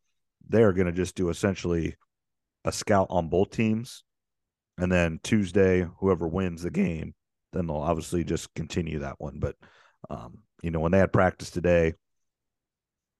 they're 0.49 0.72
going 0.72 0.86
to 0.86 0.93
just 0.93 1.14
do 1.14 1.28
essentially 1.28 1.97
a 2.64 2.72
scout 2.72 3.09
on 3.11 3.28
both 3.28 3.51
teams, 3.51 4.05
and 4.79 4.91
then 4.91 5.20
Tuesday, 5.23 5.87
whoever 5.99 6.27
wins 6.27 6.62
the 6.62 6.70
game, 6.70 7.14
then 7.53 7.66
they'll 7.66 7.77
obviously 7.77 8.25
just 8.25 8.53
continue 8.55 9.01
that 9.01 9.16
one. 9.18 9.39
But 9.39 9.57
um, 10.11 10.39
you 10.62 10.70
know, 10.70 10.81
when 10.81 10.93
they 10.93 10.99
had 10.99 11.12
practice 11.12 11.51
today, 11.51 11.95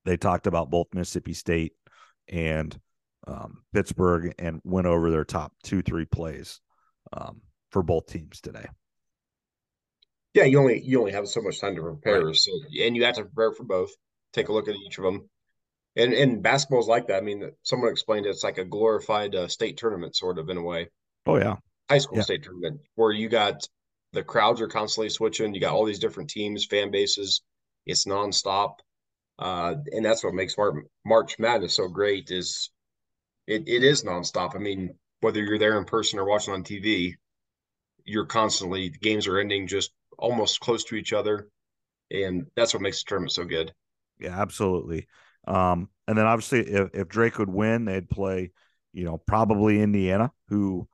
they 0.05 0.16
talked 0.16 0.46
about 0.46 0.70
both 0.70 0.88
Mississippi 0.94 1.34
State 1.34 1.72
and 2.28 2.78
um, 3.26 3.62
Pittsburgh 3.72 4.34
and 4.38 4.61
went 4.64 4.86
over 4.86 5.11
their 5.11 5.24
top 5.24 5.53
two, 5.62 5.82
three 5.82 6.05
plays. 6.05 6.61
Um, 7.12 7.42
for 7.72 7.82
both 7.82 8.07
teams 8.07 8.40
today. 8.40 8.66
Yeah, 10.34 10.44
you 10.44 10.59
only 10.61 10.80
you 10.82 11.00
only 11.00 11.12
have 11.12 11.26
so 11.28 11.42
much 11.42 11.61
time 11.61 11.74
to 11.76 11.82
prepare, 11.82 12.26
right. 12.26 12.36
so 12.36 12.53
and 12.80 12.96
you 12.96 13.05
have 13.05 13.16
to 13.16 13.24
prepare 13.24 13.53
for 13.53 13.64
both. 13.64 13.90
Take 14.32 14.48
a 14.48 14.53
look 14.53 14.68
at 14.68 14.76
each 14.76 14.96
of 14.98 15.05
them, 15.05 15.28
and 15.96 16.12
and 16.14 16.42
basketball 16.42 16.80
is 16.80 16.86
like 16.86 17.09
that. 17.09 17.18
I 17.18 17.20
mean, 17.20 17.50
someone 17.62 17.90
explained 17.90 18.26
it, 18.26 18.30
it's 18.30 18.44
like 18.44 18.59
a 18.59 18.64
glorified 18.64 19.34
uh, 19.34 19.48
state 19.48 19.76
tournament, 19.76 20.16
sort 20.16 20.38
of 20.38 20.48
in 20.48 20.57
a 20.57 20.62
way. 20.62 20.88
Oh 21.26 21.36
yeah, 21.36 21.56
high 21.90 21.98
school 21.98 22.18
yeah. 22.18 22.22
state 22.24 22.42
tournament 22.42 22.80
where 22.94 23.12
you 23.12 23.28
got 23.28 23.66
the 24.12 24.22
crowds 24.22 24.60
are 24.60 24.68
constantly 24.68 25.08
switching. 25.08 25.54
You 25.54 25.60
got 25.60 25.72
all 25.72 25.84
these 25.84 25.98
different 25.98 26.30
teams, 26.30 26.66
fan 26.66 26.90
bases. 26.90 27.42
It's 27.86 28.04
nonstop, 28.04 28.74
uh, 29.38 29.74
and 29.92 30.04
that's 30.04 30.22
what 30.22 30.34
makes 30.34 30.56
March, 30.56 30.84
March 31.04 31.38
Madness 31.38 31.74
so 31.74 31.88
great. 31.88 32.30
Is 32.30 32.70
it, 33.46 33.64
it 33.66 33.82
is 33.82 34.04
nonstop. 34.04 34.54
I 34.54 34.58
mean, 34.58 34.94
whether 35.20 35.42
you're 35.42 35.58
there 35.58 35.78
in 35.78 35.84
person 35.84 36.18
or 36.18 36.24
watching 36.24 36.54
on 36.54 36.62
TV, 36.62 37.14
you're 38.04 38.26
constantly 38.26 38.90
the 38.90 38.98
games 38.98 39.26
are 39.26 39.38
ending 39.38 39.66
just 39.66 39.92
almost 40.18 40.60
close 40.60 40.84
to 40.84 40.96
each 40.96 41.12
other, 41.12 41.48
and 42.10 42.46
that's 42.56 42.74
what 42.74 42.82
makes 42.82 43.02
the 43.02 43.08
tournament 43.08 43.32
so 43.32 43.44
good. 43.44 43.72
Yeah, 44.20 44.40
absolutely. 44.40 45.08
Um, 45.46 45.88
and 46.06 46.16
then 46.16 46.26
obviously, 46.26 46.60
if, 46.60 46.90
if 46.94 47.08
Drake 47.08 47.38
would 47.38 47.48
win, 47.48 47.84
they'd 47.84 48.08
play, 48.08 48.52
you 48.92 49.04
know, 49.04 49.18
probably 49.18 49.80
Indiana, 49.80 50.30
who, 50.48 50.86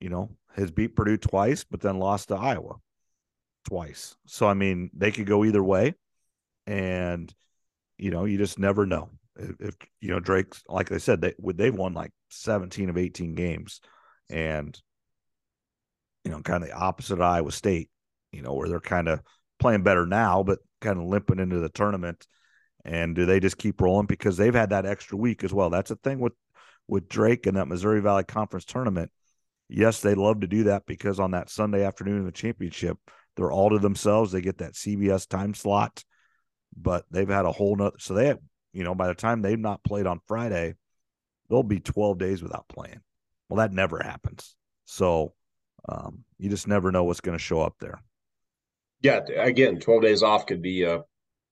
you 0.00 0.08
know, 0.08 0.30
has 0.54 0.70
beat 0.70 0.96
Purdue 0.96 1.16
twice, 1.16 1.64
but 1.64 1.80
then 1.80 1.98
lost 1.98 2.28
to 2.28 2.36
Iowa 2.36 2.76
twice. 3.68 4.16
So 4.26 4.46
I 4.48 4.54
mean, 4.54 4.90
they 4.94 5.12
could 5.12 5.26
go 5.26 5.44
either 5.44 5.62
way, 5.62 5.94
and 6.66 7.32
you 7.96 8.10
know, 8.10 8.24
you 8.24 8.38
just 8.38 8.58
never 8.58 8.86
know. 8.86 9.10
If, 9.36 9.60
if 9.60 9.76
you 10.00 10.10
know 10.10 10.20
Drake's, 10.20 10.62
like 10.68 10.92
I 10.92 10.98
said, 10.98 11.20
they 11.20 11.34
would 11.38 11.58
they've 11.58 11.74
won 11.74 11.94
like 11.94 12.12
seventeen 12.30 12.90
of 12.90 12.98
eighteen 12.98 13.34
games, 13.34 13.80
and 14.30 14.80
you 16.24 16.30
know, 16.30 16.40
kind 16.40 16.62
of 16.62 16.68
the 16.68 16.76
opposite 16.76 17.14
of 17.14 17.20
Iowa 17.22 17.52
State, 17.52 17.90
you 18.32 18.42
know, 18.42 18.54
where 18.54 18.68
they're 18.68 18.80
kind 18.80 19.08
of 19.08 19.20
playing 19.58 19.82
better 19.82 20.06
now, 20.06 20.42
but 20.42 20.58
kind 20.80 20.98
of 20.98 21.04
limping 21.04 21.38
into 21.38 21.58
the 21.58 21.68
tournament. 21.68 22.26
And 22.84 23.14
do 23.14 23.26
they 23.26 23.40
just 23.40 23.58
keep 23.58 23.80
rolling 23.80 24.06
because 24.06 24.36
they've 24.36 24.54
had 24.54 24.70
that 24.70 24.86
extra 24.86 25.16
week 25.16 25.44
as 25.44 25.52
well? 25.52 25.70
That's 25.70 25.90
the 25.90 25.96
thing 25.96 26.20
with 26.20 26.34
with 26.86 27.08
Drake 27.08 27.46
and 27.46 27.56
that 27.56 27.68
Missouri 27.68 28.00
Valley 28.00 28.24
Conference 28.24 28.64
tournament. 28.64 29.10
Yes, 29.68 30.00
they 30.00 30.14
love 30.14 30.40
to 30.40 30.46
do 30.46 30.64
that 30.64 30.86
because 30.86 31.20
on 31.20 31.32
that 31.32 31.50
Sunday 31.50 31.84
afternoon 31.84 32.18
in 32.18 32.24
the 32.24 32.32
championship, 32.32 32.98
they're 33.36 33.52
all 33.52 33.70
to 33.70 33.78
themselves. 33.78 34.32
They 34.32 34.40
get 34.40 34.58
that 34.58 34.72
CBS 34.72 35.28
time 35.28 35.54
slot, 35.54 36.02
but 36.76 37.04
they've 37.10 37.28
had 37.28 37.44
a 37.44 37.52
whole 37.52 37.76
nother. 37.76 37.96
So 37.98 38.14
they, 38.14 38.34
you 38.72 38.84
know, 38.84 38.94
by 38.94 39.08
the 39.08 39.14
time 39.14 39.42
they've 39.42 39.58
not 39.58 39.84
played 39.84 40.06
on 40.06 40.20
Friday, 40.26 40.74
they'll 41.48 41.62
be 41.62 41.80
12 41.80 42.18
days 42.18 42.42
without 42.42 42.66
playing. 42.68 43.00
Well, 43.48 43.58
that 43.58 43.72
never 43.72 43.98
happens. 43.98 44.56
So 44.86 45.34
um, 45.88 46.24
you 46.38 46.50
just 46.50 46.68
never 46.68 46.90
know 46.90 47.04
what's 47.04 47.20
going 47.20 47.36
to 47.36 47.42
show 47.42 47.60
up 47.60 47.74
there. 47.80 48.02
Yeah, 49.00 49.20
again, 49.36 49.78
twelve 49.78 50.02
days 50.02 50.22
off 50.22 50.46
could 50.46 50.60
be 50.60 50.82
a 50.82 51.02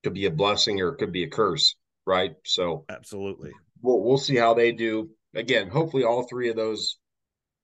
could 0.03 0.15
be 0.15 0.27
a 0.27 0.31
blessing 0.31 0.81
or 0.81 0.89
it 0.89 0.97
could 0.97 1.13
be 1.13 1.23
a 1.23 1.31
curse, 1.31 1.77
right? 2.05 2.33
So 2.45 2.85
absolutely, 2.89 3.53
we'll 3.83 4.03
we'll 4.03 4.19
see 4.19 4.37
how 4.37 4.55
they 4.55 4.73
do. 4.73 5.11
Again, 5.35 5.69
hopefully, 5.69 6.03
all 6.03 6.25
three 6.25 6.49
of 6.49 6.57
those 6.57 6.99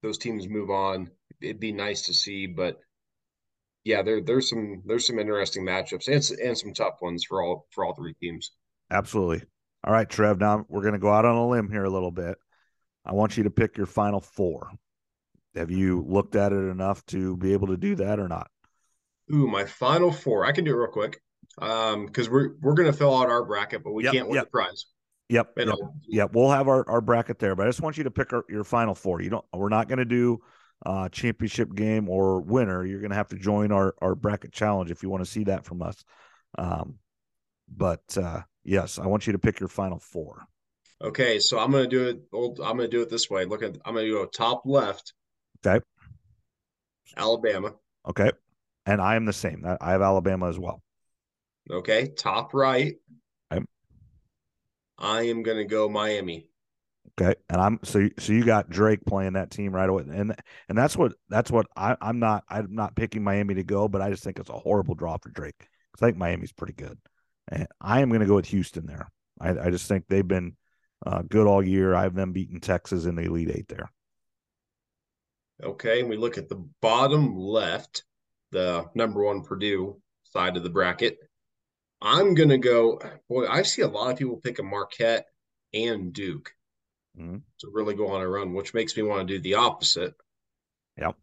those 0.03 0.19
teams 0.19 0.47
move 0.47 0.69
on. 0.69 1.09
It'd 1.41 1.59
be 1.59 1.71
nice 1.71 2.03
to 2.03 2.13
see, 2.13 2.45
but 2.45 2.79
yeah, 3.83 4.03
there 4.03 4.21
there's 4.21 4.49
some 4.49 4.83
there's 4.85 5.07
some 5.07 5.17
interesting 5.17 5.65
matchups 5.65 6.07
and 6.07 6.39
and 6.39 6.57
some 6.57 6.73
tough 6.73 7.01
ones 7.01 7.25
for 7.25 7.41
all 7.41 7.65
for 7.71 7.83
all 7.83 7.95
three 7.95 8.13
teams. 8.21 8.51
Absolutely. 8.91 9.43
All 9.83 9.91
right, 9.91 10.07
Trev. 10.09 10.39
Now 10.39 10.65
we're 10.69 10.81
going 10.81 10.93
to 10.93 10.99
go 10.99 11.11
out 11.11 11.25
on 11.25 11.35
a 11.35 11.47
limb 11.47 11.69
here 11.69 11.83
a 11.83 11.89
little 11.89 12.11
bit. 12.11 12.37
I 13.05 13.13
want 13.13 13.35
you 13.35 13.43
to 13.43 13.49
pick 13.49 13.75
your 13.77 13.85
final 13.85 14.21
four. 14.21 14.69
Have 15.55 15.71
you 15.71 16.05
looked 16.07 16.35
at 16.35 16.53
it 16.53 16.55
enough 16.55 17.05
to 17.07 17.35
be 17.37 17.53
able 17.53 17.67
to 17.67 17.77
do 17.77 17.95
that 17.95 18.19
or 18.19 18.27
not? 18.27 18.49
Ooh, 19.33 19.47
my 19.47 19.65
final 19.65 20.11
four. 20.11 20.45
I 20.45 20.51
can 20.51 20.63
do 20.63 20.71
it 20.71 20.77
real 20.77 20.91
quick. 20.91 21.21
Um, 21.61 22.05
because 22.05 22.29
we're 22.29 22.55
we're 22.61 22.73
gonna 22.73 22.93
fill 22.93 23.15
out 23.15 23.29
our 23.29 23.43
bracket, 23.43 23.83
but 23.83 23.91
we 23.91 24.03
Yep, 24.05 24.13
can't 24.13 24.27
win 24.27 24.35
yep. 24.35 24.45
the 24.45 24.49
prize. 24.51 24.85
Yep. 25.29 25.53
Yep. 25.57 25.67
know, 25.67 26.29
we'll 26.33 26.51
have 26.51 26.67
our, 26.67 26.87
our 26.89 27.01
bracket 27.01 27.39
there, 27.39 27.55
but 27.55 27.65
I 27.65 27.69
just 27.69 27.81
want 27.81 27.97
you 27.97 28.03
to 28.03 28.11
pick 28.11 28.33
our, 28.33 28.43
your 28.49 28.63
final 28.63 28.93
four. 28.93 29.21
You 29.21 29.29
don't. 29.29 29.45
We're 29.53 29.69
not 29.69 29.87
going 29.87 29.99
to 29.99 30.05
do 30.05 30.39
uh, 30.85 31.09
championship 31.09 31.73
game 31.73 32.09
or 32.09 32.41
winner. 32.41 32.85
You're 32.85 32.99
going 32.99 33.11
to 33.11 33.15
have 33.15 33.29
to 33.29 33.37
join 33.37 33.71
our 33.71 33.95
our 34.01 34.15
bracket 34.15 34.51
challenge 34.51 34.91
if 34.91 35.01
you 35.01 35.09
want 35.09 35.23
to 35.23 35.29
see 35.29 35.45
that 35.45 35.65
from 35.65 35.81
us. 35.81 36.03
Um, 36.57 36.95
but 37.75 38.17
uh, 38.17 38.41
yes, 38.63 38.99
I 38.99 39.07
want 39.07 39.27
you 39.27 39.33
to 39.33 39.39
pick 39.39 39.59
your 39.59 39.69
final 39.69 39.99
four. 39.99 40.45
Okay, 41.01 41.39
so 41.39 41.59
I'm 41.59 41.71
gonna 41.71 41.87
do 41.87 42.07
it. 42.07 42.21
Old, 42.31 42.59
I'm 42.61 42.77
gonna 42.77 42.87
do 42.87 43.01
it 43.01 43.09
this 43.09 43.29
way. 43.29 43.45
Look 43.45 43.61
at. 43.61 43.75
I'm 43.85 43.95
gonna 43.95 44.09
go 44.09 44.25
top 44.25 44.61
left. 44.65 45.13
Okay. 45.65 45.83
Alabama. 47.17 47.73
Okay, 48.07 48.31
and 48.85 49.01
I 49.01 49.15
am 49.15 49.25
the 49.25 49.33
same. 49.33 49.65
I 49.81 49.91
have 49.91 50.01
Alabama 50.01 50.47
as 50.47 50.57
well. 50.57 50.81
Okay, 51.69 52.07
top 52.17 52.53
right. 52.53 52.95
I 54.97 55.23
am 55.23 55.43
gonna 55.43 55.65
go 55.65 55.89
Miami. 55.89 56.47
Okay, 57.19 57.35
and 57.49 57.61
I'm 57.61 57.79
so 57.83 58.09
so 58.17 58.33
you 58.33 58.43
got 58.43 58.69
Drake 58.69 59.05
playing 59.05 59.33
that 59.33 59.51
team 59.51 59.73
right 59.73 59.89
away, 59.89 60.03
and 60.07 60.35
and 60.69 60.77
that's 60.77 60.97
what 60.97 61.13
that's 61.29 61.51
what 61.51 61.67
I 61.75 61.95
I'm 62.01 62.19
not 62.19 62.43
I'm 62.49 62.73
not 62.73 62.95
picking 62.95 63.23
Miami 63.23 63.55
to 63.55 63.63
go, 63.63 63.87
but 63.87 64.01
I 64.01 64.09
just 64.09 64.23
think 64.23 64.39
it's 64.39 64.49
a 64.49 64.53
horrible 64.53 64.95
draw 64.95 65.17
for 65.17 65.29
Drake 65.29 65.57
because 65.59 66.01
I 66.01 66.07
think 66.07 66.17
Miami's 66.17 66.53
pretty 66.53 66.73
good, 66.73 66.97
and 67.49 67.67
I 67.79 68.01
am 68.01 68.09
going 68.09 68.21
to 68.21 68.27
go 68.27 68.35
with 68.35 68.47
Houston 68.47 68.85
there. 68.85 69.11
I 69.39 69.49
I 69.67 69.69
just 69.69 69.87
think 69.87 70.05
they've 70.07 70.27
been 70.27 70.55
uh, 71.05 71.21
good 71.21 71.45
all 71.45 71.63
year. 71.63 71.93
I 71.93 72.03
have 72.03 72.15
them 72.15 72.31
beating 72.31 72.59
Texas 72.59 73.05
in 73.05 73.15
the 73.15 73.23
Elite 73.23 73.51
Eight 73.53 73.67
there. 73.67 73.91
Okay, 75.61 75.99
and 75.99 76.09
we 76.09 76.17
look 76.17 76.37
at 76.37 76.49
the 76.49 76.65
bottom 76.81 77.35
left, 77.35 78.03
the 78.51 78.85
number 78.95 79.23
one 79.23 79.43
Purdue 79.43 80.01
side 80.23 80.57
of 80.57 80.63
the 80.63 80.69
bracket. 80.69 81.17
I'm 82.05 82.33
gonna 82.35 82.57
go. 82.57 82.99
Boy, 83.29 83.47
I 83.47 83.61
see 83.61 83.81
a 83.81 83.87
lot 83.87 84.11
of 84.11 84.17
people 84.19 84.35
picking 84.37 84.69
Marquette 84.69 85.25
and 85.73 86.11
Duke 86.13 86.53
Mhm. 87.17 87.41
to 87.59 87.69
really 87.71 87.95
go 87.95 88.07
on 88.09 88.21
a 88.21 88.27
run, 88.27 88.53
which 88.53 88.73
makes 88.73 88.95
me 88.97 89.03
want 89.03 89.25
to 89.27 89.35
do 89.35 89.39
the 89.41 89.53
opposite. 89.55 90.13
Yep. 90.97 91.15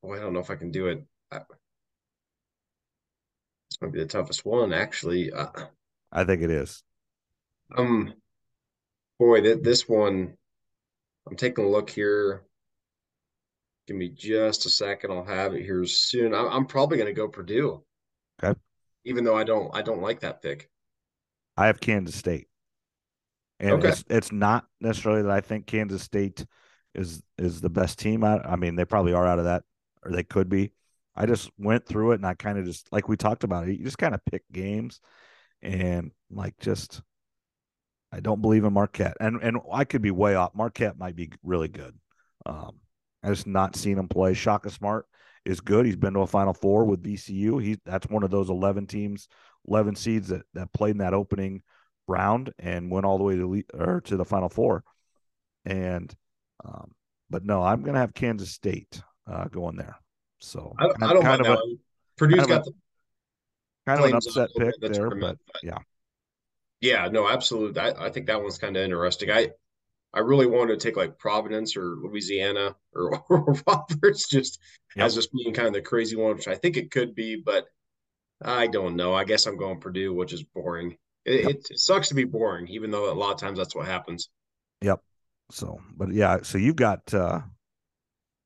Boy, 0.00 0.16
I 0.16 0.20
don't 0.20 0.32
know 0.32 0.40
if 0.40 0.50
I 0.50 0.56
can 0.56 0.70
do 0.70 0.86
it. 0.86 1.04
This 1.30 1.42
might 3.80 3.92
be 3.92 3.98
the 4.00 4.06
toughest 4.06 4.44
one, 4.46 4.72
actually. 4.72 5.30
Uh, 5.32 5.50
I 6.12 6.24
think 6.24 6.42
it 6.42 6.50
is. 6.50 6.82
um, 7.76 8.14
boy, 9.18 9.40
that 9.42 9.62
this 9.62 9.88
one. 9.88 10.36
I'm 11.26 11.36
taking 11.36 11.64
a 11.64 11.68
look 11.68 11.90
here. 11.90 12.44
Give 13.86 13.96
me 13.96 14.08
just 14.10 14.66
a 14.66 14.70
second. 14.70 15.10
I'll 15.10 15.24
have 15.24 15.54
it 15.54 15.62
here 15.62 15.84
soon. 15.86 16.34
I'm, 16.34 16.48
I'm 16.48 16.66
probably 16.66 16.96
going 16.96 17.08
to 17.08 17.12
go 17.14 17.28
Purdue. 17.28 17.82
Okay. 18.42 18.58
Even 19.04 19.24
though 19.24 19.36
I 19.36 19.44
don't, 19.44 19.70
I 19.74 19.82
don't 19.82 20.02
like 20.02 20.20
that 20.20 20.42
pick. 20.42 20.68
I 21.56 21.66
have 21.66 21.80
Kansas 21.80 22.14
State, 22.16 22.48
and 23.60 23.78
Okay. 23.78 23.88
it's 23.88 24.04
it's 24.08 24.32
not 24.32 24.66
necessarily 24.80 25.22
that 25.22 25.30
I 25.30 25.40
think 25.40 25.66
Kansas 25.66 26.02
State 26.02 26.44
is 26.94 27.22
is 27.38 27.60
the 27.60 27.70
best 27.70 27.98
team. 27.98 28.24
Out, 28.24 28.46
I 28.46 28.56
mean, 28.56 28.76
they 28.76 28.84
probably 28.84 29.12
are 29.12 29.26
out 29.26 29.38
of 29.38 29.44
that, 29.44 29.62
or 30.04 30.12
they 30.12 30.24
could 30.24 30.48
be. 30.48 30.72
I 31.16 31.26
just 31.26 31.50
went 31.58 31.86
through 31.86 32.12
it, 32.12 32.16
and 32.16 32.26
I 32.26 32.34
kind 32.34 32.58
of 32.58 32.64
just 32.64 32.90
like 32.92 33.08
we 33.08 33.16
talked 33.16 33.44
about 33.44 33.68
it. 33.68 33.78
You 33.78 33.84
just 33.84 33.98
kind 33.98 34.14
of 34.14 34.24
pick 34.24 34.42
games, 34.52 35.00
and 35.62 36.12
like 36.30 36.58
just 36.58 37.02
I 38.12 38.20
don't 38.20 38.40
believe 38.40 38.64
in 38.64 38.72
Marquette, 38.72 39.16
and 39.20 39.42
and 39.42 39.58
I 39.72 39.84
could 39.84 40.02
be 40.02 40.10
way 40.10 40.34
off. 40.34 40.54
Marquette 40.54 40.98
might 40.98 41.16
be 41.16 41.30
really 41.42 41.68
good. 41.68 41.98
Um, 42.46 42.80
I 43.24 43.28
just 43.28 43.46
not 43.46 43.76
seen 43.76 43.98
him 43.98 44.08
play. 44.08 44.34
Shaka 44.34 44.70
Smart 44.70 45.06
is 45.44 45.60
good. 45.60 45.86
He's 45.86 45.96
been 45.96 46.14
to 46.14 46.20
a 46.20 46.26
Final 46.26 46.54
Four 46.54 46.84
with 46.84 47.02
VCU. 47.02 47.62
He 47.62 47.78
that's 47.84 48.06
one 48.08 48.22
of 48.22 48.30
those 48.30 48.50
eleven 48.50 48.86
teams, 48.86 49.28
eleven 49.66 49.96
seeds 49.96 50.28
that 50.28 50.42
that 50.54 50.72
played 50.72 50.92
in 50.92 50.98
that 50.98 51.14
opening 51.14 51.62
round 52.06 52.52
and 52.58 52.90
went 52.90 53.06
all 53.06 53.18
the 53.18 53.24
way 53.24 53.36
to 53.36 53.64
or 53.74 54.00
to 54.02 54.16
the 54.16 54.24
Final 54.24 54.48
Four. 54.48 54.84
And 55.64 56.14
um, 56.64 56.92
but 57.30 57.44
no, 57.44 57.62
I'm 57.62 57.82
gonna 57.82 57.98
have 57.98 58.14
Kansas 58.14 58.50
State 58.50 59.02
uh, 59.26 59.44
going 59.46 59.76
there. 59.76 59.96
So 60.40 60.74
I, 60.78 60.86
I 61.00 61.12
don't 61.12 61.22
kind 61.22 61.40
of 61.40 61.46
a. 61.46 61.58
Purdue's 62.16 62.40
kind 62.40 62.50
of 62.50 62.56
a- 62.56 62.58
got 62.58 62.64
the 62.64 62.72
kind 63.86 64.00
of 64.00 64.06
an 64.06 64.16
upset 64.16 64.50
pick 64.56 64.74
there, 64.80 64.92
tournament, 64.92 65.38
but 65.46 65.62
yeah, 65.62 65.78
yeah, 66.80 67.08
no, 67.08 67.28
absolutely. 67.28 67.80
I, 67.80 68.06
I 68.06 68.10
think 68.10 68.26
that 68.26 68.42
one's 68.42 68.58
kind 68.58 68.76
of 68.76 68.84
interesting. 68.84 69.30
I 69.30 69.50
I 70.14 70.20
really 70.20 70.46
wanted 70.46 70.78
to 70.78 70.86
take 70.86 70.96
like 70.96 71.18
Providence 71.18 71.76
or 71.76 71.96
Louisiana 71.96 72.76
or, 72.94 73.22
or 73.28 73.54
Roberts 73.66 74.28
just 74.28 74.60
Yep. 74.96 75.06
as 75.06 75.14
just 75.16 75.32
being 75.32 75.52
kind 75.52 75.66
of 75.66 75.74
the 75.74 75.82
crazy 75.82 76.14
one, 76.14 76.36
which 76.36 76.46
I 76.46 76.54
think 76.54 76.76
it 76.76 76.92
could 76.92 77.16
be, 77.16 77.34
but 77.44 77.66
I 78.40 78.68
don't 78.68 78.94
know. 78.94 79.12
I 79.12 79.24
guess 79.24 79.46
I'm 79.46 79.56
going 79.56 79.80
Purdue, 79.80 80.14
which 80.14 80.32
is 80.32 80.44
boring. 80.44 80.96
It, 81.24 81.40
Yep. 81.42 81.50
it, 81.50 81.66
it 81.70 81.78
sucks 81.80 82.08
to 82.08 82.14
be 82.14 82.24
boring, 82.24 82.68
even 82.68 82.92
though 82.92 83.12
a 83.12 83.14
lot 83.14 83.32
of 83.32 83.40
times 83.40 83.58
that's 83.58 83.74
what 83.74 83.86
happens. 83.86 84.28
Yep. 84.82 85.00
So, 85.50 85.80
but 85.96 86.12
yeah, 86.12 86.38
so 86.42 86.58
you've 86.58 86.76
got 86.76 87.12
uh 87.12 87.40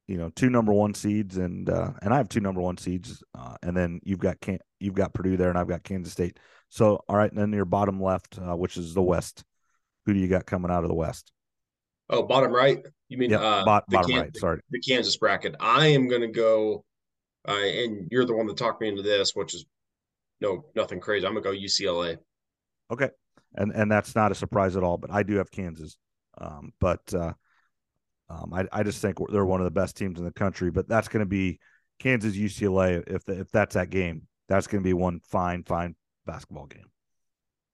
you 0.06 0.16
know 0.16 0.30
two 0.30 0.48
number 0.48 0.72
one 0.72 0.94
seeds 0.94 1.36
and 1.36 1.68
uh 1.68 1.92
and 2.00 2.14
I 2.14 2.16
have 2.16 2.30
two 2.30 2.40
number 2.40 2.62
one 2.62 2.78
seeds 2.78 3.22
uh 3.36 3.56
and 3.62 3.76
then 3.76 4.00
you've 4.04 4.18
got 4.20 4.40
can 4.40 4.58
you've 4.80 4.94
got 4.94 5.12
Purdue 5.12 5.36
there 5.36 5.50
and 5.50 5.58
I've 5.58 5.68
got 5.68 5.84
Kansas 5.84 6.12
State. 6.14 6.38
So, 6.70 7.04
all 7.08 7.16
right, 7.16 7.30
and 7.30 7.38
then 7.38 7.52
your 7.52 7.64
bottom 7.66 8.02
left, 8.02 8.38
uh, 8.38 8.56
which 8.56 8.76
is 8.78 8.94
the 8.94 9.02
West. 9.02 9.44
Who 10.06 10.14
do 10.14 10.20
you 10.20 10.28
got 10.28 10.46
coming 10.46 10.70
out 10.70 10.84
of 10.84 10.88
the 10.88 10.94
West? 10.94 11.30
Oh, 12.10 12.22
bottom 12.22 12.52
right? 12.52 12.78
You 13.08 13.18
mean 13.18 13.30
Yeah, 13.30 13.40
uh, 13.40 13.64
bot, 13.64 13.84
the 13.88 13.96
bottom 13.96 14.16
right. 14.16 14.36
Sorry. 14.36 14.60
the 14.70 14.80
Kansas 14.80 15.16
bracket. 15.16 15.54
I 15.60 15.88
am 15.88 16.08
going 16.08 16.22
to 16.22 16.28
go, 16.28 16.84
uh, 17.46 17.52
and 17.52 18.08
you're 18.10 18.24
the 18.24 18.34
one 18.34 18.46
that 18.46 18.56
talked 18.56 18.80
me 18.80 18.88
into 18.88 19.02
this, 19.02 19.34
which 19.34 19.54
is 19.54 19.66
no 20.40 20.64
nothing 20.74 21.00
crazy. 21.00 21.26
I'm 21.26 21.32
going 21.32 21.42
to 21.42 21.50
go 21.50 21.56
UCLA. 21.56 22.18
Okay, 22.90 23.10
and 23.54 23.72
and 23.72 23.90
that's 23.90 24.14
not 24.14 24.32
a 24.32 24.34
surprise 24.34 24.76
at 24.76 24.82
all. 24.82 24.96
But 24.96 25.10
I 25.10 25.22
do 25.22 25.36
have 25.36 25.50
Kansas. 25.50 25.96
Um, 26.38 26.72
but 26.80 27.02
uh, 27.12 27.32
um, 28.30 28.52
I 28.54 28.66
I 28.72 28.82
just 28.82 29.02
think 29.02 29.18
they're 29.30 29.44
one 29.44 29.60
of 29.60 29.64
the 29.64 29.70
best 29.70 29.96
teams 29.96 30.18
in 30.18 30.24
the 30.24 30.32
country. 30.32 30.70
But 30.70 30.88
that's 30.88 31.08
going 31.08 31.20
to 31.20 31.26
be 31.26 31.58
Kansas 31.98 32.36
UCLA. 32.36 33.02
If 33.06 33.24
the, 33.24 33.40
if 33.40 33.50
that's 33.50 33.74
that 33.74 33.90
game, 33.90 34.22
that's 34.48 34.66
going 34.66 34.82
to 34.82 34.86
be 34.86 34.94
one 34.94 35.20
fine 35.20 35.64
fine 35.64 35.94
basketball 36.26 36.66
game. 36.66 36.90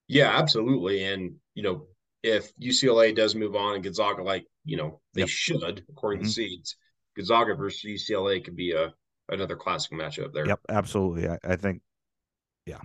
Yeah, 0.09 0.37
absolutely. 0.37 1.05
And 1.05 1.37
you 1.55 1.63
know, 1.63 1.87
if 2.25 2.57
UCLA 2.57 3.15
does 3.15 3.35
move 3.35 3.55
on 3.55 3.75
and 3.75 3.85
Gonzaga, 3.85 4.23
like 4.23 4.47
you 4.65 4.79
know, 4.79 5.01
they 5.13 5.21
Yep. 5.21 5.29
should 5.29 5.85
according 5.91 6.23
Mhm. 6.23 6.25
to 6.27 6.31
seeds, 6.31 6.77
Gonzaga 7.17 7.55
versus 7.55 7.85
UCLA 7.85 8.41
could 8.41 8.57
be 8.57 8.73
a 8.73 8.95
another 9.29 9.57
classic 9.57 9.93
matchup 9.93 10.33
there. 10.33 10.47
Yep, 10.47 10.61
absolutely. 10.69 11.29
I, 11.29 11.39
I 11.45 11.57
think, 11.57 11.83
yeah, 12.67 12.81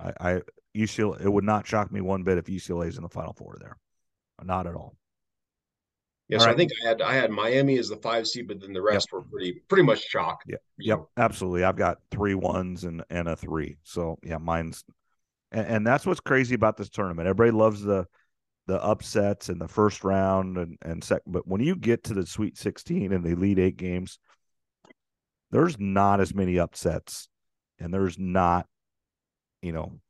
I, 0.00 0.12
I 0.20 0.42
UCLA. 0.74 1.20
It 1.20 1.32
would 1.32 1.44
not 1.44 1.66
shock 1.66 1.90
me 1.90 2.00
one 2.00 2.22
bit 2.22 2.38
if 2.38 2.46
UCLA 2.48 2.86
is 2.86 2.96
in 2.96 3.02
the 3.02 3.08
Final 3.08 3.32
Four 3.32 3.56
there, 3.60 3.76
not 4.42 4.66
at 4.68 4.76
all. 4.76 4.96
Yeah, 6.28 6.38
All 6.38 6.44
so 6.44 6.50
I 6.50 6.56
think 6.56 6.72
I 6.84 6.88
had 6.88 7.02
I 7.02 7.14
had 7.14 7.30
Miami 7.30 7.78
as 7.78 7.88
the 7.88 7.96
five 7.96 8.26
seed, 8.26 8.48
but 8.48 8.60
then 8.60 8.72
the 8.72 8.82
rest 8.82 9.12
were 9.12 9.22
pretty 9.22 9.62
pretty 9.68 9.84
much 9.84 10.08
chalk. 10.08 10.42
Yep. 10.46 10.62
Yep, 10.78 10.98
know. 10.98 11.08
absolutely. 11.16 11.64
I've 11.64 11.76
got 11.76 11.98
three 12.10 12.34
ones 12.34 12.84
and 12.84 13.02
and 13.10 13.28
a 13.28 13.36
three. 13.36 13.78
So 13.82 14.18
yeah, 14.22 14.38
mine's 14.38 14.84
and, 15.52 15.66
and 15.66 15.86
that's 15.86 16.04
what's 16.06 16.20
crazy 16.20 16.54
about 16.54 16.76
this 16.76 16.88
tournament. 16.88 17.28
Everybody 17.28 17.56
loves 17.56 17.82
the 17.82 18.06
the 18.66 18.82
upsets 18.82 19.48
in 19.48 19.58
the 19.58 19.68
first 19.68 20.04
round 20.04 20.58
and 20.58 20.76
and 20.82 21.02
second, 21.02 21.32
but 21.32 21.46
when 21.46 21.60
you 21.60 21.76
get 21.76 22.04
to 22.04 22.14
the 22.14 22.26
Sweet 22.26 22.58
16 22.58 23.12
and 23.12 23.24
the 23.24 23.30
Elite 23.30 23.58
Eight 23.58 23.76
games, 23.76 24.18
there's 25.50 25.78
not 25.78 26.20
as 26.20 26.34
many 26.34 26.58
upsets, 26.58 27.28
and 27.78 27.94
there's 27.94 28.18
not, 28.18 28.66
you 29.62 29.72
know, 29.72 30.00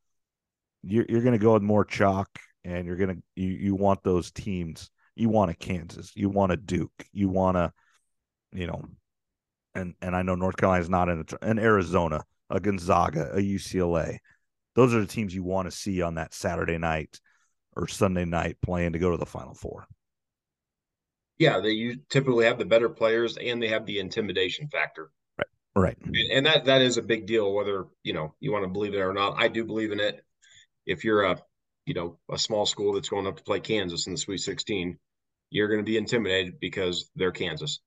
you're 0.83 1.05
you're 1.09 1.23
going 1.23 1.39
to 1.39 1.45
go 1.45 1.53
with 1.53 1.63
more 1.63 1.85
chalk, 1.85 2.31
and 2.65 2.87
you're 2.87 2.97
going 2.97 3.17
to 3.17 3.23
you 3.35 3.49
you 3.49 3.75
want 3.75 4.03
those 4.03 4.31
teams. 4.31 4.91
You 5.15 5.29
want 5.29 5.51
a 5.51 5.55
Kansas, 5.55 6.13
you 6.15 6.29
want 6.29 6.53
a 6.53 6.59
Duke, 6.59 7.07
you 7.11 7.31
want 7.31 7.57
a, 7.57 7.73
you 8.53 8.67
know, 8.67 8.85
and 9.75 9.95
and 10.01 10.17
I 10.17 10.23
know 10.23 10.35
North 10.35 10.57
Carolina's 10.57 10.91
not 10.91 11.09
in 11.09 11.19
the 11.19 11.39
an 11.43 11.59
Arizona, 11.59 12.25
a 12.51 12.61
Gonzaga, 12.61 13.31
a 13.33 13.39
UCLA. 13.39 14.19
Those 14.75 14.95
are 14.95 15.01
the 15.01 15.07
teams 15.07 15.35
you 15.35 15.43
want 15.43 15.71
to 15.71 15.77
see 15.77 16.03
on 16.03 16.17
that 16.17 16.35
Saturday 16.35 16.77
night 16.77 17.19
or 17.77 17.87
Sunday 17.87 18.25
night 18.25 18.57
playing 18.63 18.93
to 18.95 18.99
go 18.99 19.11
to 19.11 19.17
the 19.17 19.27
Final 19.27 19.55
Four. 19.55 19.87
Yeah, 21.39 21.61
they 21.61 21.71
you 21.71 21.99
typically 22.09 22.47
have 22.47 22.59
the 22.59 22.65
better 22.65 22.89
players 22.89 23.37
and 23.37 23.63
they 23.63 23.69
have 23.69 23.87
the 23.87 23.99
intimidation 23.99 24.69
factor. 24.69 25.11
Right. 25.77 25.97
And, 26.03 26.17
and 26.33 26.47
that 26.47 26.65
that 26.65 26.81
is 26.81 26.97
a 26.97 27.03
big 27.03 27.27
deal, 27.27 27.53
whether 27.53 27.87
you 28.03 28.15
know 28.15 28.35
you 28.41 28.51
want 28.51 28.65
to 28.65 28.71
believe 28.71 28.95
it 28.95 29.01
or 29.01 29.13
not. 29.13 29.35
I 29.37 29.49
do 29.49 29.63
believe 29.65 29.93
in 29.93 30.01
it. 30.01 30.25
If 30.87 31.05
you're 31.05 31.25
a 31.25 31.39
you 31.85 31.93
know 31.93 32.19
a 32.31 32.39
small 32.39 32.65
school 32.65 32.95
that's 32.95 33.11
going 33.11 33.27
up 33.27 33.37
to 33.37 33.43
play 33.43 33.61
Kansas 33.61 34.07
in 34.07 34.15
the 34.15 34.19
Sweet 34.19 34.39
16, 34.39 34.99
you're 35.51 35.69
going 35.69 35.81
to 35.81 35.85
be 35.85 35.99
intimidated 35.99 36.59
because 36.61 37.11
they're 37.15 37.31
Kansas. 37.31 37.81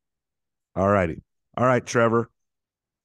All 0.76 0.88
righty. 0.88 1.24
All 1.58 1.66
right, 1.66 1.84
Trevor. 1.84 2.30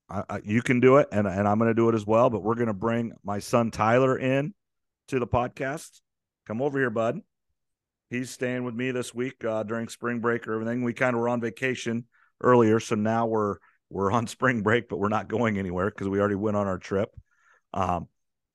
I, 0.07 0.23
I, 0.29 0.41
you 0.43 0.61
can 0.61 0.79
do 0.79 0.97
it, 0.97 1.07
and 1.11 1.25
and 1.25 1.47
I'm 1.47 1.57
going 1.57 1.71
to 1.71 1.73
do 1.73 1.89
it 1.89 1.95
as 1.95 2.05
well. 2.05 2.29
But 2.29 2.43
we're 2.43 2.53
going 2.53 2.67
to 2.67 2.73
bring 2.73 3.13
my 3.23 3.39
son 3.39 3.71
Tyler 3.71 4.15
in 4.15 4.53
to 5.07 5.19
the 5.19 5.27
podcast. 5.27 6.01
Come 6.47 6.61
over 6.61 6.79
here, 6.79 6.89
bud. 6.89 7.21
He's 8.09 8.29
staying 8.29 8.63
with 8.63 8.75
me 8.75 8.91
this 8.91 9.13
week 9.13 9.43
uh, 9.43 9.63
during 9.63 9.87
spring 9.87 10.19
break 10.19 10.47
or 10.47 10.53
everything. 10.53 10.83
We 10.83 10.93
kind 10.93 11.15
of 11.15 11.21
were 11.21 11.29
on 11.29 11.41
vacation 11.41 12.05
earlier, 12.41 12.79
so 12.79 12.95
now 12.95 13.25
we're 13.25 13.57
we're 13.89 14.11
on 14.11 14.27
spring 14.27 14.61
break, 14.61 14.87
but 14.89 14.97
we're 14.97 15.09
not 15.09 15.27
going 15.27 15.57
anywhere 15.57 15.89
because 15.89 16.07
we 16.07 16.19
already 16.19 16.35
went 16.35 16.57
on 16.57 16.67
our 16.67 16.77
trip. 16.77 17.09
Um, 17.73 18.07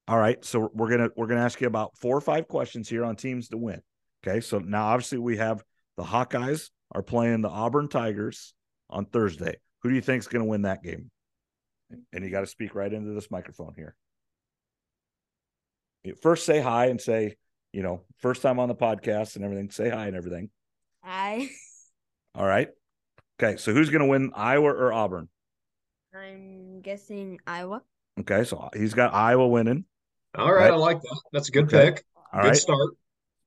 all 0.06 0.18
right, 0.18 0.44
so 0.44 0.70
we're 0.72 0.90
gonna 0.90 1.10
we're 1.16 1.26
gonna 1.26 1.44
ask 1.44 1.60
you 1.60 1.66
about 1.66 1.96
four 1.98 2.16
or 2.16 2.20
five 2.20 2.48
questions 2.48 2.88
here 2.88 3.04
on 3.04 3.16
teams 3.16 3.48
to 3.48 3.56
win. 3.56 3.80
Okay, 4.24 4.40
so 4.40 4.58
now 4.58 4.86
obviously 4.86 5.18
we 5.18 5.36
have 5.38 5.64
the 5.96 6.04
Hawkeyes 6.04 6.70
are 6.92 7.02
playing 7.02 7.42
the 7.42 7.48
Auburn 7.48 7.88
Tigers 7.88 8.54
on 8.88 9.04
Thursday. 9.06 9.56
Who 9.82 9.88
do 9.88 9.94
you 9.94 10.00
think 10.00 10.20
is 10.20 10.28
going 10.28 10.44
to 10.44 10.48
win 10.48 10.62
that 10.62 10.82
game? 10.82 11.10
And 12.12 12.24
you 12.24 12.30
got 12.30 12.40
to 12.40 12.46
speak 12.46 12.74
right 12.74 12.92
into 12.92 13.12
this 13.12 13.30
microphone 13.30 13.74
here. 13.76 13.94
First, 16.22 16.46
say 16.46 16.60
hi 16.60 16.86
and 16.86 17.00
say, 17.00 17.36
you 17.72 17.82
know, 17.82 18.02
first 18.18 18.42
time 18.42 18.58
on 18.58 18.68
the 18.68 18.74
podcast 18.74 19.36
and 19.36 19.44
everything. 19.44 19.70
Say 19.70 19.88
hi 19.90 20.06
and 20.06 20.16
everything. 20.16 20.50
Hi. 21.02 21.48
All 22.34 22.46
right. 22.46 22.68
Okay, 23.42 23.56
so 23.56 23.72
who's 23.72 23.90
going 23.90 24.00
to 24.02 24.06
win, 24.06 24.32
Iowa 24.34 24.68
or 24.68 24.92
Auburn? 24.92 25.28
I'm 26.14 26.80
guessing 26.82 27.38
Iowa. 27.46 27.82
Okay, 28.20 28.44
so 28.44 28.68
he's 28.74 28.94
got 28.94 29.14
Iowa 29.14 29.46
winning. 29.48 29.84
All 30.34 30.52
right, 30.52 30.64
Right. 30.64 30.72
I 30.72 30.76
like 30.76 31.00
that. 31.00 31.20
That's 31.32 31.48
a 31.48 31.52
good 31.52 31.64
Okay. 31.72 31.92
pick. 31.92 32.04
All 32.32 32.42
good 32.42 32.48
right. 32.48 32.56
start. 32.56 32.90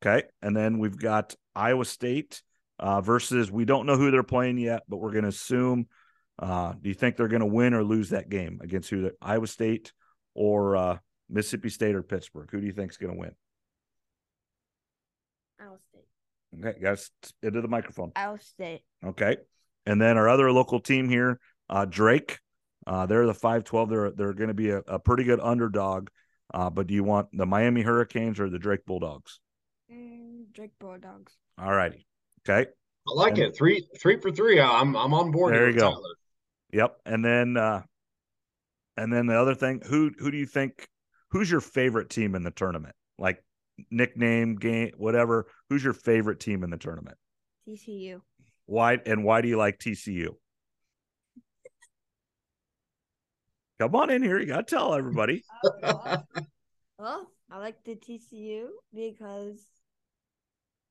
Okay. 0.03 0.24
And 0.41 0.55
then 0.55 0.80
we've 0.80 0.97
got 0.97 1.36
Iowa 1.55 1.86
State 1.86 2.41
uh, 2.80 3.01
versus 3.01 3.51
we 3.51 3.65
don't 3.65 3.86
know 3.86 3.95
who 3.97 4.11
they're 4.11 4.24
playing 4.24 4.57
yet, 4.57 4.84
but 4.89 4.97
we're 4.97 5.11
going 5.11 5.24
to 5.24 5.30
assume. 5.30 5.88
Uh, 6.39 6.74
do 6.82 6.89
you 6.89 6.95
think 6.95 7.15
they're 7.15 7.28
going 7.28 7.41
to 7.41 7.45
win 7.45 7.74
or 7.74 7.84
lose 7.84 8.09
that 8.09 8.28
game 8.30 8.59
against 8.63 8.89
who? 8.89 9.03
The, 9.03 9.13
Iowa 9.21 9.47
State 9.47 9.93
or 10.34 10.76
uh, 10.76 10.97
Mississippi 11.30 11.69
State 11.69 11.95
or 11.95 12.01
Pittsburgh? 12.01 12.49
Who 12.51 12.59
do 12.59 12.65
you 12.65 12.74
think 12.74 12.91
is 12.91 12.97
going 12.97 13.13
to 13.13 13.19
win? 13.19 13.32
Iowa 15.64 15.78
State. 15.89 16.66
Okay, 16.70 16.80
guys, 16.82 17.09
into 17.41 17.61
the 17.61 17.68
microphone. 17.68 18.11
Iowa 18.16 18.39
State. 18.39 18.82
Okay. 19.05 19.38
And 19.86 20.01
then 20.01 20.18
our 20.18 20.30
other 20.30 20.51
local 20.51 20.80
team 20.80 21.09
here, 21.09 21.39
uh, 21.70 21.86
Drake. 21.86 22.39
Uh, 22.86 23.05
they're 23.05 23.26
the 23.26 23.34
512. 23.34 23.89
They're 23.89 24.11
they're 24.11 24.34
going 24.34 24.49
to 24.49 24.53
be 24.53 24.70
a, 24.70 24.80
a 24.88 24.99
pretty 24.99 25.24
good 25.24 25.39
underdog. 25.39 26.09
Uh, 26.53 26.70
but 26.70 26.88
do 26.88 26.93
you 26.93 27.03
want 27.03 27.28
the 27.34 27.45
Miami 27.45 27.82
Hurricanes 27.82 28.39
or 28.39 28.49
the 28.49 28.59
Drake 28.59 28.86
Bulldogs? 28.86 29.39
Mm, 29.91 30.51
Drake 30.53 30.74
Bulldogs. 30.80 31.34
All 31.57 31.72
righty. 31.74 32.05
Okay. 32.47 32.70
I 33.07 33.14
like 33.14 33.34
And- 33.34 33.43
it. 33.43 33.55
Three 33.57 33.86
three 34.01 34.20
for 34.20 34.32
three. 34.32 34.59
I'm 34.59 34.95
I'm 34.95 35.14
on 35.14 35.32
board. 35.32 35.53
There 35.53 35.70
you 35.70 35.78
go. 35.78 35.91
Tyler. 35.91 36.16
Yep. 36.74 36.97
And 37.05 37.24
then 37.26 37.57
uh 37.57 37.82
and 38.97 39.11
then 39.11 39.26
the 39.28 39.39
other 39.39 39.55
thing, 39.55 39.82
who 39.86 40.11
who 40.18 40.30
do 40.32 40.38
you 40.38 40.45
think 40.45 40.88
who's 41.32 41.49
your 41.49 41.61
favorite 41.61 42.09
team 42.09 42.36
in 42.36 42.43
the 42.43 42.51
tournament? 42.51 42.95
Like 43.18 43.43
nickname, 43.89 44.55
game, 44.55 44.91
whatever. 44.97 45.47
Who's 45.69 45.84
your 45.84 45.93
favorite 45.93 46.39
team 46.39 46.63
in 46.63 46.69
the 46.69 46.78
tournament? 46.78 47.17
TCU. 47.67 48.21
Why 48.65 48.99
and 49.05 49.24
why 49.24 49.41
do 49.41 49.47
you 49.47 49.57
like 49.57 49.80
TCU? 49.80 50.30
Come 53.80 53.95
on 53.95 54.09
in 54.09 54.24
here. 54.24 54.39
You 54.39 54.45
gotta 54.45 54.63
tell 54.63 54.93
everybody. 54.93 55.43
Oh, 55.86 56.24
well, 56.97 57.30
I 57.51 57.57
like 57.57 57.84
the 57.84 57.95
TCU 57.95 58.67
because 58.93 59.65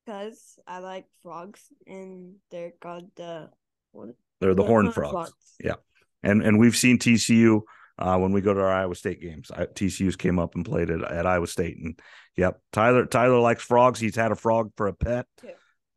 because 0.05 0.59
I 0.66 0.80
like 0.80 1.07
frogs 1.22 1.61
and 1.87 2.35
they're 2.51 2.72
called 2.80 3.11
the 3.16 3.49
what? 3.93 4.11
They're 4.41 4.55
the 4.55 4.62
horn 4.62 4.87
horned 4.87 4.95
frogs. 4.95 5.33
Yeah. 5.62 5.76
And 6.22 6.43
and 6.43 6.59
we've 6.59 6.76
seen 6.76 6.99
TCU 6.99 7.62
uh, 7.99 8.18
when 8.18 8.32
we 8.32 8.40
go 8.40 8.55
to 8.55 8.61
our 8.61 8.72
Iowa 8.72 8.95
State 8.95 9.20
games. 9.20 9.51
I, 9.51 9.66
TCU's 9.66 10.16
came 10.16 10.38
up 10.38 10.55
and 10.55 10.64
played 10.64 10.90
at, 10.90 11.03
at 11.03 11.26
Iowa 11.26 11.47
State, 11.47 11.78
and 11.78 11.99
yep, 12.36 12.61
Tyler 12.72 13.07
Tyler 13.07 13.38
likes 13.38 13.62
frogs. 13.62 14.01
He's 14.01 14.16
had 14.16 14.32
a 14.32 14.36
frog 14.36 14.72
for 14.76 14.86
a 14.88 14.93
pet. 14.93 15.26
Two. 15.40 15.49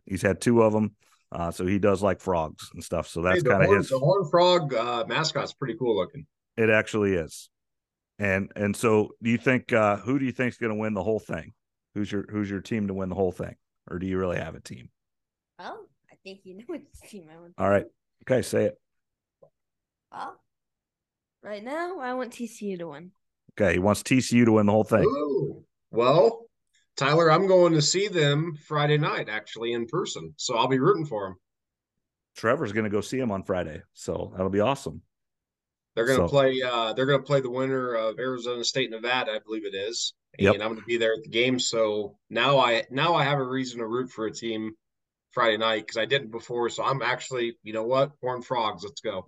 He's 0.06 0.22
had 0.22 0.40
two 0.42 0.62
of 0.62 0.72
them, 0.74 0.96
uh, 1.32 1.52
so 1.52 1.66
he 1.66 1.80
does 1.80 2.04
like 2.04 2.22
frogs 2.22 2.70
and 2.74 2.84
stuff. 2.84 3.08
So 3.08 3.22
that's 3.22 3.42
Hey, 3.44 3.50
kind 3.50 3.62
of 3.64 3.68
horn- 3.68 3.78
his. 3.80 3.90
The 3.90 4.00
horn 4.00 4.30
frog 4.30 4.74
uh, 4.74 5.06
mascot's 5.08 5.54
pretty 5.54 5.76
cool 5.80 5.96
looking. 5.96 6.28
It 6.58 6.70
actually 6.70 7.14
is. 7.16 7.50
And 8.20 8.52
and 8.56 8.76
so, 8.76 9.10
do 9.22 9.30
you 9.30 9.38
think 9.38 9.74
uh, 9.74 9.98
who 9.98 10.20
do 10.20 10.26
you 10.26 10.32
think's 10.32 10.58
going 10.58 10.72
to 10.74 10.80
win 10.80 10.94
the 10.94 11.04
whole 11.04 11.20
thing? 11.20 11.54
Who's 11.96 12.12
your 12.12 12.26
who's 12.30 12.50
your 12.50 12.62
team 12.62 12.88
to 12.88 12.94
win 12.94 13.10
the 13.10 13.16
whole 13.16 13.32
thing, 13.32 13.56
or 13.90 14.00
do 14.00 14.06
you 14.08 14.18
really 14.18 14.38
have 14.38 14.56
a 14.56 14.62
team? 14.62 14.90
Well, 15.60 15.86
I 16.12 16.16
think 16.24 16.42
you 16.44 16.56
know 16.58 16.64
which 16.68 16.84
team 17.10 17.26
I 17.30 17.38
want. 17.40 17.54
All 17.58 17.70
right, 17.70 17.86
okay, 18.24 18.42
say 18.42 18.66
it. 18.66 18.80
Well, 20.12 20.38
right 21.46 21.64
now 21.64 22.00
I 22.00 22.14
want 22.14 22.34
TCU 22.34 22.78
to 22.80 22.88
win. 22.90 23.12
Okay, 23.58 23.74
he 23.74 23.80
wants 23.80 24.04
TCU 24.04 24.46
to 24.46 24.54
win 24.54 24.66
the 24.66 24.72
whole 24.72 24.84
thing. 24.84 25.06
Ooh. 25.06 25.64
Well, 25.92 26.48
Tyler, 26.98 27.32
I'm 27.32 27.48
going 27.48 27.74
to 27.74 27.82
see 27.82 28.08
them 28.08 28.56
Friday 28.68 28.98
night 28.98 29.30
actually 29.30 29.72
in 29.74 29.86
person, 29.86 30.34
so 30.38 30.58
I'll 30.58 30.68
be 30.68 30.80
rooting 30.80 31.06
for 31.06 31.28
them. 31.28 31.36
Trevor's 32.36 32.74
going 32.74 32.84
to 32.84 32.90
go 32.90 33.00
see 33.02 33.18
him 33.20 33.32
on 33.32 33.44
Friday, 33.44 33.82
so 33.94 34.32
that'll 34.36 34.50
be 34.50 34.60
awesome. 34.60 35.02
They're 35.96 36.06
going 36.06 36.20
to 36.20 36.26
So- 36.26 36.30
play. 36.30 36.62
Uh, 36.62 36.92
they're 36.94 37.06
going 37.06 37.20
to 37.20 37.26
play 37.26 37.40
the 37.40 37.50
winner 37.50 37.94
of 37.94 38.20
Arizona 38.20 38.64
State, 38.66 38.90
Nevada, 38.92 39.32
I 39.32 39.40
believe 39.40 39.66
it 39.66 39.76
is. 39.76 40.14
And 40.38 40.46
Yep. 40.46 40.54
I'm 40.56 40.60
going 40.60 40.76
to 40.82 40.86
be 40.86 40.98
there 40.98 41.14
at 41.14 41.24
the 41.24 41.30
game. 41.30 41.58
So 41.60 42.18
now 42.30 42.58
I 42.60 42.84
now 42.92 43.14
I 43.16 43.24
have 43.24 43.40
a 43.40 43.44
reason 43.48 43.80
to 43.80 43.88
root 43.88 44.10
for 44.12 44.26
a 44.26 44.34
team 44.34 44.74
Friday 45.32 45.56
night 45.56 45.86
because 45.88 45.96
I 45.96 46.04
didn't 46.04 46.32
before. 46.32 46.70
So 46.70 46.84
I'm 46.84 47.02
actually, 47.02 47.58
you 47.64 47.72
know 47.72 47.84
what, 47.86 48.12
Horn 48.20 48.42
Frogs, 48.42 48.84
let's 48.84 49.00
go. 49.00 49.26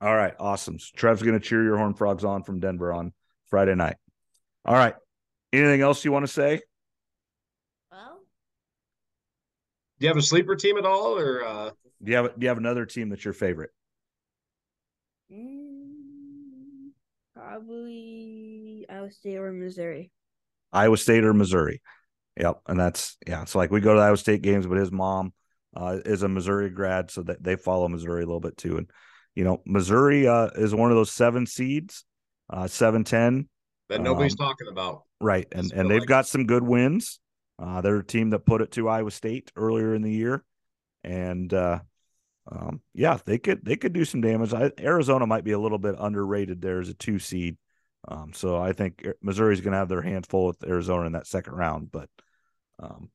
All 0.00 0.14
right, 0.14 0.34
awesome. 0.38 0.78
So 0.78 0.88
Trev's 0.96 1.22
going 1.22 1.38
to 1.38 1.44
cheer 1.44 1.62
your 1.62 1.76
Horn 1.76 1.94
Frogs 1.94 2.24
on 2.24 2.42
from 2.42 2.60
Denver 2.60 2.92
on 2.92 3.12
Friday 3.50 3.74
night. 3.74 3.96
All 4.64 4.74
right. 4.74 4.94
Anything 5.52 5.82
else 5.82 6.04
you 6.04 6.12
want 6.12 6.24
to 6.26 6.32
say? 6.32 6.62
Well, 7.90 8.22
Do 9.98 10.04
you 10.04 10.08
have 10.08 10.16
a 10.16 10.22
sleeper 10.22 10.56
team 10.56 10.78
at 10.78 10.86
all, 10.86 11.18
or 11.18 11.44
uh, 11.44 11.70
Do 12.02 12.10
you 12.10 12.16
have 12.16 12.26
do 12.38 12.44
you 12.44 12.48
have 12.48 12.58
another 12.58 12.86
team 12.86 13.10
that's 13.10 13.24
your 13.24 13.34
favorite? 13.34 13.70
mm, 15.30 16.90
probably 17.34 18.86
Iowa 18.88 19.10
State 19.10 19.36
or 19.36 19.52
Missouri. 19.52 20.10
Iowa 20.72 20.96
State 20.96 21.24
or 21.24 21.34
Missouri? 21.34 21.82
Yep, 22.36 22.60
and 22.68 22.78
that's 22.78 23.16
yeah. 23.26 23.42
It's 23.42 23.54
like 23.54 23.70
we 23.70 23.80
go 23.80 23.94
to 23.94 24.00
Iowa 24.00 24.16
State 24.16 24.42
games, 24.42 24.66
but 24.66 24.78
his 24.78 24.92
mom 24.92 25.32
uh, 25.76 25.98
is 26.04 26.22
a 26.22 26.28
Missouri 26.28 26.70
grad, 26.70 27.10
so 27.10 27.22
that 27.22 27.42
they 27.42 27.56
follow 27.56 27.88
Missouri 27.88 28.22
a 28.22 28.26
little 28.26 28.40
bit 28.40 28.56
too. 28.56 28.78
And 28.78 28.90
you 29.34 29.44
know, 29.44 29.60
Missouri 29.66 30.26
uh, 30.26 30.48
is 30.56 30.74
one 30.74 30.90
of 30.90 30.96
those 30.96 31.10
seven 31.10 31.46
seeds, 31.46 32.04
uh, 32.50 32.66
seven 32.66 33.04
ten, 33.04 33.48
that 33.88 34.00
nobody's 34.00 34.32
Um, 34.38 34.46
talking 34.46 34.68
about? 34.68 35.02
right? 35.20 35.46
And 35.52 35.72
and 35.72 35.90
they've 35.90 36.00
like- 36.00 36.08
got 36.08 36.26
some 36.26 36.46
good 36.46 36.62
wins. 36.62 37.20
Uh, 37.58 37.80
they're 37.82 37.98
a 37.98 38.04
team 38.04 38.30
that 38.30 38.46
put 38.46 38.62
it 38.62 38.70
to 38.72 38.88
Iowa 38.88 39.10
State 39.10 39.52
earlier 39.54 39.94
in 39.94 40.00
the 40.02 40.10
year, 40.10 40.42
and 41.04 41.52
uh, 41.52 41.80
um, 42.50 42.80
yeah, 42.94 43.18
they 43.26 43.38
could 43.38 43.64
they 43.64 43.76
could 43.76 43.92
do 43.92 44.04
some 44.04 44.20
damage. 44.22 44.54
I, 44.54 44.72
Arizona 44.80 45.26
might 45.26 45.44
be 45.44 45.52
a 45.52 45.58
little 45.58 45.78
bit 45.78 45.94
underrated 45.98 46.62
there 46.62 46.80
as 46.80 46.88
a 46.88 46.94
two 46.94 47.18
seed, 47.18 47.58
um, 48.08 48.32
so 48.32 48.56
I 48.56 48.72
think 48.72 49.06
Missouri's 49.22 49.60
going 49.60 49.72
to 49.72 49.78
have 49.78 49.90
their 49.90 50.00
hands 50.02 50.26
full 50.26 50.46
with 50.46 50.64
Arizona 50.64 51.04
in 51.06 51.12
that 51.12 51.26
second 51.26 51.52
round. 51.52 51.92
But, 51.92 52.08
um, 52.82 53.10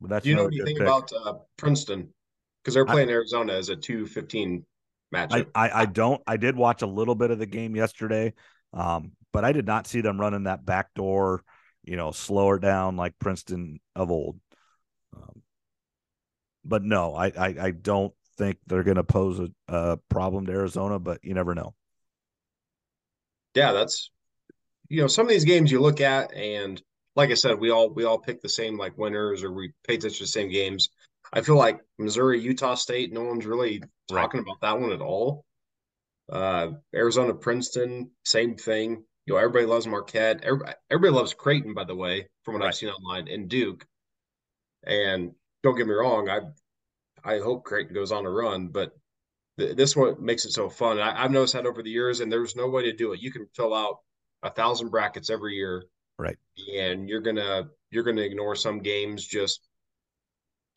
but 0.00 0.10
that's 0.10 0.22
Do 0.24 0.30
you 0.30 0.36
know 0.36 0.48
good 0.48 0.60
anything 0.60 0.76
pick. 0.76 0.82
about 0.86 1.10
uh, 1.12 1.34
Princeton? 1.56 2.14
Because 2.62 2.74
they're 2.74 2.88
I- 2.88 2.92
playing 2.92 3.10
Arizona 3.10 3.52
as 3.54 3.68
a 3.68 3.74
two 3.76 4.06
fifteen 4.06 4.64
I, 4.64 4.64
matchup. 5.14 5.46
I 5.54 5.82
I 5.82 5.86
don't. 5.86 6.22
I 6.26 6.36
did 6.36 6.56
watch 6.56 6.82
a 6.82 6.86
little 6.86 7.14
bit 7.14 7.30
of 7.30 7.38
the 7.38 7.46
game 7.46 7.76
yesterday, 7.76 8.34
um, 8.72 9.12
but 9.32 9.44
I 9.44 9.52
did 9.52 9.66
not 9.66 9.86
see 9.86 10.00
them 10.00 10.20
running 10.20 10.44
that 10.44 10.64
back 10.64 10.94
door. 10.94 11.42
You 11.84 11.96
know, 11.96 12.12
slower 12.12 12.58
down 12.58 12.96
like 12.96 13.18
Princeton 13.18 13.80
of 13.96 14.10
old. 14.10 14.38
Um, 15.16 15.42
but 16.64 16.82
no, 16.84 17.14
I, 17.14 17.26
I 17.28 17.54
I 17.60 17.70
don't 17.70 18.12
think 18.36 18.58
they're 18.66 18.84
going 18.84 18.96
to 18.96 19.04
pose 19.04 19.40
a, 19.40 19.48
a 19.68 19.96
problem 20.08 20.46
to 20.46 20.52
Arizona. 20.52 20.98
But 20.98 21.24
you 21.24 21.34
never 21.34 21.54
know. 21.54 21.74
yeah, 23.54 23.72
that's 23.72 24.10
you 24.88 25.00
know 25.00 25.08
some 25.08 25.26
of 25.26 25.30
these 25.30 25.44
games 25.44 25.70
you 25.70 25.80
look 25.80 26.00
at 26.00 26.34
and 26.34 26.80
like 27.16 27.30
I 27.30 27.34
said, 27.34 27.58
we 27.58 27.70
all 27.70 27.90
we 27.90 28.04
all 28.04 28.18
pick 28.18 28.40
the 28.40 28.48
same 28.48 28.78
like 28.78 28.96
winners 28.96 29.42
or 29.42 29.52
we 29.52 29.72
pay 29.86 29.94
attention 29.94 30.18
to 30.18 30.22
the 30.24 30.28
same 30.28 30.50
games. 30.50 30.88
I 31.32 31.42
feel 31.42 31.56
like 31.56 31.80
Missouri, 31.98 32.40
Utah 32.40 32.74
State, 32.74 33.12
no 33.12 33.22
one's 33.24 33.46
really 33.46 33.80
Right. 34.10 34.22
talking 34.22 34.40
about 34.40 34.60
that 34.62 34.80
one 34.80 34.92
at 34.92 35.00
all. 35.02 35.44
Uh, 36.30 36.72
Arizona, 36.94 37.34
Princeton, 37.34 38.10
same 38.24 38.56
thing. 38.56 39.04
You 39.26 39.34
know, 39.34 39.36
everybody 39.38 39.66
loves 39.66 39.86
Marquette. 39.86 40.42
Everybody, 40.42 40.72
everybody 40.90 41.14
loves 41.18 41.34
Creighton, 41.34 41.74
by 41.74 41.84
the 41.84 41.94
way, 41.94 42.28
from 42.44 42.54
what 42.54 42.60
Right. 42.62 42.68
I've 42.68 42.74
seen 42.76 42.88
online, 42.88 43.28
and 43.28 43.48
Duke. 43.48 43.86
And 44.84 45.34
don't 45.62 45.76
get 45.76 45.86
me 45.86 45.94
wrong, 45.94 46.28
I 46.28 46.40
I 47.24 47.38
hope 47.40 47.64
Creighton 47.64 47.94
goes 47.94 48.12
on 48.12 48.24
a 48.26 48.30
run, 48.30 48.68
but 48.68 48.96
th- 49.58 49.76
this 49.76 49.96
one 49.96 50.24
makes 50.24 50.44
it 50.44 50.52
so 50.52 50.70
fun. 50.70 50.98
I, 51.00 51.24
I've 51.24 51.32
noticed 51.32 51.54
that 51.54 51.66
over 51.66 51.82
the 51.82 51.90
years, 51.90 52.20
and 52.20 52.30
there's 52.30 52.54
no 52.56 52.68
way 52.68 52.84
to 52.84 52.92
do 52.92 53.12
it. 53.12 53.20
You 53.20 53.32
can 53.32 53.46
fill 53.54 53.74
out 53.74 53.98
a 54.42 54.50
thousand 54.50 54.90
brackets 54.90 55.30
every 55.30 55.54
year, 55.56 55.84
Right. 56.18 56.38
And 56.76 57.08
you're 57.08 57.20
gonna 57.20 57.70
you're 57.90 58.04
gonna 58.04 58.22
ignore 58.22 58.54
some 58.56 58.80
games 58.80 59.26
just 59.26 59.67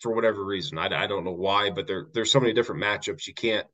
for 0.01 0.13
whatever 0.13 0.43
reason. 0.43 0.77
I, 0.77 1.03
I 1.03 1.07
don't 1.07 1.23
know 1.23 1.31
why, 1.31 1.69
but 1.69 1.87
there 1.87 2.07
there's 2.13 2.31
so 2.31 2.39
many 2.39 2.53
different 2.53 2.81
matchups 2.83 3.27
you 3.27 3.33
can't 3.33 3.67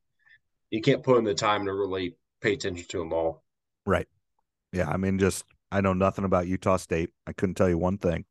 you 0.69 0.82
can't 0.82 1.03
put 1.03 1.17
in 1.17 1.23
the 1.23 1.34
time 1.34 1.65
to 1.65 1.73
really 1.73 2.15
pay 2.41 2.53
attention 2.53 2.86
to 2.89 2.99
them 2.99 3.13
all. 3.13 3.43
Right. 3.86 4.07
Yeah. 4.73 4.89
I 4.89 4.97
mean, 4.97 5.17
just 5.19 5.45
I 5.71 5.82
know 5.82 5.93
nothing 5.93 6.25
about 6.25 6.47
Utah 6.47 6.78
State. 6.78 7.09
I 7.25 7.34
couldn't 7.34 7.55
tell 7.55 7.69
you 7.69 7.78
one 7.78 7.97
thing. 7.97 8.25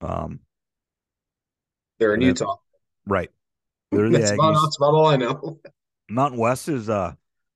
Um, 0.00 0.40
They're 1.98 2.14
in 2.14 2.20
then- 2.20 2.30
Utah. 2.30 2.56
Right. 3.06 3.30
They're 3.92 4.08
the 4.08 4.18
That's 4.18 4.30
about, 4.32 4.54
Aggies. 4.54 4.62
that's 4.64 4.76
about 4.78 4.94
all 4.94 5.06
I 5.06 5.16
know. 5.16 5.60
Mountain 6.10 6.38
West 6.40 6.68
is 6.68 6.88
uh 6.90 7.12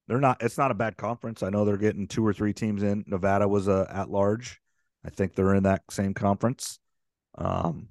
they're 0.06 0.20
not 0.20 0.42
it's 0.42 0.56
not 0.58 0.70
a 0.70 0.74
bad 0.74 0.96
conference. 0.96 1.42
I 1.42 1.50
know 1.50 1.64
they're 1.64 1.76
getting 1.76 2.06
two 2.06 2.24
or 2.24 2.32
three 2.32 2.52
teams 2.52 2.82
in. 2.82 3.04
Nevada 3.06 3.48
was 3.48 3.68
uh, 3.68 3.86
at 3.90 4.08
large. 4.10 4.60
I 5.04 5.10
think 5.10 5.34
they're 5.34 5.54
in 5.54 5.64
that 5.64 5.82
same 5.90 6.14
conference. 6.14 6.78
Um 7.36 7.88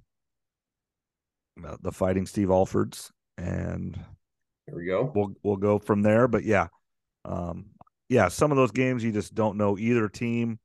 the 1.81 1.91
fighting 1.91 2.25
Steve 2.25 2.49
Alfords 2.49 3.11
and 3.37 3.99
there 4.67 4.75
we 4.75 4.85
go. 4.85 5.11
we'll 5.13 5.33
we'll 5.43 5.57
go 5.57 5.79
from 5.79 6.01
there. 6.01 6.27
But 6.27 6.43
yeah, 6.43 6.67
um, 7.23 7.67
yeah, 8.09 8.27
some 8.29 8.51
of 8.51 8.57
those 8.57 8.71
games 8.71 9.03
you 9.03 9.11
just 9.11 9.35
don't 9.35 9.57
know 9.57 9.77
either 9.77 10.09
team, 10.09 10.59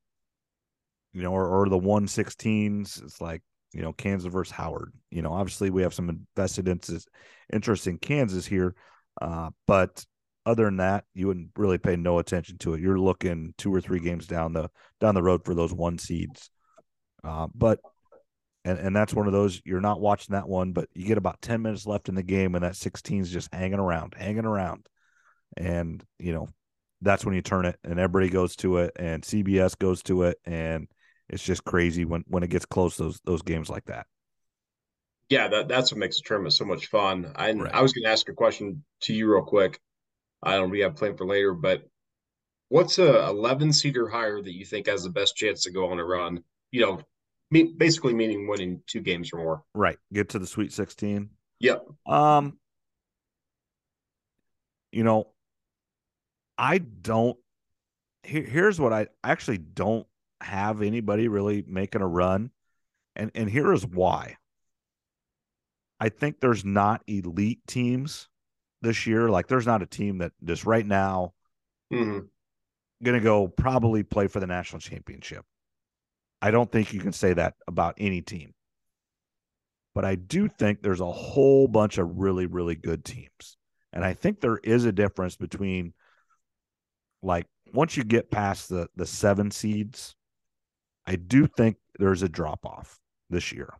you 1.12 1.22
know, 1.22 1.32
or, 1.32 1.46
or 1.46 1.68
the 1.68 1.78
one 1.78 2.08
sixteens. 2.08 3.00
It's 3.04 3.20
like 3.20 3.42
you 3.72 3.82
know 3.82 3.92
Kansas 3.92 4.32
versus 4.32 4.52
Howard. 4.52 4.92
You 5.10 5.22
know, 5.22 5.32
obviously 5.32 5.70
we 5.70 5.82
have 5.82 5.94
some 5.94 6.08
invested 6.08 6.68
interest 6.68 7.08
interest 7.52 7.86
in 7.86 7.98
Kansas 7.98 8.46
here, 8.46 8.74
uh, 9.20 9.50
but 9.66 10.04
other 10.46 10.64
than 10.64 10.78
that, 10.78 11.04
you 11.14 11.26
wouldn't 11.26 11.50
really 11.56 11.78
pay 11.78 11.96
no 11.96 12.18
attention 12.18 12.56
to 12.58 12.74
it. 12.74 12.80
You're 12.80 12.98
looking 12.98 13.54
two 13.58 13.74
or 13.74 13.80
three 13.80 14.00
games 14.00 14.26
down 14.26 14.52
the 14.52 14.70
down 15.00 15.14
the 15.14 15.22
road 15.22 15.44
for 15.44 15.54
those 15.54 15.72
one 15.72 15.98
seeds. 15.98 16.50
Uh, 17.22 17.48
but 17.54 17.80
and 18.64 18.78
and 18.78 18.94
that's 18.94 19.14
one 19.14 19.26
of 19.26 19.32
those 19.32 19.60
you're 19.64 19.80
not 19.80 20.00
watching 20.00 20.34
that 20.34 20.48
one, 20.48 20.72
but 20.72 20.88
you 20.94 21.06
get 21.06 21.18
about 21.18 21.40
ten 21.40 21.62
minutes 21.62 21.86
left 21.86 22.08
in 22.08 22.14
the 22.14 22.22
game, 22.22 22.54
and 22.54 22.64
that 22.64 22.76
16 22.76 23.22
is 23.22 23.30
just 23.30 23.52
hanging 23.52 23.78
around, 23.78 24.14
hanging 24.16 24.44
around, 24.44 24.86
and 25.56 26.04
you 26.18 26.32
know 26.32 26.48
that's 27.02 27.24
when 27.24 27.34
you 27.34 27.42
turn 27.42 27.64
it, 27.64 27.78
and 27.84 27.98
everybody 27.98 28.28
goes 28.28 28.56
to 28.56 28.78
it, 28.78 28.92
and 28.96 29.22
CBS 29.22 29.78
goes 29.78 30.02
to 30.04 30.24
it, 30.24 30.38
and 30.44 30.88
it's 31.28 31.42
just 31.42 31.64
crazy 31.64 32.04
when 32.04 32.24
when 32.28 32.42
it 32.42 32.50
gets 32.50 32.66
close 32.66 32.96
those 32.96 33.20
those 33.24 33.42
games 33.42 33.70
like 33.70 33.84
that. 33.86 34.06
Yeah, 35.30 35.46
that, 35.46 35.68
that's 35.68 35.92
what 35.92 35.98
makes 35.98 36.16
the 36.16 36.22
tournament 36.26 36.54
so 36.54 36.64
much 36.64 36.86
fun. 36.86 37.32
I 37.36 37.52
Right. 37.52 37.72
I 37.72 37.82
was 37.82 37.92
going 37.92 38.02
to 38.02 38.10
ask 38.10 38.28
a 38.28 38.32
question 38.32 38.84
to 39.02 39.14
you 39.14 39.32
real 39.32 39.44
quick. 39.44 39.80
I 40.42 40.56
don't 40.56 40.70
we 40.70 40.80
have 40.80 40.96
planned 40.96 41.18
for 41.18 41.26
later, 41.26 41.54
but 41.54 41.84
what's 42.68 42.98
a 42.98 43.28
11 43.28 43.72
seater 43.72 44.08
higher 44.08 44.42
that 44.42 44.54
you 44.54 44.64
think 44.64 44.88
has 44.88 45.04
the 45.04 45.10
best 45.10 45.36
chance 45.36 45.62
to 45.62 45.70
go 45.70 45.90
on 45.92 46.00
a 46.00 46.04
run? 46.04 46.42
You 46.72 46.80
know, 46.80 47.00
basically 47.50 48.14
meaning 48.14 48.48
winning 48.48 48.82
two 48.86 49.00
games 49.00 49.32
or 49.32 49.38
more. 49.38 49.62
Right, 49.74 49.98
get 50.12 50.30
to 50.30 50.38
the 50.38 50.46
Sweet 50.46 50.72
16. 50.72 51.30
Yep. 51.60 51.86
Um, 52.06 52.58
you 54.92 55.04
know, 55.04 55.28
I 56.56 56.78
don't. 56.78 57.38
Here, 58.22 58.42
here's 58.42 58.80
what 58.80 58.92
I 58.92 59.08
actually 59.24 59.58
don't 59.58 60.06
have 60.40 60.82
anybody 60.82 61.28
really 61.28 61.64
making 61.66 62.02
a 62.02 62.06
run, 62.06 62.50
and 63.16 63.30
and 63.34 63.48
here 63.48 63.72
is 63.72 63.86
why. 63.86 64.36
I 66.02 66.08
think 66.08 66.40
there's 66.40 66.64
not 66.64 67.02
elite 67.06 67.60
teams 67.66 68.28
this 68.80 69.06
year. 69.06 69.28
Like 69.28 69.48
there's 69.48 69.66
not 69.66 69.82
a 69.82 69.86
team 69.86 70.18
that 70.18 70.32
just 70.44 70.64
right 70.64 70.86
now 70.86 71.34
hmm 71.90 72.20
going 73.02 73.18
to 73.18 73.24
go 73.24 73.48
probably 73.48 74.02
play 74.02 74.26
for 74.26 74.40
the 74.40 74.46
national 74.46 74.80
championship. 74.80 75.44
I 76.42 76.50
don't 76.50 76.70
think 76.70 76.92
you 76.92 77.00
can 77.00 77.12
say 77.12 77.34
that 77.34 77.54
about 77.66 77.94
any 77.98 78.22
team. 78.22 78.54
But 79.94 80.04
I 80.04 80.14
do 80.14 80.48
think 80.48 80.82
there's 80.82 81.00
a 81.00 81.10
whole 81.10 81.68
bunch 81.68 81.98
of 81.98 82.18
really, 82.18 82.46
really 82.46 82.76
good 82.76 83.04
teams. 83.04 83.56
And 83.92 84.04
I 84.04 84.14
think 84.14 84.40
there 84.40 84.58
is 84.58 84.84
a 84.84 84.92
difference 84.92 85.36
between 85.36 85.92
like 87.22 87.46
once 87.74 87.96
you 87.96 88.04
get 88.04 88.30
past 88.30 88.68
the 88.68 88.88
the 88.96 89.06
seven 89.06 89.50
seeds, 89.50 90.14
I 91.06 91.16
do 91.16 91.46
think 91.46 91.76
there's 91.98 92.22
a 92.22 92.28
drop 92.28 92.64
off 92.64 92.98
this 93.30 93.52
year. 93.52 93.74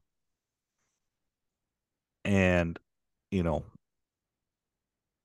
And, 2.25 2.79
you 3.31 3.43
know, 3.43 3.65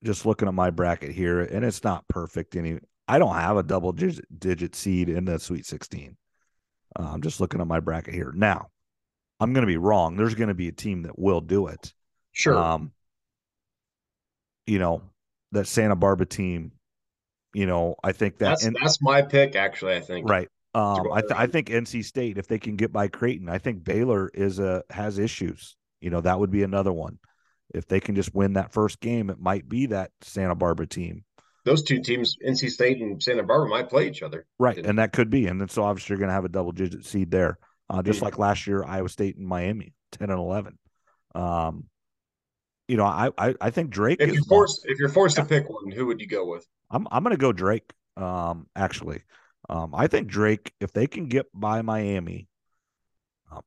just 0.04 0.26
looking 0.26 0.48
at 0.48 0.54
my 0.54 0.70
bracket 0.70 1.12
here, 1.12 1.42
and 1.42 1.66
it's 1.66 1.84
not 1.84 2.08
perfect 2.08 2.56
any 2.56 2.80
I 3.08 3.20
don't 3.20 3.36
have 3.36 3.58
a 3.58 3.64
double 3.64 3.92
digit, 3.92 4.26
digit 4.40 4.76
seed 4.76 5.10
in 5.10 5.26
the 5.26 5.40
Sweet 5.40 5.66
16. 5.66 6.18
Uh, 6.98 7.10
I'm 7.14 7.22
just 7.22 7.40
looking 7.40 7.62
at 7.62 7.68
my 7.68 7.80
bracket 7.80 8.14
here. 8.14 8.32
Now, 8.34 8.70
I'm 9.40 9.54
going 9.54 9.64
to 9.64 9.72
be 9.72 9.78
wrong. 9.78 10.16
There's 10.16 10.36
going 10.36 10.48
to 10.48 10.54
be 10.54 10.68
a 10.68 10.74
team 10.74 11.04
that 11.04 11.20
will 11.20 11.42
do 11.42 11.68
it. 11.68 11.94
Sure. 12.32 12.58
Um, 12.58 12.92
you 14.66 14.80
know, 14.80 15.02
that 15.52 15.68
Santa 15.68 15.96
Barbara 15.96 16.26
team, 16.26 16.72
you 17.54 17.66
know, 17.66 17.96
I 18.04 18.12
think 18.12 18.38
that, 18.38 18.50
that's 18.50 18.66
and, 18.66 18.78
that's 18.82 19.02
my 19.02 19.22
pick, 19.22 19.56
actually. 19.56 19.96
I 19.96 20.02
think. 20.02 20.30
right. 20.30 20.48
Um, 20.74 21.10
I, 21.12 21.22
th- 21.22 21.34
I 21.34 21.48
think 21.48 21.70
NC 21.70 22.04
State, 22.04 22.38
if 22.38 22.48
they 22.48 22.60
can 22.60 22.76
get 22.76 22.92
by 22.92 23.08
Creighton, 23.08 23.48
I 23.48 23.60
think 23.60 23.86
Baylor 23.86 24.30
is 24.34 24.60
a, 24.60 24.84
has 24.90 25.20
issues. 25.20 25.78
You 26.02 26.10
know, 26.10 26.22
that 26.22 26.40
would 26.40 26.52
be 26.52 26.64
another 26.64 26.92
one. 26.92 27.18
If 27.74 27.88
they 27.88 28.00
can 28.00 28.16
just 28.16 28.36
win 28.36 28.54
that 28.54 28.74
first 28.74 29.00
game, 29.00 29.30
it 29.30 29.40
might 29.40 29.68
be 29.68 29.88
that 29.88 30.12
Santa 30.22 30.56
Barbara 30.56 30.88
team. 30.88 31.24
Those 31.66 31.82
two 31.84 32.00
teams, 32.00 32.38
NC 32.46 32.70
State 32.70 33.02
and 33.02 33.22
Santa 33.22 33.44
Barbara, 33.44 33.68
might 33.68 33.90
play 33.90 34.08
each 34.08 34.22
other. 34.22 34.46
Right, 34.60 34.78
and 34.78 35.00
that 35.00 35.12
could 35.12 35.30
be, 35.32 35.48
and 35.48 35.60
then 35.60 35.68
so 35.68 35.84
obviously 35.84 36.14
you're 36.14 36.20
going 36.20 36.30
to 36.30 36.34
have 36.34 36.46
a 36.46 36.50
double 36.50 36.72
digit 36.72 37.04
seed 37.06 37.32
there, 37.32 37.58
uh, 37.90 38.04
just 38.04 38.20
Mhm. 38.20 38.24
like 38.24 38.38
last 38.38 38.68
year, 38.68 38.84
Iowa 38.86 39.10
State 39.10 39.36
and 39.38 39.48
Miami, 39.48 39.94
ten 40.12 40.30
and 40.30 40.40
eleven. 40.40 40.78
Um, 41.34 41.90
you 42.88 42.98
know, 42.98 43.06
I 43.06 43.32
I, 43.38 43.56
I 43.60 43.70
think 43.72 43.90
Drake 43.90 44.22
If 44.22 44.30
is. 44.30 44.36
you're 44.36 44.44
one- 44.44 44.48
forced, 44.50 44.86
if 44.86 45.00
you're 45.00 45.10
forced 45.10 45.38
Yeah. 45.38 45.44
to 45.44 45.50
pick 45.50 45.70
one, 45.70 45.90
who 45.92 46.06
would 46.06 46.22
you 46.22 46.28
go 46.28 46.46
with? 46.50 46.66
I'm 46.92 47.08
I'm 47.12 47.24
going 47.24 47.32
to 47.36 47.38
go 47.42 47.52
Drake. 47.52 47.92
Um, 48.16 48.68
actually, 48.76 49.24
um, 49.68 49.94
I 49.96 50.06
think 50.08 50.28
Drake, 50.28 50.72
if 50.80 50.94
they 50.94 51.08
can 51.08 51.28
get 51.28 51.48
by 51.54 51.82
Miami, 51.82 52.48
um, 53.52 53.64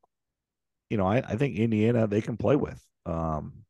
you 0.89 0.95
know, 0.97 1.05
I 1.05 1.17
I 1.17 1.35
think 1.35 1.57
Indiana 1.57 2.07
they 2.07 2.21
can 2.21 2.37
play 2.37 2.55
with. 2.55 2.81
Um, 3.05 3.65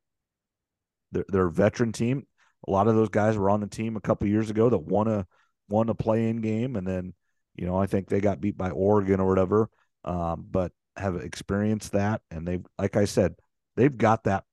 they're, 1.12 1.26
they're 1.30 1.48
a 1.48 1.52
veteran 1.52 1.92
team. 1.94 2.28
A 2.68 2.72
lot 2.72 2.88
of 2.88 2.96
those 2.96 3.10
guys 3.10 3.38
were 3.38 3.50
on 3.50 3.62
the 3.62 3.68
team 3.68 3.96
a 3.96 4.02
couple 4.02 4.28
years 4.28 4.50
ago 4.50 4.70
that 4.70 4.80
won 4.80 5.08
a 5.08 5.26
won 5.70 5.90
a 5.90 5.96
play 5.96 6.30
in 6.30 6.42
game, 6.42 6.76
and 6.76 6.86
then 6.86 7.14
you 7.56 7.66
know 7.66 7.78
I 7.78 7.88
think 7.88 8.08
they 8.08 8.20
got 8.20 8.42
beat 8.42 8.58
by 8.58 8.72
Oregon 8.72 9.20
or 9.20 9.28
whatever. 9.28 9.70
Um, 10.04 10.46
but 10.50 10.72
have 10.98 11.16
experienced 11.16 11.94
that, 11.94 12.22
and 12.32 12.48
they've 12.48 12.66
like 12.78 12.96
I 12.96 13.06
said, 13.06 13.36
they've 13.76 13.98
got 13.98 14.26
that. 14.26 14.44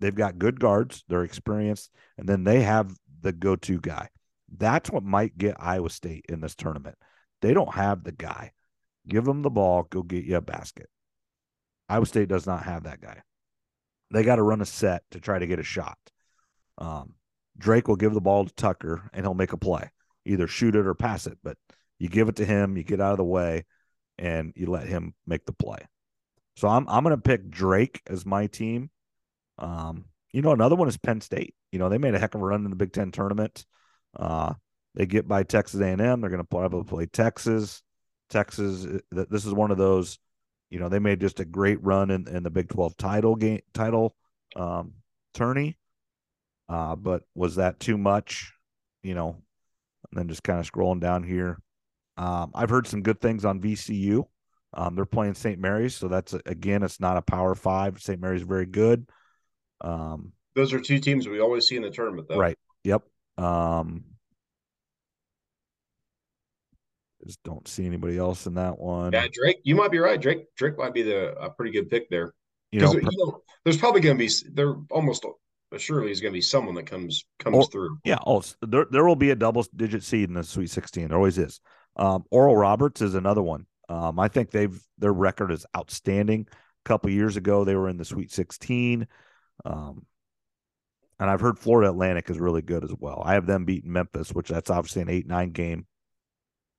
They've 0.00 0.14
got 0.14 0.38
good 0.38 0.60
guards. 0.60 1.04
They're 1.08 1.24
experienced, 1.24 1.90
and 2.16 2.28
then 2.28 2.44
they 2.44 2.62
have 2.62 2.94
the 3.20 3.32
go-to 3.32 3.80
guy. 3.80 4.08
That's 4.56 4.90
what 4.90 5.02
might 5.02 5.36
get 5.36 5.56
Iowa 5.58 5.90
State 5.90 6.26
in 6.28 6.40
this 6.40 6.54
tournament. 6.54 6.96
They 7.42 7.52
don't 7.52 7.74
have 7.74 8.04
the 8.04 8.12
guy. 8.12 8.52
Give 9.08 9.24
them 9.24 9.42
the 9.42 9.50
ball, 9.50 9.84
go 9.84 10.02
get 10.02 10.24
you 10.24 10.36
a 10.36 10.40
basket. 10.40 10.88
Iowa 11.88 12.06
State 12.06 12.28
does 12.28 12.46
not 12.46 12.64
have 12.64 12.84
that 12.84 13.00
guy. 13.00 13.22
They 14.10 14.22
got 14.22 14.36
to 14.36 14.42
run 14.42 14.60
a 14.60 14.66
set 14.66 15.02
to 15.10 15.20
try 15.20 15.38
to 15.38 15.46
get 15.46 15.58
a 15.58 15.64
shot. 15.64 15.98
Um, 16.76 17.14
Drake 17.58 17.88
will 17.88 17.96
give 17.96 18.14
the 18.14 18.20
ball 18.20 18.44
to 18.44 18.54
Tucker 18.54 19.10
and 19.12 19.24
he'll 19.24 19.34
make 19.34 19.52
a 19.52 19.56
play, 19.58 19.90
either 20.24 20.46
shoot 20.46 20.76
it 20.76 20.86
or 20.86 20.94
pass 20.94 21.26
it. 21.26 21.38
But 21.42 21.56
you 21.98 22.08
give 22.08 22.28
it 22.28 22.36
to 22.36 22.44
him, 22.44 22.76
you 22.76 22.84
get 22.84 23.00
out 23.00 23.12
of 23.12 23.18
the 23.18 23.24
way, 23.24 23.64
and 24.18 24.52
you 24.56 24.66
let 24.66 24.86
him 24.86 25.14
make 25.26 25.44
the 25.44 25.52
play. 25.52 25.78
So 26.56 26.68
I'm 26.68 26.88
I'm 26.88 27.04
going 27.04 27.14
to 27.14 27.22
pick 27.22 27.50
Drake 27.50 28.02
as 28.06 28.26
my 28.26 28.46
team. 28.46 28.90
Um, 29.58 30.06
you 30.32 30.42
know, 30.42 30.52
another 30.52 30.76
one 30.76 30.88
is 30.88 30.96
Penn 30.96 31.20
State. 31.20 31.54
You 31.72 31.78
know, 31.78 31.88
they 31.88 31.98
made 31.98 32.14
a 32.14 32.18
heck 32.18 32.34
of 32.34 32.40
a 32.40 32.44
run 32.44 32.64
in 32.64 32.70
the 32.70 32.76
Big 32.76 32.92
Ten 32.92 33.10
tournament. 33.10 33.64
Uh, 34.16 34.54
they 34.94 35.06
get 35.06 35.28
by 35.28 35.42
Texas 35.42 35.80
A&M. 35.80 35.98
They're 35.98 36.30
going 36.30 36.42
to 36.42 36.44
probably 36.44 36.84
play 36.84 37.06
Texas. 37.06 37.82
Texas. 38.28 38.86
uh, 38.86 39.24
This 39.30 39.46
is 39.46 39.52
one 39.52 39.70
of 39.70 39.78
those. 39.78 40.18
You 40.70 40.78
know, 40.80 40.88
they 40.88 40.98
made 40.98 41.20
just 41.20 41.40
a 41.40 41.44
great 41.44 41.82
run 41.82 42.10
in, 42.10 42.28
in 42.28 42.42
the 42.42 42.50
Big 42.50 42.68
Twelve 42.68 42.96
title 42.96 43.36
game 43.36 43.60
title 43.72 44.14
um, 44.56 44.94
tourney. 45.32 45.78
Uh, 46.68 46.96
but 46.96 47.22
was 47.34 47.56
that 47.56 47.80
too 47.80 47.96
much? 47.98 48.52
You 49.02 49.14
know, 49.14 49.28
and 50.10 50.18
then 50.18 50.28
just 50.28 50.42
kind 50.42 50.60
of 50.60 50.70
scrolling 50.70 51.00
down 51.00 51.22
here. 51.22 51.58
Um, 52.16 52.50
I've 52.54 52.70
heard 52.70 52.86
some 52.86 53.02
good 53.02 53.20
things 53.20 53.44
on 53.44 53.60
VCU. 53.60 54.24
Um, 54.74 54.94
they're 54.94 55.06
playing 55.06 55.34
St. 55.34 55.58
Mary's, 55.58 55.94
so 55.94 56.08
that's 56.08 56.34
again, 56.46 56.82
it's 56.82 57.00
not 57.00 57.16
a 57.16 57.22
Power 57.22 57.54
Five. 57.54 58.02
St. 58.02 58.20
Mary's 58.20 58.42
very 58.42 58.66
good. 58.66 59.08
Um, 59.80 60.32
Those 60.54 60.72
are 60.74 60.80
two 60.80 60.98
teams 60.98 61.28
we 61.28 61.40
always 61.40 61.66
see 61.66 61.76
in 61.76 61.82
the 61.82 61.90
tournament, 61.90 62.28
though. 62.28 62.36
Right. 62.38 62.58
Yep. 62.84 63.02
Um 63.38 64.04
just 67.28 67.42
don't 67.42 67.68
see 67.68 67.84
anybody 67.84 68.16
else 68.16 68.46
in 68.46 68.54
that 68.54 68.78
one. 68.78 69.12
Yeah, 69.12 69.26
Drake, 69.30 69.58
you 69.62 69.74
might 69.74 69.90
be 69.90 69.98
right. 69.98 70.20
Drake, 70.20 70.46
Drake 70.56 70.78
might 70.78 70.94
be 70.94 71.02
the 71.02 71.34
a 71.38 71.50
pretty 71.50 71.72
good 71.72 71.90
pick 71.90 72.08
there. 72.08 72.32
you 72.72 72.80
know, 72.80 72.92
Because 72.92 73.12
you 73.12 73.26
know, 73.26 73.42
there's 73.64 73.76
probably 73.76 74.00
going 74.00 74.16
to 74.16 74.24
be 74.24 74.32
they're 74.54 74.76
almost 74.90 75.26
surely 75.76 76.10
is 76.10 76.20
going 76.20 76.32
to 76.32 76.36
be 76.36 76.40
someone 76.40 76.74
that 76.76 76.86
comes 76.86 77.24
comes 77.38 77.56
Or- 77.56 77.64
through. 77.66 77.98
yeah, 78.04 78.18
oh, 78.26 78.42
there 78.62 78.86
there 78.90 79.04
will 79.04 79.16
be 79.16 79.30
a 79.30 79.36
double 79.36 79.64
digit 79.76 80.02
seed 80.02 80.28
in 80.28 80.34
the 80.34 80.42
Sweet 80.44 80.70
16. 80.70 81.08
There 81.08 81.16
always 81.16 81.38
is. 81.38 81.60
Um 81.96 82.24
Oral 82.30 82.56
Roberts 82.56 83.00
is 83.02 83.14
another 83.14 83.42
one. 83.42 83.66
Um 83.88 84.18
I 84.18 84.28
think 84.28 84.50
they've 84.50 84.80
their 84.98 85.12
record 85.12 85.52
is 85.52 85.66
outstanding. 85.76 86.46
A 86.50 86.88
couple 86.88 87.10
years 87.10 87.36
ago 87.36 87.64
they 87.64 87.74
were 87.74 87.88
in 87.88 87.96
the 87.98 88.04
Sweet 88.04 88.30
16. 88.32 89.06
Um 89.64 90.06
and 91.20 91.28
I've 91.28 91.40
heard 91.40 91.58
Florida 91.58 91.90
Atlantic 91.90 92.30
is 92.30 92.38
really 92.38 92.62
good 92.62 92.84
as 92.84 92.94
well. 92.98 93.20
I 93.26 93.34
have 93.34 93.44
them 93.46 93.64
beating 93.64 93.92
Memphis, 93.92 94.32
which 94.32 94.48
that's 94.48 94.70
obviously 94.70 95.02
an 95.02 95.08
8-9 95.08 95.52
game. 95.52 95.86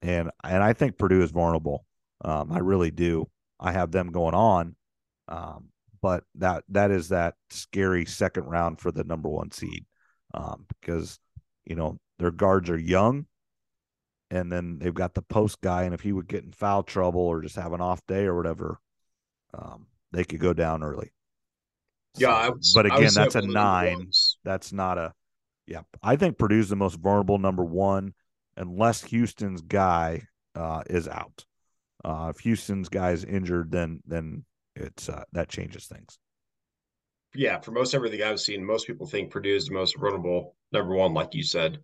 And 0.01 0.31
and 0.43 0.63
I 0.63 0.73
think 0.73 0.97
Purdue 0.97 1.21
is 1.21 1.31
vulnerable. 1.31 1.85
Um, 2.23 2.51
I 2.51 2.59
really 2.59 2.89
do. 2.91 3.29
I 3.59 3.73
have 3.73 3.91
them 3.91 4.11
going 4.11 4.33
on. 4.35 4.75
Um, 5.27 5.69
but 6.01 6.23
that 6.35 6.63
that 6.69 6.91
is 6.91 7.09
that 7.09 7.35
scary 7.49 8.05
second 8.05 8.43
round 8.45 8.79
for 8.79 8.91
the 8.91 9.03
number 9.03 9.29
one 9.29 9.51
seed 9.51 9.85
um, 10.33 10.65
because 10.67 11.19
you 11.65 11.75
know 11.75 11.97
their 12.19 12.31
guards 12.31 12.69
are 12.69 12.77
young 12.77 13.25
and 14.31 14.51
then 14.51 14.77
they've 14.79 14.93
got 14.93 15.13
the 15.13 15.21
post 15.21 15.59
guy 15.61 15.83
and 15.83 15.93
if 15.93 16.01
he 16.01 16.11
would 16.11 16.27
get 16.27 16.43
in 16.43 16.51
foul 16.51 16.83
trouble 16.83 17.21
or 17.21 17.41
just 17.41 17.55
have 17.55 17.73
an 17.73 17.81
off 17.81 18.05
day 18.07 18.25
or 18.25 18.35
whatever 18.35 18.79
um, 19.53 19.87
they 20.11 20.23
could 20.23 20.39
go 20.39 20.53
down 20.53 20.83
early. 20.83 21.11
Yeah, 22.17 22.27
So- 22.27 22.31
I 22.35 22.49
would, 22.49 22.61
but 22.75 22.85
again 22.85 23.13
that's 23.13 23.35
a 23.35 23.39
one 23.39 23.45
of 23.49 23.53
the 23.53 23.53
number 23.53 23.53
nine 23.95 24.09
that's 24.43 24.73
not 24.73 24.97
a 24.97 25.13
yeah 25.67 25.81
i 26.01 26.15
think 26.15 26.37
purdue's 26.39 26.69
the 26.69 26.75
most 26.75 26.95
vulnerable 26.95 27.37
number 27.37 27.63
one 27.63 28.13
unless 28.57 29.01
houston's 29.03 29.61
guy 29.61 30.23
uh, 30.55 30.83
is 30.89 31.07
out. 31.07 31.45
Uh, 32.03 32.31
if 32.35 32.41
houston's 32.41 32.89
guy 32.89 33.11
is 33.11 33.23
injured 33.23 33.71
then 33.71 34.01
then 34.05 34.43
it's 34.79 35.09
uh, 35.09 35.23
that 35.33 35.49
changes 35.49 35.87
things 35.87 36.19
Yeah, 37.35 37.59
for 37.59 37.71
most 37.71 37.93
everything 37.93 38.21
I've 38.23 38.39
seen, 38.39 38.63
most 38.65 38.87
people 38.87 39.05
think 39.07 39.31
Purdue 39.31 39.55
is 39.55 39.67
the 39.67 39.73
most 39.73 39.97
vulnerable 39.97 40.55
number 40.71 40.95
one, 40.95 41.13
like 41.13 41.33
you 41.35 41.43
said. 41.43 41.83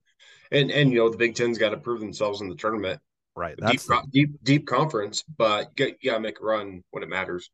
And 0.51 0.71
and 0.71 0.91
you 0.91 0.97
know 0.99 1.09
the 1.09 1.17
Big 1.17 1.35
Ten's 1.35 1.57
got 1.57 1.69
to 1.69 1.77
prove 1.77 1.99
themselves 1.99 2.41
in 2.41 2.49
the 2.49 2.55
tournament, 2.55 2.99
right 3.35 3.57
deep 3.63 3.85
the- 3.87 4.03
deep 4.11 4.31
deep 4.43 4.67
conference, 4.67 5.23
but 5.23 5.71
you 5.77 5.87
got, 5.87 6.03
you 6.03 6.11
got 6.11 6.17
to 6.17 6.21
make 6.21 6.39
a 6.41 6.45
run 6.45 6.83
when 6.91 7.03
it 7.03 7.09
matters. 7.09 7.51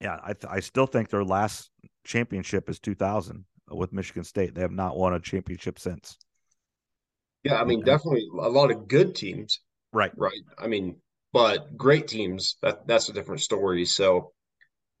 Yeah, 0.00 0.20
I 0.22 0.32
th- 0.32 0.50
I 0.52 0.60
still 0.60 0.86
think 0.86 1.08
their 1.08 1.24
last 1.24 1.70
championship 2.04 2.68
is 2.68 2.78
2000 2.78 3.44
with 3.70 3.92
Michigan 3.92 4.24
State. 4.24 4.54
They 4.54 4.60
have 4.62 4.72
not 4.72 4.96
won 4.96 5.12
a 5.14 5.20
championship 5.20 5.78
since. 5.78 6.16
Yeah, 7.44 7.60
I 7.60 7.64
mean 7.64 7.82
Okay. 7.82 7.84
definitely 7.84 8.26
a 8.32 8.48
lot 8.48 8.70
of 8.70 8.88
good 8.88 9.14
teams, 9.14 9.60
Right. 9.92 10.12
right? 10.16 10.40
I 10.58 10.66
mean, 10.66 10.96
but 11.32 11.76
great 11.76 12.08
teams 12.08 12.56
that 12.62 12.86
that's 12.86 13.08
a 13.08 13.12
different 13.12 13.40
story. 13.42 13.84
So, 13.84 14.32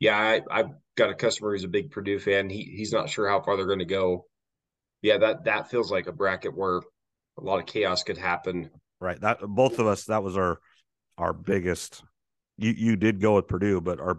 yeah, 0.00 0.16
I 0.16 0.40
I've 0.50 0.70
got 0.96 1.10
a 1.10 1.14
customer 1.14 1.52
who's 1.52 1.64
a 1.64 1.68
big 1.68 1.90
Purdue 1.90 2.18
fan. 2.18 2.50
He 2.50 2.62
he's 2.62 2.92
not 2.92 3.08
sure 3.08 3.28
how 3.28 3.40
far 3.40 3.56
they're 3.56 3.66
going 3.66 3.78
to 3.80 3.84
go. 3.84 4.26
Yeah, 5.02 5.18
that 5.18 5.44
that 5.44 5.70
feels 5.70 5.90
like 5.90 6.06
a 6.06 6.12
bracket 6.12 6.56
where 6.56 6.78
a 6.78 7.42
lot 7.42 7.60
of 7.60 7.66
chaos 7.66 8.02
could 8.02 8.18
happen. 8.18 8.70
Right. 9.00 9.20
That 9.20 9.40
both 9.40 9.78
of 9.78 9.86
us 9.86 10.04
that 10.04 10.22
was 10.22 10.36
our 10.36 10.58
our 11.16 11.32
biggest 11.32 12.02
you 12.56 12.72
you 12.72 12.96
did 12.96 13.20
go 13.20 13.36
with 13.36 13.48
Purdue, 13.48 13.80
but 13.80 14.00
our 14.00 14.18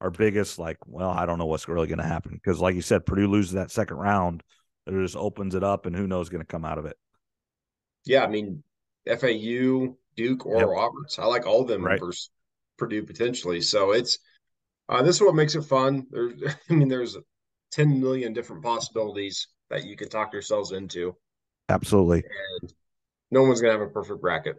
our 0.00 0.10
biggest 0.10 0.58
like, 0.58 0.78
well, 0.86 1.10
I 1.10 1.26
don't 1.26 1.38
know 1.38 1.46
what's 1.46 1.68
really 1.68 1.88
going 1.88 1.98
to 1.98 2.04
happen 2.04 2.32
because 2.34 2.60
like 2.60 2.74
you 2.74 2.82
said 2.82 3.06
Purdue 3.06 3.28
loses 3.28 3.52
that 3.52 3.70
second 3.70 3.96
round, 3.98 4.42
it 4.86 4.92
just 4.92 5.16
opens 5.16 5.54
it 5.54 5.64
up 5.64 5.86
and 5.86 5.94
who 5.94 6.06
knows 6.06 6.28
going 6.28 6.40
to 6.42 6.46
come 6.46 6.64
out 6.64 6.78
of 6.78 6.86
it. 6.86 6.96
Yeah, 8.04 8.24
I 8.24 8.28
mean, 8.28 8.62
FAU, 9.06 9.96
Duke, 10.16 10.46
or 10.46 10.58
Yep. 10.60 10.68
Roberts. 10.68 11.18
I 11.18 11.26
like 11.26 11.46
all 11.46 11.62
of 11.62 11.68
them 11.68 11.84
Right. 11.84 12.00
versus 12.00 12.30
Purdue 12.78 13.02
potentially. 13.04 13.60
So 13.60 13.92
it's 13.92 14.18
uh, 14.88 15.02
this 15.02 15.16
is 15.16 15.22
what 15.22 15.34
makes 15.34 15.54
it 15.54 15.62
fun. 15.62 16.06
There's, 16.10 16.34
I 16.70 16.72
mean, 16.72 16.88
there's 16.88 17.16
10 17.72 18.00
million 18.00 18.32
different 18.32 18.62
possibilities 18.62 19.48
that 19.70 19.84
you 19.84 19.96
can 19.96 20.08
talk 20.08 20.32
yourselves 20.32 20.72
into. 20.72 21.14
Absolutely. 21.68 22.24
And 22.60 22.72
no 23.30 23.42
one's 23.42 23.60
gonna 23.60 23.72
have 23.72 23.82
a 23.82 23.88
perfect 23.88 24.20
bracket. 24.20 24.56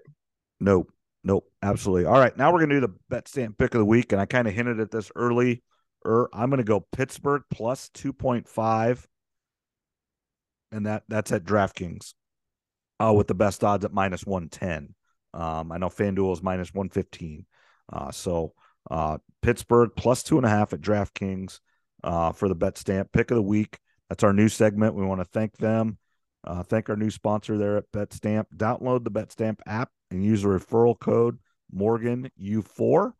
Nope. 0.60 0.92
Nope. 1.24 1.46
Absolutely. 1.62 2.06
All 2.06 2.20
right. 2.20 2.36
Now 2.38 2.52
we're 2.52 2.60
going 2.60 2.70
to 2.70 2.76
do 2.76 2.88
the 2.88 2.96
bet 3.10 3.28
stamp 3.28 3.58
pick 3.58 3.74
of 3.74 3.80
the 3.80 3.86
week. 3.86 4.12
And 4.12 4.22
I 4.22 4.26
kind 4.26 4.48
of 4.48 4.54
hinted 4.54 4.80
at 4.80 4.92
this 4.92 5.12
early. 5.16 5.64
Or 6.06 6.30
I'm 6.32 6.50
going 6.50 6.60
to 6.60 6.64
go 6.64 6.86
Pittsburgh 6.92 7.44
plus 7.52 7.90
2.5. 7.94 9.06
And 10.72 10.86
that 10.86 11.04
that's 11.10 11.32
at 11.32 11.44
DraftKings 11.44 12.14
uh, 13.00 13.14
with 13.14 13.28
the 13.28 13.34
best 13.34 13.64
odds 13.64 13.84
at 13.84 13.94
minus 13.94 14.26
110. 14.26 14.94
Um, 15.34 15.72
I 15.72 15.78
know 15.78 15.90
FanDuel 15.90 16.34
is 16.34 16.44
minus 16.44 16.74
115. 16.74 17.46
Uh, 17.92 18.12
so 18.12 18.54
uh, 18.90 19.18
Pittsburgh 19.42 19.92
plus 19.96 20.24
two 20.24 20.38
and 20.38 20.46
a 20.46 20.50
half 20.50 20.74
at 20.74 20.82
DraftKings 20.82 21.60
uh, 22.04 22.32
for 22.32 22.48
the 22.48 22.56
bet 22.56 22.78
stamp 22.78 23.12
pick 23.12 23.32
of 23.32 23.36
the 23.36 23.42
week. 23.42 23.78
That's 24.10 24.24
our 24.24 24.34
new 24.34 24.50
segment. 24.50 24.96
We 24.96 25.06
want 25.06 25.22
to 25.22 25.26
thank 25.26 25.58
them. 25.58 25.98
Uh, 26.44 26.64
thank 26.64 26.90
our 26.90 26.96
new 26.96 27.12
sponsor 27.12 27.58
there 27.58 27.78
at 27.78 27.92
BetStamp. 27.92 28.46
Download 28.56 29.04
the 29.04 29.12
BetStamp 29.12 29.60
app 29.68 29.90
and 30.10 30.24
use 30.24 30.42
the 30.42 30.48
referral 30.48 30.98
code 31.00 31.38
Morgan 31.72 32.32
U4. 32.42 33.12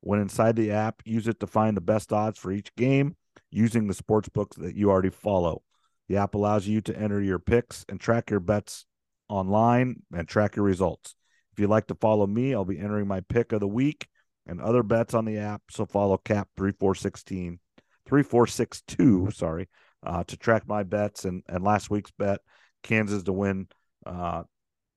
When 0.00 0.20
inside 0.20 0.54
the 0.54 0.70
app, 0.70 1.02
use 1.04 1.26
it 1.26 1.40
to 1.40 1.46
find 1.46 1.76
the 1.76 1.80
best 1.80 2.12
odds 2.12 2.38
for 2.38 2.52
each 2.52 2.74
game 2.76 3.16
using 3.50 3.86
the 3.88 3.94
sports 3.94 4.28
books 4.28 4.56
that 4.58 4.76
you 4.76 4.90
already 4.90 5.10
follow. 5.10 5.62
The 6.08 6.18
app 6.18 6.34
allows 6.34 6.66
you 6.66 6.80
to 6.82 6.96
enter 6.96 7.20
your 7.20 7.38
picks 7.38 7.84
and 7.88 7.98
track 7.98 8.30
your 8.30 8.40
bets 8.40 8.86
online 9.28 10.02
and 10.14 10.28
track 10.28 10.56
your 10.56 10.64
results. 10.64 11.14
If 11.52 11.58
you'd 11.58 11.70
like 11.70 11.88
to 11.88 11.94
follow 11.94 12.26
me, 12.26 12.54
I'll 12.54 12.64
be 12.64 12.78
entering 12.78 13.08
my 13.08 13.20
pick 13.20 13.52
of 13.52 13.60
the 13.60 13.68
week 13.68 14.06
and 14.48 14.60
other 14.60 14.82
bets 14.82 15.14
on 15.14 15.24
the 15.24 15.38
app. 15.38 15.62
So 15.70 15.86
follow 15.86 16.16
Cap 16.16 16.48
3416, 16.56 17.60
3462, 18.06 19.30
sorry, 19.32 19.68
uh, 20.04 20.24
to 20.24 20.36
track 20.36 20.66
my 20.66 20.82
bets 20.82 21.24
and, 21.24 21.42
and 21.48 21.62
last 21.62 21.90
week's 21.90 22.10
bet, 22.12 22.40
Kansas 22.82 23.22
to 23.24 23.32
win 23.32 23.68
uh, 24.06 24.42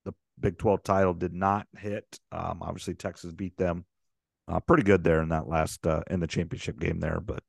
the 0.05 0.13
Big 0.39 0.57
12 0.57 0.83
title 0.83 1.13
did 1.13 1.33
not 1.33 1.67
hit. 1.77 2.19
Um, 2.31 2.59
obviously, 2.61 2.95
Texas 2.95 3.33
beat 3.33 3.57
them 3.57 3.85
uh, 4.47 4.59
pretty 4.59 4.83
good 4.83 5.03
there 5.03 5.21
in 5.21 5.29
that 5.29 5.47
last 5.47 5.85
uh, 5.85 6.01
in 6.09 6.19
the 6.19 6.27
championship 6.27 6.79
game 6.79 6.99
there. 6.99 7.19
But 7.19 7.43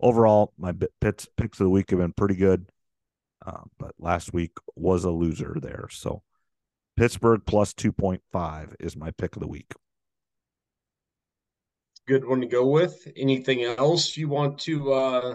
overall, 0.00 0.52
my 0.58 0.74
picks 1.00 1.26
picks 1.36 1.60
of 1.60 1.64
the 1.64 1.70
week 1.70 1.90
have 1.90 2.00
been 2.00 2.12
pretty 2.12 2.36
good. 2.36 2.66
Uh, 3.44 3.62
but 3.78 3.94
last 3.98 4.32
week 4.32 4.52
was 4.74 5.04
a 5.04 5.10
loser 5.10 5.56
there. 5.60 5.86
So 5.90 6.22
Pittsburgh 6.96 7.42
plus 7.46 7.74
2.5 7.74 8.74
is 8.80 8.96
my 8.96 9.10
pick 9.12 9.36
of 9.36 9.40
the 9.40 9.48
week. 9.48 9.72
Good 12.06 12.24
one 12.24 12.40
to 12.40 12.46
go 12.46 12.66
with. 12.66 13.06
Anything 13.16 13.64
else 13.64 14.16
you 14.16 14.28
want 14.28 14.58
to 14.60 14.92
uh 14.92 15.34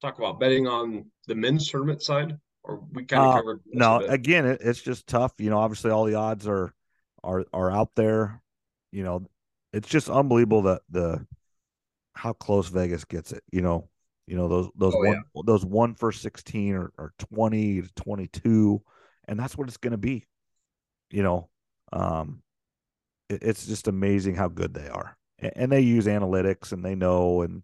talk 0.00 0.18
about 0.18 0.38
betting 0.38 0.66
on 0.66 1.10
the 1.26 1.34
men's 1.34 1.68
tournament 1.68 2.02
side? 2.02 2.38
Or 2.62 2.82
we 2.92 3.04
kind 3.04 3.24
of 3.24 3.30
Uh, 3.30 3.38
covered 3.40 3.60
No, 3.66 3.98
again, 4.06 4.46
it, 4.46 4.60
it's 4.62 4.80
just 4.82 5.06
tough. 5.06 5.32
You 5.38 5.50
know, 5.50 5.58
obviously 5.58 5.90
all 5.90 6.04
the 6.04 6.14
odds 6.14 6.46
are 6.46 6.72
are 7.24 7.44
are 7.52 7.70
out 7.70 7.94
there. 7.96 8.40
You 8.92 9.02
know, 9.04 9.26
it's 9.72 9.88
just 9.88 10.08
unbelievable 10.08 10.62
that 10.62 10.82
the 10.88 11.26
how 12.14 12.32
close 12.32 12.68
Vegas 12.68 13.04
gets 13.04 13.32
it. 13.32 13.42
You 13.52 13.62
know, 13.62 13.88
you 14.26 14.36
know 14.36 14.48
those 14.48 14.70
those 14.76 14.94
Oh, 14.94 14.98
one 15.04 15.24
those 15.46 15.64
one 15.64 15.94
for 15.94 16.12
sixteen 16.12 16.74
or, 16.74 16.92
or 16.96 17.12
twenty 17.18 17.82
to 17.82 17.88
twenty 17.94 18.28
two, 18.28 18.82
and 19.26 19.38
that's 19.38 19.56
what 19.58 19.66
it's 19.66 19.76
going 19.78 19.92
to 19.92 19.98
be. 19.98 20.26
You 21.10 21.22
know, 21.24 21.48
um, 21.92 22.42
it, 23.28 23.42
it's 23.42 23.66
just 23.66 23.88
amazing 23.88 24.36
how 24.36 24.48
good 24.48 24.74
they 24.74 24.88
are, 24.88 25.16
and, 25.38 25.70
they 25.70 25.80
use 25.80 26.06
analytics 26.06 26.72
and 26.72 26.84
they 26.84 26.94
know 26.94 27.42
and 27.42 27.62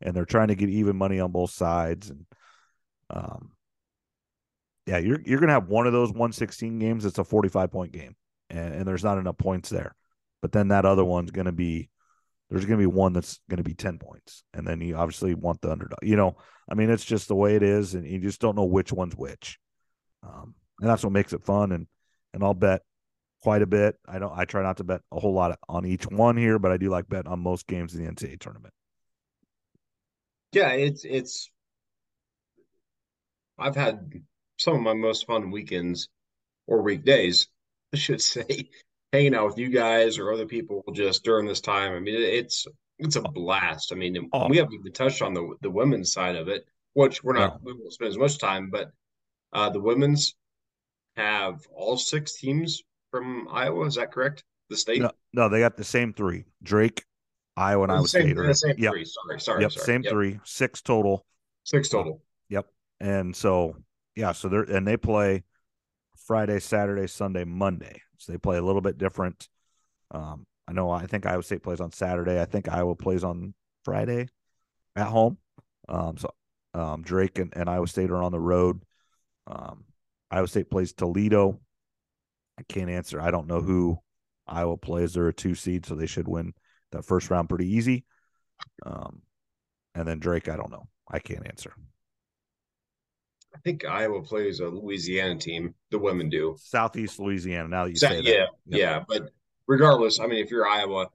and 0.00 0.14
they're 0.14 0.24
trying 0.24 0.48
to 0.48 0.54
get 0.54 0.68
even 0.68 0.96
money 0.96 1.20
on 1.20 1.32
both 1.32 1.50
sides 1.50 2.10
and 2.10 2.26
um 3.10 3.52
yeah, 4.86 4.98
you're 4.98 5.20
you're 5.24 5.40
gonna 5.40 5.52
have 5.52 5.68
one 5.68 5.86
of 5.86 5.92
those 5.92 6.10
116 6.10 6.78
games. 6.78 7.04
It's 7.04 7.18
a 7.18 7.24
45 7.24 7.70
point 7.70 7.92
game, 7.92 8.16
and, 8.50 8.74
and 8.74 8.86
there's 8.86 9.04
not 9.04 9.18
enough 9.18 9.38
points 9.38 9.70
there. 9.70 9.94
But 10.42 10.52
then 10.52 10.68
that 10.68 10.84
other 10.84 11.04
one's 11.04 11.30
gonna 11.30 11.52
be 11.52 11.88
there's 12.50 12.66
gonna 12.66 12.78
be 12.78 12.86
one 12.86 13.12
that's 13.14 13.40
gonna 13.48 13.62
be 13.62 13.74
10 13.74 13.98
points, 13.98 14.44
and 14.52 14.66
then 14.66 14.80
you 14.80 14.96
obviously 14.96 15.34
want 15.34 15.60
the 15.62 15.72
underdog. 15.72 16.00
You 16.02 16.16
know, 16.16 16.36
I 16.68 16.74
mean, 16.74 16.90
it's 16.90 17.04
just 17.04 17.28
the 17.28 17.34
way 17.34 17.56
it 17.56 17.62
is, 17.62 17.94
and 17.94 18.06
you 18.06 18.18
just 18.18 18.40
don't 18.40 18.56
know 18.56 18.64
which 18.64 18.92
one's 18.92 19.16
which. 19.16 19.58
Um, 20.22 20.54
and 20.80 20.90
that's 20.90 21.02
what 21.02 21.12
makes 21.12 21.32
it 21.32 21.44
fun. 21.44 21.72
And 21.72 21.86
and 22.34 22.44
I'll 22.44 22.54
bet 22.54 22.82
quite 23.44 23.60
a 23.62 23.66
bit. 23.66 23.96
I 24.08 24.18
don't. 24.18 24.32
I 24.36 24.46
try 24.46 24.62
not 24.62 24.78
to 24.78 24.84
bet 24.84 25.02
a 25.12 25.20
whole 25.20 25.34
lot 25.34 25.58
on 25.68 25.84
each 25.84 26.06
one 26.06 26.36
here, 26.36 26.58
but 26.58 26.72
I 26.72 26.78
do 26.78 26.88
like 26.88 27.08
bet 27.08 27.26
on 27.26 27.40
most 27.40 27.66
games 27.66 27.94
in 27.94 28.02
the 28.04 28.10
NCAA 28.10 28.40
tournament. 28.40 28.72
Yeah, 30.52 30.70
it's 30.70 31.04
it's 31.04 31.50
I've 33.58 33.76
had 33.76 34.12
some 34.56 34.74
of 34.76 34.80
my 34.80 34.94
most 34.94 35.26
fun 35.26 35.50
weekends 35.50 36.08
or 36.66 36.80
weekdays, 36.82 37.48
I 37.94 37.98
should 37.98 38.22
say, 38.22 38.70
hanging 39.12 39.34
out 39.34 39.46
with 39.46 39.58
you 39.58 39.68
guys 39.68 40.18
or 40.18 40.32
other 40.32 40.46
people 40.46 40.82
just 40.94 41.22
during 41.22 41.46
this 41.46 41.60
time. 41.60 41.92
I 41.92 42.00
mean, 42.00 42.14
it's 42.20 42.66
it's 42.98 43.16
a 43.16 43.22
blast. 43.22 43.92
I 43.92 43.96
mean, 43.96 44.30
Oh. 44.32 44.48
we 44.48 44.56
haven't 44.56 44.74
even 44.74 44.92
touched 44.92 45.20
on 45.20 45.34
the 45.34 45.54
the 45.60 45.70
women's 45.70 46.12
side 46.12 46.36
of 46.36 46.48
it, 46.48 46.64
which 46.94 47.22
we're 47.22 47.34
not 47.34 47.62
No. 47.62 47.72
we 47.74 47.78
won't 47.78 47.92
spend 47.92 48.08
as 48.08 48.18
much 48.18 48.38
time, 48.38 48.70
but 48.70 48.90
uh 49.52 49.68
the 49.68 49.80
women's 49.80 50.34
have 51.16 51.66
all 51.72 51.96
six 51.96 52.34
teams 52.40 52.82
from 53.14 53.46
Iowa, 53.48 53.86
is 53.86 53.94
that 53.94 54.10
correct? 54.10 54.42
The 54.70 54.76
state? 54.76 55.00
No, 55.00 55.10
no, 55.32 55.48
they 55.48 55.60
got 55.60 55.76
the 55.76 55.84
same 55.84 56.12
three: 56.12 56.46
Drake, 56.64 57.04
Iowa, 57.56 57.84
and 57.84 57.92
Oh, 57.92 57.94
Iowa 57.96 58.08
same, 58.08 58.22
State. 58.22 58.38
are 58.38 58.46
the 58.48 58.54
same 58.54 58.74
Yep. 58.76 58.92
three. 58.92 59.04
Sorry, 59.04 59.40
sorry, 59.40 59.62
yep, 59.62 59.70
sorry. 59.70 59.86
same 59.86 60.02
Yep. 60.02 60.12
three, 60.12 60.40
six 60.42 60.82
total. 60.82 61.24
Six 61.62 61.88
total. 61.88 62.20
Yep. 62.48 62.66
And 62.98 63.36
so, 63.36 63.76
yeah, 64.16 64.32
so 64.32 64.48
they're 64.48 64.64
and 64.64 64.84
they 64.84 64.96
play 64.96 65.44
Friday, 66.26 66.58
Saturday, 66.58 67.06
Sunday, 67.06 67.44
Monday. 67.44 68.02
So 68.18 68.32
they 68.32 68.38
play 68.38 68.56
a 68.56 68.62
little 68.62 68.80
bit 68.80 68.98
different. 68.98 69.48
Um, 70.10 70.44
I 70.66 70.72
know 70.72 70.90
I 70.90 71.06
think 71.06 71.24
Iowa 71.24 71.44
State 71.44 71.62
plays 71.62 71.80
on 71.80 71.92
Saturday. 71.92 72.40
I 72.40 72.46
think 72.46 72.68
Iowa 72.68 72.96
plays 72.96 73.22
on 73.22 73.54
Friday 73.84 74.26
at 74.96 75.06
home. 75.06 75.38
Um, 75.88 76.16
so 76.16 76.34
um, 76.72 77.02
Drake 77.02 77.38
and, 77.38 77.52
and 77.54 77.70
Iowa 77.70 77.86
State 77.86 78.10
are 78.10 78.22
on 78.24 78.32
the 78.32 78.40
road. 78.40 78.82
Um, 79.46 79.84
Iowa 80.32 80.48
State 80.48 80.68
plays 80.68 80.92
Toledo. 80.92 81.60
I 82.58 82.62
can't 82.68 82.90
answer. 82.90 83.20
I 83.20 83.30
don't 83.30 83.46
know 83.46 83.60
who 83.60 83.98
Iowa 84.46 84.76
plays. 84.76 85.14
They're 85.14 85.28
a 85.28 85.32
two 85.32 85.54
seed, 85.54 85.86
so 85.86 85.94
they 85.94 86.06
should 86.06 86.28
win 86.28 86.54
that 86.92 87.04
first 87.04 87.30
round 87.30 87.48
pretty 87.48 87.68
easy. 87.74 88.04
Um, 88.84 89.22
and 89.94 90.06
then 90.06 90.18
Drake, 90.20 90.48
I 90.48 90.56
don't 90.56 90.70
know. 90.70 90.86
I 91.10 91.18
can't 91.18 91.46
answer. 91.46 91.72
I 93.54 93.58
think 93.58 93.84
Iowa 93.84 94.22
plays 94.22 94.60
a 94.60 94.66
Louisiana 94.68 95.36
team. 95.38 95.74
The 95.90 95.98
women 95.98 96.28
do. 96.28 96.56
Southeast 96.58 97.18
Louisiana. 97.20 97.68
Now 97.68 97.84
that 97.84 97.90
you 97.90 97.96
Sa- 97.96 98.08
say 98.08 98.16
that, 98.16 98.24
yeah, 98.26 98.46
yeah. 98.66 99.04
But 99.06 99.30
regardless, 99.68 100.18
I 100.20 100.26
mean, 100.26 100.42
if 100.44 100.50
you're 100.50 100.66
Iowa 100.66 101.08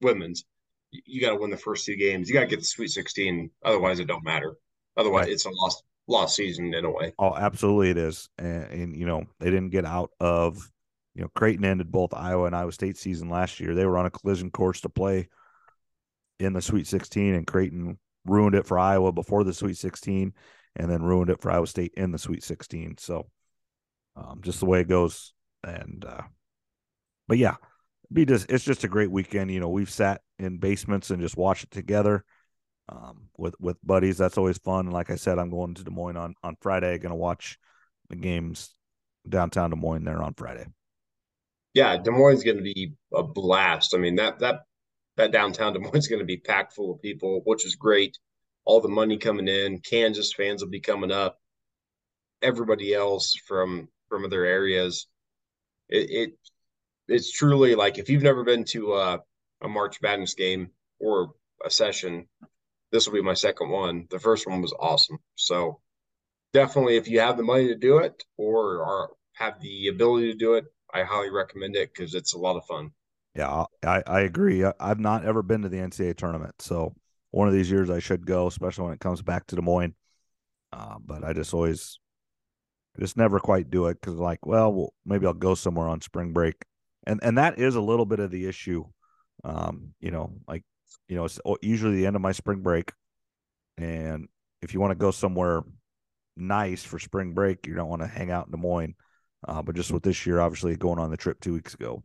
women's, 0.00 0.44
you 0.90 1.20
got 1.20 1.30
to 1.30 1.36
win 1.36 1.50
the 1.50 1.56
first 1.56 1.84
two 1.86 1.96
games. 1.96 2.28
You 2.28 2.34
got 2.34 2.42
to 2.42 2.46
get 2.46 2.60
the 2.60 2.64
Sweet 2.66 2.88
16. 2.88 3.50
Otherwise, 3.64 3.98
it 3.98 4.06
don't 4.06 4.24
matter. 4.24 4.54
Otherwise, 4.96 5.24
Right. 5.24 5.32
it's 5.32 5.44
a 5.46 5.50
lost 5.50 5.82
lost 6.08 6.36
season 6.36 6.74
in 6.74 6.84
a 6.84 6.90
way. 6.90 7.12
Oh, 7.18 7.34
absolutely, 7.34 7.90
it 7.90 7.98
is. 7.98 8.28
And, 8.38 8.64
and 8.64 8.96
you 8.96 9.06
know 9.06 9.24
they 9.40 9.50
didn't 9.50 9.70
get 9.70 9.84
out 9.84 10.10
of. 10.20 10.68
You 11.14 11.22
know, 11.22 11.28
Creighton 11.34 11.66
ended 11.66 11.92
both 11.92 12.14
Iowa 12.14 12.46
and 12.46 12.56
Iowa 12.56 12.72
State 12.72 12.96
season 12.96 13.28
last 13.28 13.60
year. 13.60 13.74
They 13.74 13.84
were 13.84 13.98
on 13.98 14.06
a 14.06 14.10
collision 14.10 14.50
course 14.50 14.80
to 14.80 14.88
play 14.88 15.28
in 16.38 16.54
the 16.54 16.62
Sweet 16.62 16.86
16, 16.86 17.34
and 17.34 17.46
Creighton 17.46 17.98
ruined 18.24 18.54
it 18.54 18.66
for 18.66 18.78
Iowa 18.78 19.12
before 19.12 19.44
the 19.44 19.52
Sweet 19.52 19.76
16, 19.76 20.32
and 20.76 20.90
then 20.90 21.02
ruined 21.02 21.28
it 21.28 21.42
for 21.42 21.50
Iowa 21.50 21.66
State 21.66 21.92
in 21.98 22.12
the 22.12 22.18
Sweet 22.18 22.42
16. 22.42 22.96
So, 22.96 23.28
um, 24.16 24.40
just 24.42 24.60
the 24.60 24.66
way 24.66 24.80
it 24.80 24.88
goes. 24.88 25.34
And, 25.62 26.02
uh, 26.08 26.22
but 27.28 27.36
yeah, 27.36 27.56
be 28.10 28.24
just 28.24 28.50
it's 28.50 28.64
just 28.64 28.84
a 28.84 28.88
great 28.88 29.10
weekend. 29.10 29.50
You 29.50 29.60
know, 29.60 29.68
we've 29.68 29.90
sat 29.90 30.22
in 30.38 30.58
basements 30.58 31.10
and 31.10 31.20
just 31.20 31.36
watched 31.36 31.64
it 31.64 31.70
together 31.70 32.24
um, 32.88 33.28
with 33.36 33.54
with 33.60 33.76
buddies. 33.84 34.18
That's 34.18 34.38
always 34.38 34.58
fun. 34.58 34.90
Like 34.90 35.10
I 35.10 35.16
said, 35.16 35.38
I'm 35.38 35.50
going 35.50 35.74
to 35.74 35.84
Des 35.84 35.90
Moines 35.90 36.16
on 36.16 36.34
on 36.42 36.56
Friday. 36.60 36.98
Going 36.98 37.10
to 37.10 37.16
watch 37.16 37.58
the 38.08 38.16
games 38.16 38.74
downtown 39.28 39.70
Des 39.70 39.76
Moines 39.76 40.04
there 40.04 40.22
on 40.22 40.34
Friday. 40.34 40.66
Yeah, 41.74 41.96
Des 41.96 42.10
Moines 42.10 42.36
is 42.36 42.44
going 42.44 42.58
to 42.58 42.62
be 42.62 42.94
a 43.14 43.22
blast. 43.22 43.94
I 43.94 43.98
mean 43.98 44.16
that 44.16 44.40
that 44.40 44.60
that 45.16 45.32
downtown 45.32 45.72
Des 45.72 45.78
Moines 45.78 45.96
is 45.96 46.08
going 46.08 46.20
to 46.20 46.26
be 46.26 46.38
packed 46.38 46.74
full 46.74 46.92
of 46.92 47.02
people, 47.02 47.40
which 47.44 47.64
is 47.64 47.76
great. 47.76 48.18
All 48.64 48.80
the 48.80 48.88
money 48.88 49.18
coming 49.18 49.48
in. 49.48 49.80
Kansas 49.80 50.32
fans 50.32 50.62
will 50.62 50.70
be 50.70 50.80
coming 50.80 51.10
up. 51.10 51.38
Everybody 52.42 52.94
else 52.94 53.34
from 53.46 53.88
from 54.08 54.24
other 54.24 54.44
areas. 54.44 55.06
It, 55.88 56.10
it 56.10 56.38
it's 57.08 57.32
truly 57.32 57.74
like 57.74 57.98
if 57.98 58.08
you've 58.08 58.22
never 58.22 58.44
been 58.44 58.64
to 58.64 58.94
a, 58.94 59.20
a 59.60 59.68
March 59.68 60.00
Madness 60.00 60.34
game 60.34 60.70
or 61.00 61.32
a 61.64 61.70
session, 61.70 62.28
this 62.92 63.06
will 63.06 63.14
be 63.14 63.22
my 63.22 63.34
second 63.34 63.70
one. 63.70 64.06
The 64.10 64.20
first 64.20 64.46
one 64.46 64.60
was 64.62 64.74
awesome. 64.78 65.18
So 65.34 65.80
definitely, 66.52 66.96
if 66.96 67.08
you 67.08 67.20
have 67.20 67.36
the 67.36 67.42
money 67.42 67.68
to 67.68 67.74
do 67.74 67.98
it 67.98 68.22
or 68.36 68.84
are 68.84 69.10
have 69.34 69.60
the 69.60 69.88
ability 69.88 70.30
to 70.30 70.38
do 70.38 70.54
it, 70.54 70.66
I 70.92 71.02
highly 71.02 71.30
recommend 71.30 71.74
it 71.74 71.92
because 71.92 72.14
it's 72.14 72.34
a 72.34 72.38
lot 72.38 72.56
of 72.56 72.66
fun. 72.66 72.90
Yeah, 73.34 73.64
I 73.82 74.02
I 74.06 74.20
agree. 74.20 74.64
I, 74.64 74.74
I've 74.78 75.00
not 75.00 75.24
ever 75.24 75.42
been 75.42 75.62
to 75.62 75.68
the 75.70 75.78
NCAA 75.78 76.16
tournament, 76.16 76.54
so 76.60 76.94
one 77.30 77.48
of 77.48 77.54
these 77.54 77.70
years 77.70 77.88
I 77.88 77.98
should 77.98 78.26
go, 78.26 78.46
especially 78.46 78.84
when 78.84 78.92
it 78.92 79.00
comes 79.00 79.22
back 79.22 79.46
to 79.46 79.56
Des 79.56 79.62
Moines. 79.62 79.94
Uh, 80.70 80.96
but 81.04 81.24
I 81.24 81.32
just 81.32 81.52
always, 81.52 81.98
just 82.98 83.16
never 83.16 83.40
quite 83.40 83.70
do 83.70 83.86
it 83.86 84.00
because 84.00 84.16
like, 84.16 84.44
well, 84.46 84.72
well, 84.72 84.94
maybe 85.04 85.26
I'll 85.26 85.32
go 85.32 85.54
somewhere 85.54 85.88
on 85.88 86.02
spring 86.02 86.34
break, 86.34 86.56
and 87.06 87.20
and 87.22 87.38
that 87.38 87.58
is 87.58 87.74
a 87.74 87.80
little 87.80 88.06
bit 88.06 88.20
of 88.20 88.30
the 88.30 88.46
issue. 88.46 88.84
Um, 89.44 89.94
you 89.98 90.10
know, 90.10 90.34
like 90.46 90.62
you 91.08 91.16
know, 91.16 91.24
it's 91.24 91.40
usually 91.60 91.96
the 91.96 92.06
end 92.06 92.16
of 92.16 92.22
my 92.22 92.32
spring 92.32 92.60
break, 92.60 92.92
and 93.78 94.28
if 94.60 94.74
you 94.74 94.80
want 94.80 94.92
to 94.92 94.96
go 94.96 95.10
somewhere 95.10 95.62
nice 96.36 96.82
for 96.82 96.98
spring 96.98 97.34
break, 97.34 97.66
you 97.66 97.74
don't 97.74 97.88
want 97.88 98.02
to 98.02 98.08
hang 98.08 98.30
out 98.30 98.46
in 98.46 98.52
Des 98.52 98.58
Moines. 98.58 98.94
Uh, 99.46 99.60
but 99.60 99.74
just 99.74 99.90
with 99.90 100.02
this 100.02 100.24
year, 100.24 100.40
obviously 100.40 100.76
going 100.76 100.98
on 100.98 101.10
the 101.10 101.16
trip 101.16 101.40
two 101.40 101.52
weeks 101.52 101.74
ago, 101.74 102.02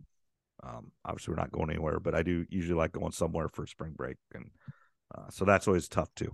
um, 0.64 0.92
obviously 1.06 1.32
we're 1.32 1.40
not 1.40 1.52
going 1.52 1.70
anywhere. 1.70 2.00
But 2.00 2.16
I 2.16 2.24
do 2.24 2.46
usually 2.50 2.78
like 2.78 2.92
going 2.92 3.12
somewhere 3.12 3.48
for 3.48 3.68
spring 3.68 3.94
break, 3.96 4.18
and 4.34 4.50
uh, 5.16 5.30
so 5.30 5.46
that's 5.46 5.68
always 5.68 5.88
tough 5.88 6.10
too. 6.16 6.34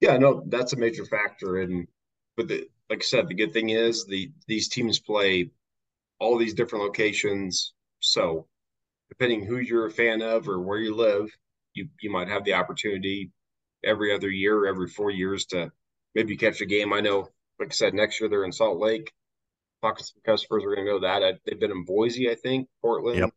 Yeah, 0.00 0.18
no, 0.18 0.44
that's 0.48 0.72
a 0.72 0.76
major 0.76 1.06
factor. 1.06 1.60
And 1.60 1.88
but 2.36 2.48
the 2.48 2.68
like 2.90 3.00
I 3.00 3.04
said, 3.04 3.28
the 3.28 3.34
good 3.34 3.52
thing 3.52 3.70
is 3.70 4.04
the 4.04 4.30
these 4.46 4.68
teams 4.68 4.98
play 4.98 5.50
all 6.18 6.36
these 6.36 6.54
different 6.54 6.84
locations. 6.84 7.72
So 8.00 8.46
depending 9.12 9.44
who 9.44 9.58
you're 9.58 9.86
a 9.86 9.90
fan 9.90 10.22
of 10.22 10.48
or 10.48 10.58
where 10.60 10.78
you 10.78 10.94
live, 10.94 11.28
you 11.74 11.88
you 12.00 12.10
might 12.10 12.28
have 12.28 12.44
the 12.44 12.54
opportunity 12.54 13.30
every 13.84 14.14
other 14.14 14.30
year 14.30 14.56
or 14.58 14.66
every 14.66 14.88
four 14.88 15.10
years 15.10 15.44
to 15.46 15.70
maybe 16.14 16.36
catch 16.36 16.60
a 16.62 16.66
game. 16.66 16.92
I 16.92 17.00
know, 17.00 17.28
like 17.58 17.68
I 17.68 17.74
said, 17.74 17.92
next 17.94 18.20
year 18.20 18.30
they're 18.30 18.44
in 18.44 18.52
Salt 18.52 18.78
Lake. 18.78 19.12
Talking 19.82 19.98
to 19.98 20.04
some 20.04 20.22
customers 20.24 20.64
are 20.64 20.74
going 20.74 20.86
to 20.86 20.92
go 20.92 21.00
that. 21.00 21.22
I, 21.22 21.32
they've 21.44 21.58
been 21.60 21.72
in 21.72 21.84
Boise, 21.84 22.30
I 22.30 22.36
think, 22.36 22.68
Portland, 22.80 23.18
Yep. 23.18 23.30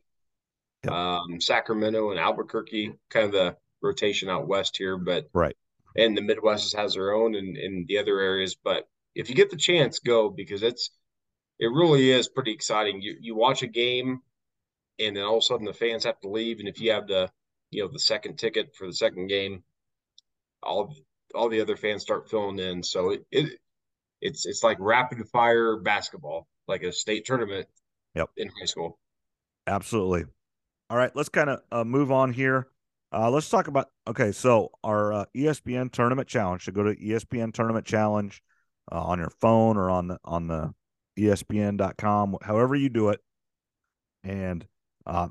Yep. 0.85 0.93
Um, 0.93 1.41
Sacramento, 1.41 2.11
and 2.11 2.19
Albuquerque. 2.19 2.93
Kind 3.09 3.25
of 3.25 3.31
the 3.31 3.57
rotation 3.81 4.29
out 4.29 4.47
west 4.47 4.77
here, 4.77 4.97
but 4.97 5.25
Right. 5.33 5.57
and 5.97 6.15
the 6.15 6.21
Midwest 6.21 6.75
has 6.75 6.93
their 6.93 7.11
own 7.13 7.35
and 7.35 7.57
in 7.57 7.85
the 7.87 7.97
other 7.97 8.19
areas. 8.19 8.55
But 8.55 8.87
if 9.15 9.29
you 9.29 9.35
get 9.35 9.49
the 9.49 9.57
chance, 9.57 9.99
go 9.99 10.29
because 10.29 10.63
it's 10.63 10.91
it 11.59 11.67
really 11.67 12.11
is 12.11 12.29
pretty 12.29 12.51
exciting. 12.51 13.01
You 13.01 13.17
you 13.19 13.35
watch 13.35 13.63
a 13.63 13.67
game, 13.67 14.21
and 14.99 15.15
then 15.15 15.23
all 15.23 15.37
of 15.37 15.39
a 15.39 15.41
sudden 15.41 15.65
the 15.65 15.73
fans 15.73 16.03
have 16.05 16.19
to 16.21 16.29
leave, 16.29 16.59
and 16.59 16.67
if 16.67 16.79
you 16.79 16.91
have 16.91 17.07
the 17.07 17.29
you 17.71 17.83
know 17.83 17.89
the 17.91 17.99
second 17.99 18.37
ticket 18.37 18.75
for 18.75 18.87
the 18.87 18.93
second 18.93 19.27
game, 19.27 19.63
all 20.63 20.93
all 21.33 21.49
the 21.49 21.61
other 21.61 21.75
fans 21.75 22.01
start 22.01 22.29
filling 22.29 22.59
in. 22.59 22.83
So 22.83 23.11
it, 23.11 23.25
it 23.31 23.59
it's 24.21 24.45
it's 24.45 24.63
like 24.63 24.77
rapid 24.79 25.27
fire 25.29 25.77
basketball, 25.77 26.47
like 26.67 26.83
a 26.83 26.91
state 26.91 27.25
tournament. 27.25 27.67
Yep. 28.15 28.29
In 28.37 28.49
high 28.59 28.65
school. 28.65 28.97
Absolutely. 29.67 30.23
All 30.89 30.97
right, 30.97 31.13
let's 31.15 31.29
kind 31.29 31.49
of 31.49 31.59
uh, 31.71 31.83
move 31.83 32.11
on 32.11 32.31
here. 32.31 32.67
Uh, 33.11 33.29
let's 33.29 33.49
talk 33.49 33.67
about 33.67 33.89
okay. 34.07 34.31
So 34.31 34.71
our 34.83 35.13
uh, 35.13 35.25
ESPN 35.35 35.91
tournament 35.91 36.27
challenge. 36.27 36.65
So 36.65 36.71
go 36.71 36.83
to 36.83 36.95
ESPN 36.95 37.53
tournament 37.53 37.85
challenge 37.85 38.41
uh, 38.91 39.01
on 39.01 39.19
your 39.19 39.31
phone 39.41 39.77
or 39.77 39.89
on 39.89 40.07
the 40.07 40.19
on 40.23 40.47
the 40.47 40.73
ESPN.com, 41.17 42.37
however 42.41 42.75
you 42.75 42.89
do 42.89 43.09
it, 43.09 43.21
and 44.23 44.65
uh, 45.05 45.29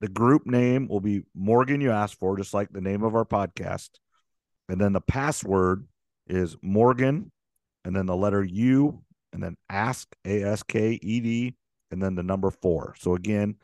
the 0.00 0.08
group 0.08 0.46
name 0.46 0.88
will 0.88 1.00
be 1.00 1.22
Morgan. 1.34 1.80
You 1.80 1.92
asked 1.92 2.18
for 2.18 2.36
just 2.36 2.54
like 2.54 2.72
the 2.72 2.80
name 2.80 3.02
of 3.02 3.14
our 3.14 3.24
podcast, 3.24 3.90
and 4.68 4.80
then 4.80 4.92
the 4.92 5.00
password 5.00 5.86
is 6.26 6.56
Morgan, 6.62 7.30
and 7.84 7.94
then 7.94 8.06
the 8.06 8.16
letter 8.16 8.42
U, 8.42 9.02
and 9.32 9.42
then 9.42 9.56
ask 9.68 10.08
A 10.24 10.42
S 10.42 10.62
K 10.62 10.98
E 11.00 11.20
D, 11.20 11.54
and 11.90 12.02
then 12.02 12.14
the 12.14 12.22
number 12.22 12.50
four. 12.50 12.94
So 12.98 13.14
again, 13.14 13.56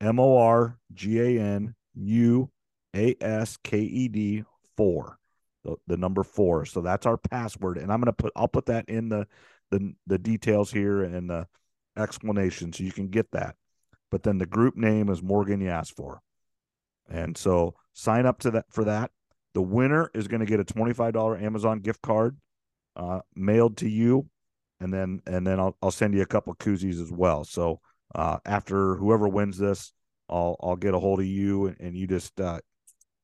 M 0.00 0.20
O 0.20 0.36
R 0.36 0.78
G 0.94 1.18
A 1.20 1.40
N 1.40 1.74
U 1.94 2.50
A 2.94 3.16
S 3.20 3.58
K 3.64 3.78
E 3.78 4.08
D 4.08 4.44
four, 4.76 5.18
the, 5.64 5.76
the 5.86 5.96
number 5.96 6.22
four. 6.22 6.64
So 6.64 6.80
that's 6.80 7.06
our 7.06 7.16
password, 7.16 7.78
and 7.78 7.92
I'm 7.92 8.00
gonna 8.00 8.12
put 8.12 8.32
I'll 8.36 8.48
put 8.48 8.66
that 8.66 8.88
in 8.88 9.08
the 9.08 9.26
the 9.70 9.94
the 10.06 10.18
details 10.18 10.70
here 10.70 11.02
and 11.02 11.28
the 11.28 11.46
explanation 11.96 12.72
so 12.72 12.84
you 12.84 12.92
can 12.92 13.08
get 13.08 13.30
that. 13.32 13.56
But 14.12 14.22
then 14.22 14.38
the 14.38 14.46
group 14.46 14.76
name 14.76 15.08
is 15.08 15.22
Morgan 15.22 15.62
you 15.62 15.70
asked 15.70 15.96
for, 15.96 16.20
and 17.08 17.36
so 17.36 17.74
sign 17.94 18.26
up 18.26 18.38
to 18.40 18.50
that 18.52 18.66
for 18.70 18.84
that. 18.84 19.10
The 19.54 19.62
winner 19.62 20.10
is 20.14 20.28
going 20.28 20.40
to 20.40 20.46
get 20.46 20.60
a 20.60 20.64
twenty 20.64 20.92
five 20.92 21.14
dollar 21.14 21.36
Amazon 21.38 21.80
gift 21.80 22.02
card 22.02 22.36
uh, 22.94 23.20
mailed 23.34 23.78
to 23.78 23.88
you, 23.88 24.28
and 24.80 24.92
then 24.92 25.22
and 25.26 25.46
then 25.46 25.58
I'll 25.58 25.76
I'll 25.80 25.90
send 25.90 26.12
you 26.12 26.20
a 26.20 26.26
couple 26.26 26.54
koozies 26.54 27.02
as 27.02 27.10
well. 27.10 27.42
So 27.44 27.80
uh, 28.14 28.36
after 28.44 28.96
whoever 28.96 29.28
wins 29.28 29.56
this, 29.56 29.94
I'll 30.28 30.56
I'll 30.62 30.76
get 30.76 30.92
a 30.92 30.98
hold 30.98 31.20
of 31.20 31.26
you 31.26 31.68
and, 31.68 31.76
and 31.80 31.96
you 31.96 32.06
just 32.06 32.38
uh, 32.38 32.60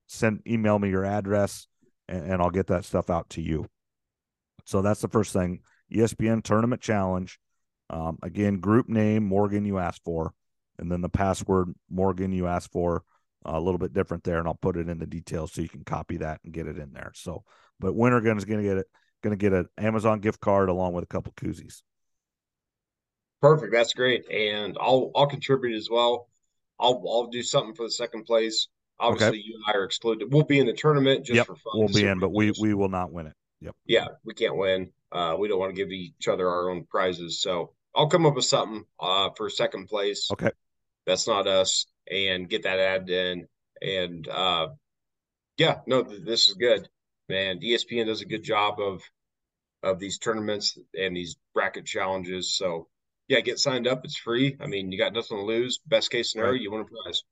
send 0.07 0.41
email 0.47 0.79
me 0.79 0.89
your 0.89 1.05
address 1.05 1.67
and, 2.09 2.33
and 2.33 2.43
I'll 2.43 2.51
get 2.51 2.69
that 2.69 2.87
stuff 2.87 3.11
out 3.11 3.29
to 3.31 3.43
you. 3.43 3.67
So 4.65 4.81
that's 4.81 5.03
the 5.03 5.09
first 5.09 5.35
thing. 5.35 5.61
ESPN 5.93 6.43
Tournament 6.43 6.81
Challenge. 6.81 7.39
Um, 7.91 8.19
again, 8.23 8.61
group 8.61 8.89
name 8.89 9.25
Morgan 9.25 9.65
you 9.65 9.79
asked 9.79 10.03
for, 10.05 10.33
and 10.79 10.91
then 10.91 11.01
the 11.01 11.09
password 11.09 11.75
Morgan 11.91 12.33
you 12.33 12.47
asked 12.47 12.73
for. 12.73 13.05
a 13.45 13.61
little 13.61 13.79
bit 13.79 13.93
different 13.95 14.25
there, 14.25 14.39
and 14.39 14.47
I'll 14.49 14.55
put 14.55 14.77
it 14.77 14.89
in 14.89 14.99
the 14.99 15.07
details 15.07 15.53
so 15.53 15.63
you 15.63 15.69
can 15.69 15.85
copy 15.85 16.19
that 16.19 16.41
and 16.45 16.53
get 16.53 16.67
it 16.67 16.79
in 16.79 16.93
there. 16.93 17.13
So, 17.15 17.45
but 17.81 17.95
winner 17.95 18.21
gun 18.21 18.37
is 18.37 18.45
going 18.45 18.61
to 18.61 18.69
get 18.69 18.79
it, 18.79 18.87
going 19.23 19.37
to 19.37 19.41
get 19.41 19.53
an 19.53 19.67
Amazon 19.79 20.21
gift 20.21 20.41
card 20.41 20.69
along 20.69 20.93
with 20.93 21.05
a 21.05 21.07
couple 21.07 21.33
koozies. 21.35 21.83
Perfect. 23.41 23.73
That's 23.73 23.95
great. 23.95 24.29
And 24.31 24.77
I'll 24.81 25.11
I'll 25.15 25.29
contribute 25.29 25.77
as 25.77 25.89
well. 25.91 26.29
I'll 26.81 27.03
I'll 27.09 27.27
do 27.29 27.43
something 27.43 27.75
for 27.75 27.85
the 27.85 27.91
second 27.91 28.25
place. 28.25 28.69
Obviously, 28.99 29.39
you 29.39 29.55
and 29.55 29.65
I 29.75 29.79
are 29.79 29.85
excluded. 29.85 30.33
We'll 30.33 30.43
be 30.45 30.59
in 30.59 30.67
the 30.67 30.73
tournament 30.73 31.25
just 31.25 31.37
Yep, 31.37 31.47
for 31.47 31.57
fun. 31.57 31.73
We'll 31.75 31.89
be 31.89 32.05
in, 32.05 32.19
but 32.19 32.31
we 32.35 32.53
we 32.61 32.75
will 32.75 32.89
not 32.89 33.13
win 33.13 33.27
it. 33.29 33.35
Yep. 33.61 33.75
yeah, 33.87 34.07
we 34.25 34.35
can't 34.35 34.57
win. 34.57 34.93
Uh, 35.13 35.37
we 35.39 35.49
don't 35.49 35.59
want 35.59 35.75
to 35.75 35.77
give 35.81 35.91
each 35.93 36.29
other 36.29 36.49
our 36.49 36.71
own 36.71 36.85
prizes. 36.85 37.41
So 37.41 37.73
I'll 37.95 38.09
come 38.09 38.27
up 38.27 38.35
with 38.35 38.45
something 38.45 38.85
uh 39.01 39.31
for 39.37 39.49
second 39.51 39.87
place. 39.87 40.29
Okay. 40.33 40.51
That's 41.09 41.27
not 41.27 41.47
us, 41.49 41.87
and 42.11 42.49
get 42.49 42.65
that 42.65 42.79
added 42.79 43.09
in. 43.11 43.47
And 43.81 44.29
uh, 44.29 44.69
yeah, 45.57 45.79
no, 45.87 46.03
th- 46.05 46.21
this 46.25 46.49
is 46.49 46.55
good, 46.55 46.87
man. 47.31 47.61
ESPN 47.61 48.07
does 48.07 48.21
a 48.21 48.27
good 48.27 48.43
job 48.45 48.79
of 48.79 49.03
of 49.83 49.99
these 49.99 50.19
tournaments 50.19 50.77
and 50.95 51.17
these 51.17 51.37
bracket 51.55 51.87
challenges. 51.87 52.55
So 52.57 52.89
yeah, 53.27 53.41
get 53.41 53.59
signed 53.59 53.87
up. 53.87 54.03
It's 54.05 54.19
free. 54.19 54.57
I 54.61 54.67
mean, 54.67 54.93
you 54.93 54.99
got 54.99 55.15
nothing 55.15 55.39
to 55.39 55.43
lose. 55.43 55.79
Best 55.87 56.11
case 56.11 56.33
scenario, 56.33 56.53
Right. 56.53 56.61
you 56.61 56.71
win 56.71 56.83
a 56.83 56.85
prize. 56.85 57.23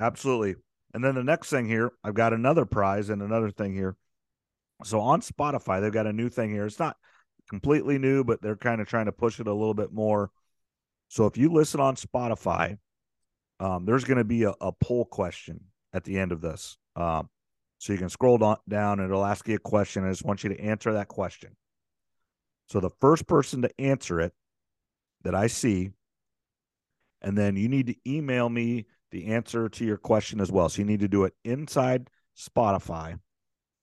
Absolutely. 0.00 0.54
And 0.92 1.02
then 1.02 1.16
the 1.16 1.24
next 1.24 1.50
thing 1.50 1.66
here, 1.66 1.90
I've 2.04 2.14
got 2.14 2.32
another 2.32 2.64
prize 2.64 3.08
and 3.08 3.22
another 3.22 3.50
thing 3.50 3.74
here. 3.74 3.96
So 4.84 5.00
on 5.00 5.20
Spotify, 5.20 5.80
they've 5.80 5.92
got 5.92 6.06
a 6.06 6.12
new 6.12 6.28
thing 6.28 6.50
here. 6.50 6.66
It's 6.66 6.78
not 6.78 6.96
completely 7.48 7.98
new, 7.98 8.22
but 8.22 8.40
they're 8.42 8.56
kind 8.56 8.80
of 8.80 8.86
trying 8.86 9.06
to 9.06 9.12
push 9.12 9.40
it 9.40 9.48
a 9.48 9.52
little 9.52 9.74
bit 9.74 9.92
more. 9.92 10.30
So 11.08 11.26
if 11.26 11.36
you 11.36 11.52
listen 11.52 11.80
on 11.80 11.96
Spotify, 11.96 12.78
um, 13.60 13.84
there's 13.84 14.04
going 14.04 14.18
to 14.18 14.24
be 14.24 14.44
a, 14.44 14.54
a, 14.60 14.72
poll 14.72 15.04
question 15.04 15.60
at 15.92 16.04
the 16.04 16.18
end 16.18 16.32
of 16.32 16.40
this. 16.40 16.76
Um, 16.96 17.28
so 17.78 17.92
you 17.92 17.98
can 17.98 18.08
scroll 18.08 18.38
down 18.38 19.00
and 19.00 19.10
it'll 19.10 19.24
ask 19.24 19.46
you 19.48 19.56
a 19.56 19.58
question. 19.58 20.04
I 20.04 20.10
just 20.10 20.24
want 20.24 20.42
you 20.42 20.50
to 20.50 20.60
answer 20.60 20.92
that 20.94 21.08
question. 21.08 21.56
So 22.68 22.80
the 22.80 22.90
first 23.00 23.26
person 23.26 23.62
to 23.62 23.80
answer 23.80 24.20
it 24.20 24.32
that 25.22 25.34
I 25.34 25.48
see, 25.48 25.90
and 27.22 27.36
then 27.36 27.56
you 27.56 27.68
need 27.68 27.86
to 27.88 27.96
email 28.06 28.48
me 28.48 28.86
the 29.10 29.26
answer 29.26 29.68
to 29.68 29.84
your 29.84 29.98
question 29.98 30.40
as 30.40 30.50
well. 30.50 30.68
So 30.68 30.80
you 30.80 30.86
need 30.86 31.00
to 31.00 31.08
do 31.08 31.24
it 31.24 31.34
inside 31.44 32.08
Spotify 32.36 33.18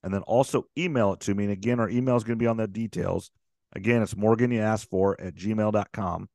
and 0.04 0.14
then 0.14 0.22
also 0.24 0.66
email 0.78 1.14
it 1.14 1.22
to 1.22 1.36
me. 1.36 1.46
And 1.46 1.54
again, 1.54 1.80
our 1.80 1.90
email 1.90 2.18
is 2.18 2.24
going 2.24 2.38
to 2.38 2.44
be 2.44 2.48
on 2.48 2.58
the 2.58 2.68
details. 2.68 3.32
Again, 3.74 4.02
it's 4.02 4.16
Morgan 4.16 4.52
you 4.52 4.62
asked 4.62 4.90
for 4.90 5.20
at 5.22 5.36
gmail.com. 5.36 6.30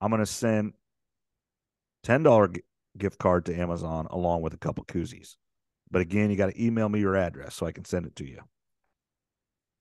I'm 0.00 0.10
going 0.10 0.20
to 0.20 0.26
send 0.26 0.72
$10 2.04 2.60
gift 2.98 3.18
card 3.18 3.46
to 3.46 3.54
Amazon 3.54 4.06
along 4.10 4.42
with 4.42 4.54
a 4.54 4.58
couple 4.58 4.84
koozies. 4.84 5.36
But 5.90 6.02
again, 6.02 6.30
you 6.30 6.36
got 6.36 6.50
to 6.50 6.64
email 6.64 6.88
me 6.88 7.00
your 7.00 7.16
address 7.16 7.54
so 7.54 7.66
I 7.66 7.72
can 7.72 7.84
send 7.84 8.06
it 8.06 8.16
to 8.16 8.24
you. 8.28 8.40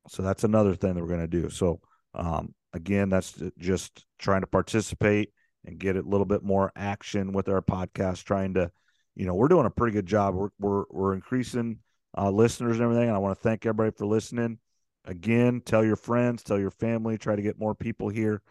So 0.07 0.24
that's 0.24 0.43
another 0.43 0.76
thing 0.76 0.95
that 0.95 1.01
we're 1.01 1.07
going 1.07 1.20
to 1.20 1.28
do. 1.28 1.49
So 1.49 1.82
um, 2.15 2.53
again, 2.74 3.09
that's 3.09 3.41
just 3.57 4.05
trying 4.17 4.41
to 4.41 4.47
participate 4.47 5.32
and 5.65 5.78
get 5.78 5.95
a 5.95 6.01
little 6.01 6.26
bit 6.26 6.43
more 6.43 6.72
action 6.76 7.32
with 7.32 7.49
our 7.49 7.61
podcast. 7.61 8.24
Trying 8.24 8.55
to, 8.55 8.72
you 9.15 9.26
know, 9.26 9.36
we're 9.36 9.47
doing 9.49 9.65
a 9.65 9.72
pretty 9.72 9.93
good 9.93 10.05
job. 10.05 10.36
We're 10.36 10.49
we're 10.59 10.84
we're 10.89 11.13
increasing 11.13 11.80
uh, 12.17 12.32
listeners 12.32 12.78
and 12.78 12.84
everything. 12.84 13.07
And 13.07 13.15
I 13.15 13.20
want 13.20 13.38
to 13.38 13.43
thank 13.43 13.65
everybody 13.65 13.91
for 13.95 14.07
listening. 14.07 14.57
Again, 15.05 15.61
tell 15.63 15.84
your 15.84 15.95
friends, 15.95 16.43
tell 16.43 16.59
your 16.59 16.72
family, 16.72 17.17
try 17.17 17.36
to 17.36 17.41
get 17.41 17.59
more 17.59 17.76
people 17.76 18.09
here. 18.09 18.41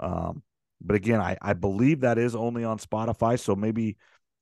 Um, 0.00 0.42
but 0.84 0.96
again, 0.96 1.20
I, 1.20 1.36
I 1.40 1.54
believe 1.54 2.00
that 2.00 2.18
is 2.18 2.36
only 2.36 2.62
on 2.62 2.78
Spotify. 2.78 3.38
So 3.40 3.56
maybe, 3.56 3.96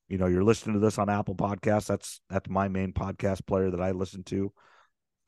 you 0.08 0.18
know, 0.18 0.26
you're 0.26 0.42
listening 0.42 0.74
to 0.74 0.80
this 0.80 0.98
on 0.98 1.08
Apple 1.08 1.36
Podcasts. 1.36 1.86
That's 1.86 2.20
that's 2.28 2.50
my 2.50 2.68
main 2.68 2.92
podcast 2.92 3.46
player 3.46 3.70
that 3.70 3.80
I 3.80 3.92
listen 3.92 4.24
to. 4.24 4.52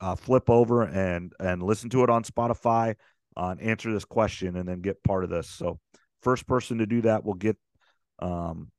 Uh, 0.01 0.15
flip 0.15 0.49
over 0.49 0.83
and 0.83 1.31
and 1.39 1.63
listen 1.63 1.89
to 1.91 2.03
it 2.03 2.09
on 2.09 2.23
Spotify 2.23 2.95
uh, 3.37 3.55
and 3.57 3.61
answer 3.61 3.93
this 3.93 4.05
question 4.05 4.57
and 4.57 4.67
then 4.67 4.81
get 4.81 5.03
part 5.03 5.23
of 5.23 5.29
this. 5.29 5.49
So 5.49 5.79
first 6.21 6.45
person 6.47 6.79
to 6.79 6.85
do 6.85 7.01
that 7.03 7.23
will 7.23 7.33
get 7.33 7.57
um, 8.19 8.71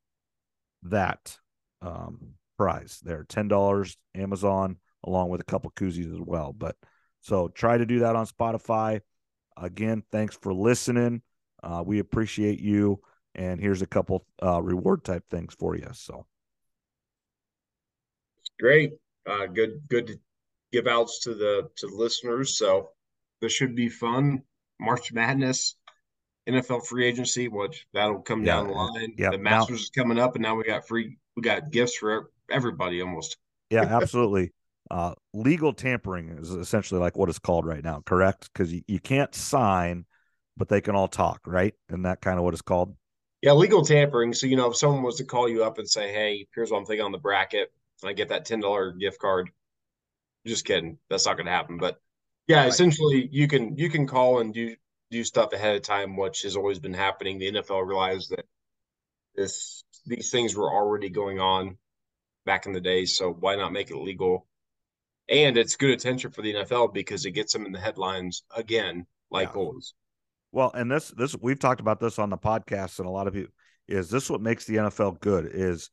that 0.83 1.39
um, 1.81 2.35
prize 2.59 3.01
there. 3.03 3.25
Ten 3.25 3.49
dollars 3.49 3.97
Amazon 4.15 4.77
along 5.05 5.31
with 5.31 5.41
a 5.41 5.45
couple 5.45 5.71
koozies 5.71 6.13
as 6.13 6.21
well. 6.21 6.53
But 6.53 6.77
so 7.23 7.49
try 7.49 7.79
to 7.79 7.87
do 7.87 8.01
that 8.01 8.15
on 8.17 8.27
Spotify. 8.27 9.01
Again, 9.57 10.03
thanks 10.13 10.37
for 10.37 10.53
listening. 10.53 11.23
Uh, 11.63 11.83
we 11.85 11.99
appreciate 11.99 12.61
you. 12.61 13.01
And 13.35 13.61
here's 13.61 13.83
a 13.83 13.87
couple 13.87 14.25
uh, 14.43 14.63
reward 14.63 15.05
type 15.05 15.25
things 15.31 15.55
for 15.59 15.77
you. 15.77 15.89
So 15.93 16.27
great, 18.59 18.93
uh, 19.29 19.47
good, 19.47 19.81
good 19.89 20.19
give 20.73 20.87
outs 20.87 21.21
to 21.21 21.35
the 21.35 21.69
to 21.77 21.87
the 21.87 21.95
listeners. 21.95 22.59
So 22.59 22.91
this 23.41 23.53
should 23.53 23.75
be 23.75 23.89
fun. 23.89 24.43
March 24.81 25.13
Madness, 25.13 25.77
NFL 26.49 26.87
free 26.87 27.07
agency, 27.07 27.49
which 27.49 27.87
that'll 27.93 28.21
come 28.21 28.45
yeah, 28.45 28.57
down 28.57 28.69
the 28.69 28.73
line. 28.73 29.15
Yeah, 29.19 29.31
the 29.31 29.39
Masters 29.39 29.71
now, 29.71 29.83
is 29.83 29.91
coming 29.91 30.19
up, 30.19 30.37
and 30.37 30.43
now 30.43 30.55
we 30.55 30.65
got 30.65 30.87
free. 30.87 31.19
We 31.37 31.43
got 31.43 31.71
gifts 31.71 31.97
for 31.97 32.31
everybody 32.51 33.01
almost. 33.01 33.37
yeah, 33.71 33.83
absolutely. 33.83 34.53
Uh, 34.91 35.15
legal 35.35 35.73
tampering 35.73 36.29
is 36.39 36.51
essentially 36.51 37.01
like 37.01 37.17
what 37.17 37.29
it's 37.29 37.41
called 37.41 37.67
right 37.67 37.83
now, 37.83 38.03
correct? 38.07 38.49
Because 38.53 38.73
you, 38.73 38.83
you 38.87 39.01
can't 39.01 39.35
sign 39.35 40.05
but 40.57 40.69
they 40.69 40.81
can 40.81 40.95
all 40.95 41.09
talk, 41.09 41.41
right? 41.47 41.75
And 41.89 42.05
that 42.05 42.21
kind 42.21 42.39
of 42.39 42.45
what 42.45 42.55
it's 42.55 42.63
called. 42.63 42.95
Yeah, 43.43 43.53
legal 43.53 43.85
tampering. 43.85 44.33
So 44.33 44.47
you 44.47 44.57
know, 44.57 44.71
if 44.71 44.77
someone 44.77 45.03
was 45.03 45.17
to 45.17 45.25
call 45.25 45.49
you 45.49 45.65
up 45.65 45.79
and 45.79 45.89
say, 45.89 46.13
"Hey, 46.13 46.47
here's 46.55 46.71
what 46.71 46.79
I'm 46.79 46.87
thinking 46.87 47.05
on 47.05 47.13
the 47.13 47.19
bracket," 47.19 47.73
and 48.03 48.09
I 48.11 48.13
get 48.13 48.29
that 48.31 48.45
ten 48.45 48.61
dollar 48.61 48.93
gift 48.93 49.21
card. 49.21 49.51
Just 50.47 50.65
kidding. 50.65 50.99
That's 51.11 51.27
not 51.27 51.37
going 51.37 51.47
to 51.47 51.53
happen. 51.53 51.79
But 51.79 52.01
yeah, 52.47 52.61
right. 52.61 52.69
essentially, 52.69 53.29
you 53.31 53.49
can 53.49 53.77
you 53.77 53.91
can 53.91 54.07
call 54.07 54.41
and 54.41 54.55
do 54.55 54.75
do 55.11 55.23
stuff 55.25 55.53
ahead 55.53 55.77
of 55.77 55.83
time, 55.83 56.17
which 56.17 56.43
has 56.43 56.57
always 56.57 56.79
been 56.79 56.95
happening. 56.95 57.39
The 57.39 57.53
NFL 57.53 57.87
realized 57.87 58.31
that 58.31 58.47
this 59.35 59.85
these 60.07 60.31
things 60.31 60.57
were 60.57 60.73
already 60.73 61.11
going 61.11 61.41
on 61.41 61.77
back 62.45 62.67
in 62.67 62.73
the 62.73 62.81
day, 62.81 63.05
so 63.05 63.33
why 63.33 63.57
not 63.57 63.73
make 63.73 63.91
it 63.91 63.97
legal? 63.97 64.47
And 65.29 65.57
it's 65.59 65.77
good 65.77 65.91
attention 65.91 66.31
for 66.31 66.43
the 66.43 66.55
NFL 66.55 66.95
because 66.95 67.27
it 67.27 67.33
gets 67.33 67.53
them 67.53 67.67
in 67.67 67.73
the 67.73 67.81
headlines 67.81 68.45
again, 68.55 69.07
like 69.31 69.51
yeah. 69.51 69.61
always. 69.61 69.93
Well, 70.57 70.71
and 70.73 70.91
this 70.91 71.11
this 71.11 71.37
we've 71.39 71.59
talked 71.59 71.83
about 71.83 72.01
this 72.01 72.19
on 72.19 72.31
the 72.31 72.39
podcast, 72.39 72.99
and 72.99 73.07
a 73.07 73.11
lot 73.11 73.27
of 73.27 73.37
you 73.37 73.49
is 73.89 74.09
this 74.09 74.31
what 74.31 74.41
makes 74.41 74.65
the 74.65 74.77
NFL 74.77 75.21
good 75.21 75.51
is 75.53 75.91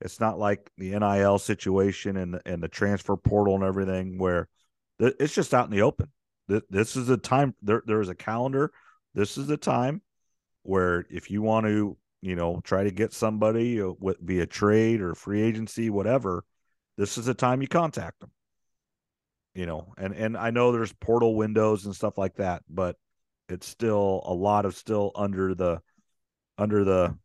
it's 0.00 0.20
not 0.20 0.38
like 0.38 0.70
the 0.78 0.98
NIL 0.98 1.38
situation 1.38 2.16
and 2.16 2.32
the, 2.32 2.40
and 2.46 2.62
the 2.62 2.68
transfer 2.68 3.18
portal 3.18 3.56
and 3.56 3.62
everything 3.62 4.16
where 4.16 4.48
it's 4.98 5.34
just 5.34 5.52
out 5.52 5.66
in 5.66 5.70
the 5.70 5.82
open. 5.82 6.10
This 6.48 6.96
is 6.96 7.10
a 7.10 7.18
time 7.18 7.54
there 7.60 7.82
there 7.84 8.00
is 8.00 8.08
a 8.08 8.14
calendar. 8.14 8.72
This 9.12 9.36
is 9.36 9.48
the 9.48 9.58
time 9.58 10.00
where 10.62 11.04
if 11.10 11.30
you 11.30 11.42
want 11.42 11.66
to, 11.66 11.98
you 12.22 12.36
know, 12.36 12.62
try 12.64 12.84
to 12.84 12.90
get 12.90 13.12
somebody 13.12 13.82
uh, 13.82 13.92
via 14.22 14.46
trade 14.46 15.02
or 15.02 15.14
free 15.14 15.42
agency, 15.42 15.90
whatever, 15.90 16.42
this 16.96 17.18
is 17.18 17.26
the 17.26 17.34
time 17.34 17.60
you 17.60 17.68
contact 17.68 18.20
them. 18.20 18.30
You 19.54 19.66
know, 19.66 19.92
and 19.98 20.14
and 20.14 20.38
I 20.38 20.52
know 20.52 20.72
there's 20.72 20.94
portal 20.94 21.36
windows 21.36 21.84
and 21.84 21.94
stuff 21.94 22.16
like 22.16 22.36
that, 22.36 22.62
but 22.66 22.96
it's 23.48 23.66
still 23.66 24.22
a 24.24 24.34
lot 24.34 24.64
of 24.64 24.74
still 24.76 25.12
under 25.14 25.54
the 25.54 25.80
under 26.58 26.84
the 26.84 27.16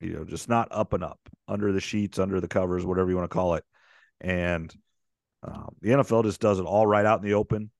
you 0.00 0.12
know 0.12 0.24
just 0.24 0.48
not 0.48 0.68
up 0.70 0.92
and 0.92 1.02
up 1.02 1.18
under 1.48 1.72
the 1.72 1.80
sheets 1.80 2.18
under 2.18 2.40
the 2.40 2.48
covers 2.48 2.84
whatever 2.84 3.10
you 3.10 3.16
want 3.16 3.30
to 3.30 3.34
call 3.34 3.54
it. 3.54 3.64
And 4.20 4.74
um, 5.42 5.74
the 5.80 5.90
nfl 5.90 6.24
just 6.24 6.40
does 6.40 6.58
it 6.58 6.64
all 6.64 6.86
right 6.86 7.06
out 7.06 7.20
in 7.20 7.26
the 7.26 7.34
open. 7.34 7.70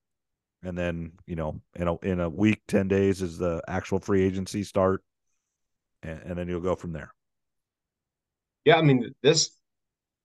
And 0.63 0.77
then 0.77 1.13
you 1.27 1.37
know 1.37 1.61
in 1.75 1.89
a 1.89 1.97
in 1.99 2.21
a 2.21 2.29
week 2.29 2.63
10 2.69 2.89
days 2.89 3.23
is 3.23 3.39
the 3.39 3.63
actual 3.69 3.99
free 3.99 4.23
agency 4.23 4.63
start. 4.63 5.03
And, 6.03 6.21
and 6.23 6.39
then 6.39 6.49
you'll 6.49 6.61
go 6.61 6.77
from 6.77 6.93
there. 6.93 7.13
Yeah 8.65 8.77
i 8.77 8.83
mean 8.83 9.15
this 9.23 9.51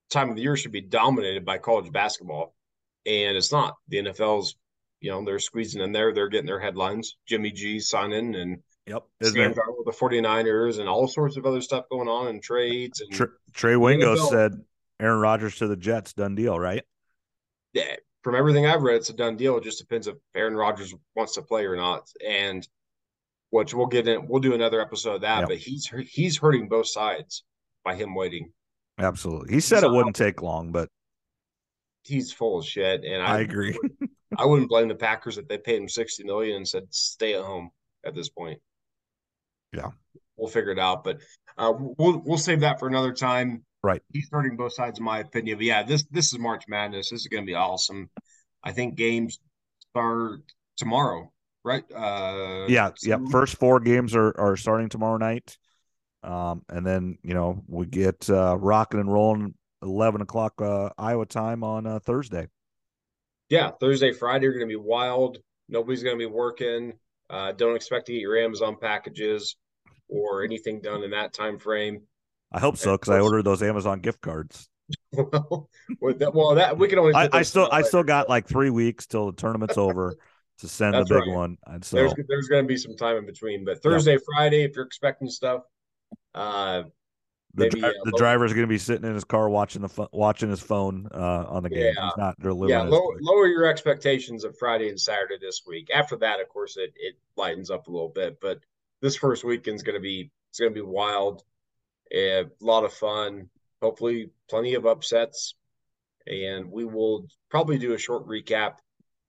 time 0.09 0.29
of 0.29 0.35
the 0.35 0.41
year 0.41 0.57
should 0.57 0.71
be 0.71 0.81
dominated 0.81 1.45
by 1.45 1.57
college 1.57 1.91
basketball. 1.91 2.53
And 3.05 3.35
it's 3.35 3.51
not. 3.51 3.75
The 3.87 3.97
nfl's 3.97 4.55
you 5.01 5.11
know, 5.11 5.25
they're 5.25 5.39
squeezing 5.39 5.81
in 5.81 5.91
there. 5.91 6.13
They're 6.13 6.29
getting 6.29 6.45
their 6.45 6.59
headlines. 6.59 7.17
Jimmy 7.27 7.51
G 7.51 7.79
signing 7.79 8.35
and 8.35 8.59
yep, 8.85 9.03
with 9.19 9.33
the 9.33 9.95
49ers 9.99 10.79
and 10.79 10.87
all 10.87 11.07
sorts 11.07 11.37
of 11.37 11.45
other 11.45 11.61
stuff 11.61 11.85
going 11.91 12.07
on 12.07 12.27
and 12.27 12.41
trades. 12.41 13.01
And 13.01 13.29
Trey 13.53 13.75
Wingo 13.75 14.15
said 14.15 14.53
Aaron 14.99 15.19
Rodgers 15.19 15.57
to 15.57 15.67
the 15.67 15.75
Jets, 15.75 16.13
done 16.13 16.35
deal, 16.35 16.57
right? 16.57 16.83
Yeah. 17.73 17.95
From 18.23 18.35
everything 18.35 18.67
I've 18.67 18.83
read, 18.83 18.97
it's 18.97 19.09
a 19.09 19.13
done 19.13 19.35
deal. 19.35 19.57
It 19.57 19.63
just 19.63 19.79
depends 19.79 20.05
if 20.05 20.15
Aaron 20.35 20.55
Rodgers 20.55 20.93
wants 21.15 21.33
to 21.33 21.41
play 21.41 21.65
or 21.65 21.75
not. 21.75 22.07
And 22.25 22.67
which 23.49 23.73
we'll 23.73 23.87
get 23.87 24.07
in, 24.07 24.27
we'll 24.27 24.41
do 24.41 24.53
another 24.53 24.79
episode 24.79 25.15
of 25.15 25.21
that. 25.21 25.39
Yep. 25.39 25.49
But 25.49 25.57
he's 25.57 25.91
he's 26.07 26.37
hurting 26.37 26.69
both 26.69 26.87
sides 26.87 27.43
by 27.83 27.95
him 27.95 28.13
waiting. 28.13 28.51
Absolutely. 28.99 29.55
He 29.55 29.59
said 29.59 29.77
he's 29.77 29.85
it 29.85 29.91
wouldn't 29.91 30.15
take 30.15 30.43
long, 30.43 30.71
but 30.71 30.89
he's 32.03 32.31
full 32.31 32.59
of 32.59 32.65
shit. 32.65 33.03
And 33.03 33.21
I, 33.21 33.37
I 33.37 33.39
agree. 33.39 33.77
I 34.37 34.45
wouldn't 34.45 34.69
blame 34.69 34.87
the 34.87 34.95
Packers 34.95 35.37
if 35.37 35.47
they 35.47 35.57
paid 35.57 35.81
him 35.81 35.89
sixty 35.89 36.23
million 36.23 36.57
and 36.57 36.67
said 36.67 36.83
stay 36.89 37.33
at 37.33 37.43
home 37.43 37.71
at 38.05 38.15
this 38.15 38.29
point. 38.29 38.59
Yeah, 39.73 39.91
we'll 40.37 40.49
figure 40.49 40.71
it 40.71 40.79
out, 40.79 41.03
but 41.03 41.19
uh, 41.57 41.73
we'll 41.77 42.21
we'll 42.25 42.37
save 42.37 42.61
that 42.61 42.79
for 42.79 42.87
another 42.87 43.13
time. 43.13 43.63
Right. 43.83 44.01
He's 44.13 44.29
hurting 44.31 44.57
both 44.57 44.73
sides, 44.73 44.99
in 44.99 45.05
my 45.05 45.19
opinion. 45.19 45.57
But 45.57 45.65
yeah, 45.65 45.83
this 45.83 46.05
this 46.11 46.33
is 46.33 46.39
March 46.39 46.65
Madness. 46.67 47.09
This 47.09 47.21
is 47.21 47.27
going 47.27 47.43
to 47.43 47.49
be 47.49 47.55
awesome. 47.55 48.09
I 48.63 48.71
think 48.71 48.95
games 48.95 49.39
start 49.89 50.41
tomorrow, 50.77 51.31
right? 51.63 51.83
Uh, 51.91 52.65
yeah, 52.67 52.91
yeah. 53.01 53.17
First 53.31 53.57
four 53.57 53.79
games 53.79 54.15
are 54.15 54.37
are 54.39 54.55
starting 54.55 54.89
tomorrow 54.89 55.17
night, 55.17 55.57
um, 56.23 56.63
and 56.69 56.85
then 56.85 57.17
you 57.23 57.33
know 57.33 57.63
we 57.67 57.87
get 57.87 58.29
uh, 58.29 58.55
rocking 58.57 58.99
and 58.99 59.11
rolling 59.11 59.55
eleven 59.81 60.21
o'clock 60.21 60.61
uh, 60.61 60.89
Iowa 60.97 61.25
time 61.25 61.63
on 61.63 61.85
uh, 61.85 61.99
Thursday 61.99 62.47
yeah, 63.51 63.71
Thursday, 63.81 64.13
Friday 64.13 64.47
are 64.47 64.53
going 64.53 64.61
to 64.61 64.65
be 64.65 64.77
wild. 64.77 65.37
Nobody's 65.67 66.03
going 66.03 66.17
to 66.17 66.25
be 66.25 66.31
working. 66.31 66.93
Uh, 67.29 67.51
don't 67.51 67.75
expect 67.75 68.05
to 68.05 68.13
get 68.13 68.21
your 68.21 68.37
Amazon 68.37 68.77
packages 68.79 69.57
or 70.07 70.43
anything 70.43 70.79
done 70.79 71.03
in 71.03 71.11
that 71.11 71.33
time 71.33 71.59
frame. 71.59 72.01
I 72.53 72.61
hope 72.61 72.77
so 72.77 72.93
because 72.93 73.09
I 73.09 73.19
ordered 73.19 73.43
those 73.43 73.61
Amazon 73.61 73.99
gift 73.99 74.21
cards. 74.21 74.69
well, 75.11 75.67
that, 76.01 76.33
well, 76.33 76.55
that 76.55 76.77
we 76.77 76.87
can 76.87 76.99
only. 76.99 77.13
I, 77.13 77.27
I 77.31 77.41
still, 77.41 77.67
I 77.69 77.81
still 77.81 78.03
got 78.03 78.29
like 78.29 78.47
three 78.47 78.69
weeks 78.69 79.05
till 79.05 79.25
the 79.27 79.33
tournament's 79.33 79.77
over 79.77 80.15
to 80.59 80.67
send 80.67 80.93
That's 80.93 81.09
the 81.09 81.15
big 81.15 81.27
right. 81.27 81.35
one. 81.35 81.57
And 81.67 81.83
so 81.83 81.97
there's 81.97 82.13
there's 82.29 82.47
going 82.47 82.63
to 82.63 82.67
be 82.67 82.77
some 82.77 82.95
time 82.95 83.17
in 83.17 83.25
between, 83.25 83.65
but 83.65 83.83
Thursday, 83.83 84.13
yeah. 84.13 84.19
Friday, 84.33 84.63
if 84.63 84.77
you're 84.77 84.85
expecting 84.85 85.27
stuff, 85.29 85.63
uh, 86.33 86.83
the, 87.53 87.63
maybe, 87.63 87.79
dri- 87.81 87.89
uh, 87.89 87.93
the 88.05 88.13
driver's 88.17 88.53
going 88.53 88.63
to 88.63 88.67
be 88.67 88.77
sitting 88.77 89.05
in 89.05 89.13
his 89.13 89.23
car 89.23 89.49
watching 89.49 89.81
the 89.81 90.07
watching 90.11 90.49
his 90.49 90.61
phone 90.61 91.07
uh, 91.13 91.45
on 91.47 91.63
the 91.63 91.69
game. 91.69 91.93
Yeah. 91.95 92.05
He's 92.05 92.17
not 92.17 92.39
delivering. 92.39 92.69
yeah, 92.69 92.83
lower, 92.83 93.17
lower 93.19 93.47
your 93.47 93.65
expectations 93.65 94.43
of 94.43 94.57
Friday 94.57 94.89
and 94.89 94.99
Saturday 94.99 95.37
this 95.39 95.63
week. 95.67 95.89
After 95.93 96.15
that, 96.17 96.39
of 96.39 96.47
course, 96.49 96.77
it 96.77 96.93
it 96.95 97.15
lightens 97.35 97.69
up 97.69 97.87
a 97.87 97.91
little 97.91 98.09
bit. 98.09 98.39
But 98.41 98.59
this 99.01 99.15
first 99.15 99.43
weekend's 99.43 99.83
going 99.83 99.95
to 99.95 100.01
be 100.01 100.31
it's 100.49 100.59
going 100.59 100.71
to 100.71 100.75
be 100.75 100.81
wild, 100.81 101.43
a 102.13 102.45
lot 102.59 102.83
of 102.83 102.93
fun. 102.93 103.49
Hopefully, 103.81 104.29
plenty 104.49 104.75
of 104.75 104.85
upsets, 104.85 105.55
and 106.27 106.71
we 106.71 106.85
will 106.85 107.27
probably 107.49 107.77
do 107.77 107.93
a 107.93 107.97
short 107.97 108.27
recap 108.27 108.75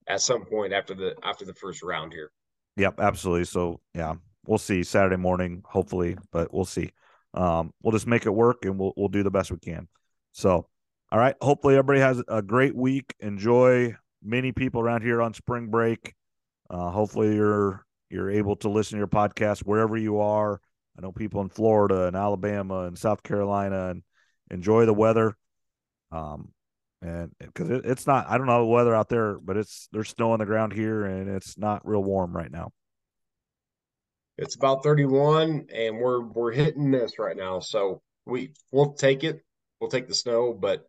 at 0.07 0.21
some 0.21 0.45
point 0.45 0.73
after 0.73 0.95
the 0.95 1.15
after 1.23 1.45
the 1.45 1.55
first 1.55 1.83
round 1.83 2.13
here. 2.13 2.31
Yep, 2.77 3.01
absolutely. 3.01 3.45
So 3.47 3.81
yeah, 3.95 4.15
we'll 4.47 4.59
see 4.59 4.83
Saturday 4.83 5.17
morning, 5.17 5.63
hopefully, 5.65 6.17
but 6.31 6.53
we'll 6.53 6.65
see. 6.65 6.93
Um, 7.35 7.73
we'll 7.83 7.93
just 7.93 8.07
make 8.07 8.27
it 8.27 8.31
work 8.31 8.65
and 8.65 8.79
we'll 8.79 8.93
we'll 8.97 9.09
do 9.09 9.23
the 9.23 9.31
best 9.31 9.51
we 9.51 9.59
can. 9.59 9.89
So, 10.33 10.67
all 11.11 11.19
right. 11.19 11.35
Hopefully 11.41 11.75
everybody 11.75 12.01
has 12.01 12.23
a 12.29 12.43
great 12.43 12.75
week. 12.75 13.15
Enjoy 13.21 13.95
many 14.23 14.53
people 14.53 14.81
around 14.81 15.03
here 15.03 15.21
on 15.23 15.35
spring 15.35 15.69
break. 15.69 16.15
Uh, 16.71 16.91
hopefully 16.91 17.35
you're 17.35 17.85
you're 18.11 18.31
able 18.31 18.57
to 18.57 18.69
listen 18.69 18.97
to 18.97 19.01
your 19.01 19.09
podcast 19.09 19.61
wherever 19.61 19.97
you 19.97 20.21
are. 20.21 20.61
I 20.97 21.01
know 21.01 21.13
people 21.13 21.41
in 21.41 21.49
Florida 21.49 22.07
and 22.07 22.17
Alabama 22.17 22.81
and 22.81 22.99
South 22.99 23.23
Carolina 23.23 23.91
and 23.91 24.03
enjoy 24.51 24.85
the 24.85 24.93
weather. 24.93 25.37
Um, 26.11 26.53
and 27.01 27.33
because 27.39 27.71
it, 27.71 27.85
it's 27.85 28.07
not, 28.07 28.29
I 28.29 28.37
don't 28.37 28.47
know 28.47 28.59
the 28.59 28.67
weather 28.67 28.95
out 28.95 29.09
there, 29.09 29.39
but 29.39 29.57
it's 29.57 29.89
there's 29.93 30.11
snow 30.11 30.33
on 30.33 30.39
the 30.39 30.47
ground 30.47 30.73
here 30.73 31.05
and 31.05 31.29
it's 31.29 31.59
not 31.59 31.87
real 31.87 32.05
warm 32.05 32.37
right 32.37 32.53
now. 32.53 32.73
It's 34.39 34.57
about 34.57 34.83
31 34.83 35.67
and 35.75 35.99
we're 35.99 36.21
we're 36.23 36.53
hitting 36.53 36.91
this 36.91 37.19
right 37.19 37.37
now. 37.37 37.61
So 37.61 38.03
we 38.27 38.53
we'll 38.71 38.95
take 38.95 39.25
it. 39.25 39.43
We'll 39.81 39.91
take 39.91 40.09
the 40.09 40.15
snow, 40.15 40.53
but 40.53 40.89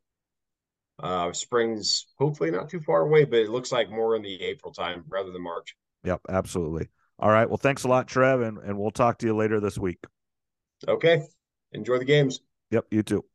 uh 1.00 1.34
spring's 1.34 2.06
hopefully 2.20 2.52
not 2.52 2.70
too 2.70 2.80
far 2.80 3.02
away, 3.02 3.26
but 3.26 3.40
it 3.40 3.50
looks 3.50 3.72
like 3.72 3.90
more 3.90 4.16
in 4.16 4.22
the 4.22 4.42
April 4.44 4.74
time 4.74 5.04
rather 5.08 5.32
than 5.32 5.44
March. 5.44 5.76
Yep, 6.04 6.22
absolutely. 6.30 6.90
All 7.20 7.30
right. 7.30 7.48
Well, 7.48 7.58
thanks 7.58 7.84
a 7.84 7.88
lot, 7.88 8.08
Trev, 8.08 8.42
and, 8.42 8.58
and 8.58 8.78
we'll 8.78 8.92
talk 8.92 9.20
to 9.20 9.26
you 9.26 9.36
later 9.36 9.60
this 9.60 9.78
week. 9.78 10.00
Okay. 10.88 11.22
Enjoy 11.72 11.98
the 11.98 12.06
games. 12.06 12.40
Yep, 12.72 12.88
you 12.92 13.04
too. 13.04 13.26